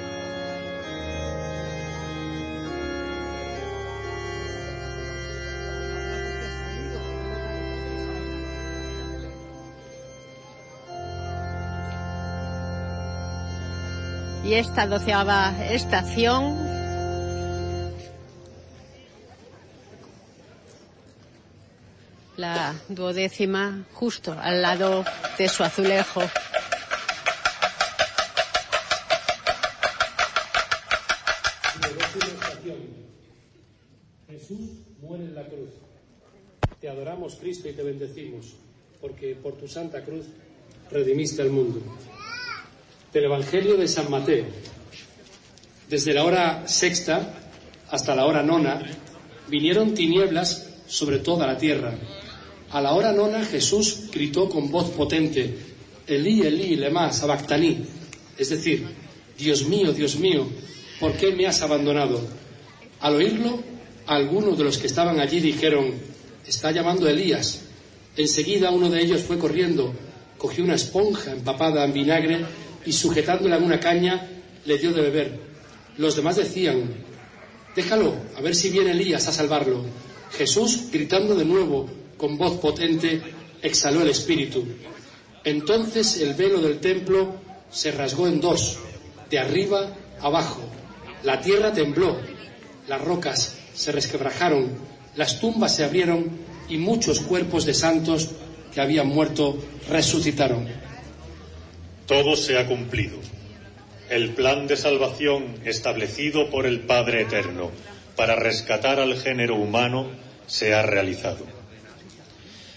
Y 14.46 14.54
esta 14.54 14.86
doceava 14.86 15.66
estación 15.70 16.56
la 22.36 22.74
duodécima 22.88 23.86
justo 23.92 24.36
al 24.38 24.62
lado 24.62 25.04
de 25.36 25.48
su 25.48 25.64
azulejo. 25.64 26.22
Jesús 34.28 34.70
muere 35.00 35.24
en 35.24 35.34
la 35.34 35.44
cruz. 35.44 35.70
Te 36.80 36.88
adoramos, 36.88 37.34
Cristo, 37.34 37.68
y 37.68 37.72
te 37.72 37.82
bendecimos, 37.82 38.54
porque 39.00 39.34
por 39.34 39.54
tu 39.56 39.66
santa 39.66 40.04
cruz 40.04 40.26
redimiste 40.90 41.42
al 41.42 41.50
mundo 41.50 41.80
del 43.16 43.24
Evangelio 43.24 43.78
de 43.78 43.88
San 43.88 44.10
Mateo. 44.10 44.44
Desde 45.88 46.12
la 46.12 46.24
hora 46.24 46.68
sexta 46.68 47.32
hasta 47.90 48.14
la 48.14 48.26
hora 48.26 48.42
nona 48.42 48.84
vinieron 49.48 49.94
tinieblas 49.94 50.68
sobre 50.86 51.20
toda 51.20 51.46
la 51.46 51.56
tierra. 51.56 51.94
A 52.72 52.80
la 52.82 52.92
hora 52.92 53.12
nona 53.12 53.42
Jesús 53.42 54.10
gritó 54.12 54.50
con 54.50 54.70
voz 54.70 54.90
potente, 54.90 55.56
Elí, 56.06 56.42
Elí, 56.42 56.76
lema 56.76 57.10
sabactaní, 57.10 57.86
es 58.36 58.50
decir, 58.50 58.86
Dios 59.38 59.64
mío, 59.66 59.94
Dios 59.94 60.16
mío, 60.16 60.46
¿por 61.00 61.16
qué 61.16 61.32
me 61.32 61.46
has 61.46 61.62
abandonado? 61.62 62.20
Al 63.00 63.14
oírlo, 63.14 63.62
Algunos 64.08 64.56
de 64.56 64.62
los 64.62 64.78
que 64.78 64.86
estaban 64.86 65.18
allí 65.18 65.40
dijeron, 65.40 65.94
está 66.46 66.70
llamando 66.70 67.08
Elías. 67.08 67.62
Enseguida 68.16 68.70
uno 68.70 68.88
de 68.88 69.02
ellos 69.02 69.22
fue 69.22 69.36
corriendo, 69.36 69.92
cogió 70.38 70.62
una 70.62 70.76
esponja 70.76 71.32
empapada 71.32 71.82
en 71.82 71.92
vinagre 71.92 72.44
y 72.86 72.92
sujetándola 72.92 73.56
en 73.56 73.64
una 73.64 73.80
caña 73.80 74.26
le 74.64 74.78
dio 74.78 74.92
de 74.92 75.02
beber. 75.02 75.40
Los 75.98 76.16
demás 76.16 76.36
decían, 76.36 76.84
déjalo, 77.74 78.14
a 78.36 78.40
ver 78.40 78.54
si 78.54 78.70
viene 78.70 78.92
Elías 78.92 79.26
a 79.28 79.32
salvarlo. 79.32 79.84
Jesús, 80.32 80.88
gritando 80.92 81.34
de 81.34 81.44
nuevo 81.44 81.88
con 82.16 82.38
voz 82.38 82.58
potente, 82.58 83.20
exhaló 83.60 84.02
el 84.02 84.08
espíritu. 84.08 84.64
Entonces 85.44 86.20
el 86.20 86.34
velo 86.34 86.60
del 86.60 86.78
templo 86.78 87.36
se 87.70 87.92
rasgó 87.92 88.28
en 88.28 88.40
dos, 88.40 88.78
de 89.30 89.38
arriba 89.38 89.94
abajo. 90.20 90.62
La 91.24 91.40
tierra 91.40 91.72
tembló, 91.72 92.16
las 92.88 93.00
rocas 93.00 93.56
se 93.74 93.92
resquebrajaron, 93.92 94.70
las 95.16 95.40
tumbas 95.40 95.74
se 95.74 95.84
abrieron 95.84 96.26
y 96.68 96.78
muchos 96.78 97.20
cuerpos 97.20 97.64
de 97.64 97.74
santos 97.74 98.30
que 98.72 98.80
habían 98.80 99.08
muerto 99.08 99.56
resucitaron. 99.88 100.85
Todo 102.06 102.36
se 102.36 102.56
ha 102.56 102.66
cumplido. 102.66 103.18
El 104.08 104.30
plan 104.30 104.68
de 104.68 104.76
salvación 104.76 105.56
establecido 105.64 106.50
por 106.50 106.64
el 106.66 106.80
Padre 106.80 107.22
Eterno 107.22 107.72
para 108.14 108.36
rescatar 108.36 109.00
al 109.00 109.16
género 109.16 109.56
humano 109.56 110.08
se 110.46 110.72
ha 110.72 110.82
realizado. 110.82 111.44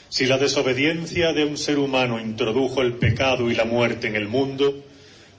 Si 0.09 0.25
la 0.25 0.39
desobediencia 0.39 1.33
de 1.33 1.45
un 1.45 1.57
ser 1.57 1.77
humano 1.77 2.19
introdujo 2.19 2.81
el 2.81 2.93
pecado 2.93 3.51
y 3.51 3.55
la 3.55 3.65
muerte 3.65 4.07
en 4.07 4.15
el 4.15 4.27
mundo, 4.27 4.83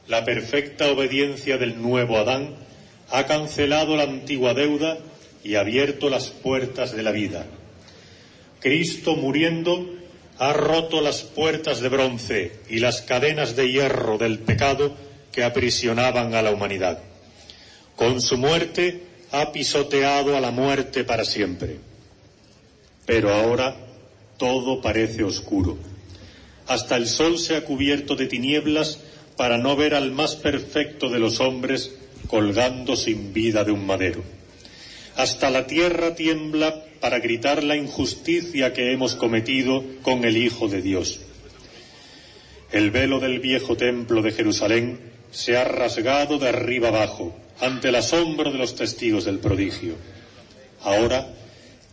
la 0.06 0.24
perfecta 0.24 0.88
obediencia 0.92 1.58
del 1.58 1.82
nuevo 1.82 2.16
Adán 2.18 2.54
ha 3.10 3.26
cancelado 3.26 3.96
la 3.96 4.04
antigua 4.04 4.54
deuda 4.54 4.98
y 5.42 5.56
abierto 5.56 6.08
las 6.08 6.28
puertas 6.28 6.94
de 6.94 7.02
la 7.02 7.10
vida. 7.10 7.46
Cristo 8.60 9.16
muriendo 9.16 9.99
ha 10.40 10.54
roto 10.54 11.02
las 11.02 11.20
puertas 11.20 11.80
de 11.80 11.90
bronce 11.90 12.52
y 12.70 12.78
las 12.78 13.02
cadenas 13.02 13.56
de 13.56 13.70
hierro 13.70 14.16
del 14.16 14.38
pecado 14.38 14.96
que 15.30 15.44
aprisionaban 15.44 16.34
a 16.34 16.40
la 16.40 16.50
humanidad. 16.50 16.98
Con 17.94 18.22
su 18.22 18.38
muerte 18.38 19.02
ha 19.32 19.52
pisoteado 19.52 20.34
a 20.34 20.40
la 20.40 20.50
muerte 20.50 21.04
para 21.04 21.26
siempre. 21.26 21.76
Pero 23.04 23.34
ahora 23.34 23.76
todo 24.38 24.80
parece 24.80 25.24
oscuro. 25.24 25.76
Hasta 26.66 26.96
el 26.96 27.06
sol 27.06 27.38
se 27.38 27.56
ha 27.56 27.64
cubierto 27.66 28.16
de 28.16 28.26
tinieblas 28.26 28.98
para 29.36 29.58
no 29.58 29.76
ver 29.76 29.94
al 29.94 30.10
más 30.10 30.36
perfecto 30.36 31.10
de 31.10 31.18
los 31.18 31.38
hombres 31.40 31.94
colgando 32.28 32.96
sin 32.96 33.34
vida 33.34 33.62
de 33.62 33.72
un 33.72 33.84
madero. 33.84 34.22
Hasta 35.20 35.51
la 35.51 35.66
tierra 35.66 36.14
tiembla 36.14 36.82
para 36.98 37.18
gritar 37.18 37.62
la 37.62 37.76
injusticia 37.76 38.72
que 38.72 38.90
hemos 38.90 39.16
cometido 39.16 39.84
con 40.01 40.24
el 40.24 40.38
Hijo 40.38 40.66
de 40.66 40.80
Dios. 40.80 41.20
El 42.72 42.90
velo 42.90 43.20
del 43.20 43.38
viejo 43.38 43.76
templo 43.76 44.22
de 44.22 44.32
Jerusalén 44.32 44.98
se 45.30 45.59
ha 45.59 45.64
rasgado 45.64 46.38
de 46.38 46.48
arriba 46.48 46.88
abajo 46.88 47.36
ante 47.60 47.90
el 47.90 47.97
asombro 47.97 48.51
de 48.51 48.56
los 48.56 48.76
testigos 48.76 49.26
del 49.26 49.40
prodigio. 49.40 49.97
Ahora 50.80 51.28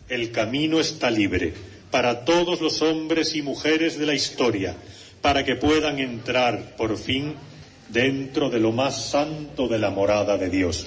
el 0.08 0.32
camino 0.32 0.80
está 0.80 1.10
libre 1.10 1.52
para 1.90 2.24
todos 2.24 2.62
los 2.62 2.80
hombres 2.80 3.34
y 3.34 3.42
mujeres 3.42 3.98
de 3.98 4.06
la 4.06 4.14
historia, 4.14 4.74
para 5.20 5.44
que 5.44 5.54
puedan 5.54 5.98
entrar 5.98 6.76
por 6.78 6.96
fin 6.96 7.34
dentro 7.90 8.48
de 8.48 8.58
lo 8.58 8.72
más 8.72 9.10
santo 9.10 9.68
de 9.68 9.78
la 9.78 9.90
morada 9.90 10.38
de 10.38 10.48
Dios. 10.48 10.86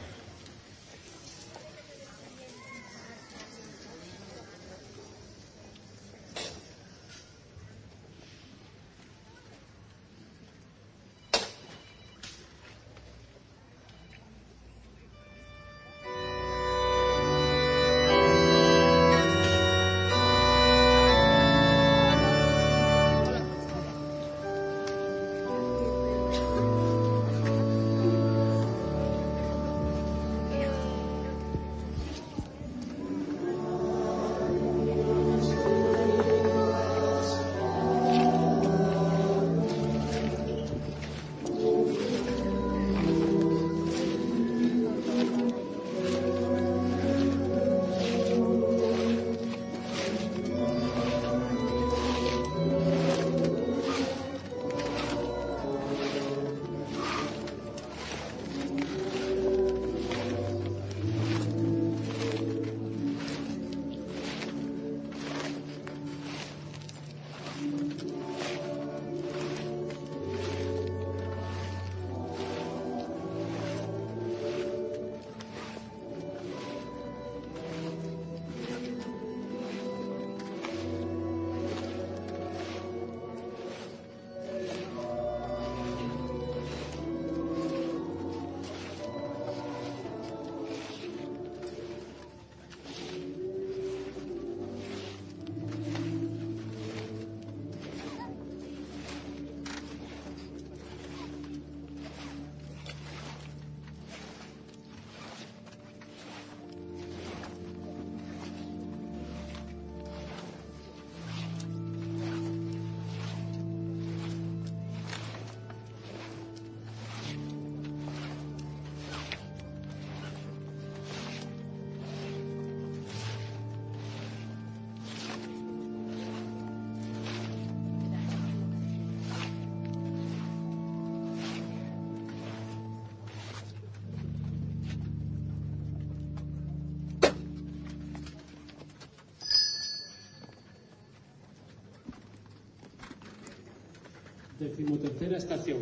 Decimotercera 144.81 145.37
estación. 145.37 145.77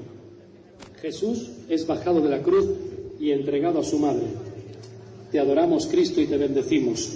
Jesús 1.01 1.47
es 1.69 1.87
bajado 1.87 2.19
de 2.19 2.29
la 2.29 2.41
cruz 2.41 2.65
y 3.17 3.31
entregado 3.31 3.79
a 3.79 3.83
su 3.83 3.97
madre. 3.97 4.27
Te 5.31 5.39
adoramos, 5.39 5.87
Cristo, 5.87 6.19
y 6.19 6.27
te 6.27 6.37
bendecimos, 6.37 7.09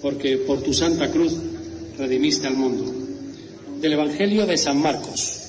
porque 0.00 0.36
por 0.38 0.62
tu 0.62 0.72
santa 0.72 1.10
cruz 1.10 1.36
redimiste 1.98 2.46
al 2.46 2.54
mundo. 2.54 2.84
del 3.80 3.94
Evangelio 3.94 4.46
de 4.46 4.56
San 4.56 4.80
Marcos. 4.80 5.40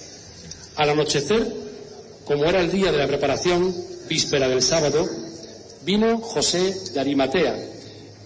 Al 0.76 0.90
anochecer, 0.90 1.53
como 2.26 2.44
era 2.44 2.60
el 2.60 2.70
día 2.70 2.91
de 2.91 2.98
la 2.98 3.07
preparación, 3.07 3.74
víspera 4.10 4.49
del 4.49 4.62
sábado, 4.62 5.07
vino 5.86 6.18
José 6.18 6.76
de 6.94 6.99
Arimatea, 6.99 7.56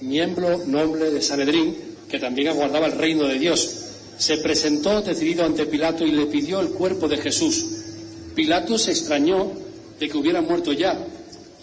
miembro 0.01 0.65
noble 0.65 1.11
de 1.11 1.21
Sanedrín, 1.21 1.75
que 2.09 2.17
también 2.17 2.47
aguardaba 2.47 2.87
el 2.87 2.93
reino 2.93 3.27
de 3.27 3.37
Dios. 3.37 3.78
Se 4.19 4.37
presentó 4.37 5.01
decidido 5.01 5.45
ante 5.45 5.65
Pilato 5.65 6.05
y 6.05 6.11
le 6.11 6.25
pidió 6.25 6.59
el 6.59 6.71
cuerpo 6.71 7.07
de 7.07 7.17
Jesús. 7.17 7.65
Pilato 8.35 8.77
se 8.77 8.91
extrañó 8.91 9.49
de 9.97 10.09
que 10.09 10.17
hubiera 10.17 10.41
muerto 10.41 10.73
ya 10.73 10.99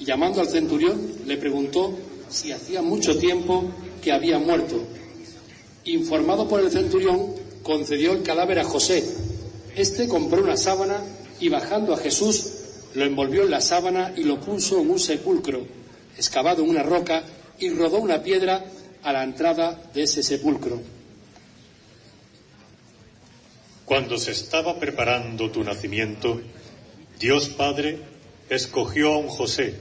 y 0.01 0.07
llamando 0.07 0.41
al 0.41 0.49
centurión 0.49 0.99
le 1.27 1.37
preguntó 1.37 1.93
si 2.31 2.53
hacía 2.53 2.81
mucho 2.81 3.19
tiempo 3.19 3.71
que 4.03 4.11
había 4.11 4.39
muerto. 4.39 4.83
Informado 5.85 6.49
por 6.49 6.61
el 6.61 6.71
centurión, 6.71 7.35
concedió 7.63 8.13
el 8.13 8.23
cadáver 8.23 8.59
a 8.61 8.65
José. 8.65 9.05
Este 9.77 10.09
compró 10.09 10.43
una 10.43 10.57
sábana 10.57 10.97
y 11.39 11.51
bajando 11.51 11.93
a 11.93 11.99
Jesús 11.99 12.53
lo 12.95 13.05
envolvió 13.05 13.43
en 13.43 13.51
la 13.51 13.61
sábana 13.61 14.15
y 14.17 14.23
lo 14.23 14.41
puso 14.41 14.81
en 14.81 14.89
un 14.89 14.99
sepulcro, 14.99 15.67
excavado 16.17 16.65
en 16.65 16.71
una 16.71 16.83
roca, 16.83 17.23
y 17.59 17.69
rodó 17.69 17.99
una 17.99 18.23
piedra 18.23 18.65
a 19.03 19.13
la 19.13 19.23
entrada 19.23 19.79
de 19.93 20.05
ese 20.05 20.23
sepulcro. 20.23 20.96
Cuando 23.87 24.19
se 24.19 24.33
estaba 24.33 24.81
preparando 24.81 25.53
tu 25.53 25.63
nacimiento, 25.63 26.41
Dios 27.21 27.49
Padre 27.51 28.01
escogió 28.51 29.15
a 29.15 29.19
un 29.19 29.29
José 29.29 29.75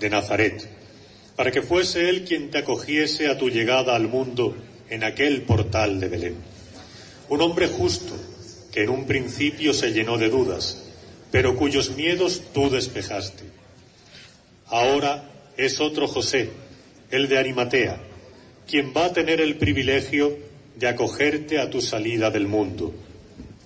de 0.00 0.10
Nazaret, 0.10 0.68
para 1.36 1.52
que 1.52 1.62
fuese 1.62 2.08
él 2.08 2.24
quien 2.24 2.50
te 2.50 2.58
acogiese 2.58 3.28
a 3.28 3.38
tu 3.38 3.50
llegada 3.50 3.94
al 3.94 4.08
mundo 4.08 4.56
en 4.90 5.04
aquel 5.04 5.42
portal 5.42 6.00
de 6.00 6.08
Belén. 6.08 6.36
Un 7.28 7.40
hombre 7.40 7.68
justo, 7.68 8.14
que 8.72 8.82
en 8.82 8.90
un 8.90 9.06
principio 9.06 9.72
se 9.72 9.92
llenó 9.92 10.18
de 10.18 10.28
dudas, 10.28 10.90
pero 11.30 11.56
cuyos 11.56 11.96
miedos 11.96 12.42
tú 12.52 12.68
despejaste. 12.68 13.44
Ahora 14.66 15.30
es 15.56 15.78
otro 15.78 16.08
José, 16.08 16.50
el 17.12 17.28
de 17.28 17.38
Arimatea, 17.38 18.00
quien 18.66 18.92
va 18.92 19.04
a 19.04 19.12
tener 19.12 19.40
el 19.40 19.54
privilegio 19.54 20.36
de 20.74 20.88
acogerte 20.88 21.60
a 21.60 21.70
tu 21.70 21.80
salida 21.80 22.28
del 22.32 22.48
mundo. 22.48 22.92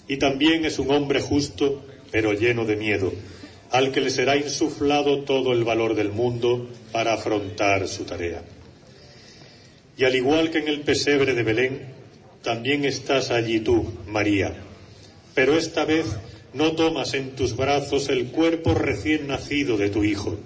Y 0.09 0.19
también 0.19 0.65
es 0.65 0.79
un 0.79 0.91
hombre 0.91 1.21
justo, 1.21 1.85
pero 2.11 2.33
lleno 2.33 2.65
de 2.65 2.77
miedo, 2.77 3.13
al 3.71 3.93
que 3.93 4.01
le 4.01 4.11
será 4.11 4.37
insuflado 4.37 5.25
todo 5.25 5.53
el 5.53 5.65
valor 5.65 5.95
del 5.95 6.11
mundo 6.11 6.69
para 6.93 7.15
afrontar 7.15 7.89
su 7.89 8.05
tarea. 8.05 8.43
Y 9.99 10.05
al 10.05 10.15
igual 10.15 10.51
que 10.51 10.59
en 10.59 10.69
el 10.69 10.81
pesebre 10.83 11.35
de 11.35 11.43
Belén, 11.43 11.81
también 12.43 12.85
estás 12.85 13.31
allí 13.31 13.61
tú, 13.61 13.85
María, 14.07 14.55
pero 15.35 15.57
esta 15.59 15.85
vez 15.85 16.07
no 16.55 16.73
tomas 16.73 17.15
en 17.15 17.31
tus 17.31 17.57
brazos 17.57 18.09
el 18.09 18.27
cuerpo 18.27 18.75
recién 18.75 19.27
nacido 19.27 19.77
de 19.77 19.91
tu 19.91 20.05
Hijo, 20.05 20.39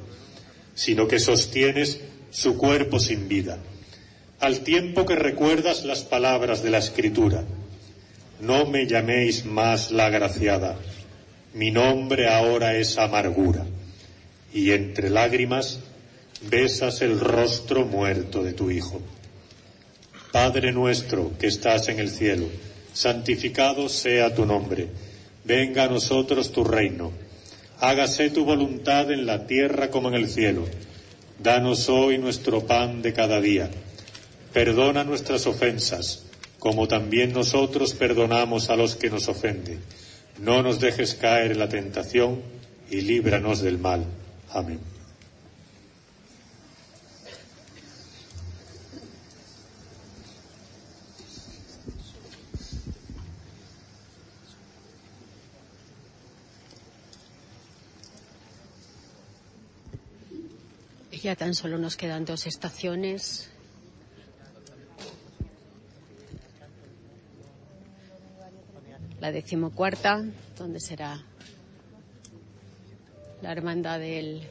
sino 0.75 1.07
que 1.07 1.21
sostienes 1.21 2.01
su 2.31 2.57
cuerpo 2.57 2.99
sin 2.99 3.29
vida, 3.29 3.59
al 4.41 4.61
tiempo 4.61 5.05
que 5.05 5.15
recuerdas 5.15 5.85
las 5.85 6.03
palabras 6.03 6.63
de 6.63 6.71
la 6.71 6.79
Escritura. 6.79 7.45
No 8.41 8.67
me 8.67 8.87
llaméis 8.87 9.45
más 9.45 9.91
la 9.91 10.07
agraciada, 10.07 10.77
mi 11.53 11.71
nombre 11.71 12.29
ahora 12.29 12.77
es 12.77 12.97
amargura, 12.97 13.67
y 14.53 14.71
entre 14.71 15.11
lágrimas 15.11 15.81
besas 16.49 17.03
el 17.03 17.21
rostro 17.21 17.85
muerto 17.85 18.43
de 18.43 18.53
tu 18.53 18.71
Hijo. 18.71 19.01
Padre 20.33 20.73
nuestro 20.73 21.33
que 21.39 21.49
estás 21.49 21.89
en 21.89 21.99
el 21.99 22.09
cielo, 22.09 22.47
santificado 22.95 23.89
sea 23.89 24.35
tu 24.35 24.47
nombre, 24.47 24.89
venga 25.45 25.85
a 25.85 25.89
nosotros 25.89 26.51
tu 26.53 26.65
reino, 26.65 27.13
hágase 27.79 28.31
tu 28.31 28.45
voluntad 28.45 29.11
en 29.11 29.27
la 29.27 29.47
tierra 29.47 29.91
como 29.91 30.09
en 30.09 30.15
el 30.15 30.29
cielo. 30.29 30.67
Danos 31.43 31.89
hoy 31.89 32.19
nuestro 32.19 32.67
pan 32.67 33.03
de 33.03 33.13
cada 33.13 33.41
día. 33.41 33.71
Perdona 34.53 35.05
nuestras 35.05 35.47
ofensas, 35.47 36.25
como 36.61 36.87
también 36.87 37.33
nosotros 37.33 37.95
perdonamos 37.95 38.69
a 38.69 38.77
los 38.77 38.95
que 38.95 39.11
nos 39.11 39.29
ofenden. 39.29 39.81
No 40.39 40.63
nos 40.63 40.79
dejes 40.79 41.15
caer 41.15 41.53
en 41.53 41.59
la 41.59 41.69
tentación 41.69 42.41
y 42.91 43.01
líbranos 43.01 43.63
del 43.63 43.79
mal. 43.79 44.05
Amén. 44.51 44.79
Ya 61.23 61.37
tan 61.37 61.55
solo 61.55 61.77
nos 61.77 61.97
quedan 61.97 62.25
dos 62.25 62.47
estaciones. 62.47 63.51
La 69.31 69.35
decimocuarta, 69.35 70.25
donde 70.59 70.81
será 70.81 71.25
la 73.43 73.53
hermandad 73.53 74.01
del 74.01 74.43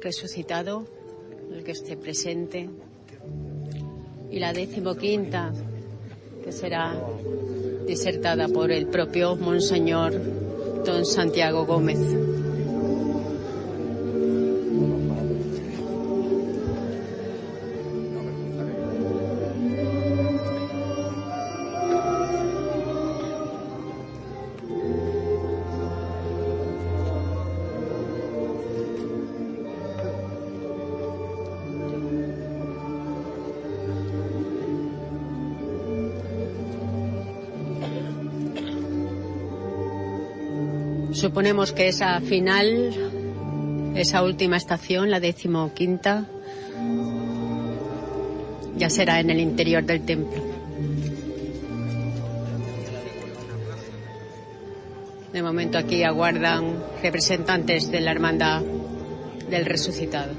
resucitado, 0.00 0.86
el 1.52 1.64
que 1.64 1.72
esté 1.72 1.96
presente. 1.96 2.70
Y 4.30 4.38
la 4.38 4.52
decimoquinta, 4.52 5.52
que 6.44 6.52
será 6.52 6.94
disertada 7.84 8.46
por 8.46 8.70
el 8.70 8.86
propio 8.86 9.34
Monseñor 9.34 10.12
Don 10.84 11.04
Santiago 11.04 11.66
Gómez. 11.66 11.98
Suponemos 41.24 41.72
que 41.72 41.88
esa 41.88 42.20
final, 42.20 42.92
esa 43.96 44.22
última 44.22 44.58
estación, 44.58 45.10
la 45.10 45.20
decimoquinta, 45.20 46.26
ya 48.76 48.90
será 48.90 49.20
en 49.20 49.30
el 49.30 49.40
interior 49.40 49.82
del 49.84 50.04
templo. 50.04 50.44
De 55.32 55.42
momento 55.42 55.78
aquí 55.78 56.02
aguardan 56.02 56.84
representantes 57.02 57.90
de 57.90 58.02
la 58.02 58.10
hermandad 58.10 58.60
del 59.48 59.64
resucitado. 59.64 60.34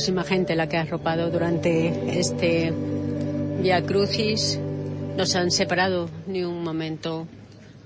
Muchísima 0.00 0.24
gente 0.24 0.56
la 0.56 0.66
que 0.66 0.78
ha 0.78 0.80
arropado 0.80 1.30
durante 1.30 2.18
este 2.18 2.72
Via 3.60 3.84
Crucis. 3.84 4.58
No 5.14 5.26
se 5.26 5.36
han 5.36 5.50
separado 5.50 6.08
ni 6.26 6.42
un 6.42 6.64
momento 6.64 7.28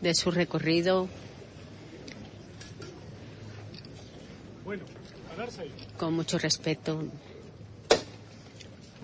de 0.00 0.14
su 0.14 0.30
recorrido. 0.30 1.08
Con 5.98 6.14
mucho 6.14 6.38
respeto 6.38 7.02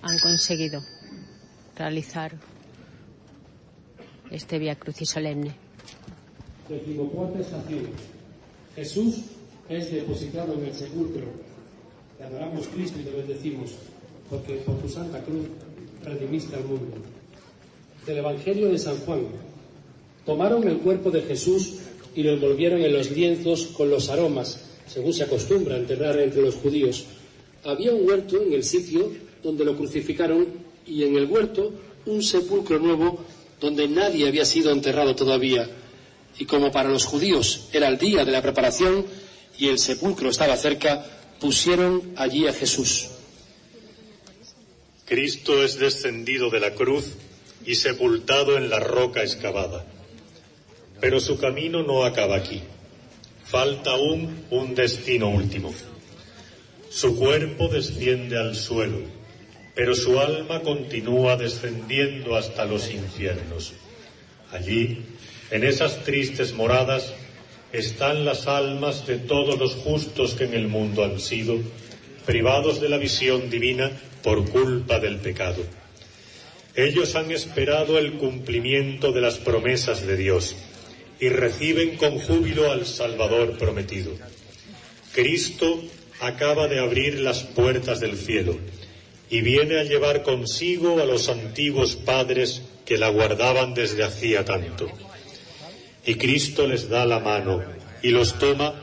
han 0.01 0.19
conseguido 0.19 0.79
realizar 1.75 2.31
este 4.29 4.57
Via 4.57 4.75
Crucis 4.75 5.09
solemne. 5.09 5.53
Decimocuarta 6.69 7.39
estación. 7.41 7.89
Jesús 8.73 9.25
es 9.67 9.91
depositado 9.91 10.53
en 10.53 10.67
el 10.67 10.73
sepulcro 10.73 11.50
adoramos 12.31 12.67
Cristo 12.67 12.97
y 12.99 13.03
te 13.03 13.11
bendecimos, 13.11 13.71
porque 14.29 14.53
por 14.65 14.79
tu 14.81 14.87
santa 14.87 15.21
cruz 15.23 15.47
redimiste 16.03 16.55
al 16.55 16.63
mundo. 16.63 16.95
Del 18.05 18.17
Evangelio 18.17 18.69
de 18.69 18.79
San 18.79 18.97
Juan. 18.99 19.27
Tomaron 20.25 20.67
el 20.67 20.77
cuerpo 20.77 21.11
de 21.11 21.21
Jesús 21.23 21.79
y 22.15 22.23
lo 22.23 22.33
envolvieron 22.33 22.81
en 22.81 22.93
los 22.93 23.11
lienzos 23.11 23.67
con 23.67 23.89
los 23.89 24.09
aromas, 24.09 24.61
según 24.87 25.13
se 25.13 25.23
acostumbra 25.23 25.77
enterrar 25.77 26.19
entre 26.19 26.41
los 26.41 26.55
judíos. 26.55 27.05
Había 27.63 27.93
un 27.93 28.07
huerto 28.07 28.41
en 28.41 28.53
el 28.53 28.63
sitio 28.63 29.11
donde 29.43 29.65
lo 29.65 29.75
crucificaron 29.75 30.47
y 30.85 31.03
en 31.03 31.15
el 31.15 31.25
huerto 31.25 31.71
un 32.05 32.23
sepulcro 32.23 32.79
nuevo 32.79 33.19
donde 33.59 33.87
nadie 33.87 34.27
había 34.27 34.45
sido 34.45 34.71
enterrado 34.71 35.15
todavía. 35.15 35.69
Y 36.39 36.45
como 36.45 36.71
para 36.71 36.89
los 36.89 37.05
judíos 37.05 37.67
era 37.73 37.87
el 37.87 37.97
día 37.97 38.23
de 38.23 38.31
la 38.31 38.41
preparación 38.41 39.05
y 39.57 39.67
el 39.67 39.77
sepulcro 39.77 40.29
estaba 40.29 40.55
cerca, 40.55 41.05
pusieron 41.41 42.13
allí 42.15 42.47
a 42.47 42.53
Jesús. 42.53 43.09
Cristo 45.05 45.63
es 45.63 45.77
descendido 45.79 46.49
de 46.51 46.59
la 46.59 46.75
cruz 46.75 47.11
y 47.65 47.75
sepultado 47.75 48.57
en 48.57 48.69
la 48.69 48.79
roca 48.79 49.23
excavada. 49.23 49.85
Pero 51.01 51.19
su 51.19 51.37
camino 51.37 51.81
no 51.83 52.05
acaba 52.05 52.37
aquí. 52.37 52.61
Falta 53.43 53.91
aún 53.91 54.45
un 54.51 54.75
destino 54.75 55.29
último. 55.29 55.73
Su 56.89 57.17
cuerpo 57.17 57.67
desciende 57.67 58.37
al 58.37 58.55
suelo, 58.55 58.99
pero 59.75 59.95
su 59.95 60.19
alma 60.19 60.61
continúa 60.61 61.37
descendiendo 61.37 62.35
hasta 62.35 62.65
los 62.65 62.91
infiernos. 62.91 63.73
Allí, 64.51 65.05
en 65.49 65.63
esas 65.63 66.03
tristes 66.03 66.53
moradas, 66.53 67.13
están 67.71 68.25
las 68.25 68.47
almas 68.47 69.07
de 69.07 69.17
todos 69.17 69.57
los 69.57 69.75
justos 69.75 70.35
que 70.35 70.43
en 70.43 70.53
el 70.53 70.67
mundo 70.67 71.03
han 71.03 71.19
sido 71.19 71.57
privados 72.25 72.81
de 72.81 72.89
la 72.89 72.97
visión 72.97 73.49
divina 73.49 73.91
por 74.23 74.49
culpa 74.49 74.99
del 74.99 75.17
pecado. 75.17 75.63
Ellos 76.75 77.15
han 77.15 77.31
esperado 77.31 77.97
el 77.97 78.13
cumplimiento 78.13 79.11
de 79.11 79.21
las 79.21 79.37
promesas 79.37 80.05
de 80.05 80.17
Dios 80.17 80.55
y 81.19 81.29
reciben 81.29 81.97
con 81.97 82.17
júbilo 82.19 82.71
al 82.71 82.85
Salvador 82.85 83.57
prometido. 83.57 84.11
Cristo 85.13 85.81
acaba 86.19 86.67
de 86.67 86.79
abrir 86.79 87.19
las 87.19 87.43
puertas 87.43 87.99
del 87.99 88.17
cielo 88.17 88.57
y 89.29 89.41
viene 89.41 89.79
a 89.79 89.83
llevar 89.83 90.23
consigo 90.23 90.99
a 90.99 91.05
los 91.05 91.29
antiguos 91.29 91.95
padres 91.95 92.61
que 92.85 92.97
la 92.97 93.09
guardaban 93.09 93.73
desde 93.73 94.03
hacía 94.03 94.45
tanto. 94.45 94.89
Y 96.05 96.15
Cristo 96.15 96.67
les 96.67 96.89
da 96.89 97.05
la 97.05 97.19
mano 97.19 97.61
y 98.01 98.09
los 98.09 98.39
toma 98.39 98.73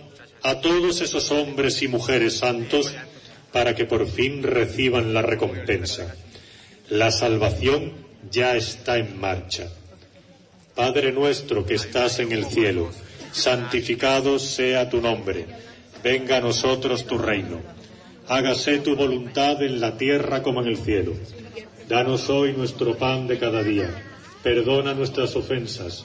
a 0.43 0.61
todos 0.61 1.01
esos 1.01 1.31
hombres 1.31 1.83
y 1.83 1.89
mujeres 1.89 2.39
santos 2.39 2.95
para 3.53 3.75
que 3.75 3.85
por 3.85 4.07
fin 4.07 4.43
reciban 4.43 5.15
la 5.15 5.23
recompensa. 5.23 6.15
La 6.89 7.11
salvación 7.11 7.93
ya 8.31 8.57
está 8.57 8.99
en 8.99 9.19
marcha. 9.19 9.69
Padre 10.75 11.13
nuestro 11.13 11.67
que 11.67 11.75
estás 11.75 12.21
en 12.21 12.33
el 12.33 12.45
cielo, 12.45 12.91
santificado 13.33 14.39
sea 14.39 14.89
tu 14.89 15.01
nombre. 15.01 15.47
Venga 16.05 16.37
a 16.37 16.41
nosotros 16.41 17.07
tu 17.07 17.19
reino. 17.19 17.61
Hágase 18.29 18.79
tu 18.79 18.95
voluntad 18.95 19.63
en 19.63 19.81
la 19.81 19.97
tierra 19.97 20.43
como 20.43 20.63
en 20.63 20.69
el 20.69 20.77
cielo. 20.77 21.15
Danos 21.89 22.29
hoy 22.29 22.53
nuestro 22.53 22.97
pan 22.97 23.27
de 23.27 23.39
cada 23.39 23.63
día. 23.63 23.91
Perdona 24.43 24.95
nuestras 24.95 25.35
ofensas, 25.35 26.05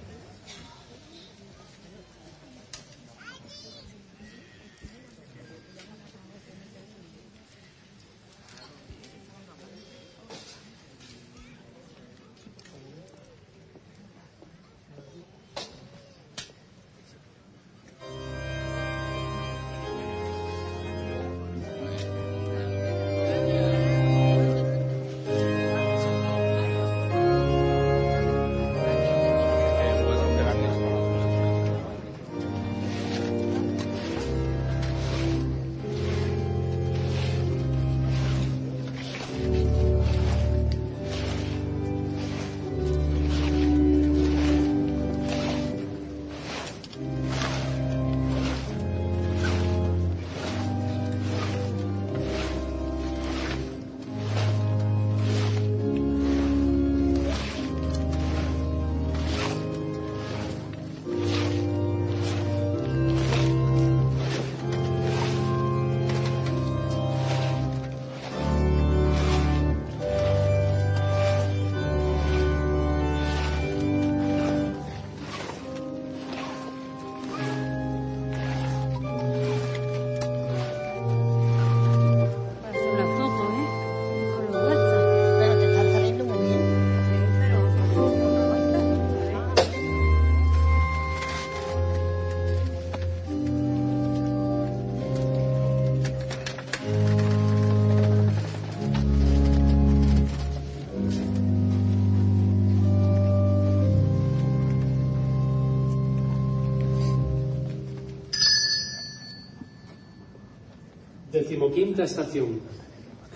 Decimoquinta 111.71 112.03
estación. 112.03 112.59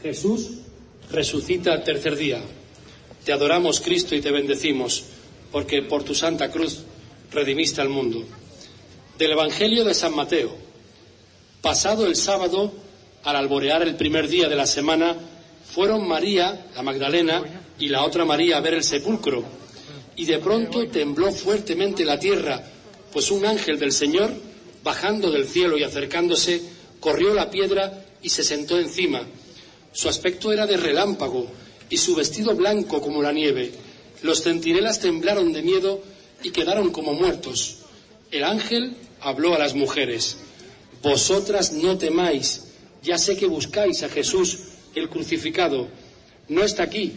Jesús 0.03 0.49
resucita 1.09 1.71
al 1.71 1.85
tercer 1.85 2.17
día. 2.17 2.41
Te 3.23 3.31
adoramos, 3.31 3.79
Cristo, 3.79 4.13
y 4.13 4.19
te 4.19 4.29
bendecimos, 4.29 5.05
porque 5.53 5.81
por 5.81 6.03
tu 6.03 6.13
santa 6.13 6.51
cruz 6.51 6.79
redimiste 7.31 7.79
al 7.79 7.87
mundo. 7.87 8.25
Del 9.17 9.31
Evangelio 9.31 9.85
de 9.85 9.93
San 9.93 10.13
Mateo. 10.13 10.53
Pasado 11.61 12.05
el 12.05 12.17
sábado, 12.17 12.73
al 13.23 13.37
alborear 13.37 13.83
el 13.83 13.95
primer 13.95 14.27
día 14.27 14.49
de 14.49 14.57
la 14.57 14.67
semana, 14.67 15.15
fueron 15.73 16.05
María, 16.05 16.67
la 16.75 16.83
Magdalena, 16.83 17.41
y 17.79 17.87
la 17.87 18.03
otra 18.03 18.25
María 18.25 18.57
a 18.57 18.61
ver 18.61 18.73
el 18.73 18.83
sepulcro. 18.83 19.45
Y 20.17 20.25
de 20.25 20.39
pronto 20.39 20.85
tembló 20.87 21.31
fuertemente 21.31 22.03
la 22.03 22.19
tierra, 22.19 22.61
pues 23.13 23.31
un 23.31 23.45
ángel 23.45 23.79
del 23.79 23.93
Señor, 23.93 24.33
bajando 24.83 25.31
del 25.31 25.47
cielo 25.47 25.77
y 25.77 25.83
acercándose, 25.83 26.61
corrió 26.99 27.33
la 27.33 27.49
piedra 27.49 28.04
y 28.25 28.29
se 28.29 28.43
sentó 28.43 28.79
encima. 28.79 29.21
Su 29.93 30.09
aspecto 30.09 30.51
era 30.51 30.65
de 30.65 30.77
relámpago 30.77 31.45
y 31.91 31.97
su 31.97 32.15
vestido 32.15 32.55
blanco 32.55 32.99
como 32.99 33.21
la 33.21 33.31
nieve. 33.31 33.71
Los 34.23 34.41
centinelas 34.41 34.99
temblaron 34.99 35.53
de 35.53 35.61
miedo 35.61 36.01
y 36.41 36.49
quedaron 36.49 36.89
como 36.89 37.13
muertos. 37.13 37.81
El 38.31 38.43
ángel 38.43 38.95
habló 39.21 39.53
a 39.53 39.59
las 39.59 39.75
mujeres. 39.75 40.37
Vosotras 41.03 41.73
no 41.73 41.99
temáis, 41.99 42.63
ya 43.03 43.19
sé 43.19 43.37
que 43.37 43.45
buscáis 43.45 44.01
a 44.01 44.09
Jesús, 44.09 44.57
el 44.95 45.07
crucificado. 45.07 45.87
No 46.49 46.63
está 46.63 46.81
aquí, 46.81 47.13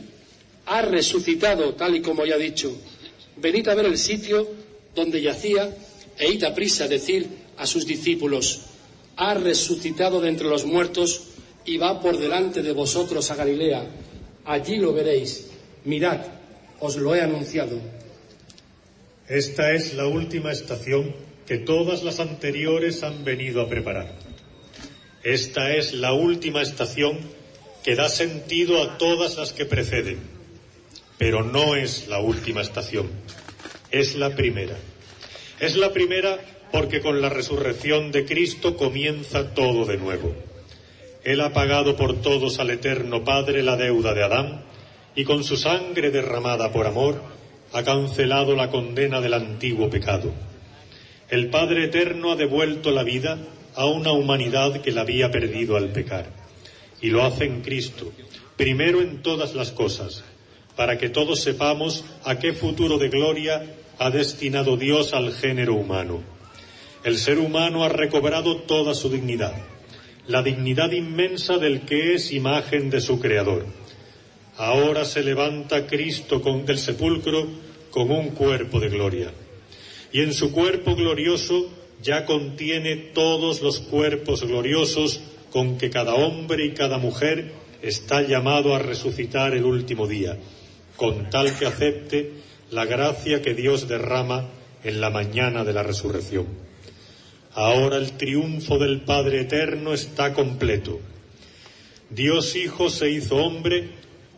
ha 0.66 0.82
resucitado, 0.82 1.72
tal 1.72 1.96
y 1.96 2.02
como 2.02 2.26
ya 2.26 2.34
he 2.34 2.50
dicho. 2.50 2.76
Venid 3.38 3.66
a 3.68 3.74
ver 3.74 3.86
el 3.86 3.96
sitio 3.96 4.46
donde 4.94 5.22
yacía 5.22 5.74
e 6.18 6.30
id 6.32 6.44
a 6.44 6.54
prisa 6.54 6.84
a 6.84 6.88
decir 6.88 7.26
a 7.56 7.66
sus 7.66 7.86
discípulos, 7.86 8.60
ha 9.18 9.34
resucitado 9.34 10.20
de 10.20 10.28
entre 10.28 10.46
los 10.46 10.64
muertos 10.64 11.22
y 11.64 11.76
va 11.76 12.00
por 12.00 12.16
delante 12.16 12.62
de 12.62 12.72
vosotros 12.72 13.30
a 13.30 13.34
Galilea. 13.34 13.84
Allí 14.44 14.76
lo 14.76 14.92
veréis. 14.92 15.48
Mirad, 15.84 16.20
os 16.78 16.96
lo 16.96 17.14
he 17.14 17.20
anunciado. 17.20 17.78
Esta 19.28 19.74
es 19.74 19.94
la 19.94 20.06
última 20.06 20.52
estación 20.52 21.14
que 21.46 21.58
todas 21.58 22.04
las 22.04 22.20
anteriores 22.20 23.02
han 23.02 23.24
venido 23.24 23.60
a 23.60 23.68
preparar. 23.68 24.14
Esta 25.24 25.74
es 25.74 25.94
la 25.94 26.12
última 26.12 26.62
estación 26.62 27.18
que 27.82 27.96
da 27.96 28.08
sentido 28.08 28.80
a 28.82 28.98
todas 28.98 29.36
las 29.36 29.52
que 29.52 29.66
preceden. 29.66 30.20
Pero 31.18 31.42
no 31.42 31.74
es 31.74 32.06
la 32.06 32.20
última 32.20 32.60
estación, 32.60 33.10
es 33.90 34.14
la 34.14 34.36
primera. 34.36 34.76
Es 35.58 35.74
la 35.76 35.92
primera 35.92 36.38
porque 36.72 37.00
con 37.00 37.20
la 37.20 37.28
resurrección 37.28 38.12
de 38.12 38.24
Cristo 38.24 38.76
comienza 38.76 39.54
todo 39.54 39.84
de 39.84 39.96
nuevo. 39.96 40.34
Él 41.24 41.40
ha 41.40 41.52
pagado 41.52 41.96
por 41.96 42.20
todos 42.20 42.58
al 42.58 42.70
Eterno 42.70 43.24
Padre 43.24 43.62
la 43.62 43.76
deuda 43.76 44.14
de 44.14 44.22
Adán 44.22 44.62
y 45.14 45.24
con 45.24 45.44
su 45.44 45.56
sangre 45.56 46.10
derramada 46.10 46.72
por 46.72 46.86
amor 46.86 47.20
ha 47.72 47.82
cancelado 47.82 48.54
la 48.54 48.70
condena 48.70 49.20
del 49.20 49.34
antiguo 49.34 49.90
pecado. 49.90 50.32
El 51.28 51.50
Padre 51.50 51.84
Eterno 51.84 52.32
ha 52.32 52.36
devuelto 52.36 52.90
la 52.90 53.02
vida 53.02 53.38
a 53.74 53.86
una 53.86 54.12
humanidad 54.12 54.80
que 54.80 54.92
la 54.92 55.02
había 55.02 55.30
perdido 55.30 55.76
al 55.76 55.90
pecar. 55.90 56.30
Y 57.00 57.10
lo 57.10 57.24
hace 57.24 57.44
en 57.44 57.60
Cristo, 57.60 58.12
primero 58.56 59.00
en 59.02 59.22
todas 59.22 59.54
las 59.54 59.70
cosas, 59.70 60.24
para 60.74 60.98
que 60.98 61.10
todos 61.10 61.40
sepamos 61.40 62.04
a 62.24 62.38
qué 62.38 62.52
futuro 62.52 62.98
de 62.98 63.08
gloria 63.08 63.62
ha 63.98 64.10
destinado 64.10 64.76
Dios 64.76 65.12
al 65.12 65.32
género 65.32 65.74
humano. 65.74 66.37
El 67.08 67.16
ser 67.16 67.38
humano 67.38 67.84
ha 67.84 67.88
recobrado 67.88 68.58
toda 68.58 68.92
su 68.92 69.08
dignidad, 69.08 69.54
la 70.26 70.42
dignidad 70.42 70.92
inmensa 70.92 71.56
del 71.56 71.86
que 71.86 72.12
es 72.12 72.32
imagen 72.32 72.90
de 72.90 73.00
su 73.00 73.18
Creador. 73.18 73.64
Ahora 74.58 75.06
se 75.06 75.22
levanta 75.22 75.86
Cristo 75.86 76.38
del 76.38 76.76
sepulcro 76.76 77.46
con 77.90 78.10
un 78.10 78.32
cuerpo 78.32 78.78
de 78.78 78.90
gloria. 78.90 79.32
Y 80.12 80.20
en 80.20 80.34
su 80.34 80.52
cuerpo 80.52 80.96
glorioso 80.96 81.70
ya 82.02 82.26
contiene 82.26 82.96
todos 82.96 83.62
los 83.62 83.78
cuerpos 83.78 84.44
gloriosos 84.44 85.22
con 85.50 85.78
que 85.78 85.88
cada 85.88 86.14
hombre 86.14 86.66
y 86.66 86.72
cada 86.72 86.98
mujer 86.98 87.52
está 87.80 88.20
llamado 88.20 88.74
a 88.74 88.80
resucitar 88.80 89.54
el 89.54 89.64
último 89.64 90.06
día, 90.06 90.36
con 90.96 91.30
tal 91.30 91.56
que 91.58 91.64
acepte 91.64 92.32
la 92.70 92.84
gracia 92.84 93.40
que 93.40 93.54
Dios 93.54 93.88
derrama 93.88 94.50
en 94.84 95.00
la 95.00 95.08
mañana 95.08 95.64
de 95.64 95.72
la 95.72 95.82
resurrección. 95.82 96.67
Ahora 97.58 97.96
el 97.96 98.12
triunfo 98.12 98.78
del 98.78 99.00
Padre 99.00 99.40
Eterno 99.40 99.92
está 99.92 100.32
completo. 100.32 101.00
Dios 102.08 102.54
Hijo 102.54 102.88
se 102.88 103.10
hizo 103.10 103.34
hombre 103.34 103.90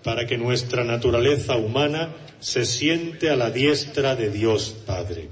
para 0.03 0.27
que 0.27 0.39
nuestra 0.39 0.85
naturaleza 0.85 1.57
humana 1.57 2.15
se 2.41 2.65
siente 2.65 3.29
a 3.29 3.37
la 3.37 3.51
diestra 3.51 4.17
de 4.17 4.31
Dios 4.31 4.75
Padre. 4.87 5.29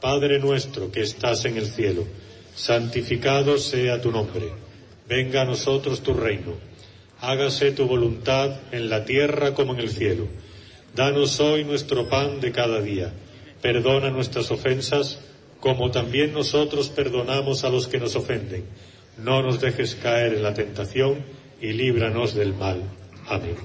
Padre 0.00 0.38
nuestro 0.38 0.90
que 0.90 1.02
estás 1.02 1.44
en 1.44 1.58
el 1.58 1.66
cielo, 1.66 2.06
santificado 2.54 3.58
sea 3.58 4.00
tu 4.00 4.10
nombre. 4.10 4.46
Venga 5.06 5.42
a 5.42 5.44
nosotros 5.44 6.02
tu 6.02 6.14
reino. 6.14 6.54
Hágase 7.20 7.72
tu 7.72 7.84
voluntad 7.84 8.50
en 8.72 8.88
la 8.88 9.04
tierra 9.04 9.52
como 9.52 9.74
en 9.74 9.80
el 9.80 9.90
cielo. 9.90 10.26
Danos 10.96 11.38
hoy 11.38 11.64
nuestro 11.64 12.08
pan 12.08 12.40
de 12.40 12.50
cada 12.50 12.80
día. 12.80 13.12
Perdona 13.60 14.08
nuestras 14.08 14.50
ofensas 14.50 15.18
como 15.64 15.90
también 15.90 16.34
nosotros 16.34 16.90
perdonamos 16.90 17.64
a 17.64 17.70
los 17.70 17.88
que 17.88 17.98
nos 17.98 18.14
ofenden. 18.16 18.66
No 19.16 19.42
nos 19.42 19.62
dejes 19.62 19.94
caer 19.94 20.34
en 20.34 20.42
la 20.42 20.52
tentación 20.52 21.24
y 21.58 21.72
líbranos 21.72 22.34
del 22.34 22.52
mal. 22.52 22.82
Amén. 23.26 23.56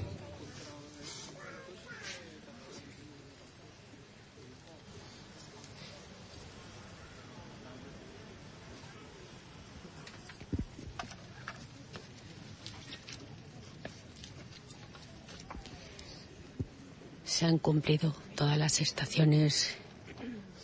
Se 17.26 17.44
han 17.44 17.58
cumplido 17.58 18.14
todas 18.36 18.56
las 18.56 18.80
estaciones 18.80 19.79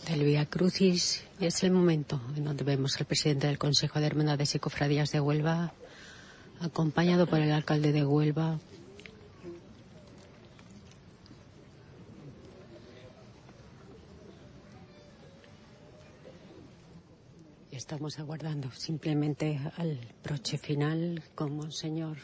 del 0.08 0.24
Vía 0.24 0.46
Crucis 0.46 1.24
y 1.40 1.46
es 1.46 1.62
el 1.64 1.72
momento 1.72 2.20
en 2.36 2.44
donde 2.44 2.64
vemos 2.64 2.96
al 2.98 3.06
presidente 3.06 3.48
del 3.48 3.58
Consejo 3.58 3.98
de 3.98 4.06
Hermandades 4.06 4.54
y 4.54 4.58
Cofradías 4.58 5.10
de 5.10 5.20
Huelva, 5.20 5.72
acompañado 6.60 7.26
por 7.26 7.40
el 7.40 7.50
alcalde 7.50 7.92
de 7.92 8.04
Huelva. 8.04 8.58
Estamos 17.72 18.18
aguardando 18.18 18.70
simplemente 18.70 19.60
al 19.76 19.98
broche 20.22 20.56
final 20.56 21.22
con 21.34 21.56
Monseñor 21.56 22.16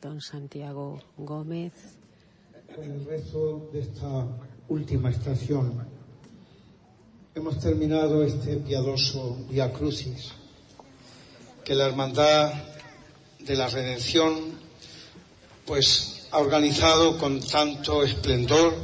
Don 0.00 0.20
Santiago 0.20 1.00
Gómez. 1.16 1.98
El 2.76 3.04
rezo 3.04 3.68
de 3.72 3.80
esta 3.80 4.26
última 4.68 5.10
estación 5.10 5.95
hemos 7.36 7.60
terminado 7.60 8.24
este 8.24 8.56
piadoso 8.56 9.36
Via 9.50 9.70
Crucis. 9.70 10.32
Que 11.66 11.74
la 11.74 11.84
Hermandad 11.84 12.50
de 13.40 13.54
la 13.54 13.68
Redención 13.68 14.58
pues 15.66 16.28
ha 16.30 16.38
organizado 16.38 17.18
con 17.18 17.40
tanto 17.40 18.02
esplendor, 18.02 18.74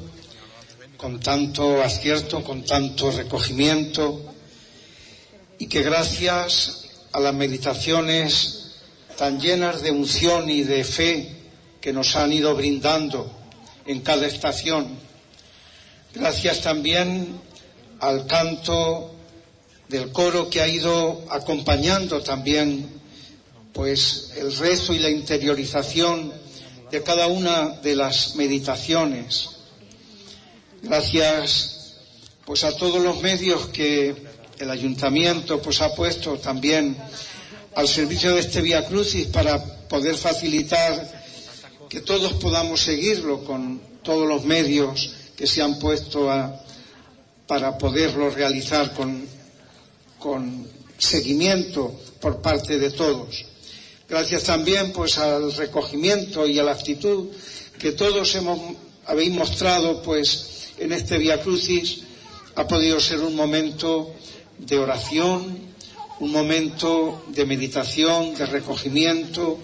con 0.98 1.18
tanto 1.18 1.82
acierto, 1.82 2.44
con 2.44 2.62
tanto 2.62 3.10
recogimiento 3.10 4.20
y 5.58 5.66
que 5.66 5.80
gracias 5.80 6.90
a 7.12 7.20
las 7.20 7.32
meditaciones 7.32 8.74
tan 9.16 9.40
llenas 9.40 9.80
de 9.80 9.92
unción 9.92 10.50
y 10.50 10.62
de 10.62 10.84
fe 10.84 11.36
que 11.80 11.94
nos 11.94 12.16
han 12.16 12.34
ido 12.34 12.54
brindando 12.54 13.32
en 13.86 14.02
cada 14.02 14.26
estación, 14.26 14.88
gracias 16.12 16.60
también 16.60 17.40
al 18.02 18.26
canto 18.26 19.14
del 19.88 20.10
coro 20.10 20.50
que 20.50 20.60
ha 20.60 20.66
ido 20.66 21.24
acompañando 21.30 22.20
también 22.20 23.00
pues 23.72 24.32
el 24.36 24.54
rezo 24.56 24.92
y 24.92 24.98
la 24.98 25.08
interiorización 25.08 26.32
de 26.90 27.02
cada 27.04 27.28
una 27.28 27.68
de 27.80 27.94
las 27.94 28.34
meditaciones. 28.34 29.50
Gracias 30.82 31.94
pues 32.44 32.64
a 32.64 32.76
todos 32.76 33.00
los 33.00 33.22
medios 33.22 33.68
que 33.68 34.16
el 34.58 34.70
ayuntamiento 34.70 35.62
pues 35.62 35.80
ha 35.80 35.94
puesto 35.94 36.38
también 36.38 36.96
al 37.76 37.86
servicio 37.86 38.34
de 38.34 38.40
este 38.40 38.62
Vía 38.62 38.84
Crucis 38.84 39.28
para 39.28 39.64
poder 39.86 40.16
facilitar 40.16 41.22
que 41.88 42.00
todos 42.00 42.32
podamos 42.32 42.80
seguirlo 42.80 43.44
con 43.44 43.80
todos 44.02 44.26
los 44.26 44.44
medios 44.44 45.14
que 45.36 45.46
se 45.46 45.62
han 45.62 45.78
puesto 45.78 46.28
a, 46.28 46.62
para 47.52 47.76
poderlo 47.76 48.30
realizar 48.30 48.94
con, 48.94 49.28
seguimiento 50.96 51.92
por 52.18 52.40
parte 52.40 52.78
de 52.78 52.90
todos. 52.92 53.44
Gracias 54.08 54.44
también 54.44 54.90
pues 54.90 55.18
al 55.18 55.52
recogimiento 55.52 56.46
y 56.46 56.58
a 56.58 56.64
la 56.64 56.72
actitud 56.72 57.28
que 57.78 57.92
todos 57.92 58.34
hemos, 58.36 58.58
habéis 59.04 59.32
mostrado 59.32 60.00
pues 60.00 60.70
en 60.78 60.92
este 60.92 61.18
Via 61.18 61.42
Crucis 61.42 62.04
ha 62.54 62.66
podido 62.66 62.98
ser 62.98 63.20
un 63.20 63.36
momento 63.36 64.14
de 64.56 64.78
oración, 64.78 65.58
un 66.20 66.32
momento 66.32 67.22
de 67.28 67.44
meditación, 67.44 68.34
de 68.34 68.46
recogimiento, 68.46 69.58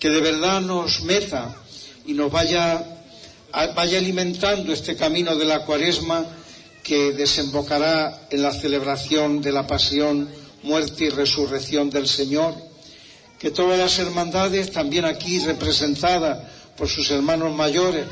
que 0.00 0.10
de 0.10 0.20
verdad 0.20 0.60
nos 0.60 1.02
meta 1.02 1.54
y 2.04 2.14
nos 2.14 2.32
vaya, 2.32 2.84
vaya 3.76 3.98
alimentando 3.98 4.72
este 4.72 4.96
camino 4.96 5.36
de 5.36 5.44
la 5.44 5.64
cuaresma 5.64 6.26
que 6.82 7.12
desembocará 7.12 8.26
en 8.30 8.42
la 8.42 8.52
celebración 8.52 9.40
de 9.40 9.52
la 9.52 9.66
pasión, 9.66 10.28
muerte 10.62 11.04
y 11.04 11.08
resurrección 11.10 11.90
del 11.90 12.08
Señor, 12.08 12.54
que 13.38 13.50
todas 13.50 13.78
las 13.78 13.98
hermandades, 13.98 14.72
también 14.72 15.04
aquí 15.04 15.38
representadas 15.40 16.48
por 16.76 16.88
sus 16.88 17.10
hermanos 17.10 17.54
mayores, 17.54 18.06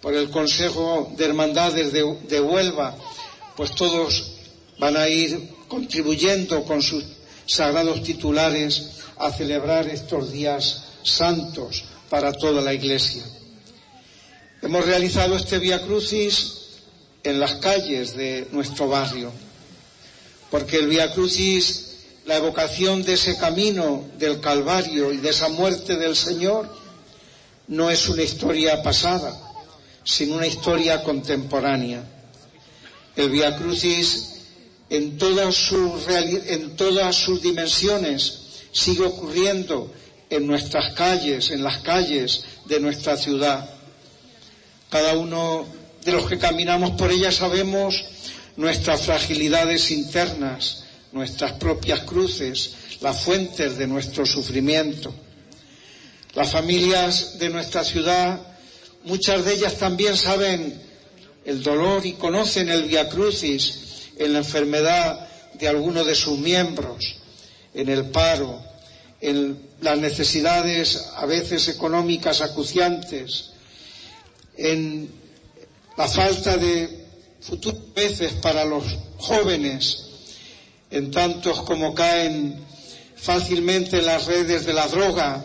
por 0.00 0.14
el 0.14 0.30
Consejo 0.30 1.12
de 1.16 1.24
Hermandades 1.24 1.92
de, 1.92 2.18
de 2.28 2.40
Huelva, 2.40 2.96
pues 3.56 3.74
todos 3.74 4.32
van 4.78 4.96
a 4.96 5.08
ir 5.08 5.50
contribuyendo 5.68 6.64
con 6.64 6.82
sus 6.82 7.04
sagrados 7.46 8.02
titulares 8.02 8.90
a 9.18 9.30
celebrar 9.30 9.86
estos 9.88 10.32
días 10.32 10.84
santos 11.04 11.84
para 12.08 12.32
toda 12.32 12.60
la 12.60 12.74
Iglesia. 12.74 13.22
Hemos 14.60 14.84
realizado 14.84 15.36
este 15.36 15.58
Via 15.58 15.82
Crucis 15.82 16.61
en 17.24 17.38
las 17.38 17.54
calles 17.54 18.16
de 18.16 18.48
nuestro 18.52 18.88
barrio, 18.88 19.32
porque 20.50 20.76
el 20.76 20.88
Via 20.88 21.12
Crucis, 21.12 21.88
la 22.24 22.36
evocación 22.36 23.02
de 23.02 23.14
ese 23.14 23.36
camino 23.36 24.04
del 24.18 24.40
Calvario 24.40 25.12
y 25.12 25.18
de 25.18 25.30
esa 25.30 25.48
muerte 25.48 25.96
del 25.96 26.16
Señor, 26.16 26.68
no 27.68 27.90
es 27.90 28.08
una 28.08 28.22
historia 28.22 28.82
pasada, 28.82 29.38
sino 30.04 30.36
una 30.36 30.46
historia 30.46 31.02
contemporánea. 31.02 32.04
El 33.16 33.30
Via 33.30 33.56
Crucis, 33.56 34.28
en 34.90 35.16
todas 35.16 35.54
sus, 35.54 36.08
en 36.08 36.76
todas 36.76 37.16
sus 37.16 37.40
dimensiones, 37.40 38.40
sigue 38.72 39.04
ocurriendo 39.04 39.92
en 40.28 40.46
nuestras 40.46 40.92
calles, 40.94 41.50
en 41.50 41.62
las 41.62 41.78
calles 41.78 42.44
de 42.64 42.80
nuestra 42.80 43.16
ciudad. 43.16 43.68
Cada 44.90 45.16
uno 45.16 45.66
de 46.04 46.12
los 46.12 46.26
que 46.26 46.38
caminamos 46.38 46.92
por 46.92 47.10
ella 47.10 47.30
sabemos 47.30 48.04
nuestras 48.56 49.02
fragilidades 49.02 49.90
internas, 49.90 50.84
nuestras 51.12 51.52
propias 51.52 52.00
cruces, 52.00 52.74
las 53.00 53.22
fuentes 53.22 53.76
de 53.78 53.86
nuestro 53.86 54.26
sufrimiento. 54.26 55.12
Las 56.34 56.50
familias 56.50 57.38
de 57.38 57.50
nuestra 57.50 57.84
ciudad, 57.84 58.40
muchas 59.04 59.44
de 59.44 59.54
ellas 59.54 59.76
también 59.76 60.16
saben 60.16 60.80
el 61.44 61.62
dolor 61.62 62.06
y 62.06 62.12
conocen 62.12 62.68
el 62.68 62.84
Via 62.84 63.08
Crucis 63.08 64.10
en 64.16 64.32
la 64.32 64.38
enfermedad 64.38 65.28
de 65.54 65.68
alguno 65.68 66.04
de 66.04 66.14
sus 66.14 66.38
miembros, 66.38 67.16
en 67.74 67.88
el 67.88 68.06
paro, 68.06 68.62
en 69.20 69.68
las 69.80 69.98
necesidades 69.98 71.10
a 71.16 71.26
veces 71.26 71.68
económicas 71.68 72.40
acuciantes, 72.40 73.50
en 74.56 75.21
la 75.96 76.08
falta 76.08 76.56
de 76.56 77.06
futuras 77.40 77.80
veces 77.94 78.32
para 78.34 78.64
los 78.64 78.84
jóvenes, 79.18 80.06
en 80.90 81.10
tantos 81.10 81.62
como 81.62 81.94
caen 81.94 82.64
fácilmente 83.16 83.98
en 83.98 84.06
las 84.06 84.26
redes 84.26 84.66
de 84.66 84.72
la 84.72 84.86
droga 84.88 85.44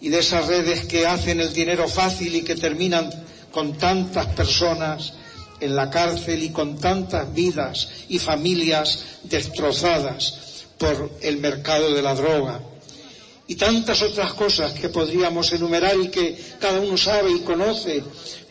y 0.00 0.08
de 0.08 0.18
esas 0.18 0.46
redes 0.46 0.86
que 0.86 1.06
hacen 1.06 1.40
el 1.40 1.52
dinero 1.52 1.88
fácil 1.88 2.34
y 2.34 2.42
que 2.42 2.56
terminan 2.56 3.10
con 3.50 3.76
tantas 3.76 4.26
personas 4.26 5.14
en 5.60 5.76
la 5.76 5.90
cárcel 5.90 6.42
y 6.42 6.50
con 6.50 6.78
tantas 6.78 7.32
vidas 7.34 7.88
y 8.08 8.18
familias 8.18 9.04
destrozadas 9.24 10.64
por 10.78 11.18
el 11.20 11.38
mercado 11.38 11.92
de 11.92 12.02
la 12.02 12.14
droga. 12.14 12.60
Y 13.46 13.56
tantas 13.56 14.00
otras 14.02 14.32
cosas 14.32 14.72
que 14.72 14.88
podríamos 14.88 15.52
enumerar 15.52 15.96
y 16.00 16.08
que 16.08 16.38
cada 16.60 16.80
uno 16.80 16.96
sabe 16.96 17.32
y 17.32 17.40
conoce, 17.40 18.02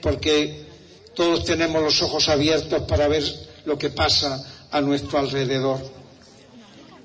porque 0.02 0.69
todos 1.16 1.46
tenemos 1.46 1.82
los 1.82 2.02
ojos 2.02 2.30
abiertos 2.30 2.84
para 2.84 3.08
ver 3.08 3.24
lo 3.66 3.78
que 3.78 3.90
pasa 3.90 4.44
a 4.72 4.82
nuestro 4.82 5.20
alrededor. 5.20 5.80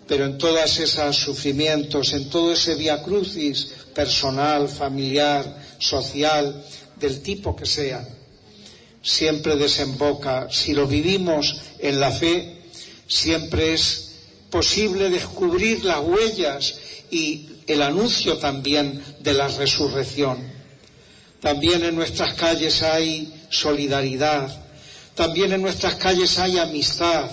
Pero 0.06 0.26
en 0.26 0.38
todos 0.38 0.78
esos 0.78 1.16
sufrimientos, 1.16 2.12
en 2.12 2.28
todo 2.28 2.52
ese 2.52 2.74
via 2.74 3.02
crucis 3.02 3.68
personal, 3.94 4.68
familiar, 4.68 5.62
social, 5.78 6.64
del 6.96 7.22
tipo 7.22 7.56
que 7.56 7.66
sea, 7.66 8.06
siempre 9.02 9.56
desemboca, 9.56 10.48
si 10.50 10.72
lo 10.72 10.86
vivimos 10.86 11.56
en 11.78 12.00
la 12.00 12.10
fe, 12.10 12.62
siempre 13.06 13.74
es 13.74 14.12
posible 14.50 15.10
descubrir 15.10 15.84
las 15.84 16.00
huellas 16.00 16.76
y 17.10 17.48
el 17.66 17.82
anuncio 17.82 18.38
también 18.38 19.02
de 19.20 19.32
la 19.32 19.48
resurrección. 19.48 20.38
También 21.40 21.84
en 21.84 21.94
nuestras 21.94 22.34
calles 22.34 22.82
hay 22.82 23.43
solidaridad, 23.54 24.64
también 25.14 25.52
en 25.52 25.62
nuestras 25.62 25.94
calles 25.94 26.38
hay 26.38 26.58
amistad, 26.58 27.30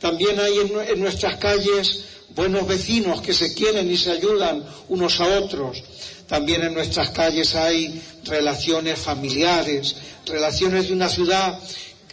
también 0.00 0.38
hay 0.38 0.58
en, 0.58 1.00
nuestras 1.00 1.36
calles 1.36 2.04
buenos 2.30 2.66
vecinos 2.66 3.20
que 3.20 3.34
se 3.34 3.52
quieren 3.54 3.90
y 3.90 3.96
se 3.96 4.12
ayudan 4.12 4.64
unos 4.88 5.20
a 5.20 5.40
otros. 5.40 5.82
También 6.28 6.62
en 6.62 6.74
nuestras 6.74 7.10
calles 7.10 7.54
hay 7.54 8.00
relaciones 8.24 8.98
familiares, 8.98 9.96
relaciones 10.26 10.88
de 10.88 10.92
una 10.92 11.08
ciudad 11.08 11.58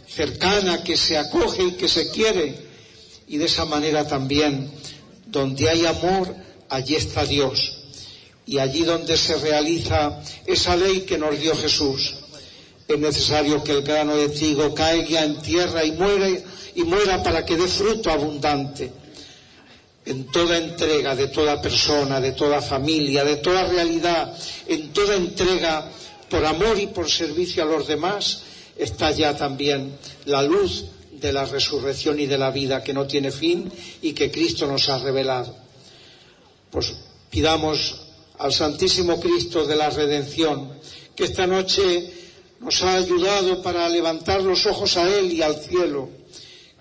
cercana 0.07 0.83
que 0.83 0.97
se 0.97 1.17
acoge 1.17 1.63
y 1.63 1.71
que 1.73 1.87
se 1.87 2.09
quiere. 2.09 2.55
Y 3.27 3.37
de 3.37 3.45
esa 3.45 3.65
manera 3.65 4.07
también, 4.07 4.71
donde 5.27 5.69
hay 5.69 5.85
amor, 5.85 6.35
allí 6.69 6.95
está 6.95 7.25
Dios. 7.25 7.79
Y 8.45 8.59
allí 8.59 8.83
donde 8.83 9.17
se 9.17 9.35
realiza 9.37 10.21
esa 10.45 10.75
ley 10.75 11.01
que 11.01 11.17
nos 11.17 11.39
dio 11.39 11.55
Jesús, 11.55 12.15
es 12.87 12.99
necesario 12.99 13.63
que 13.63 13.71
el 13.71 13.81
grano 13.81 14.15
de 14.15 14.29
trigo 14.29 14.73
caiga 14.73 15.23
en 15.23 15.41
tierra 15.41 15.83
y 15.85 15.91
muera, 15.93 16.27
y 16.75 16.83
muera 16.83 17.23
para 17.23 17.45
que 17.45 17.55
dé 17.55 17.67
fruto 17.67 18.11
abundante. 18.11 18.91
En 20.05 20.25
toda 20.25 20.57
entrega 20.57 21.15
de 21.15 21.27
toda 21.27 21.61
persona, 21.61 22.19
de 22.19 22.33
toda 22.33 22.61
familia, 22.61 23.23
de 23.23 23.37
toda 23.37 23.63
realidad, 23.65 24.37
en 24.67 24.91
toda 24.91 25.15
entrega 25.15 25.89
por 26.29 26.45
amor 26.45 26.77
y 26.77 26.87
por 26.87 27.09
servicio 27.09 27.63
a 27.63 27.65
los 27.65 27.87
demás, 27.87 28.41
está 28.77 29.11
ya 29.11 29.37
también 29.37 29.95
la 30.25 30.41
luz 30.41 30.85
de 31.11 31.31
la 31.31 31.45
resurrección 31.45 32.19
y 32.19 32.25
de 32.25 32.37
la 32.37 32.51
vida 32.51 32.83
que 32.83 32.93
no 32.93 33.07
tiene 33.07 33.31
fin 33.31 33.71
y 34.01 34.11
que 34.11 34.29
Cristo 34.29 34.67
nos 34.67 34.89
ha 34.89 34.99
revelado. 34.99 35.55
Pues 36.69 36.93
pidamos 37.29 38.01
al 38.39 38.51
Santísimo 38.51 39.21
Cristo 39.21 39.65
de 39.65 39.75
la 39.77 39.89
Redención 39.89 40.73
que 41.15 41.23
esta 41.23 41.47
noche 41.47 42.22
nos 42.63 42.81
ha 42.81 42.95
ayudado 42.95 43.61
para 43.61 43.89
levantar 43.89 44.41
los 44.41 44.65
ojos 44.65 44.95
a 44.97 45.09
Él 45.09 45.33
y 45.33 45.41
al 45.41 45.55
cielo, 45.55 46.09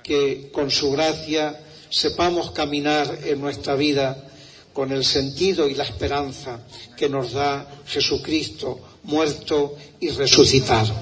que 0.03 0.51
con 0.53 0.71
su 0.71 0.93
gracia 0.93 1.61
sepamos 1.91 2.53
caminar 2.53 3.19
en 3.25 3.41
nuestra 3.41 3.75
vida 3.75 4.29
con 4.73 4.93
el 4.93 5.05
sentido 5.05 5.69
y 5.69 5.75
la 5.75 5.85
esperanza 5.85 6.61
que 6.97 7.09
nos 7.09 7.33
da 7.33 7.67
Jesucristo 7.87 8.81
muerto 9.03 9.77
y 10.01 10.11
resucitado. 10.11 10.95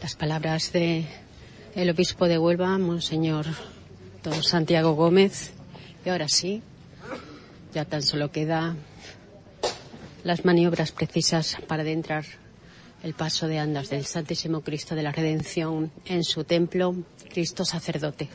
Las 0.00 0.16
palabras 0.16 0.72
de 0.72 1.04
el 1.74 1.90
obispo 1.90 2.26
de 2.26 2.38
Huelva, 2.38 2.76
Monseñor 2.78 3.46
Don 4.24 4.42
Santiago 4.42 4.94
Gómez. 4.94 5.52
Y 6.04 6.08
ahora 6.08 6.28
sí, 6.28 6.62
ya 7.72 7.84
tan 7.84 8.02
solo 8.02 8.32
queda 8.32 8.76
las 10.24 10.44
maniobras 10.44 10.92
precisas 10.92 11.56
para 11.66 11.82
adentrar 11.82 12.24
el 13.02 13.14
paso 13.14 13.48
de 13.48 13.58
andas 13.58 13.90
del 13.90 14.04
Santísimo 14.04 14.60
Cristo 14.60 14.94
de 14.94 15.02
la 15.02 15.12
Redención 15.12 15.90
en 16.04 16.22
su 16.22 16.44
templo, 16.44 16.94
Cristo 17.30 17.64
sacerdote. 17.64 18.28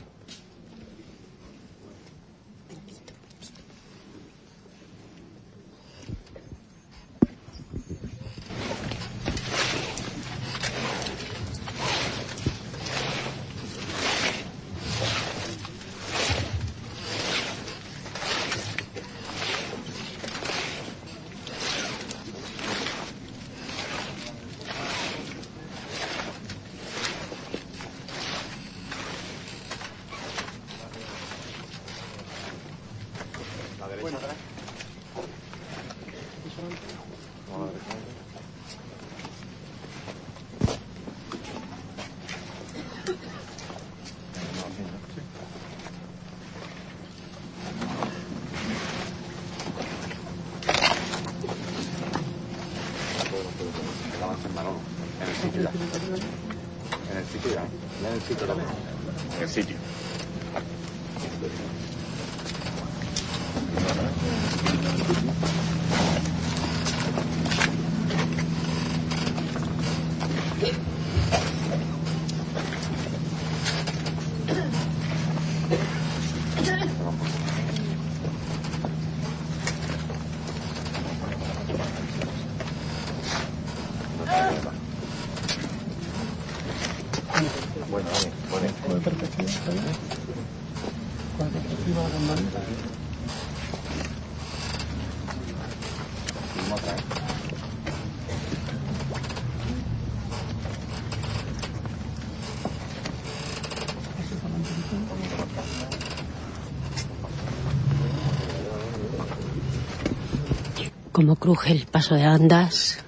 cómo 111.18 111.36
cruje 111.36 111.72
el 111.72 111.88
paso 111.88 112.14
de 112.14 112.26
andas. 112.26 113.00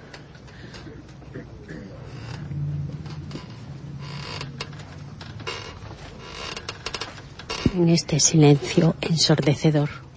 En 7.72 7.88
este 7.88 8.18
silencio 8.18 8.96
ensordecedor. 9.00 10.09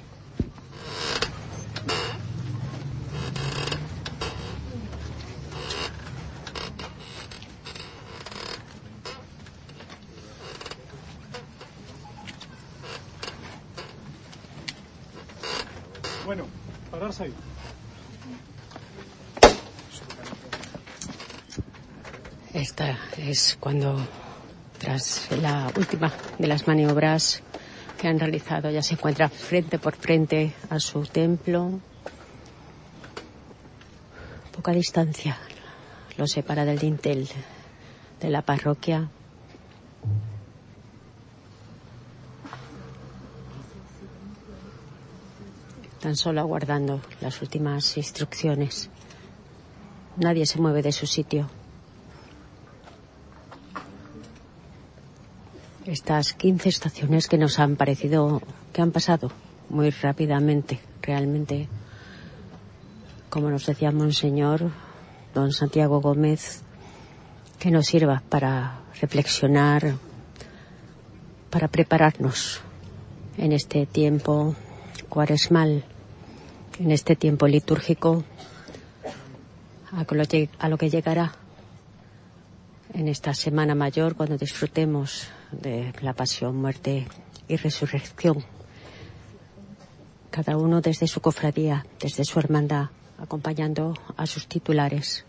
Esta 23.33 23.49
es 23.51 23.57
cuando, 23.59 23.97
tras 24.77 25.27
la 25.41 25.71
última 25.75 26.13
de 26.37 26.45
las 26.45 26.67
maniobras 26.67 27.41
que 27.97 28.07
han 28.07 28.19
realizado, 28.19 28.69
ya 28.69 28.83
se 28.83 28.93
encuentra 28.93 29.27
frente 29.27 29.79
por 29.79 29.95
frente 29.95 30.53
a 30.69 30.79
su 30.79 31.01
templo. 31.01 31.79
Poca 34.55 34.71
distancia 34.71 35.35
lo 36.15 36.27
separa 36.27 36.63
del 36.63 36.77
dintel 36.77 37.27
de 38.21 38.29
la 38.29 38.43
parroquia. 38.43 39.09
Tan 46.01 46.15
solo 46.15 46.39
aguardando 46.39 47.01
las 47.19 47.41
últimas 47.41 47.97
instrucciones. 47.97 48.91
Nadie 50.17 50.45
se 50.45 50.61
mueve 50.61 50.83
de 50.83 50.91
su 50.91 51.07
sitio. 51.07 51.62
Estas 55.93 56.33
15 56.33 56.69
estaciones 56.69 57.27
que 57.27 57.37
nos 57.37 57.59
han 57.59 57.75
parecido 57.75 58.41
que 58.73 58.81
han 58.81 58.89
pasado 58.91 59.31
muy 59.69 59.91
rápidamente, 59.91 60.79
realmente, 61.03 61.67
como 63.29 63.51
nos 63.51 63.67
decía 63.67 63.91
Monseñor, 63.91 64.71
don 65.35 65.51
Santiago 65.51 66.01
Gómez, 66.01 66.63
que 67.59 67.69
nos 67.69 67.85
sirva 67.85 68.23
para 68.27 68.79
reflexionar, 69.01 69.93
para 71.51 71.67
prepararnos 71.67 72.61
en 73.37 73.51
este 73.51 73.85
tiempo 73.85 74.55
cuaresmal, 75.09 75.83
en 76.79 76.89
este 76.89 77.15
tiempo 77.15 77.45
litúrgico, 77.45 78.23
a 79.91 80.67
lo 80.69 80.77
que- 80.79 80.89
llegará 80.89 81.33
en 82.95 83.07
esta 83.07 83.35
Semana 83.35 83.75
Mayor 83.75 84.15
cuando 84.15 84.37
disfrutemos 84.39 85.29
de 85.61 85.93
la 86.01 86.13
pasión, 86.13 86.55
muerte 86.55 87.07
y 87.47 87.55
resurrección. 87.55 88.43
Cada 90.31 90.57
uno 90.57 90.81
desde 90.81 91.07
su 91.07 91.21
cofradía, 91.21 91.85
desde 91.99 92.25
su 92.25 92.39
hermandad, 92.39 92.89
acompañando 93.17 93.93
a 94.17 94.25
sus 94.25 94.47
titulares. 94.47 95.25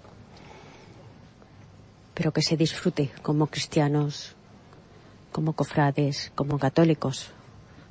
Pero 2.15 2.33
que 2.33 2.43
se 2.43 2.57
disfrute 2.57 3.13
como 3.23 3.49
cristianos, 3.49 4.35
como 5.33 5.53
cofrades, 5.53 6.33
como 6.35 6.59
católicos, 6.59 7.33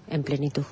en 0.07 0.23
plenitud. 0.23 0.65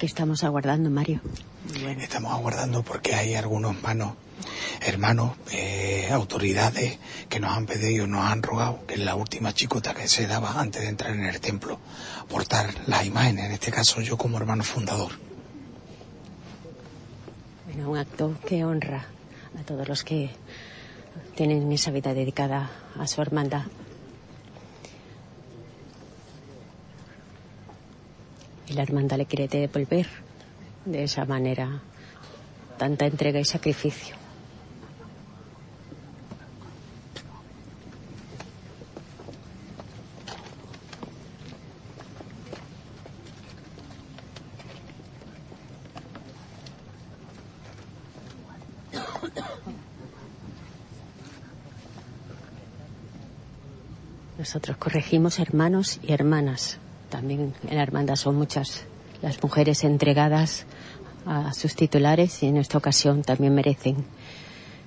estamos 0.11 0.43
aguardando, 0.43 0.89
Mario. 0.89 1.21
Estamos 2.01 2.33
aguardando 2.33 2.83
porque 2.83 3.15
hay 3.15 3.35
algunos 3.35 3.81
manos, 3.81 4.15
hermanos, 4.81 5.37
eh, 5.53 6.09
autoridades 6.11 6.99
que 7.29 7.39
nos 7.39 7.55
han 7.55 7.65
pedido, 7.65 8.07
nos 8.07 8.25
han 8.25 8.43
rogado 8.43 8.85
que 8.85 8.95
en 8.95 9.05
la 9.05 9.15
última 9.15 9.53
chicota 9.53 9.93
que 9.93 10.09
se 10.09 10.27
daba 10.27 10.59
antes 10.59 10.81
de 10.81 10.89
entrar 10.89 11.13
en 11.13 11.23
el 11.23 11.39
templo, 11.39 11.79
portar 12.27 12.73
las 12.87 13.05
imágenes, 13.05 13.45
en 13.45 13.51
este 13.53 13.71
caso 13.71 14.01
yo 14.01 14.17
como 14.17 14.37
hermano 14.37 14.65
fundador. 14.65 15.13
Bueno, 17.67 17.91
un 17.91 17.97
acto 17.97 18.35
que 18.45 18.65
honra 18.65 19.05
a 19.57 19.63
todos 19.63 19.87
los 19.87 20.03
que 20.03 20.29
tienen 21.35 21.71
esa 21.71 21.91
vida 21.91 22.13
dedicada 22.13 22.69
a 22.99 23.07
su 23.07 23.21
hermandad. 23.21 23.63
Y 28.71 28.73
la 28.73 28.83
hermandad 28.83 29.17
le 29.17 29.25
quiere 29.25 29.49
devolver 29.49 30.07
de 30.85 31.03
esa 31.03 31.25
manera 31.25 31.81
tanta 32.77 33.05
entrega 33.05 33.37
y 33.37 33.43
sacrificio. 33.43 34.15
Nosotros 54.37 54.77
corregimos 54.77 55.39
hermanos 55.39 55.99
y 56.01 56.13
hermanas. 56.13 56.79
También 57.11 57.53
en 57.67 57.75
la 57.75 57.83
hermandad 57.83 58.15
son 58.15 58.37
muchas 58.37 58.85
las 59.21 59.43
mujeres 59.43 59.83
entregadas 59.83 60.65
a 61.25 61.53
sus 61.53 61.75
titulares 61.75 62.41
y 62.41 62.47
en 62.47 62.55
esta 62.55 62.77
ocasión 62.77 63.21
también 63.21 63.53
merecen 63.53 63.97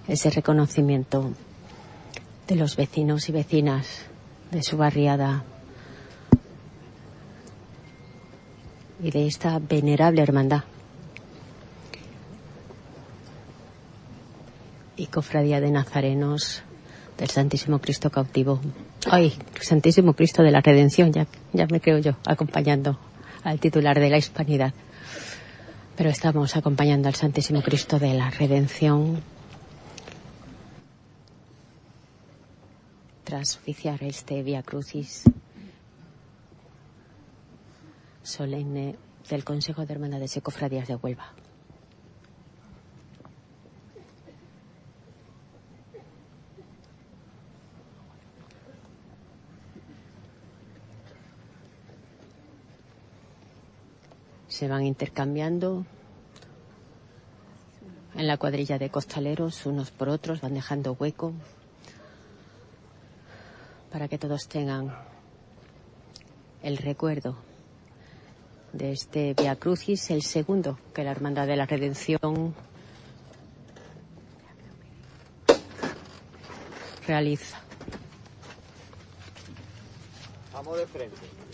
ese 0.08 0.30
reconocimiento 0.30 1.32
de 2.48 2.56
los 2.56 2.76
vecinos 2.76 3.28
y 3.28 3.32
vecinas 3.32 4.06
de 4.50 4.62
su 4.62 4.78
barriada 4.78 5.44
y 9.02 9.10
de 9.10 9.26
esta 9.26 9.58
venerable 9.58 10.22
hermandad. 10.22 10.64
Y 14.96 15.08
cofradía 15.08 15.60
de 15.60 15.70
nazarenos 15.70 16.62
del 17.18 17.30
Santísimo 17.30 17.78
Cristo 17.78 18.10
cautivo. 18.10 18.60
Ay, 19.10 19.32
Santísimo 19.60 20.14
Cristo 20.14 20.42
de 20.42 20.50
la 20.50 20.60
Redención, 20.60 21.12
ya, 21.12 21.26
ya 21.52 21.66
me 21.66 21.80
creo 21.80 21.98
yo, 21.98 22.16
acompañando 22.26 22.98
al 23.42 23.60
titular 23.60 23.98
de 23.98 24.10
la 24.10 24.18
Hispanidad. 24.18 24.72
Pero 25.96 26.10
estamos 26.10 26.56
acompañando 26.56 27.08
al 27.08 27.14
Santísimo 27.14 27.62
Cristo 27.62 27.98
de 27.98 28.14
la 28.14 28.30
Redención 28.30 29.22
tras 33.22 33.56
oficiar 33.56 34.02
este 34.02 34.42
Via 34.42 34.62
Crucis 34.62 35.24
solemne 38.22 38.96
del 39.28 39.44
Consejo 39.44 39.86
de 39.86 39.92
Hermandades 39.92 40.36
y 40.36 40.40
Cofradías 40.40 40.88
de 40.88 40.96
Huelva. 40.96 41.32
Se 54.64 54.68
van 54.70 54.86
intercambiando 54.86 55.84
en 58.14 58.26
la 58.26 58.38
cuadrilla 58.38 58.78
de 58.78 58.88
costaleros 58.88 59.66
unos 59.66 59.90
por 59.90 60.08
otros, 60.08 60.40
van 60.40 60.54
dejando 60.54 60.96
hueco 60.98 61.34
para 63.92 64.08
que 64.08 64.16
todos 64.16 64.48
tengan 64.48 64.96
el 66.62 66.78
recuerdo 66.78 67.36
de 68.72 68.92
este 68.92 69.34
Via 69.34 69.56
Crucis, 69.56 70.10
el 70.10 70.22
segundo 70.22 70.78
que 70.94 71.04
la 71.04 71.10
Hermandad 71.10 71.46
de 71.46 71.56
la 71.56 71.66
Redención 71.66 72.54
realiza. 77.06 77.60
Vamos 80.54 80.78
de 80.78 80.86
frente. 80.86 81.44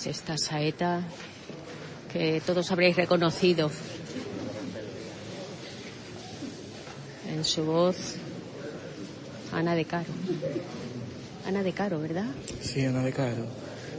Pues 0.00 0.16
esta 0.16 0.38
saeta 0.38 1.02
que 2.12 2.40
todos 2.46 2.70
habréis 2.70 2.94
reconocido 2.94 3.68
en 7.28 7.42
su 7.42 7.64
voz 7.64 8.14
Ana 9.52 9.74
de 9.74 9.84
Caro. 9.86 10.06
Ana 11.48 11.64
de 11.64 11.72
Caro, 11.72 11.98
¿verdad? 11.98 12.26
Sí, 12.60 12.84
Ana 12.84 13.02
de 13.02 13.12
Caro. 13.12 13.44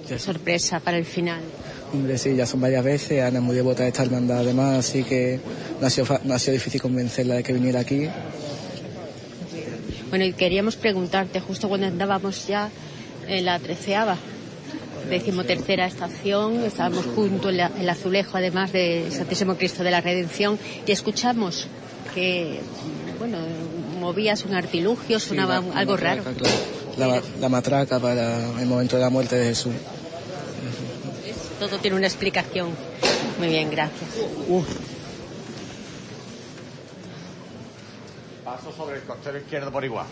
Ya 0.10 0.18
sorpresa 0.18 0.80
para 0.80 0.98
el 0.98 1.04
final. 1.04 1.42
Hombre, 1.92 2.18
sí, 2.18 2.34
ya 2.34 2.46
son 2.46 2.62
varias 2.62 2.86
veces. 2.86 3.22
Ana 3.22 3.40
es 3.40 3.44
muy 3.44 3.56
devota 3.58 3.84
de 3.84 3.90
esta 3.90 4.04
hermandad 4.04 4.40
además, 4.40 4.78
así 4.78 5.04
que 5.04 5.42
no 5.82 5.88
ha 5.88 5.90
sido, 5.90 6.18
no 6.24 6.34
ha 6.34 6.40
sido 6.40 6.54
difícil 6.54 6.82
convencerla 6.82 7.36
de 7.36 7.44
que 7.44 7.52
viniera 7.52 7.82
aquí. 7.82 8.08
Bueno, 10.08 10.24
y 10.24 10.32
queríamos 10.32 10.78
preguntarte, 10.78 11.42
justo 11.42 11.68
cuando 11.68 11.88
andábamos 11.88 12.48
ya 12.48 12.70
en 13.28 13.44
la 13.44 13.60
treceava, 13.60 14.18
decimotercera 15.10 15.86
estación, 15.88 16.64
estábamos 16.64 17.06
junto 17.16 17.50
en 17.50 17.60
el 17.60 17.90
azulejo, 17.90 18.38
además 18.38 18.72
de 18.72 19.10
Santísimo 19.12 19.56
Cristo 19.56 19.84
de 19.84 19.92
la 19.92 20.02
Redención, 20.02 20.58
y 20.86 20.92
escuchamos 20.92 21.68
que, 22.14 22.60
bueno, 23.18 23.38
movías 24.00 24.46
un 24.46 24.54
artilugio, 24.56 25.20
sonaba 25.20 25.60
Sí, 25.62 25.68
la- 25.74 25.80
algo 25.80 25.96
la 25.98 26.02
raro. 26.02 26.24
matraca, 26.24 26.38
claro. 26.40 26.56
La, 26.98 27.22
la 27.40 27.50
matraca 27.50 28.00
para 28.00 28.60
el 28.62 28.66
momento 28.68 28.96
de 28.98 29.02
la 29.02 29.10
muerte 29.10 29.36
de 29.36 29.46
Jesús. 29.50 29.74
Todo 31.60 31.78
tiene 31.80 31.98
una 31.98 32.08
explicación. 32.08 32.70
Muy 33.38 33.48
bien, 33.50 33.70
gracias. 33.70 34.10
Paso 38.44 38.72
sobre 38.76 38.98
el 38.98 39.04
costero 39.04 39.38
izquierdo 39.38 39.72
por 39.72 39.84
igual. 39.86 40.08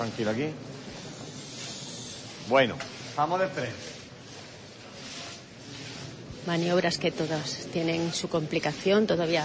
Tranquilo 0.00 0.30
aquí. 0.30 0.48
Bueno, 2.48 2.74
vamos 3.14 3.38
de 3.38 3.48
frente. 3.48 3.74
Maniobras 6.46 6.96
que 6.96 7.10
todas 7.10 7.66
tienen 7.70 8.14
su 8.14 8.30
complicación. 8.30 9.06
Todavía 9.06 9.44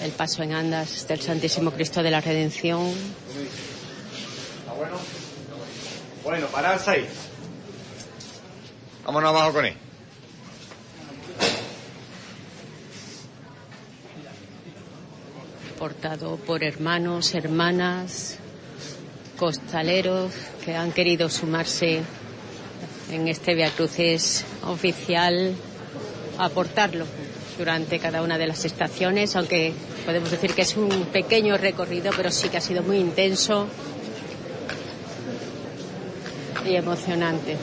el 0.00 0.12
paso 0.12 0.44
en 0.44 0.52
andas 0.52 1.08
del 1.08 1.20
Santísimo 1.20 1.72
Cristo 1.72 2.04
de 2.04 2.10
la 2.12 2.20
Redención. 2.20 2.86
¿Está 4.60 4.72
bueno? 4.74 4.96
Bueno, 6.22 6.46
pararse 6.46 6.90
ahí. 6.90 7.08
Vámonos 9.04 9.30
abajo 9.30 9.52
con 9.54 9.64
él. 9.66 9.76
portado 15.80 16.36
por 16.36 16.62
hermanos, 16.62 17.34
hermanas, 17.34 18.39
costaleros 19.40 20.32
que 20.62 20.76
han 20.76 20.92
querido 20.92 21.30
sumarse 21.30 22.02
en 23.10 23.26
este 23.26 23.54
Via 23.54 23.70
Crucis 23.70 24.44
oficial, 24.64 25.54
aportarlo 26.36 27.06
durante 27.56 27.98
cada 27.98 28.20
una 28.20 28.36
de 28.36 28.46
las 28.46 28.66
estaciones, 28.66 29.34
aunque 29.36 29.72
podemos 30.04 30.30
decir 30.30 30.52
que 30.52 30.60
es 30.60 30.76
un 30.76 31.06
pequeño 31.06 31.56
recorrido, 31.56 32.12
pero 32.14 32.30
sí 32.30 32.50
que 32.50 32.58
ha 32.58 32.60
sido 32.60 32.82
muy 32.82 32.98
intenso 32.98 33.66
y 36.66 36.76
emocionante. 36.76 37.56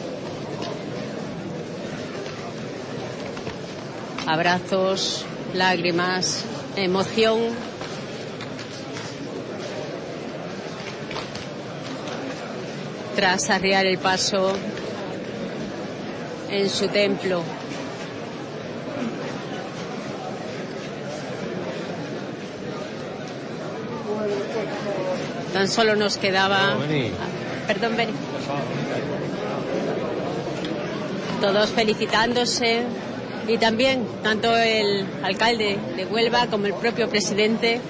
Abrazos, 4.26 5.26
lágrimas, 5.54 6.44
emoción 6.76 7.38
tras 13.18 13.50
arriar 13.50 13.88
el 13.88 13.98
paso 13.98 14.54
en 16.52 16.70
su 16.70 16.88
templo. 16.90 17.42
Tan 25.52 25.68
solo 25.68 25.96
nos 25.96 26.18
quedaba... 26.18 26.78
Perdón, 27.66 27.98
Beni. 27.98 28.14
Todos 31.42 31.72
felicitándose 31.72 32.84
y 33.48 33.58
también 33.58 34.06
tanto 34.22 34.56
el 34.56 35.08
alcalde 35.24 35.80
de 35.96 36.06
Huelva 36.06 36.46
como 36.52 36.68
el 36.68 36.76
propio 36.76 37.10
presidente 37.10 37.82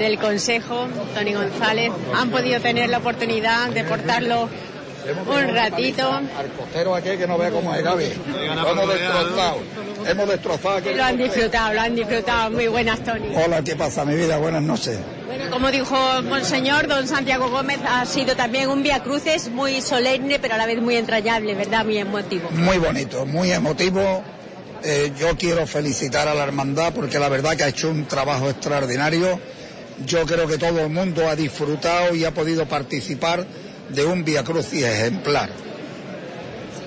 del 0.00 0.18
Consejo, 0.18 0.88
Tony 1.14 1.34
González, 1.34 1.92
han 2.14 2.30
podido 2.30 2.58
tener 2.60 2.88
la 2.88 2.98
oportunidad 2.98 3.68
de 3.68 3.84
portarlo 3.84 4.48
un 5.26 5.54
ratito. 5.54 6.10
Al 6.10 6.52
costero 6.56 6.94
aquel 6.94 7.18
que 7.18 7.26
no 7.26 7.36
vea 7.36 7.50
cómo 7.50 7.74
es 7.74 7.82
Gaby. 7.82 8.12
Lo 8.32 8.70
hemos 8.70 8.88
destrozado. 8.88 9.58
Hemos 10.06 10.28
destrozado 10.28 10.76
aquel 10.78 10.96
Lo 10.96 11.04
han 11.04 11.18
disfrutado, 11.18 11.74
lo 11.74 11.80
han 11.82 11.94
disfrutado. 11.94 12.50
Muy 12.50 12.68
buenas, 12.68 13.04
Tony. 13.04 13.34
Hola, 13.36 13.62
¿qué 13.62 13.76
pasa, 13.76 14.06
mi 14.06 14.16
vida? 14.16 14.38
Buenas 14.38 14.62
noches. 14.62 14.98
Bueno, 15.26 15.50
como 15.50 15.70
dijo 15.70 15.96
Monseñor, 16.22 16.88
don 16.88 17.06
Santiago 17.06 17.50
Gómez, 17.50 17.78
ha 17.86 18.06
sido 18.06 18.34
también 18.34 18.70
un 18.70 18.82
Via 18.82 19.02
Cruces 19.02 19.50
muy 19.50 19.82
solemne, 19.82 20.38
pero 20.38 20.54
a 20.54 20.56
la 20.56 20.64
vez 20.64 20.80
muy 20.80 20.96
entrañable, 20.96 21.54
¿verdad? 21.54 21.84
Muy 21.84 21.98
emotivo. 21.98 22.50
Muy 22.52 22.78
bonito, 22.78 23.26
muy 23.26 23.52
emotivo. 23.52 24.22
Eh, 24.82 25.12
yo 25.18 25.36
quiero 25.36 25.66
felicitar 25.66 26.26
a 26.26 26.34
la 26.34 26.44
hermandad 26.44 26.94
porque 26.94 27.18
la 27.18 27.28
verdad 27.28 27.54
que 27.54 27.64
ha 27.64 27.68
hecho 27.68 27.90
un 27.90 28.06
trabajo 28.06 28.48
extraordinario. 28.48 29.38
Yo 30.06 30.24
creo 30.26 30.46
que 30.46 30.58
todo 30.58 30.80
el 30.80 30.88
mundo 30.90 31.28
ha 31.28 31.36
disfrutado 31.36 32.14
y 32.14 32.24
ha 32.24 32.32
podido 32.32 32.66
participar 32.66 33.44
de 33.90 34.04
un 34.04 34.24
Via 34.24 34.42
Crucis 34.44 34.82
ejemplar. 34.84 35.50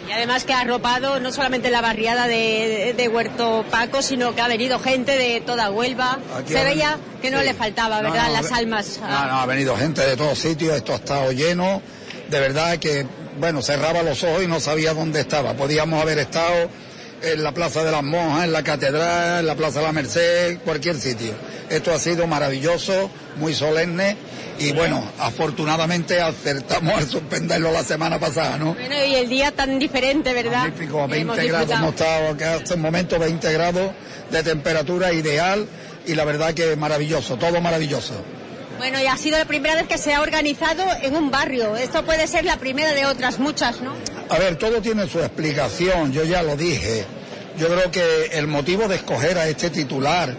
Y 0.08 0.11
además 0.11 0.43
que 0.43 0.53
ha 0.53 0.61
arropado 0.61 1.19
no 1.19 1.32
solamente 1.32 1.69
la 1.72 1.82
barriada 1.82 2.27
de, 2.27 2.93
de 2.95 3.08
Huerto 3.08 3.64
Paco, 3.72 4.01
sino 4.01 4.35
que 4.35 4.42
ha 4.42 4.48
venido 4.48 4.77
gente 4.80 5.17
de 5.17 5.42
toda 5.42 5.72
Huelva. 5.72 6.19
Aquí 6.38 6.53
Se 6.53 6.64
veía 6.64 6.98
venido- 6.98 7.22
que 7.22 7.30
no 7.32 7.40
sí. 7.40 7.45
le 7.45 7.53
faltaba, 7.53 8.01
¿verdad? 8.01 8.27
no, 8.27 8.33
Las 8.33 8.51
almas. 8.51 9.00
No, 9.01 9.08
no, 9.08 9.40
ha 9.40 9.45
venido 9.45 9.77
gente 9.77 10.01
de 10.01 10.17
todos 10.17 10.38
sitios, 10.38 10.75
esto 10.75 10.93
ha 10.93 10.98
estado 10.98 11.32
lleno. 11.32 11.82
De 12.30 12.40
verdad 12.40 12.77
que, 12.80 13.06
bueno, 13.40 13.61
cerraba 13.61 14.03
los 14.03 14.24
ojos 14.24 14.43
y 14.43 14.48
no 14.48 14.59
sabía 14.59 14.93
dónde 14.93 15.22
estaba. 15.22 15.53
Podíamos 15.53 16.01
haber 16.01 16.17
estado 16.19 16.69
en 17.24 17.43
la 17.43 17.52
Plaza 17.53 17.84
de 17.84 17.92
las 17.92 18.03
Monjas, 18.03 18.45
en 18.45 18.52
la 18.52 18.64
Catedral, 18.64 19.40
en 19.40 19.48
la 19.48 19.56
Plaza 19.56 19.80
de 19.80 19.85
la 19.85 19.92
Merced, 19.92 20.60
cualquier 20.60 20.95
sitio. 20.95 21.34
Esto 21.69 21.93
ha 21.93 22.00
sido 22.00 22.27
maravilloso, 22.27 23.10
muy 23.38 23.53
solemne 23.53 24.18
y 24.60 24.72
bueno, 24.72 25.03
afortunadamente 25.19 26.22
acertamos 26.22 26.95
al 26.95 27.10
suspenderlo 27.10 27.72
la 27.72 27.84
semana 27.84 28.19
pasada, 28.19 28.58
¿no? 28.58 28.74
Bueno, 28.76 28.95
y 29.06 29.16
el 29.16 29.30
día 29.30 29.52
tan 29.52 29.80
diferente, 29.80 30.34
¿verdad? 30.34 30.66
Magnífico, 30.69 31.08
Que 31.08 31.19
hemos 31.19 31.38
20 31.38 31.52
grados, 31.52 31.72
hemos 31.72 31.90
estado 31.93 32.30
acá 32.30 32.53
hasta 32.56 32.74
el 32.74 32.80
momento 32.80 33.18
20 33.18 33.53
grados 33.53 33.92
de 34.32 34.43
temperatura 34.43 35.14
ideal 35.14 35.66
y 36.06 36.16
la 36.16 36.26
verdad 36.26 36.53
que 36.53 36.76
maravilloso, 36.76 37.38
todo 37.38 37.61
maravilloso. 37.61 38.14
Bueno, 38.84 39.00
y 39.02 39.08
ha 39.08 39.16
sido 39.16 39.38
la 39.38 39.45
primera 39.45 39.76
vez 39.76 39.88
que 39.88 39.98
se 39.98 40.14
ha 40.14 40.22
organizado 40.22 40.84
en 41.02 41.16
un 41.16 41.32
barrio. 41.32 41.78
Esto 41.78 42.03
puede 42.03 42.28
ser 42.28 42.44
la 42.44 42.58
primera 42.58 42.92
de 42.92 43.06
otras 43.06 43.40
muchas, 43.40 43.80
¿no? 43.80 43.94
A 44.28 44.38
ver, 44.38 44.58
todo 44.58 44.82
tiene 44.82 45.08
su 45.08 45.20
explicación, 45.20 46.12
yo 46.12 46.26
ya 46.26 46.44
lo 46.44 46.58
dije. 46.58 47.06
Yo 47.58 47.70
creo 47.70 47.90
que 47.90 48.26
el 48.34 48.45
motivo 48.48 48.90
de 48.90 48.98
escoger 48.98 49.38
a 49.38 49.48
este 49.48 49.70
titular, 49.70 50.36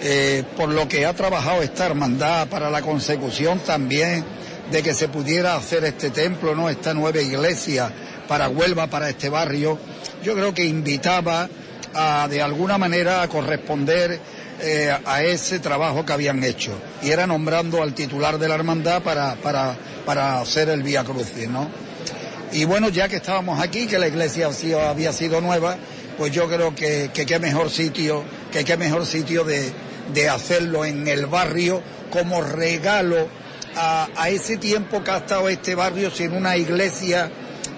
eh, 0.00 0.42
por 0.56 0.70
lo 0.70 0.88
que 0.88 1.04
ha 1.04 1.12
trabajado 1.12 1.60
esta 1.60 1.84
hermandad 1.84 2.48
para 2.48 2.70
la 2.70 2.80
consecución 2.80 3.58
también 3.58 4.24
de 4.70 4.82
que 4.82 4.94
se 4.94 5.08
pudiera 5.08 5.54
hacer 5.54 5.84
este 5.84 6.08
templo, 6.08 6.54
¿no? 6.54 6.70
Esta 6.70 6.94
nueva 6.94 7.20
iglesia 7.20 7.92
para 8.26 8.48
Huelva, 8.48 8.86
para 8.86 9.10
este 9.10 9.28
barrio, 9.28 9.78
yo 10.24 10.32
creo 10.32 10.54
que 10.54 10.64
invitaba 10.64 11.46
a, 11.92 12.26
de 12.26 12.40
alguna 12.40 12.78
manera, 12.78 13.20
a 13.20 13.28
corresponder 13.28 14.18
eh, 14.62 14.96
a 15.04 15.22
ese 15.22 15.58
trabajo 15.58 16.06
que 16.06 16.12
habían 16.12 16.42
hecho. 16.44 16.72
Y 17.02 17.10
era 17.10 17.26
nombrando 17.26 17.82
al 17.82 17.94
titular 17.94 18.38
de 18.38 18.48
la 18.48 18.54
hermandad 18.54 19.02
para, 19.02 19.34
para, 19.36 19.76
para 20.06 20.40
hacer 20.40 20.68
el 20.68 20.82
Vía 20.82 21.04
Crucis, 21.04 21.48
¿no? 21.48 21.68
Y 22.52 22.64
bueno, 22.64 22.88
ya 22.90 23.08
que 23.08 23.16
estábamos 23.16 23.60
aquí, 23.60 23.86
que 23.86 23.98
la 23.98 24.08
iglesia 24.08 24.48
había 24.88 25.12
sido 25.12 25.40
nueva, 25.40 25.76
pues 26.18 26.32
yo 26.32 26.48
creo 26.48 26.74
que, 26.74 27.10
que 27.12 27.24
qué 27.26 27.38
mejor 27.38 27.70
sitio, 27.70 28.22
que 28.52 28.64
qué 28.64 28.76
mejor 28.76 29.06
sitio 29.06 29.42
de, 29.44 29.72
de 30.12 30.28
hacerlo 30.28 30.84
en 30.84 31.08
el 31.08 31.26
barrio 31.26 31.82
como 32.10 32.42
regalo 32.42 33.26
a, 33.74 34.08
a 34.14 34.28
ese 34.28 34.58
tiempo 34.58 35.02
que 35.02 35.10
ha 35.10 35.16
estado 35.18 35.48
este 35.48 35.74
barrio 35.74 36.10
sin 36.10 36.32
una 36.34 36.54
iglesia, 36.58 37.30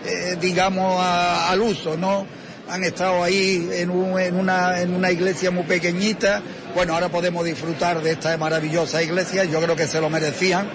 eh, 0.05 0.37
digamos, 0.41 1.01
a- 1.01 1.49
al 1.51 1.61
uso, 1.61 1.97
¿no? 1.97 2.27
Han 2.69 2.83
estado 2.83 3.23
ahí 3.23 3.69
en, 3.73 3.91
un- 3.91 4.19
en 4.19 4.37
una, 4.37 4.81
en 4.81 4.95
una 4.95 5.11
iglesia 5.11 5.51
muy 5.51 5.65
pequeñita. 5.65 6.41
Bueno, 6.75 6.95
ahora 6.95 7.09
podemos 7.09 7.45
disfrutar 7.45 8.01
de 8.03 8.13
esta 8.13 8.37
maravillosa 8.39 9.03
iglesia, 9.03 9.45
yo 9.45 9.61
creo 9.61 9.77
que 9.77 9.87
se 9.87 10.01
lo 10.01 10.09
merecían 10.11 10.69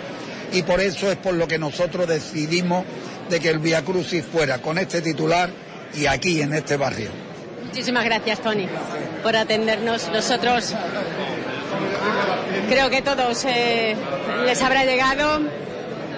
y 0.51 0.61
por 0.63 0.79
eso 0.79 1.11
es 1.11 1.17
por 1.17 1.33
lo 1.33 1.47
que 1.47 1.57
nosotros 1.59 2.07
decidimos 2.07 2.85
de 3.29 3.39
que 3.39 3.49
el 3.49 3.59
Via 3.59 3.83
Crucis 3.83 4.23
fuera 4.25 4.59
con 4.59 4.77
este 4.77 5.01
titular 5.01 5.49
y 5.95 6.05
aquí 6.05 6.41
en 6.41 6.53
este 6.53 6.77
barrio. 6.77 7.09
Muchísimas 7.65 8.03
gracias, 8.05 8.39
Tony, 8.41 8.67
por 9.23 9.35
atendernos. 9.35 10.09
Nosotros 10.11 10.73
Creo 12.69 12.89
que 12.89 13.01
todos 13.01 13.45
eh, 13.45 13.95
les 14.45 14.61
habrá 14.61 14.85
llegado 14.85 15.39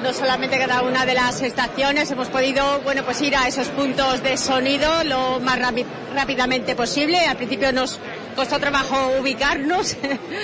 no 0.02 0.14
solamente 0.14 0.58
cada 0.58 0.82
una 0.82 1.06
de 1.06 1.14
las 1.14 1.42
estaciones, 1.42 2.10
hemos 2.10 2.28
podido 2.30 2.82
bueno, 2.82 3.04
pues 3.04 3.22
ir 3.22 3.36
a 3.36 3.48
esos 3.48 3.68
puntos 3.68 4.24
de 4.24 4.36
sonido 4.38 5.04
lo 5.04 5.40
más 5.40 5.60
rápidamente 6.14 6.76
posible. 6.76 7.20
Al 7.20 7.38
principio 7.38 7.72
nos 7.72 8.00
costó 8.36 8.60
trabajo 8.60 9.14
ubicarnos 9.20 9.98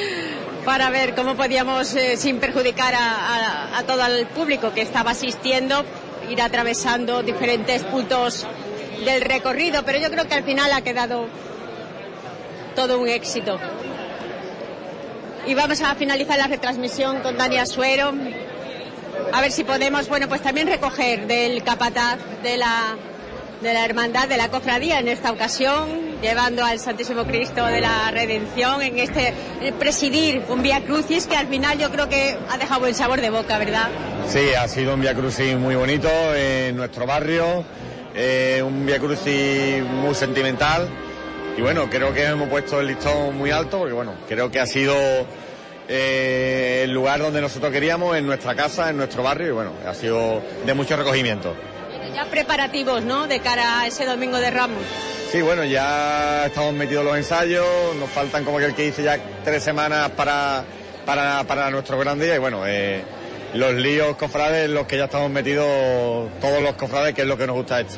para 0.66 0.90
ver 0.90 1.16
cómo 1.16 1.36
podíamos, 1.36 1.96
eh, 1.96 2.18
sin 2.18 2.40
perjudicar 2.40 2.94
a, 2.96 3.84
todo 3.88 4.06
el 4.06 4.28
público 4.28 4.74
que 4.74 4.82
estaba 4.82 5.12
asistiendo, 5.12 5.84
ir 6.30 6.42
atravesando 6.42 7.24
diferentes 7.24 7.84
puntos 7.84 8.46
del 9.06 9.22
recorrido. 9.22 9.84
Pero 9.84 10.00
yo 10.00 10.12
creo 10.12 10.28
que 10.28 10.36
al 10.36 10.44
final 10.44 10.72
ha 10.72 10.82
quedado 10.82 11.28
todo 12.76 13.00
un 13.00 13.08
éxito. 13.08 13.60
Y 15.48 15.54
vamos 15.54 15.82
a 15.82 15.96
finalizar 15.96 16.38
la 16.38 16.48
retransmisión 16.48 17.22
con 17.22 17.38
Dani 17.38 17.66
Suero 17.66 18.14
a 19.34 19.42
ver 19.42 19.52
si 19.52 19.64
podemos, 19.64 20.08
bueno, 20.10 20.28
pues 20.28 20.42
también 20.42 20.68
recoger 20.68 21.28
del 21.28 21.64
capataz 21.64 22.18
de 22.44 22.58
la, 22.58 22.96
de 23.62 23.74
la 23.74 23.86
hermandad, 23.86 24.28
de 24.28 24.38
la 24.38 24.50
cofradía 24.50 25.00
en 25.00 25.08
esta 25.08 25.32
ocasión, 25.32 26.20
llevando 26.22 26.64
al 26.64 26.80
Santísimo 26.80 27.26
Cristo 27.26 27.66
de 27.66 27.82
la 27.82 28.10
Redención 28.12 28.82
en 28.82 28.98
este 29.00 29.34
presidir 29.80 30.44
un 30.50 30.64
Vía 30.64 30.84
Crucis 30.84 31.28
que 31.28 31.36
al 31.36 31.48
final 31.48 31.78
yo 31.78 31.92
creo 31.92 32.10
que 32.10 32.38
ha 32.50 32.58
dejado 32.58 32.82
buen 32.82 32.96
sabor 32.96 33.22
de 33.22 33.30
boca, 33.30 33.58
¿verdad? 33.58 33.90
Sí, 34.28 34.54
ha 34.58 34.68
sido 34.68 34.94
un 34.94 35.02
Vía 35.02 35.14
Crucis 35.14 35.56
muy 35.56 35.76
bonito 35.76 36.10
en 36.36 36.76
nuestro 36.76 37.06
barrio, 37.06 37.64
eh, 38.16 38.62
un 38.66 38.86
Vía 38.86 39.00
Crucis 39.00 39.84
muy 39.84 40.16
sentimental 40.16 40.88
y 41.58 41.62
bueno, 41.62 41.90
creo 41.90 42.14
que 42.14 42.24
hemos 42.24 42.50
puesto 42.50 42.80
el 42.80 42.88
listón 42.88 43.36
muy 43.38 43.52
alto 43.52 43.80
porque 43.80 43.94
bueno, 43.94 44.14
creo 44.28 44.52
que 44.52 44.60
ha 44.60 44.68
sido 44.68 44.96
eh, 45.88 46.82
el 46.84 46.92
lugar 46.92 47.20
donde 47.20 47.42
nosotros 47.42 47.72
queríamos, 47.72 48.18
en 48.18 48.26
nuestra 48.26 48.56
casa, 48.56 48.90
en 48.90 48.98
nuestro 48.98 49.24
barrio, 49.24 49.48
y 49.48 49.52
bueno, 49.52 49.72
ha 49.86 49.94
sido 49.94 50.42
de 50.66 50.74
mucho 50.74 50.96
recogimiento. 50.96 51.56
Ya 52.14 52.26
preparativos, 52.26 53.04
¿no?, 53.04 53.28
de 53.28 53.40
cara 53.40 53.82
a 53.82 53.88
ese 53.88 54.06
domingo 54.06 54.38
de 54.38 54.50
Ramos. 54.50 54.84
Sí, 55.32 55.42
bueno, 55.42 55.66
ya 55.66 56.46
estamos 56.46 56.74
metidos 56.74 57.04
los 57.04 57.18
ensayos, 57.18 57.66
nos 58.00 58.10
faltan 58.10 58.44
como 58.44 58.58
que 58.58 58.66
el 58.66 58.74
que 58.74 58.84
dice 58.84 59.04
ya 59.04 59.20
tres 59.44 59.62
semanas 59.62 60.10
para, 60.12 60.64
para, 61.06 61.44
para 61.44 61.70
nuestro 61.70 62.00
gran 62.00 62.18
día 62.20 62.36
y 62.36 62.40
bueno, 62.40 62.66
eh, 62.66 63.04
los 63.54 63.74
líos 63.74 64.16
cofrades, 64.16 64.70
los 64.70 64.88
que 64.88 64.98
ya 64.98 65.06
estamos 65.06 65.30
metidos, 65.30 66.30
todos 66.40 66.62
los 66.62 66.76
cofrades, 66.76 67.14
que 67.14 67.22
es 67.22 67.28
lo 67.28 67.38
que 67.38 67.46
nos 67.46 67.58
gusta 67.58 67.82
esto. 67.82 67.98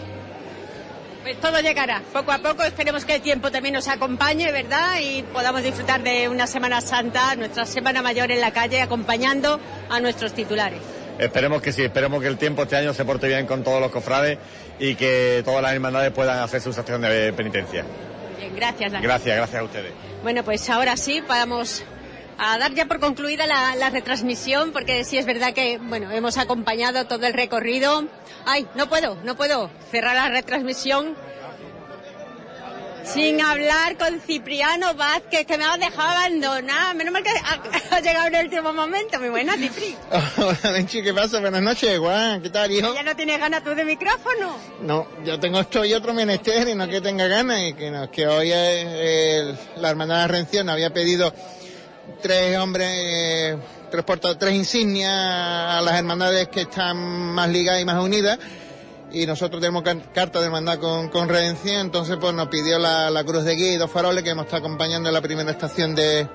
Pues 1.23 1.39
todo 1.39 1.59
llegará, 1.59 2.01
poco 2.13 2.31
a 2.31 2.39
poco. 2.39 2.63
Esperemos 2.63 3.05
que 3.05 3.15
el 3.15 3.21
tiempo 3.21 3.51
también 3.51 3.73
nos 3.73 3.87
acompañe, 3.87 4.51
¿verdad? 4.51 4.99
Y 5.01 5.23
podamos 5.23 5.63
disfrutar 5.63 6.01
de 6.01 6.29
una 6.29 6.47
Semana 6.47 6.81
Santa, 6.81 7.35
nuestra 7.35 7.65
Semana 7.65 8.01
Mayor 8.01 8.31
en 8.31 8.41
la 8.41 8.51
calle, 8.51 8.81
acompañando 8.81 9.59
a 9.89 9.99
nuestros 9.99 10.33
titulares. 10.33 10.79
Esperemos 11.19 11.61
que 11.61 11.73
sí, 11.73 11.83
esperemos 11.83 12.21
que 12.21 12.29
el 12.29 12.37
tiempo 12.37 12.63
este 12.63 12.77
año 12.77 12.93
se 12.93 13.03
porte 13.03 13.27
bien 13.27 13.45
con 13.45 13.61
todos 13.61 13.81
los 13.81 13.91
cofrades 13.91 14.37
y 14.79 14.95
que 14.95 15.41
todas 15.43 15.61
las 15.61 15.73
hermandades 15.73 16.11
puedan 16.11 16.39
hacer 16.39 16.61
su 16.61 16.71
sección 16.71 17.01
de 17.01 17.33
penitencia. 17.33 17.83
Bien, 18.39 18.55
gracias. 18.55 18.91
Gracias, 18.93 19.35
gracias 19.35 19.61
a 19.61 19.63
ustedes. 19.63 19.91
Bueno, 20.23 20.43
pues 20.45 20.69
ahora 20.69 20.95
sí, 20.95 21.21
podamos 21.21 21.83
a 22.39 22.57
dar 22.57 22.73
ya 22.73 22.85
por 22.85 22.99
concluida 22.99 23.45
la, 23.45 23.89
retransmisión, 23.89 24.71
porque 24.71 25.03
sí 25.03 25.17
es 25.17 25.25
verdad 25.25 25.53
que, 25.53 25.77
bueno, 25.77 26.09
hemos 26.11 26.37
acompañado 26.37 27.05
todo 27.05 27.25
el 27.27 27.33
recorrido. 27.33 28.05
Ay, 28.45 28.65
no 28.75 28.87
puedo, 28.87 29.17
no 29.23 29.35
puedo 29.35 29.69
cerrar 29.91 30.15
la 30.15 30.29
retransmisión 30.29 31.15
sin 33.03 33.41
hablar 33.41 33.97
con 33.97 34.21
Cipriano 34.21 34.93
Vázquez, 34.93 35.45
que 35.45 35.57
me 35.57 35.65
ha 35.65 35.77
dejado 35.77 36.09
abandonada. 36.09 36.93
Menos 36.93 37.11
mal 37.11 37.23
que 37.23 37.29
ha, 37.29 37.99
llegado 38.01 38.27
en 38.27 38.35
el 38.35 38.45
último 38.45 38.71
momento. 38.71 39.19
Muy 39.19 39.29
buena, 39.29 39.57
Cipri. 39.57 39.95
Hola, 40.37 40.71
Menchi, 40.71 41.01
¿qué 41.01 41.13
pasa? 41.13 41.39
Buenas 41.39 41.61
noches, 41.61 41.97
Juan. 41.97 42.41
¿Qué 42.41 42.51
tal, 42.51 42.71
hijo? 42.71 42.93
¿Ya 42.93 43.03
no 43.03 43.15
tienes 43.15 43.39
ganas 43.39 43.63
tú 43.63 43.71
de 43.71 43.83
micrófono? 43.83 44.55
No, 44.81 45.07
yo 45.25 45.39
tengo 45.39 45.59
esto 45.59 45.83
y 45.83 45.93
otro 45.93 46.13
menester 46.13 46.67
y 46.67 46.75
no 46.75 46.87
que 46.87 47.01
tenga 47.01 47.27
ganas. 47.27 47.61
Y 47.61 47.73
que, 47.73 47.89
no, 47.89 48.11
que 48.11 48.27
hoy 48.27 48.49
la 49.75 49.89
hermandad 49.89 50.21
de 50.21 50.27
Rención 50.27 50.69
había 50.69 50.93
pedido 50.93 51.33
tres 52.21 52.57
hombres, 52.57 53.57
tres, 53.89 54.53
insignias 54.53 55.11
a 55.11 55.81
las 55.81 55.95
hermandades 55.95 56.47
que 56.49 56.61
están 56.61 56.97
más 56.97 57.49
ligadas 57.49 57.81
y 57.81 57.85
más 57.85 58.03
unidas. 58.03 58.39
Y 59.11 59.25
nosotros 59.25 59.59
tenemos 59.59 59.83
carta 60.13 60.39
de 60.39 60.45
hermandad 60.45 60.79
con, 60.79 61.09
con 61.09 61.29
Redención, 61.29 61.81
entonces 61.81 62.17
pues 62.21 62.33
nos 62.33 62.47
pidió 62.47 62.77
la, 62.77 63.23
Cruz 63.25 63.43
de 63.43 63.55
Guía 63.55 63.73
y 63.73 63.77
dos 63.77 63.89
faroles 63.89 64.23
que 64.23 64.29
hemos 64.29 64.45
estado 64.45 64.65
acompañando 64.65 65.09
en 65.09 65.13
la 65.13 65.21
primera 65.21 65.49
estación 65.49 65.95
de, 65.95 66.27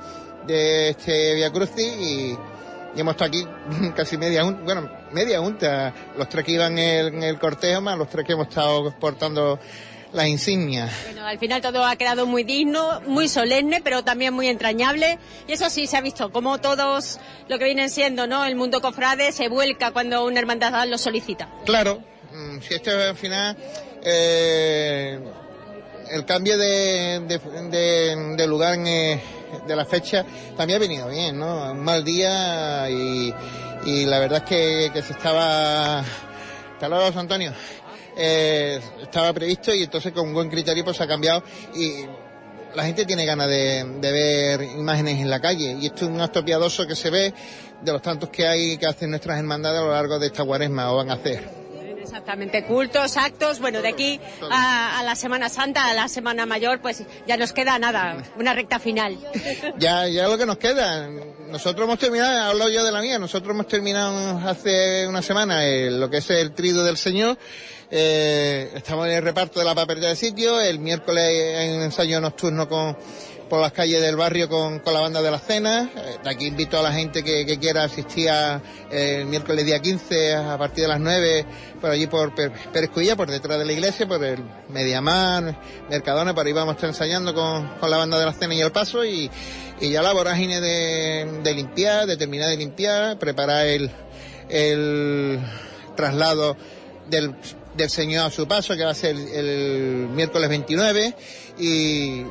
de 0.47 0.89
este 0.89 1.35
Via 1.35 1.53
Crucis 1.53 1.79
y, 1.79 2.39
hemos 2.97 3.15
estado 3.15 3.29
aquí 3.29 3.47
casi 3.97 4.17
media 4.17 4.45
bueno, 4.45 4.89
media 5.13 5.41
junta, 5.41 5.93
los 6.17 6.29
tres 6.29 6.45
que 6.45 6.53
iban 6.53 6.79
en 6.79 7.07
el, 7.07 7.15
en 7.15 7.23
el 7.25 7.39
cortejo 7.39 7.81
más 7.81 7.99
los 7.99 8.09
tres 8.09 8.25
que 8.25 8.33
hemos 8.33 8.49
estado 8.49 8.93
portando 8.99 9.59
las 10.15 10.29
insignias. 10.29 10.93
Bueno, 11.05 11.27
al 11.27 11.39
final 11.39 11.61
todo 11.61 11.85
ha 11.85 11.97
quedado 11.97 12.27
muy 12.27 12.45
digno, 12.45 13.01
muy 13.07 13.29
solemne, 13.29 13.81
pero 13.83 14.05
también 14.05 14.33
muy 14.33 14.49
entrañable. 14.49 15.19
Y 15.47 15.53
eso 15.53 15.69
sí 15.69 15.87
se 15.87 15.97
ha 15.97 16.01
visto, 16.01 16.31
como 16.31 16.59
todos 16.59 17.19
lo 17.49 17.59
que 17.59 17.65
vienen 17.65 17.91
siendo, 17.91 18.27
¿no? 18.27 18.45
El 18.45 18.55
mundo 18.55 18.81
cofrade 18.81 19.33
se 19.33 19.49
vuelca 19.49 19.91
cuando 19.91 20.25
una 20.25 20.39
hermandad 20.39 20.87
lo 20.89 20.99
solicita. 20.99 21.49
Claro, 21.67 22.01
mm, 22.33 22.61
si 22.61 22.75
esto 22.75 22.91
al 22.91 23.17
final. 23.17 23.57
Eh, 24.07 25.19
el 26.11 26.25
cambio 26.27 26.59
de, 26.59 27.21
de, 28.37 28.47
lugar 28.47 28.79
eh, 28.87 29.21
de 29.67 29.75
la 29.75 29.87
fecha 29.87 30.25
también 30.57 30.77
ha 30.77 30.81
venido 30.81 31.09
bien, 31.09 31.39
¿no? 31.39 31.73
Un 31.73 31.81
mal 31.81 32.05
día 32.05 32.89
y, 32.91 33.35
la 34.07 34.19
verdad 34.19 34.43
es 34.45 34.49
que, 34.49 34.91
que 34.93 35.03
se 35.03 35.13
estaba. 35.13 36.01
Hasta 36.01 36.89
luego, 36.89 37.19
Antonio 37.19 37.53
eh, 38.17 38.81
estaba 39.03 39.33
previsto 39.33 39.75
y 39.75 39.83
entonces 39.83 40.13
con 40.13 40.33
buen 40.33 40.49
criterio 40.49 40.85
pues 40.85 41.01
ha 41.01 41.07
cambiado 41.07 41.43
y 41.75 42.07
la 42.75 42.85
gente 42.85 43.05
tiene 43.05 43.25
ganas 43.25 43.49
de, 43.49 43.85
ver 44.01 44.63
imágenes 44.63 45.21
en 45.21 45.31
la 45.31 45.41
calle 45.41 45.77
y 45.81 45.87
esto 45.87 46.05
es 46.05 46.11
un 46.11 46.21
acto 46.21 46.45
piadoso 46.45 46.87
que 46.87 46.97
se 46.97 47.11
ve 47.11 47.33
de 47.83 47.93
los 47.93 48.03
tantos 48.03 48.29
que 48.31 48.47
hay 48.47 48.77
que 48.79 48.87
hacen 48.87 49.11
nuestras 49.11 49.39
hermandades 49.39 49.81
a 49.81 49.85
lo 49.85 49.93
largo 49.93 50.19
de 50.19 50.27
esta 50.27 50.45
cuaresma 50.45 50.93
o 50.93 50.97
van 50.97 51.11
a 51.11 51.15
hacer. 51.15 51.65
Exactamente, 52.01 52.65
cultos, 52.65 53.17
actos, 53.17 53.61
bueno, 53.61 53.81
de 53.83 53.89
aquí 53.89 54.21
a, 54.51 55.03
la 55.05 55.17
Semana 55.17 55.49
Santa, 55.49 55.89
a 55.89 55.95
la 55.95 56.07
Semana 56.07 56.47
Mayor, 56.47 56.81
pues 56.81 57.03
ya 57.27 57.37
nos 57.37 57.53
queda 57.53 57.79
nada, 57.79 58.23
una 58.39 58.55
recta 58.55 58.79
final. 58.79 59.19
Ya, 59.79 60.07
ya 60.07 60.29
lo 60.29 60.39
que 60.39 60.47
nos 60.47 60.59
queda. 60.59 61.09
Nosotros 61.49 61.85
hemos 61.85 61.99
terminado, 61.99 62.51
hablo 62.51 62.69
yo 62.69 62.85
de 62.85 62.93
la 62.93 63.01
mía, 63.01 63.19
nosotros 63.19 63.53
hemos 63.53 63.67
terminado 63.67 64.39
hace 64.47 65.07
una 65.09 65.23
semana 65.23 65.65
lo 65.65 66.09
que 66.11 66.19
es 66.19 66.31
el 66.31 66.53
trido 66.53 66.85
del 66.85 66.97
Señor 66.97 67.37
eh, 67.97 68.73
estamos 68.75 69.07
en 69.07 69.13
el 69.13 69.23
reparto 69.23 69.61
de 69.61 69.65
la 69.65 69.73
papelera 69.73 70.09
de 70.09 70.17
sitio. 70.17 70.61
El 70.61 70.81
miércoles 70.81 71.25
en 71.61 71.81
ensayo 71.81 72.21
nocturno 72.21 72.69
con, 72.69 72.97
por 73.49 73.61
las 73.61 73.71
calles 73.71 74.03
del 74.03 74.17
barrio 74.17 74.49
con, 74.49 74.81
con 74.81 74.93
la 74.93 74.99
banda 74.99 75.23
de 75.23 75.31
las 75.31 75.45
cenas. 75.45 75.91
Eh, 75.95 76.19
de 76.25 76.29
aquí 76.29 76.47
invito 76.47 76.77
a 76.77 76.83
la 76.83 76.93
gente 76.93 77.23
que, 77.23 77.47
quiera 77.61 77.85
asistir 77.85 78.31
a, 78.31 78.61
eh, 78.91 79.19
el 79.21 79.27
miércoles 79.27 79.65
día 79.65 79.79
15 79.79 80.35
a 80.35 80.59
partir 80.59 80.83
de 80.83 80.89
las 80.89 80.99
9 80.99 81.47
por 81.81 81.91
allí 81.91 82.09
por 82.09 82.35
Pérez 82.35 82.91
por 83.17 83.31
detrás 83.31 83.61
de 83.61 83.65
la 83.65 83.73
iglesia, 83.73 84.09
por 84.09 84.25
el 84.25 84.43
Mediamar, 84.71 85.61
Mercadona, 85.89 86.35
por 86.35 86.47
ahí 86.47 86.53
vamos 86.53 86.73
a 86.73 86.75
estar 86.75 86.91
ensayando 86.91 87.33
con, 87.33 87.79
con 87.79 87.91
la 87.91 87.99
banda 87.99 88.19
de 88.19 88.27
las 88.27 88.37
cenas 88.37 88.57
y 88.57 88.61
el 88.61 88.73
paso 88.73 89.05
y, 89.05 89.31
y 89.81 89.91
ya 89.91 90.03
la 90.03 90.13
vorágine 90.13 90.61
de, 90.61 91.43
de 91.45 91.55
limpiar, 91.55 92.09
de 92.09 92.17
terminar 92.17 92.49
de 92.49 92.57
limpiar, 92.57 93.21
preparar 93.21 93.67
el, 93.67 93.89
el 94.49 95.39
traslado 95.95 96.57
del 97.09 97.37
del 97.75 97.91
Señor 97.91 98.27
a 98.27 98.31
su 98.31 98.47
paso, 98.47 98.77
que 98.77 98.85
va 98.85 98.91
a 98.91 98.95
ser 98.95 99.17
el, 99.17 100.09
miércoles 100.11 100.49
29, 100.49 101.15
y 101.59 102.25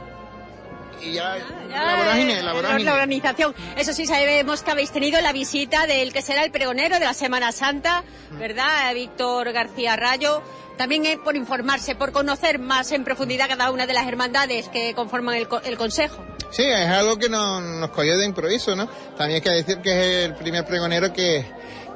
y 1.01 1.13
ya, 1.13 1.35
la 1.69 1.95
vorágine, 1.97 2.41
la 2.41 2.53
vorágine. 2.53 2.83
La 2.85 2.93
organización. 2.93 3.53
Eso 3.75 3.91
sí, 3.91 4.05
sabemos 4.05 4.63
que 4.63 4.71
habéis 4.71 4.91
tenido 4.91 5.19
la 5.19 5.33
visita 5.33 5.85
del 5.85 6.13
que 6.13 6.21
será 6.21 6.45
el 6.45 6.51
pregonero 6.51 6.97
de 6.97 7.03
la 7.03 7.13
Semana 7.13 7.51
Santa, 7.51 8.05
¿verdad? 8.39 8.93
Víctor 8.93 9.51
García 9.51 9.97
Rayo. 9.97 10.41
También 10.77 11.05
es 11.05 11.17
por 11.17 11.35
informarse, 11.35 11.95
por 11.95 12.13
conocer 12.13 12.57
más 12.57 12.91
en 12.93 13.03
profundidad 13.03 13.49
cada 13.49 13.69
una 13.69 13.85
de 13.85 13.93
las 13.93 14.07
hermandades 14.07 14.69
que 14.69 14.93
conforman 14.95 15.35
el, 15.35 15.47
el 15.65 15.77
Consejo. 15.77 16.23
Sí, 16.51 16.63
es 16.63 16.87
algo 16.87 17.17
que 17.17 17.29
nos, 17.29 17.61
nos 17.61 17.89
cogió 17.89 18.17
de 18.17 18.25
improviso, 18.25 18.75
¿no? 18.75 18.87
También 19.17 19.35
hay 19.35 19.41
que 19.41 19.49
decir 19.49 19.79
que 19.79 19.91
es 19.91 20.25
el 20.29 20.35
primer 20.35 20.65
pregonero 20.65 21.11
que, 21.11 21.45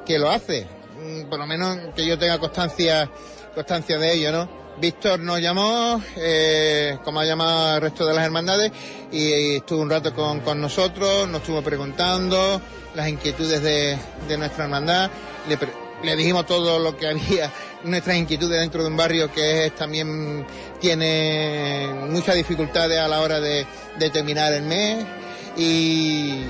que 0.06 0.20
lo 0.20 0.30
hace. 0.30 0.68
Mm, 1.00 1.30
por 1.30 1.40
lo 1.40 1.46
menos 1.46 1.78
que 1.96 2.06
yo 2.06 2.18
tenga 2.18 2.40
constancia 2.40 3.10
constancia 3.58 3.98
de 3.98 4.14
ello, 4.14 4.32
¿no? 4.32 4.48
Víctor 4.80 5.20
nos 5.20 5.42
llamó, 5.42 6.00
eh, 6.16 7.00
como 7.04 7.20
ha 7.20 7.26
llamado 7.26 7.74
al 7.74 7.82
resto 7.82 8.06
de 8.06 8.14
las 8.14 8.24
hermandades, 8.24 8.72
y, 9.12 9.56
estuvo 9.56 9.82
un 9.82 9.90
rato 9.90 10.14
con, 10.14 10.62
nosotros, 10.62 11.28
nos 11.28 11.42
estuvo 11.42 11.64
preguntando 11.64 12.62
las 12.94 13.10
inquietudes 13.10 13.64
de, 13.64 13.98
nuestra 14.38 14.66
hermandad, 14.66 15.10
le, 16.04 16.16
dijimos 16.16 16.46
todo 16.46 16.78
lo 16.78 16.96
que 16.96 17.08
había, 17.08 17.52
nuestras 17.84 18.18
inquietudes 18.18 18.60
dentro 18.60 18.84
de 18.84 18.90
un 18.90 18.96
barrio 18.96 19.32
que 19.32 19.66
es, 19.66 19.74
también 19.74 20.46
tiene 20.80 21.90
muchas 22.12 22.36
dificultades 22.36 23.00
a 23.00 23.08
la 23.08 23.22
hora 23.22 23.40
de 23.40 23.66
terminar 24.14 24.54
el 24.54 24.62
mes, 24.62 25.04
y 25.58 26.44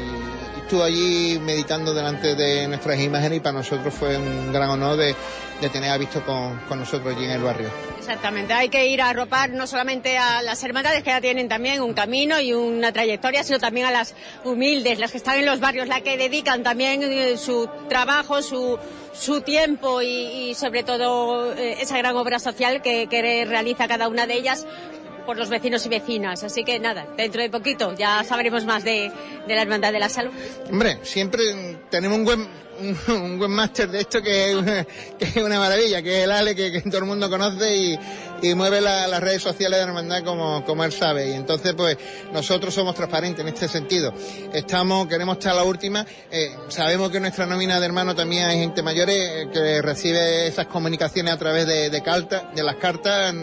estuvo 0.67 0.83
allí 0.83 1.39
meditando 1.39 1.93
delante 1.93 2.35
de 2.35 2.67
nuestras 2.67 2.99
imágenes 2.99 3.37
y 3.37 3.39
para 3.39 3.59
nosotros 3.59 3.93
fue 3.93 4.17
un 4.17 4.51
gran 4.51 4.69
honor 4.69 4.97
de, 4.97 5.15
de 5.61 5.69
tener 5.69 5.89
a 5.89 5.97
Visto 5.97 6.21
con, 6.25 6.59
con 6.67 6.79
nosotros 6.79 7.15
allí 7.15 7.23
en 7.23 7.31
el 7.31 7.41
barrio. 7.41 7.69
Exactamente, 7.97 8.51
hay 8.51 8.67
que 8.67 8.85
ir 8.85 9.01
a 9.01 9.07
arropar 9.07 9.49
no 9.51 9.65
solamente 9.65 10.17
a 10.17 10.41
las 10.41 10.61
hermandades 10.65 11.03
que 11.03 11.09
ya 11.11 11.21
tienen 11.21 11.47
también 11.47 11.81
un 11.81 11.93
camino 11.93 12.41
y 12.41 12.51
una 12.51 12.91
trayectoria, 12.91 13.45
sino 13.45 13.59
también 13.59 13.85
a 13.85 13.91
las 13.91 14.13
humildes, 14.43 14.99
las 14.99 15.11
que 15.11 15.19
están 15.19 15.39
en 15.39 15.45
los 15.45 15.61
barrios, 15.61 15.87
las 15.87 16.01
que 16.01 16.17
dedican 16.17 16.63
también 16.63 17.01
eh, 17.01 17.37
su 17.37 17.69
trabajo, 17.87 18.41
su, 18.41 18.77
su 19.13 19.39
tiempo 19.39 20.01
y, 20.01 20.53
sobre 20.53 20.83
todo 20.83 21.53
eh, 21.53 21.77
esa 21.79 21.97
gran 21.97 22.17
obra 22.17 22.39
social 22.39 22.81
que 22.81 23.45
realiza 23.47 23.87
cada 23.87 24.09
una 24.09 24.27
de 24.27 24.33
ellas 24.33 24.65
por 25.27 25.37
los 25.37 25.49
vecinos 25.49 25.85
y 25.85 25.89
vecinas. 25.89 26.43
Así 26.43 26.63
que 26.63 26.79
nada, 26.79 27.05
dentro 27.15 27.41
de 27.41 27.49
poquito 27.51 27.93
ya 27.93 28.23
sabremos 28.23 28.65
más 28.65 28.83
de, 28.83 29.11
la 29.47 29.61
Hermandad 29.61 29.91
de 29.91 29.99
la 29.99 30.09
Salud. 30.09 30.31
Hombre, 30.71 30.99
siempre 31.03 31.43
tenemos 31.91 32.17
un 32.17 32.25
buen 32.25 32.47
un, 33.09 33.39
buen 33.39 33.51
máster 33.51 33.89
de 33.89 34.01
esto 34.01 34.21
que 34.21 34.51
es, 34.51 34.55
una, 34.55 34.83
que 35.17 35.25
es 35.25 35.35
una 35.37 35.59
maravilla, 35.59 36.01
que 36.01 36.19
es 36.19 36.23
el 36.23 36.31
Ale 36.31 36.55
que, 36.55 36.81
todo 36.81 36.99
el 36.99 37.05
mundo 37.05 37.29
conoce 37.29 37.75
y, 37.75 38.55
mueve 38.55 38.81
la- 38.81 39.07
las 39.07 39.19
redes 39.19 39.41
sociales 39.41 39.79
de 39.79 39.85
la 39.85 39.89
hermandad 39.89 40.23
como, 40.23 40.83
él 40.83 40.91
sabe. 40.91 41.29
Y 41.29 41.33
entonces, 41.33 41.73
pues, 41.75 41.97
nosotros 42.31 42.73
somos 42.73 42.95
transparentes 42.95 43.41
en 43.41 43.47
este 43.47 43.67
sentido. 43.67 44.13
Estamos, 44.53 45.07
queremos 45.07 45.37
estar 45.37 45.53
a 45.53 45.55
la 45.55 45.63
última. 45.63 46.05
Eh, 46.31 46.55
sabemos 46.69 47.09
que 47.09 47.19
nuestra 47.19 47.45
nómina 47.47 47.79
de 47.79 47.85
hermanos 47.87 48.15
también 48.15 48.45
hay 48.45 48.59
gente 48.59 48.83
mayor 48.83 49.09
eh, 49.09 49.49
que 49.51 49.81
recibe 49.81 50.47
esas 50.47 50.67
comunicaciones 50.67 51.33
a 51.33 51.37
través 51.37 51.65
de, 51.65 51.89
de 51.89 52.03
de 52.55 52.63
las 52.63 52.75
cartas 52.75 53.33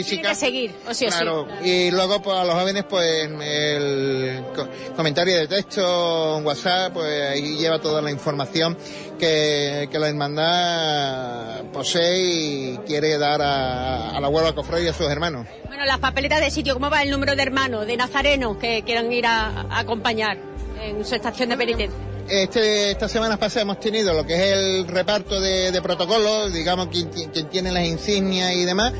mm, 0.00 0.04
Tiene 0.08 0.22
que 0.28 0.34
seguir, 0.34 0.74
o 0.88 0.94
sí 0.94 1.06
o 1.06 1.10
sí. 1.10 1.16
Claro, 1.16 1.46
y 1.62 1.90
luego 1.90 2.20
pues 2.22 2.36
a 2.38 2.44
los 2.44 2.54
jóvenes 2.54 2.84
pues 2.88 3.28
el 3.28 4.44
co- 4.54 4.68
comentario 4.96 5.36
de 5.38 5.46
texto, 5.46 6.38
WhatsApp, 6.38 6.92
pues 6.94 7.30
ahí 7.30 7.56
lleva 7.56 7.78
toda 7.80 8.00
la 8.02 8.10
información 8.10 8.76
que, 9.18 9.88
que 9.90 9.98
la 9.98 10.08
hermandad 10.08 11.64
posee 11.72 12.18
y 12.20 12.78
quiere 12.86 13.18
dar 13.18 13.40
a, 13.42 14.10
a 14.16 14.20
la 14.20 14.28
huelga 14.28 14.54
cofradía 14.54 14.86
y 14.86 14.88
a 14.90 14.92
sus 14.94 15.08
hermanos. 15.08 15.46
Bueno, 15.66 15.84
las 15.84 15.98
papeletas 15.98 16.40
de 16.40 16.50
sitio, 16.50 16.74
¿cómo 16.74 16.90
va 16.90 17.02
el 17.02 17.10
número 17.10 17.34
de 17.34 17.42
hermanos, 17.42 17.86
de 17.86 17.96
nazarenos 17.96 18.56
que 18.58 18.82
quieran 18.84 19.12
ir 19.12 19.26
a, 19.26 19.46
a 19.70 19.78
acompañar 19.80 20.38
en 20.80 21.04
su 21.04 21.14
estación 21.14 21.48
de 21.50 21.56
penitencia? 21.56 21.98
Este, 22.28 22.90
estas 22.92 23.12
semanas 23.12 23.36
pasadas 23.38 23.62
hemos 23.64 23.80
tenido 23.80 24.14
lo 24.14 24.24
que 24.24 24.34
es 24.34 24.52
el 24.56 24.88
reparto 24.88 25.40
de, 25.40 25.70
de 25.72 25.82
protocolos, 25.82 26.52
digamos, 26.54 26.88
quien, 26.88 27.10
quien- 27.10 27.30
quien 27.30 27.48
tiene 27.50 27.70
las 27.70 27.84
insignias 27.84 28.52
y 28.54 28.64
demás. 28.64 28.92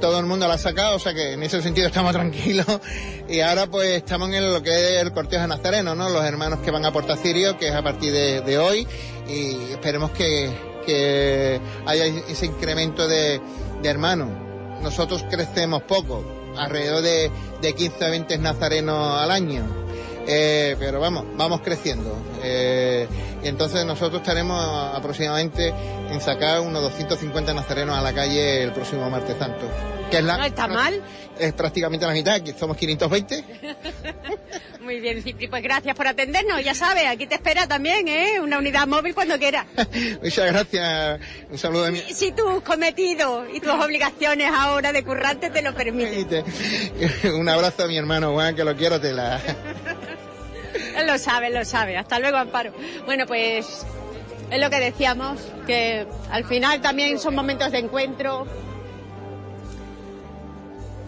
Todo 0.00 0.20
el 0.20 0.26
mundo 0.26 0.46
la 0.46 0.54
ha 0.54 0.58
sacado, 0.58 0.96
o 0.96 0.98
sea 0.98 1.12
que 1.12 1.32
en 1.32 1.42
ese 1.42 1.60
sentido 1.60 1.86
estamos 1.86 2.12
tranquilos. 2.14 2.66
Y 3.28 3.40
ahora 3.40 3.66
pues 3.66 3.90
estamos 3.90 4.30
en 4.30 4.52
lo 4.52 4.62
que 4.62 4.70
es 4.70 5.02
el 5.02 5.12
cortejo 5.12 5.46
nazareno, 5.46 5.94
¿no? 5.94 6.08
Los 6.08 6.24
hermanos 6.24 6.60
que 6.60 6.70
van 6.70 6.84
a 6.84 6.92
Portacirio, 6.92 7.58
que 7.58 7.68
es 7.68 7.74
a 7.74 7.82
partir 7.82 8.12
de, 8.12 8.40
de 8.42 8.58
hoy. 8.58 8.86
Y 9.28 9.72
esperemos 9.72 10.10
que, 10.12 10.50
que 10.86 11.60
haya 11.86 12.06
ese 12.06 12.46
incremento 12.46 13.06
de, 13.08 13.40
de 13.82 13.88
hermanos. 13.88 14.30
Nosotros 14.82 15.24
crecemos 15.28 15.82
poco, 15.82 16.24
alrededor 16.56 17.02
de, 17.02 17.30
de 17.60 17.74
15 17.74 18.04
a 18.04 18.10
20 18.10 18.38
nazarenos 18.38 19.20
al 19.20 19.30
año. 19.30 19.64
Eh, 20.30 20.76
pero 20.78 21.00
vamos, 21.00 21.24
vamos 21.36 21.62
creciendo. 21.62 22.14
Eh, 22.42 23.08
y 23.42 23.48
entonces 23.48 23.84
nosotros 23.84 24.20
estaremos 24.20 24.60
aproximadamente 24.94 25.72
en 26.10 26.20
sacar 26.20 26.60
unos 26.60 26.82
250 26.82 27.54
nazarenos 27.54 27.96
a 27.96 28.02
la 28.02 28.12
calle 28.12 28.62
el 28.64 28.72
próximo 28.72 29.08
martes 29.08 29.36
santo. 29.38 29.66
Que 30.10 30.18
es 30.18 30.24
la, 30.24 30.38
No 30.38 30.44
está 30.44 30.66
mal. 30.66 31.02
Es 31.38 31.52
prácticamente 31.52 32.04
la 32.04 32.12
mitad, 32.12 32.34
aquí 32.34 32.52
somos 32.58 32.76
520. 32.76 33.44
Muy 34.80 35.00
bien, 35.00 35.22
Cipri, 35.22 35.48
pues 35.48 35.62
gracias 35.62 35.94
por 35.94 36.08
atendernos. 36.08 36.64
Ya 36.64 36.74
sabes, 36.74 37.06
aquí 37.06 37.26
te 37.26 37.36
espera 37.36 37.68
también, 37.68 38.08
¿eh? 38.08 38.40
Una 38.40 38.58
unidad 38.58 38.86
móvil 38.86 39.14
cuando 39.14 39.38
quieras. 39.38 39.66
Muchas 40.22 40.50
gracias. 40.50 41.20
Un 41.50 41.58
saludo 41.58 41.84
de 41.84 41.92
mí. 41.92 42.02
Si 42.12 42.32
tus 42.32 42.62
cometidos 42.62 43.46
y 43.52 43.60
tus 43.60 43.70
obligaciones 43.70 44.50
ahora 44.52 44.92
de 44.92 45.04
currante 45.04 45.50
te 45.50 45.62
lo 45.62 45.74
permiten. 45.74 46.44
Un 47.34 47.48
abrazo 47.48 47.84
a 47.84 47.86
mi 47.86 47.96
hermano 47.96 48.32
Juan, 48.32 48.56
que 48.56 48.64
lo 48.64 48.74
quiero 48.74 49.00
te 49.00 49.12
la. 49.12 49.40
Lo 51.06 51.18
sabe, 51.18 51.50
lo 51.50 51.64
sabe. 51.64 51.96
Hasta 51.96 52.18
luego, 52.18 52.38
Amparo. 52.38 52.72
Bueno, 53.06 53.26
pues 53.26 53.86
es 54.50 54.60
lo 54.60 54.70
que 54.70 54.80
decíamos, 54.80 55.38
que 55.66 56.06
al 56.30 56.44
final 56.44 56.80
también 56.80 57.18
son 57.18 57.34
momentos 57.34 57.70
de 57.70 57.78
encuentro 57.78 58.46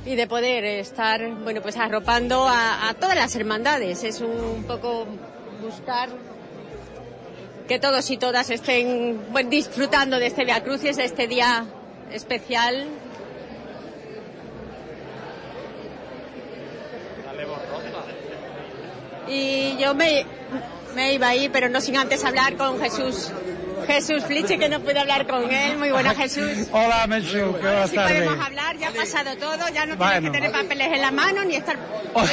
y 0.04 0.14
de 0.14 0.26
poder 0.26 0.64
estar, 0.64 1.26
bueno, 1.42 1.60
pues 1.60 1.76
arropando 1.76 2.46
a, 2.48 2.94
todas 2.98 3.16
las 3.16 3.34
hermandades. 3.34 4.04
Es 4.04 4.20
un 4.20 4.64
poco 4.66 5.06
buscar 5.62 6.08
que 7.66 7.78
todos 7.78 8.10
y 8.10 8.16
todas 8.16 8.50
estén 8.50 9.20
disfrutando 9.48 10.18
de 10.18 10.26
este 10.26 10.44
Via 10.44 10.62
Crucis, 10.62 10.96
de 10.96 11.04
este 11.04 11.26
día 11.26 11.64
especial. 12.12 12.86
Y 19.30 19.76
yo 19.78 19.94
me, 19.94 20.26
me 20.94 21.14
iba 21.14 21.28
a 21.28 21.34
ir, 21.36 21.50
pero 21.52 21.68
no 21.68 21.80
sin 21.80 21.96
antes 21.96 22.24
hablar 22.24 22.56
con 22.56 22.80
Jesús. 22.80 23.30
Jesús 23.86 24.24
Fliche, 24.24 24.58
que 24.58 24.68
no 24.68 24.80
pude 24.80 24.98
hablar 24.98 25.26
con 25.26 25.50
él. 25.50 25.78
Muy 25.78 25.90
buena, 25.90 26.14
Jesús. 26.14 26.50
Hola, 26.72 27.06
Menchu, 27.08 27.54
qué 27.54 27.60
buenas 27.62 27.90
Si 27.90 27.96
tardes. 27.96 28.22
podemos 28.24 28.46
hablar, 28.46 28.76
ya 28.76 28.88
ha 28.88 28.92
pasado 28.92 29.36
todo, 29.36 29.68
ya 29.72 29.86
no 29.86 29.96
tienes 29.96 30.20
que 30.20 30.30
tener 30.30 30.52
papeles 30.52 30.88
en 30.92 31.00
la 31.00 31.10
mano 31.10 31.44
ni 31.44 31.56
estar 31.56 31.76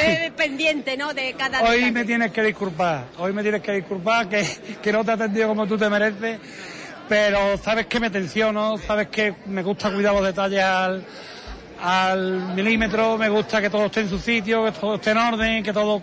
eh, 0.03 0.31
pendiente, 0.35 0.97
¿no? 0.97 1.13
De 1.13 1.33
cada 1.33 1.61
Hoy 1.61 1.75
detalle. 1.77 1.91
me 1.93 2.05
tienes 2.05 2.31
que 2.31 2.43
disculpar, 2.43 3.05
hoy 3.17 3.31
me 3.33 3.41
tienes 3.43 3.61
que 3.61 3.71
disculpar 3.73 4.27
que, 4.27 4.45
que 4.81 4.91
no 4.91 5.03
te 5.05 5.11
he 5.11 5.13
atendido 5.13 5.47
como 5.47 5.65
tú 5.65 5.77
te 5.77 5.89
mereces, 5.89 6.39
pero 7.07 7.57
sabes 7.57 7.85
que 7.87 7.99
me 7.99 8.09
tensiono, 8.09 8.77
sabes 8.77 9.07
que 9.07 9.33
me 9.45 9.63
gusta 9.63 9.89
cuidar 9.91 10.13
los 10.13 10.25
detalles 10.25 10.61
al, 10.63 11.03
al 11.81 12.53
milímetro, 12.55 13.17
me 13.17 13.29
gusta 13.29 13.61
que 13.61 13.69
todo 13.69 13.85
esté 13.85 14.01
en 14.01 14.09
su 14.09 14.19
sitio, 14.19 14.65
que 14.65 14.71
todo 14.73 14.95
esté 14.95 15.11
en 15.11 15.17
orden, 15.17 15.63
que 15.63 15.73
todo 15.73 16.01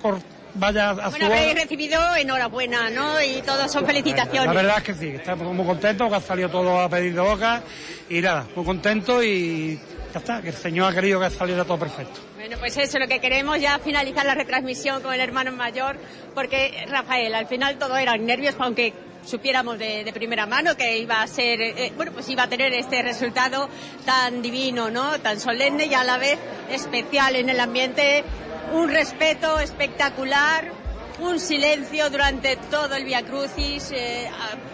vaya 0.55 0.91
a 0.91 1.09
Bueno, 1.09 1.27
habéis 1.27 1.55
recibido 1.55 2.01
enhorabuena, 2.17 2.91
¿no? 2.91 3.23
Y 3.23 3.43
todos 3.43 3.71
son 3.71 3.85
felicitaciones. 3.87 4.47
La 4.47 4.53
verdad 4.53 4.79
es 4.79 4.85
que 4.85 4.95
sí, 4.95 5.09
estamos 5.09 5.53
muy 5.53 5.67
contentos, 5.67 6.09
que 6.09 6.15
ha 6.15 6.21
salido 6.21 6.49
todo 6.49 6.81
a 6.81 6.89
pedir 6.89 7.15
de 7.15 7.21
boca 7.21 7.63
y 8.09 8.21
nada, 8.21 8.47
muy 8.55 8.65
contento 8.65 9.23
y 9.23 9.79
ya 10.13 10.21
está, 10.21 10.43
que 10.43 10.49
el 10.49 10.55
Señor 10.55 10.93
ha 10.93 10.95
querido 10.95 11.21
que 11.21 11.31
saliera 11.31 11.65
todo 11.65 11.79
perfecto. 11.79 12.21
Bueno, 12.37 12.57
pues 12.59 12.77
eso 12.77 12.99
es 12.99 13.01
lo 13.01 13.09
que 13.09 13.21
queremos, 13.21 13.61
ya 13.61 13.79
finalizar 13.79 14.25
la 14.27 14.35
retransmisión 14.35 15.03
con 15.03 15.15
el 15.15 15.21
hermano 15.21 15.53
mayor, 15.53 15.97
porque 16.35 16.85
Rafael, 16.89 17.35
al 17.35 17.47
final 17.47 17.79
todo 17.79 17.97
eran 17.97 18.25
nervios, 18.25 18.55
aunque 18.59 18.93
supiéramos 19.25 19.79
de, 19.79 20.05
de 20.05 20.13
primera 20.13 20.47
mano 20.47 20.77
que 20.77 20.99
iba 20.99 21.23
a 21.23 21.27
ser, 21.27 21.61
eh, 21.61 21.93
bueno, 21.97 22.13
pues 22.13 22.29
iba 22.29 22.43
a 22.43 22.49
tener 22.49 22.73
este 22.75 23.03
resultado 23.03 23.69
tan 24.05 24.43
divino, 24.43 24.91
¿no? 24.91 25.19
Tan 25.21 25.41
solemne 25.41 25.87
y 25.87 25.95
a 25.95 26.05
la 26.05 26.19
vez 26.19 26.39
especial 26.71 27.37
en 27.37 27.49
el 27.49 27.59
ambiente, 27.59 28.25
un 28.73 28.89
respeto 28.89 29.59
espectacular, 29.61 30.73
un 31.21 31.39
silencio 31.39 32.11
durante 32.11 32.57
todo 32.57 32.95
el 32.95 33.05
Via 33.05 33.23
Crucis, 33.23 33.91
eh, 33.93 34.29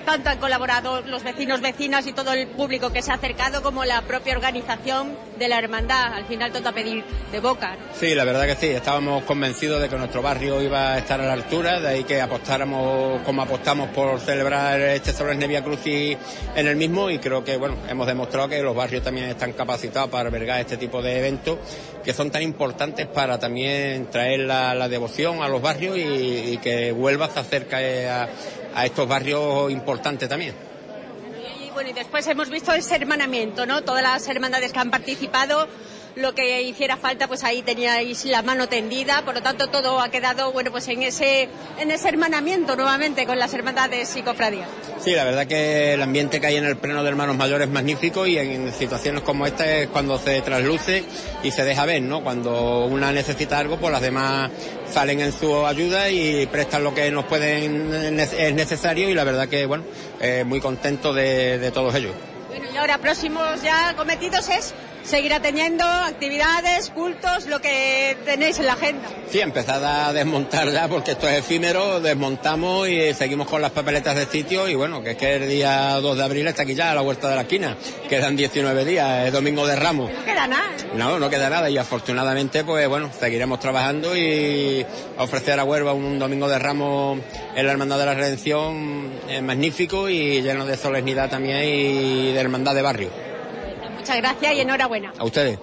tanto 0.05 0.31
han 0.31 0.39
colaborado 0.39 1.03
los 1.03 1.23
vecinos, 1.23 1.61
vecinas 1.61 2.07
y 2.07 2.13
todo 2.13 2.33
el 2.33 2.49
público 2.49 2.91
que 2.91 3.03
se 3.03 3.11
ha 3.11 3.15
acercado 3.15 3.63
como 3.63 3.85
la 3.85 4.03
propia 4.03 4.35
organización 4.35 5.17
de 5.41 5.49
la 5.49 5.59
hermandad, 5.59 6.13
al 6.13 6.27
final 6.27 6.53
todo 6.53 6.69
a 6.69 6.73
pedir 6.73 7.03
de 7.33 7.41
boca. 7.41 7.75
Sí, 7.99 8.15
la 8.15 8.25
verdad 8.25 8.45
que 8.45 8.57
sí, 8.57 8.67
estábamos 8.67 9.25
convencidos 9.25 9.81
de 9.81 9.89
que 9.89 9.97
nuestro 9.97 10.21
barrio 10.21 10.61
iba 10.61 10.93
a 10.93 10.99
estar 10.99 11.19
a 11.19 11.25
la 11.25 11.33
altura, 11.33 11.81
de 11.81 11.89
ahí 11.89 12.05
que 12.05 12.21
apostáramos 12.21 13.23
como 13.23 13.41
apostamos 13.41 13.89
por 13.89 14.21
celebrar 14.21 14.79
este 14.83 15.15
solemne 15.15 15.47
Via 15.47 15.65
Crucis 15.65 16.19
en 16.55 16.67
el 16.67 16.77
mismo 16.77 17.09
y 17.09 17.19
creo 17.19 17.43
que 17.43 17.57
bueno, 17.57 17.77
hemos 17.89 18.07
demostrado 18.07 18.51
que 18.51 18.63
los 18.63 18.77
barrios 18.77 19.03
también 19.03 19.31
están 19.31 19.55
capacitados 19.55 20.11
para 20.11 20.29
albergar 20.29 20.61
este 20.61 20.77
tipo 20.77 21.01
de 21.01 21.19
eventos 21.19 21.57
que 22.05 22.13
son 22.13 22.31
tan 22.31 22.43
importantes 22.43 23.07
para 23.07 23.39
también 23.39 24.11
traer 24.11 24.41
la, 24.41 24.75
la 24.75 24.91
devoción 24.91 25.43
a 25.43 25.49
los 25.49 25.63
barrios 25.63 25.97
y, 25.97 26.59
que 26.59 26.93
Huelva 26.93 27.31
se 27.31 27.41
acerque 27.41 28.07
a, 28.07 28.29
a 28.75 28.85
estos 28.85 29.09
barrios 29.09 29.71
importantes 29.71 30.29
también. 30.29 30.70
Bueno, 31.81 31.93
y 31.93 31.95
después 31.95 32.27
hemos 32.27 32.51
visto 32.51 32.75
ese 32.75 32.95
hermanamiento, 32.95 33.65
¿no? 33.65 33.83
Todas 33.83 34.03
las 34.03 34.29
hermandades 34.29 34.71
que 34.71 34.79
han 34.79 34.91
participado, 34.91 35.67
lo 36.17 36.35
que 36.35 36.63
hiciera 36.63 36.97
falta, 36.97 37.29
pues 37.29 37.45
ahí 37.45 37.63
teníais 37.63 38.25
la 38.25 38.43
mano 38.43 38.69
tendida, 38.69 39.25
por 39.25 39.35
lo 39.35 39.43
tanto 39.43 39.69
todo 39.69 40.01
ha 40.01 40.11
quedado, 40.11 40.53
bueno, 40.53 40.71
pues 40.71 40.89
en 40.89 41.03
ese, 41.03 41.49
en 41.79 41.91
ese 41.91 42.09
hermanamiento 42.09 42.77
nuevamente 42.77 43.27
con 43.27 43.39
las 43.39 43.53
hermandades 43.55 44.17
y 44.17 44.23
cofradías. 44.23 44.69
Sí, 45.01 45.13
la 45.13 45.25
verdad 45.25 45.47
que 45.47 45.95
el 45.95 46.03
ambiente 46.03 46.41
que 46.41 46.47
hay 46.47 46.57
en 46.57 46.65
el 46.65 46.77
pleno 46.77 47.03
de 47.03 47.09
hermanos 47.09 47.37
mayores 47.37 47.69
es 47.69 47.73
magnífico 47.73 48.27
y 48.27 48.39
en 48.39 48.73
situaciones 48.73 49.23
como 49.23 49.47
esta 49.47 49.67
es 49.67 49.89
cuando 49.89 50.19
se 50.19 50.41
trasluce 50.43 51.05
y 51.43 51.51
se 51.51 51.65
deja 51.65 51.87
ver, 51.87 52.03
¿no? 52.03 52.23
Cuando 52.23 52.85
una 52.85 53.13
necesita 53.13 53.59
algo, 53.59 53.79
pues 53.79 53.93
las 53.93 54.03
demás 54.03 54.51
salen 54.93 55.21
en 55.21 55.33
su 55.33 55.67
ayuda 55.67 56.11
y 56.11 56.47
prestan 56.47 56.85
lo 56.85 56.95
que 56.95 57.11
nos 57.11 57.25
pueden 57.25 58.19
es 58.21 58.55
necesario 58.55 59.09
y 59.09 59.15
la 59.15 59.25
verdad 59.25 59.49
que, 59.49 59.65
bueno, 59.67 59.85
eh, 60.21 60.45
muy 60.47 60.61
contento 60.61 61.15
de, 61.15 61.59
de 61.59 61.71
todos 61.71 61.95
ellos. 61.95 62.13
Bueno, 62.49 62.67
y 62.73 62.77
ahora 62.77 62.99
próximos 62.99 63.63
ya 63.63 63.95
cometidos 63.97 64.49
es 64.49 64.75
seguirá 65.03 65.41
teniendo 65.41 65.85
actividades, 65.85 66.91
cultos, 66.91 67.47
lo 67.47 67.61
que 67.61 68.17
tenéis 68.25 68.59
en 68.59 68.67
la 68.67 68.75
agenda. 68.75 69.09
Sí, 69.29 69.41
empezad 69.41 69.85
a 69.85 70.13
desmontar 70.13 70.71
ya 70.71 70.89
porque 70.89 71.13
esto 71.13 71.29
es 71.29 71.39
efímero, 71.39 72.01
desmontamos 72.01 72.89
y 72.89 73.15
seguimos 73.15 73.49
con 73.49 73.63
las 73.63 73.73
papeletas 73.73 74.17
de 74.17 74.27
sitio 74.27 74.69
y 74.69 74.75
bueno, 74.75 75.03
que 75.03 75.13
es 75.13 75.17
que 75.17 75.37
el 75.37 75.49
día 75.49 75.95
2 76.01 76.17
de 76.17 76.25
abril 76.25 76.47
está 76.47 76.63
aquí 76.63 76.75
ya 76.75 76.93
a 76.93 76.95
la 76.95 77.01
vuelta 77.01 77.29
de 77.29 77.37
la 77.37 77.43
esquina. 77.43 77.77
Quedan 78.09 78.37
19 78.37 78.85
días, 78.85 79.27
es 79.27 79.33
domingo 79.33 79.67
de 79.67 79.77
Ramos. 79.77 80.11
No 80.11 80.25
queda 80.25 80.47
nada. 80.47 80.71
No, 80.95 81.19
no 81.19 81.31
queda 81.31 81.49
nada 81.49 81.71
y 81.71 81.79
afortunadamente 81.79 82.65
pues 82.65 82.89
bueno, 82.89 83.11
seguiremos 83.19 83.61
trabajando 83.61 84.17
y 84.17 84.85
ofrecer 85.19 85.59
a 85.61 85.65
Huelva 85.65 85.93
un 85.93 86.19
domingo 86.19 86.49
de 86.49 86.59
Ramos 86.59 87.21
en 87.55 87.67
la 87.67 87.73
Hermandad 87.73 87.99
de 87.99 88.07
la 88.07 88.15
Redención 88.15 89.11
es 89.29 89.43
magnífico 89.43 90.09
y 90.09 90.43
lleno 90.43 90.67
de 90.67 90.77
solemnidad 90.77 91.31
también 91.31 91.63
y 91.65 92.33
de 92.33 92.41
hermandad 92.41 92.75
de 92.75 92.83
barrio. 92.83 93.30
Muchas 94.11 94.23
gracias 94.23 94.55
y 94.55 94.61
enhorabuena. 94.63 95.13
A 95.19 95.25
ustedes. 95.25 95.57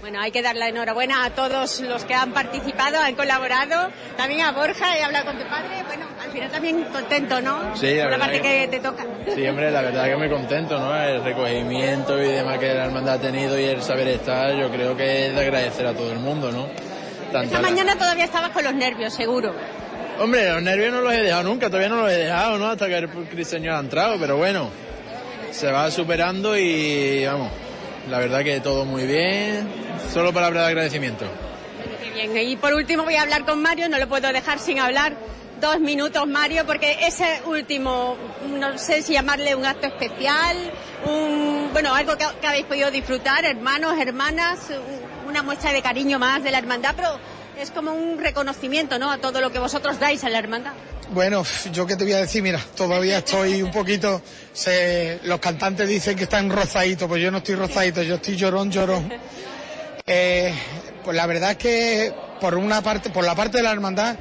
Bueno, 0.00 0.20
hay 0.20 0.32
que 0.32 0.42
dar 0.42 0.56
la 0.56 0.68
enhorabuena 0.68 1.24
a 1.24 1.30
todos 1.30 1.80
los 1.82 2.04
que 2.04 2.14
han 2.14 2.32
participado, 2.32 2.98
han 2.98 3.14
colaborado, 3.14 3.90
también 4.16 4.40
a 4.40 4.50
Borja, 4.50 4.98
he 4.98 5.04
hablado 5.04 5.26
con 5.26 5.38
tu 5.38 5.44
padre, 5.48 5.84
bueno, 5.86 6.06
al 6.20 6.30
final 6.32 6.50
también 6.50 6.82
contento, 6.92 7.40
¿no? 7.40 7.76
Sí, 7.76 7.94
la 7.94 8.02
Por 8.02 8.10
la 8.10 8.16
verdad 8.18 8.18
parte 8.26 8.40
que- 8.42 8.60
que 8.62 8.68
te 8.68 8.80
toca. 8.80 9.04
Sí, 9.32 9.46
hombre, 9.46 9.70
la 9.70 9.82
verdad 9.82 10.04
que 10.06 10.16
muy 10.16 10.28
contento, 10.28 10.78
¿no? 10.80 10.96
El 11.00 11.22
recogimiento 11.22 12.20
y 12.20 12.26
demás 12.26 12.58
que 12.58 12.74
la 12.74 12.86
hermandad 12.86 13.14
ha 13.14 13.20
tenido 13.20 13.58
y 13.58 13.64
el 13.66 13.80
saber 13.82 14.08
estar, 14.08 14.52
yo 14.56 14.68
creo 14.68 14.96
que 14.96 15.28
es 15.28 15.34
de 15.34 15.40
agradecer 15.40 15.86
a 15.86 15.94
todo 15.94 16.10
el 16.10 16.18
mundo, 16.18 16.50
¿no? 16.50 16.66
Tanto 17.30 17.42
Esta 17.46 17.60
la- 17.60 17.68
mañana 17.68 17.96
todavía 17.96 18.24
estabas 18.24 18.50
con 18.50 18.64
los 18.64 18.74
nervios, 18.74 19.14
seguro. 19.14 19.54
Hombre, 20.18 20.50
los 20.52 20.62
nervios 20.62 20.92
no 20.92 21.02
los 21.02 21.12
he 21.12 21.22
dejado 21.22 21.44
nunca, 21.44 21.66
todavía 21.68 21.88
no 21.88 22.02
los 22.02 22.10
he 22.10 22.16
dejado, 22.16 22.58
¿no? 22.58 22.66
Hasta 22.66 22.88
que 22.88 22.96
el 22.98 23.44
Señor 23.46 23.76
ha 23.76 23.78
entrado, 23.80 24.16
pero 24.18 24.36
bueno, 24.36 24.70
se 25.52 25.70
va 25.70 25.90
superando 25.90 26.56
y 26.56 27.24
vamos, 27.26 27.50
la 28.10 28.18
verdad 28.18 28.42
que 28.44 28.60
todo 28.60 28.84
muy 28.84 29.04
bien, 29.06 29.68
solo 30.12 30.32
palabras 30.32 30.64
de 30.64 30.68
agradecimiento. 30.68 31.26
Bien. 32.14 32.48
Y 32.48 32.56
por 32.56 32.72
último 32.74 33.04
voy 33.04 33.16
a 33.16 33.22
hablar 33.22 33.44
con 33.44 33.60
Mario, 33.60 33.88
no 33.88 33.98
lo 33.98 34.08
puedo 34.08 34.32
dejar 34.32 34.58
sin 34.58 34.78
hablar 34.78 35.14
dos 35.60 35.80
minutos, 35.80 36.26
Mario, 36.26 36.64
porque 36.66 36.96
ese 37.06 37.40
último, 37.46 38.16
no 38.48 38.76
sé 38.78 39.02
si 39.02 39.12
llamarle 39.14 39.54
un 39.54 39.64
acto 39.66 39.86
especial, 39.86 40.56
un, 41.06 41.70
bueno, 41.72 41.94
algo 41.94 42.16
que, 42.16 42.26
que 42.40 42.46
habéis 42.46 42.66
podido 42.66 42.90
disfrutar, 42.90 43.44
hermanos, 43.44 43.94
hermanas, 43.98 44.60
un- 44.70 45.28
una 45.28 45.42
muestra 45.42 45.72
de 45.72 45.82
cariño 45.82 46.18
más 46.18 46.42
de 46.44 46.50
la 46.50 46.58
hermandad, 46.58 46.94
pero 46.96 47.18
es 47.60 47.70
como 47.70 47.92
un 47.92 48.18
reconocimiento, 48.18 48.98
¿no? 48.98 49.10
A 49.10 49.18
todo 49.18 49.40
lo 49.40 49.50
que 49.50 49.58
vosotros 49.58 49.98
dais 49.98 50.22
a 50.24 50.28
la 50.30 50.38
hermandad. 50.38 50.72
Bueno, 51.10 51.44
yo 51.72 51.86
qué 51.86 51.94
te 51.96 52.04
voy 52.04 52.14
a 52.14 52.18
decir, 52.18 52.42
mira, 52.42 52.60
todavía 52.74 53.18
estoy 53.18 53.62
un 53.62 53.70
poquito, 53.70 54.20
se- 54.52 55.20
los 55.22 55.38
cantantes 55.38 55.88
dicen 55.88 56.16
que 56.16 56.24
están 56.24 56.50
rozaditos, 56.50 57.06
pues 57.08 57.22
yo 57.22 57.30
no 57.30 57.38
estoy 57.38 57.54
rozadito, 57.54 58.02
yo 58.02 58.16
estoy 58.16 58.36
llorón, 58.36 58.70
llorón. 58.72 59.12
Eh, 60.06 60.52
pues 61.04 61.16
la 61.16 61.26
verdad 61.26 61.52
es 61.52 61.56
que 61.58 62.12
por 62.40 62.56
una 62.56 62.82
parte, 62.82 63.10
por 63.10 63.24
la 63.24 63.34
parte 63.36 63.58
de 63.58 63.62
la 63.62 63.70
hermandad, 63.72 64.16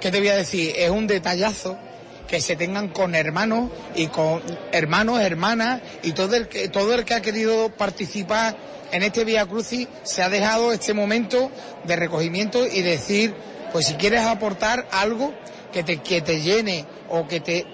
¿qué 0.00 0.10
te 0.10 0.18
voy 0.18 0.28
a 0.28 0.36
decir? 0.36 0.72
Es 0.76 0.88
un 0.90 1.06
detallazo 1.06 1.78
que 2.26 2.40
se 2.40 2.56
tengan 2.56 2.88
con 2.88 3.14
hermanos 3.14 3.70
y 3.94 4.06
con 4.06 4.40
hermanos, 4.72 5.20
hermanas 5.20 5.82
y 6.02 6.12
todo 6.12 6.36
el 6.36 6.48
que, 6.48 6.68
todo 6.68 6.94
el 6.94 7.04
que 7.04 7.14
ha 7.14 7.20
querido 7.20 7.68
participar 7.70 8.56
en 8.92 9.02
este 9.02 9.24
Vía 9.24 9.44
Crucis 9.46 9.88
se 10.04 10.22
ha 10.22 10.30
dejado 10.30 10.72
este 10.72 10.94
momento 10.94 11.50
de 11.84 11.96
recogimiento 11.96 12.66
y 12.66 12.80
decir, 12.82 13.34
pues 13.72 13.86
si 13.86 13.94
quieres 13.94 14.22
aportar 14.22 14.88
algo 14.90 15.34
que 15.72 15.82
te, 15.82 15.98
que 15.98 16.20
te 16.20 16.40
llene 16.40 16.84
o 17.08 17.26
que 17.26 17.40
te... 17.40 17.66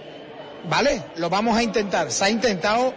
Vale, 0.69 1.03
lo 1.17 1.31
vamos 1.31 1.57
a 1.57 1.63
intentar. 1.63 2.11
Se 2.11 2.25
ha 2.25 2.31
intentado, 2.31 2.93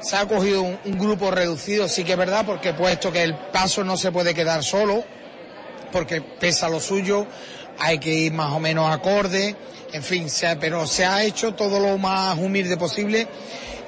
se 0.00 0.16
ha 0.16 0.26
cogido 0.26 0.62
un, 0.62 0.98
grupo 0.98 1.30
reducido, 1.30 1.88
sí 1.88 2.04
que 2.04 2.12
es 2.12 2.18
verdad, 2.18 2.44
porque 2.44 2.74
puesto 2.74 3.10
que 3.10 3.22
el 3.22 3.34
paso 3.34 3.82
no 3.84 3.96
se 3.96 4.12
puede 4.12 4.34
quedar 4.34 4.62
solo, 4.62 5.04
porque 5.90 6.20
pesa 6.20 6.68
lo 6.68 6.80
suyo, 6.80 7.26
hay 7.78 7.98
que 7.98 8.12
ir 8.12 8.32
más 8.32 8.52
o 8.52 8.60
menos 8.60 8.92
acorde, 8.92 9.56
en 9.92 10.02
fin, 10.02 10.28
se 10.28 10.54
pero 10.56 10.86
se 10.86 11.06
ha 11.06 11.24
hecho 11.24 11.54
todo 11.54 11.80
lo 11.80 11.96
más 11.98 12.36
humilde 12.38 12.76
posible. 12.76 13.26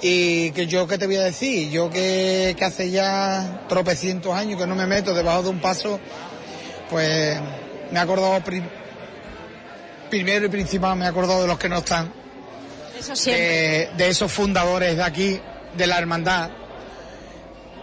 Y 0.02 0.50
que 0.50 0.66
yo 0.66 0.86
qué 0.86 0.98
te 0.98 1.06
voy 1.06 1.16
a 1.16 1.22
decir, 1.22 1.70
yo 1.70 1.88
que, 1.88 2.54
que 2.56 2.64
hace 2.66 2.90
ya 2.90 3.64
tropecientos 3.66 4.34
años 4.34 4.60
que 4.60 4.66
no 4.66 4.74
me 4.74 4.86
meto 4.86 5.14
debajo 5.14 5.44
de 5.44 5.48
un 5.48 5.58
paso, 5.58 5.98
pues 6.90 7.38
me 7.90 7.98
he 7.98 8.02
acordado 8.02 8.40
primero 10.10 10.46
y 10.46 10.48
principal, 10.48 10.96
me 10.96 11.04
he 11.04 11.08
acordado 11.08 11.42
de 11.42 11.48
los 11.48 11.58
que 11.58 11.68
no 11.68 11.78
están, 11.78 12.12
Eso 12.98 13.14
de, 13.30 13.90
de 13.96 14.08
esos 14.08 14.30
fundadores 14.32 14.96
de 14.96 15.02
aquí, 15.02 15.40
de 15.76 15.86
la 15.86 15.98
hermandad, 15.98 16.50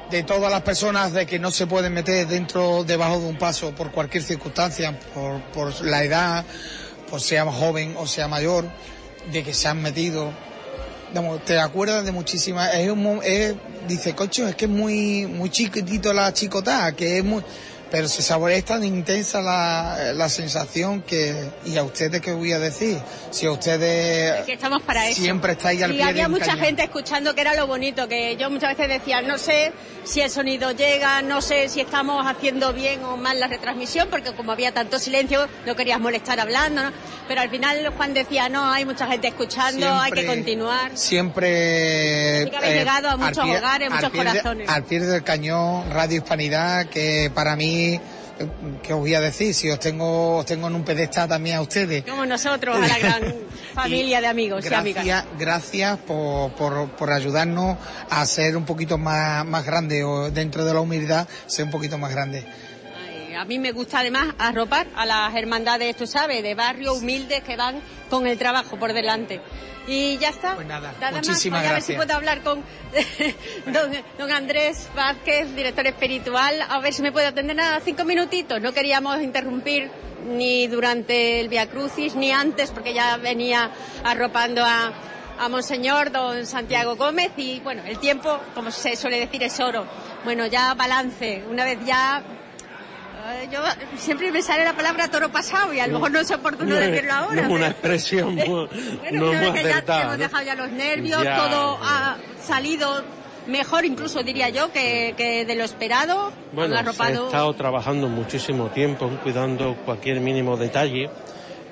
de 0.09 0.23
todas 0.23 0.51
las 0.51 0.61
personas 0.61 1.13
de 1.13 1.25
que 1.25 1.39
no 1.39 1.49
se 1.51 1.65
pueden 1.67 1.93
meter 1.93 2.27
dentro, 2.27 2.83
debajo 2.83 3.19
de 3.19 3.25
un 3.27 3.37
paso 3.37 3.73
por 3.73 3.91
cualquier 3.91 4.23
circunstancia, 4.23 4.97
por, 5.13 5.41
por 5.53 5.81
la 5.85 6.03
edad, 6.03 6.45
por 7.09 7.19
sea 7.21 7.45
joven 7.45 7.95
o 7.97 8.05
sea 8.07 8.27
mayor, 8.27 8.65
de 9.31 9.43
que 9.43 9.53
se 9.53 9.67
han 9.67 9.81
metido. 9.81 10.31
Te 11.45 11.59
acuerdas 11.59 12.05
de 12.05 12.11
muchísimas, 12.11 12.73
es 12.75 12.89
un, 12.89 13.19
es- 13.23 13.53
dice, 13.87 14.15
cocho, 14.15 14.47
es 14.47 14.55
que 14.55 14.65
es 14.65 14.71
muy, 14.71 15.27
muy 15.27 15.49
chiquitito 15.49 16.11
la 16.13 16.33
chicotá, 16.33 16.91
que 16.95 17.19
es 17.19 17.23
muy, 17.23 17.43
pero 17.93 18.07
se 18.07 18.23
saborea, 18.23 18.57
es 18.57 18.65
tan 18.65 18.83
intensa 18.83 19.39
la, 19.39 20.13
la 20.15 20.27
sensación 20.27 21.03
que, 21.03 21.35
y 21.63 21.77
a 21.77 21.83
ustedes 21.83 22.21
qué 22.21 22.31
voy 22.31 22.51
a 22.51 22.57
decir, 22.57 22.97
si 23.29 23.45
a 23.45 23.51
ustedes 23.51 24.43
que 24.45 24.53
estamos 24.53 24.81
para 24.81 25.07
eso. 25.07 25.21
siempre 25.21 25.51
estáis 25.51 25.83
al 25.83 25.91
y 25.91 25.97
pie 25.97 26.03
había 26.03 26.27
mucha 26.27 26.47
cañón. 26.47 26.65
gente 26.65 26.83
escuchando 26.85 27.35
que 27.35 27.41
era 27.41 27.53
lo 27.53 27.67
bonito, 27.67 28.07
que 28.07 28.35
yo 28.35 28.49
muchas 28.49 28.75
veces 28.75 28.99
decía, 28.99 29.21
no 29.21 29.37
sé 29.37 29.71
si 30.05 30.21
el 30.21 30.31
sonido 30.31 30.71
llega, 30.71 31.21
no 31.21 31.39
sé 31.43 31.69
si 31.69 31.81
estamos 31.81 32.25
haciendo 32.25 32.73
bien 32.73 33.03
o 33.03 33.15
mal 33.15 33.39
la 33.39 33.45
retransmisión, 33.45 34.07
porque 34.09 34.33
como 34.33 34.51
había 34.53 34.73
tanto 34.73 34.97
silencio, 34.97 35.47
no 35.67 35.75
querías 35.75 35.99
molestar 35.99 36.39
hablando, 36.39 36.81
¿no? 36.85 36.91
Pero 37.27 37.41
al 37.41 37.49
final 37.51 37.93
Juan 37.95 38.15
decía, 38.15 38.49
no, 38.49 38.71
hay 38.71 38.85
mucha 38.85 39.05
gente 39.05 39.27
escuchando, 39.27 39.87
hay 40.01 40.11
que 40.11 40.25
continuar. 40.25 40.97
Siempre 40.97 42.49
que 42.49 42.57
habéis 42.57 42.75
llegado 42.79 43.09
a 43.09 43.17
muchos 43.17 43.45
pie- 43.45 43.57
hogares, 43.57 43.87
al 43.89 43.95
muchos 43.95 44.11
de- 44.11 44.17
corazones. 44.17 44.69
al 44.69 44.83
pie 44.83 44.99
del 44.99 45.23
cañón, 45.23 45.89
Radio 45.91 46.17
Hispanidad, 46.17 46.87
que 46.87 47.31
para 47.33 47.55
mí, 47.55 47.82
¿qué 48.81 48.93
os 48.93 48.99
voy 48.99 49.13
a 49.13 49.21
decir? 49.21 49.53
Si 49.53 49.69
os 49.69 49.79
tengo, 49.79 50.37
os 50.37 50.45
tengo 50.45 50.67
en 50.67 50.75
un 50.75 50.83
pedestal 50.83 51.27
también 51.27 51.57
a 51.57 51.61
ustedes. 51.61 52.03
Como 52.03 52.25
nosotros, 52.25 52.75
a 52.75 52.87
la 52.87 52.99
gran 52.99 53.35
familia 53.73 54.21
de 54.21 54.27
amigos 54.27 54.65
y 54.65 54.73
amigas. 54.73 55.05
Gracias, 55.05 55.39
gracias 55.39 55.97
por, 55.99 56.51
por, 56.53 56.89
por 56.91 57.11
ayudarnos 57.11 57.77
a 58.09 58.25
ser 58.25 58.57
un 58.57 58.65
poquito 58.65 58.97
más, 58.97 59.45
más 59.45 59.65
grande 59.65 60.03
o 60.03 60.31
dentro 60.31 60.65
de 60.65 60.73
la 60.73 60.79
humildad 60.79 61.27
ser 61.45 61.65
un 61.65 61.71
poquito 61.71 61.97
más 61.97 62.11
grande. 62.11 62.43
A 63.35 63.45
mí 63.45 63.59
me 63.59 63.71
gusta 63.71 63.99
además 63.99 64.35
arropar 64.37 64.87
a 64.95 65.05
las 65.05 65.35
hermandades, 65.35 65.95
tú 65.95 66.07
sabes, 66.07 66.43
de 66.43 66.55
barrio 66.55 66.93
humildes 66.93 67.43
que 67.43 67.55
van 67.55 67.81
con 68.09 68.27
el 68.27 68.37
trabajo 68.37 68.77
por 68.77 68.93
delante. 68.93 69.41
Y 69.87 70.17
ya 70.17 70.29
está. 70.29 70.55
Pues 70.55 70.67
nada, 70.67 70.93
muchísimas 71.11 71.61
Voy 71.61 71.69
a 71.69 71.73
ver 71.73 71.81
si 71.81 71.93
puedo 71.93 72.13
hablar 72.13 72.41
con 72.41 72.63
don, 73.65 73.91
don 74.17 74.31
Andrés 74.31 74.89
Vázquez, 74.95 75.53
director 75.55 75.85
espiritual, 75.87 76.61
a 76.61 76.79
ver 76.79 76.93
si 76.93 77.01
me 77.01 77.11
puede 77.11 77.27
atender 77.27 77.59
a 77.59 77.79
cinco 77.81 78.05
minutitos. 78.05 78.61
No 78.61 78.71
queríamos 78.71 79.21
interrumpir 79.21 79.91
ni 80.25 80.67
durante 80.67 81.41
el 81.41 81.49
Via 81.49 81.69
Crucis 81.69 82.15
ni 82.15 82.31
antes, 82.31 82.71
porque 82.71 82.93
ya 82.93 83.17
venía 83.17 83.71
arropando 84.05 84.63
a, 84.63 84.93
a 85.37 85.49
Monseñor 85.49 86.11
don 86.11 86.45
Santiago 86.45 86.95
Gómez 86.95 87.31
y 87.35 87.59
bueno, 87.59 87.83
el 87.85 87.99
tiempo, 87.99 88.39
como 88.55 88.71
se 88.71 88.95
suele 88.95 89.19
decir, 89.19 89.43
es 89.43 89.59
oro. 89.59 89.85
Bueno, 90.23 90.45
ya 90.45 90.73
balance, 90.75 91.43
una 91.49 91.65
vez 91.65 91.79
ya 91.85 92.23
yo 93.51 93.59
siempre 93.97 94.31
me 94.31 94.41
sale 94.41 94.63
la 94.63 94.73
palabra 94.73 95.09
toro 95.09 95.29
pasado 95.29 95.73
y 95.73 95.79
a 95.79 95.87
lo 95.87 95.93
mejor 95.93 96.11
no 96.11 96.19
es 96.19 96.31
oportuno 96.31 96.75
decirlo 96.75 97.13
ahora. 97.13 97.35
No 97.35 97.41
es 97.41 97.47
una 97.47 97.57
pero- 97.57 97.71
expresión 97.71 98.35
bueno, 98.35 98.67
no 99.11 99.25
muy 99.27 99.63
ya 99.63 99.79
hemos 99.79 99.87
¿no? 99.87 100.17
dejado 100.17 100.43
ya 100.43 100.55
los 100.55 100.71
nervios, 100.71 101.23
Ya, 101.23 101.37
todo 101.37 101.79
ha 101.81 102.17
salido 102.41 103.03
mejor 103.47 103.85
incluso 103.85 104.23
diría 104.23 104.49
yo 104.49 104.71
que, 104.71 105.13
que 105.17 105.45
de 105.45 105.55
lo 105.55 105.63
esperado. 105.63 106.31
Bueno, 106.51 106.75
se 106.93 107.03
ha 107.03 107.11
estado 107.11 107.53
trabajando 107.53 108.07
muchísimo 108.07 108.67
tiempo 108.69 109.09
cuidando 109.21 109.75
cualquier 109.85 110.19
mínimo 110.19 110.57
detalle 110.57 111.09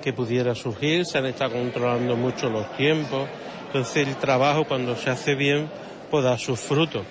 que 0.01 0.13
pudiera 0.13 0.55
surgir, 0.55 1.05
se 1.05 1.17
han 1.19 1.27
estado 1.27 1.51
controlando 1.53 2.15
mucho 2.15 2.49
los 2.49 2.75
tiempos, 2.75 3.29
entonces 3.67 4.07
el 4.07 4.15
trabajo 4.15 4.65
cuando 4.65 4.95
se 4.95 5.09
hace 5.09 5.35
bien 5.35 5.69
pues 6.09 6.23
da 6.23 6.37
sus 6.37 6.59
frutos, 6.59 7.03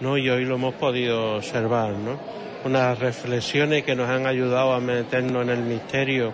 ¿no? 0.00 0.18
Y 0.18 0.28
hoy 0.28 0.44
lo 0.44 0.56
hemos 0.56 0.74
podido 0.74 1.36
observar, 1.36 1.92
¿no? 1.92 2.41
Unas 2.64 2.98
reflexiones 2.98 3.82
que 3.82 3.96
nos 3.96 4.08
han 4.08 4.26
ayudado 4.26 4.72
a 4.72 4.80
meternos 4.80 5.42
en 5.42 5.50
el 5.50 5.62
misterio 5.62 6.32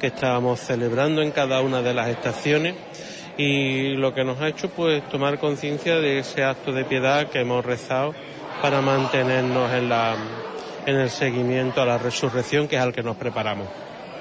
que 0.00 0.08
estábamos 0.08 0.60
celebrando 0.60 1.22
en 1.22 1.30
cada 1.30 1.60
una 1.60 1.82
de 1.82 1.92
las 1.92 2.08
estaciones 2.08 2.74
y 3.36 3.94
lo 3.94 4.14
que 4.14 4.24
nos 4.24 4.40
ha 4.40 4.48
hecho 4.48 4.70
pues 4.70 5.06
tomar 5.08 5.38
conciencia 5.38 5.96
de 5.96 6.20
ese 6.20 6.44
acto 6.44 6.72
de 6.72 6.84
piedad 6.84 7.28
que 7.28 7.40
hemos 7.40 7.64
rezado 7.64 8.14
para 8.62 8.80
mantenernos 8.80 9.72
en 9.72 9.88
la 9.88 10.16
en 10.86 10.96
el 10.96 11.10
seguimiento 11.10 11.82
a 11.82 11.84
la 11.84 11.98
resurrección 11.98 12.68
que 12.68 12.76
es 12.76 12.82
al 12.82 12.92
que 12.92 13.02
nos 13.02 13.16
preparamos. 13.16 13.68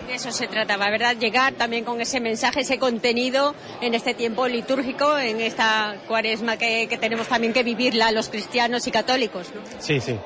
de 0.08 0.16
eso 0.16 0.32
se 0.32 0.48
trataba, 0.48 0.90
¿verdad? 0.90 1.16
Llegar 1.16 1.54
también 1.54 1.84
con 1.84 2.02
ese 2.02 2.20
mensaje, 2.20 2.62
ese 2.62 2.78
contenido 2.80 3.56
en 3.82 3.94
este 3.94 4.14
tiempo 4.14 4.48
litúrgico, 4.48 5.18
en 5.18 5.42
esta 5.42 5.96
cuaresma 6.08 6.58
que, 6.58 6.88
que 6.88 6.98
tenemos 6.98 7.28
también 7.28 7.54
que 7.54 7.64
vivirla 7.64 8.12
los 8.12 8.30
cristianos 8.30 8.86
y 8.88 8.92
católicos. 8.92 9.52
¿no? 9.54 9.62
Sí, 9.80 10.00
sí. 10.00 10.18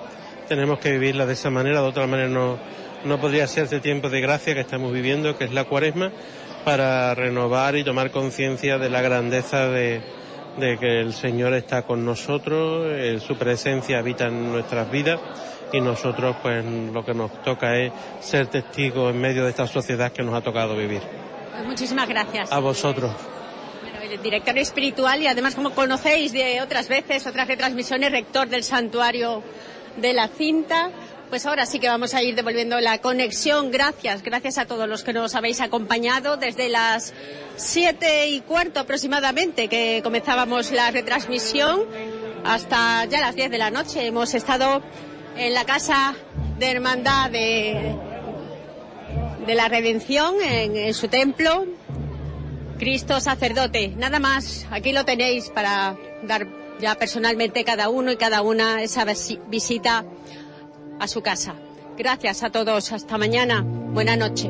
Tenemos 0.49 0.79
que 0.79 0.91
vivirla 0.91 1.25
de 1.25 1.33
esa 1.33 1.49
manera, 1.49 1.81
de 1.81 1.87
otra 1.87 2.07
manera 2.07 2.27
no, 2.27 2.57
no 3.05 3.21
podría 3.21 3.47
ser 3.47 3.65
este 3.65 3.79
tiempo 3.79 4.09
de 4.09 4.19
gracia 4.19 4.53
que 4.53 4.61
estamos 4.61 4.91
viviendo, 4.91 5.37
que 5.37 5.45
es 5.45 5.53
la 5.53 5.63
cuaresma, 5.63 6.11
para 6.65 7.15
renovar 7.15 7.77
y 7.77 7.85
tomar 7.85 8.11
conciencia 8.11 8.77
de 8.77 8.89
la 8.89 9.01
grandeza 9.01 9.67
de, 9.69 10.01
de 10.57 10.77
que 10.77 10.99
el 10.99 11.13
Señor 11.13 11.53
está 11.53 11.83
con 11.83 12.03
nosotros, 12.03 12.87
eh, 12.89 13.19
su 13.25 13.37
presencia 13.37 13.99
habita 13.99 14.27
en 14.27 14.51
nuestras 14.51 14.91
vidas 14.91 15.19
y 15.71 15.79
nosotros 15.79 16.35
pues 16.41 16.65
lo 16.65 17.05
que 17.05 17.13
nos 17.13 17.41
toca 17.43 17.77
es 17.77 17.93
ser 18.19 18.47
testigos 18.47 19.13
en 19.13 19.21
medio 19.21 19.43
de 19.43 19.51
esta 19.51 19.67
sociedad 19.67 20.11
que 20.11 20.23
nos 20.23 20.33
ha 20.33 20.41
tocado 20.41 20.75
vivir. 20.75 21.01
Pues 21.51 21.65
muchísimas 21.65 22.09
gracias. 22.09 22.51
A 22.51 22.59
vosotros. 22.59 23.11
Bueno, 23.83 23.99
el 24.01 24.21
director 24.21 24.57
espiritual 24.57 25.21
y 25.21 25.27
además 25.27 25.55
como 25.55 25.71
conocéis 25.71 26.33
de 26.33 26.59
otras 26.61 26.89
veces, 26.89 27.27
otras 27.27 27.47
retransmisiones, 27.47 28.11
rector 28.11 28.49
del 28.49 28.63
santuario 28.63 29.43
de 29.97 30.13
la 30.13 30.27
cinta. 30.27 30.91
Pues 31.29 31.45
ahora 31.45 31.67
sí 31.67 31.79
que 31.79 31.87
vamos 31.87 32.15
a 32.15 32.23
ir 32.23 32.35
devolviendo 32.35 32.79
la 32.79 32.97
conexión. 32.99 33.69
Gracias, 33.69 34.23
gracias 34.23 34.57
a 34.57 34.65
todos 34.65 34.89
los 34.89 35.03
que 35.03 35.13
nos 35.13 35.35
habéis 35.35 35.61
acompañado 35.61 36.37
desde 36.37 36.69
las 36.69 37.13
siete 37.55 38.27
y 38.29 38.41
cuarto 38.41 38.79
aproximadamente 38.79 39.67
que 39.67 40.01
comenzábamos 40.03 40.71
la 40.71 40.89
retransmisión 40.89 41.83
hasta 42.43 43.05
ya 43.05 43.21
las 43.21 43.35
diez 43.35 43.51
de 43.51 43.59
la 43.59 43.69
noche. 43.69 44.07
Hemos 44.07 44.33
estado 44.33 44.81
en 45.37 45.53
la 45.53 45.65
casa 45.65 46.15
de 46.57 46.71
hermandad 46.71 47.29
de, 47.29 47.95
de 49.45 49.55
la 49.55 49.67
Redención, 49.67 50.33
en, 50.43 50.75
en 50.75 50.93
su 50.95 51.09
templo. 51.09 51.65
Cristo 52.79 53.19
sacerdote, 53.19 53.89
nada 53.89 54.19
más. 54.19 54.65
Aquí 54.71 54.93
lo 54.93 55.05
tenéis 55.05 55.49
para 55.49 55.95
dar 56.23 56.47
ya 56.79 56.95
personalmente 56.95 57.63
cada 57.63 57.89
uno 57.89 58.11
y 58.11 58.17
cada 58.17 58.41
una 58.41 58.81
esa 58.83 59.05
visi- 59.05 59.39
visita 59.47 60.05
a 60.99 61.07
su 61.07 61.21
casa. 61.21 61.55
Gracias 61.97 62.43
a 62.43 62.49
todos. 62.49 62.91
Hasta 62.91 63.17
mañana. 63.17 63.61
Buena 63.63 64.15
noche. 64.15 64.49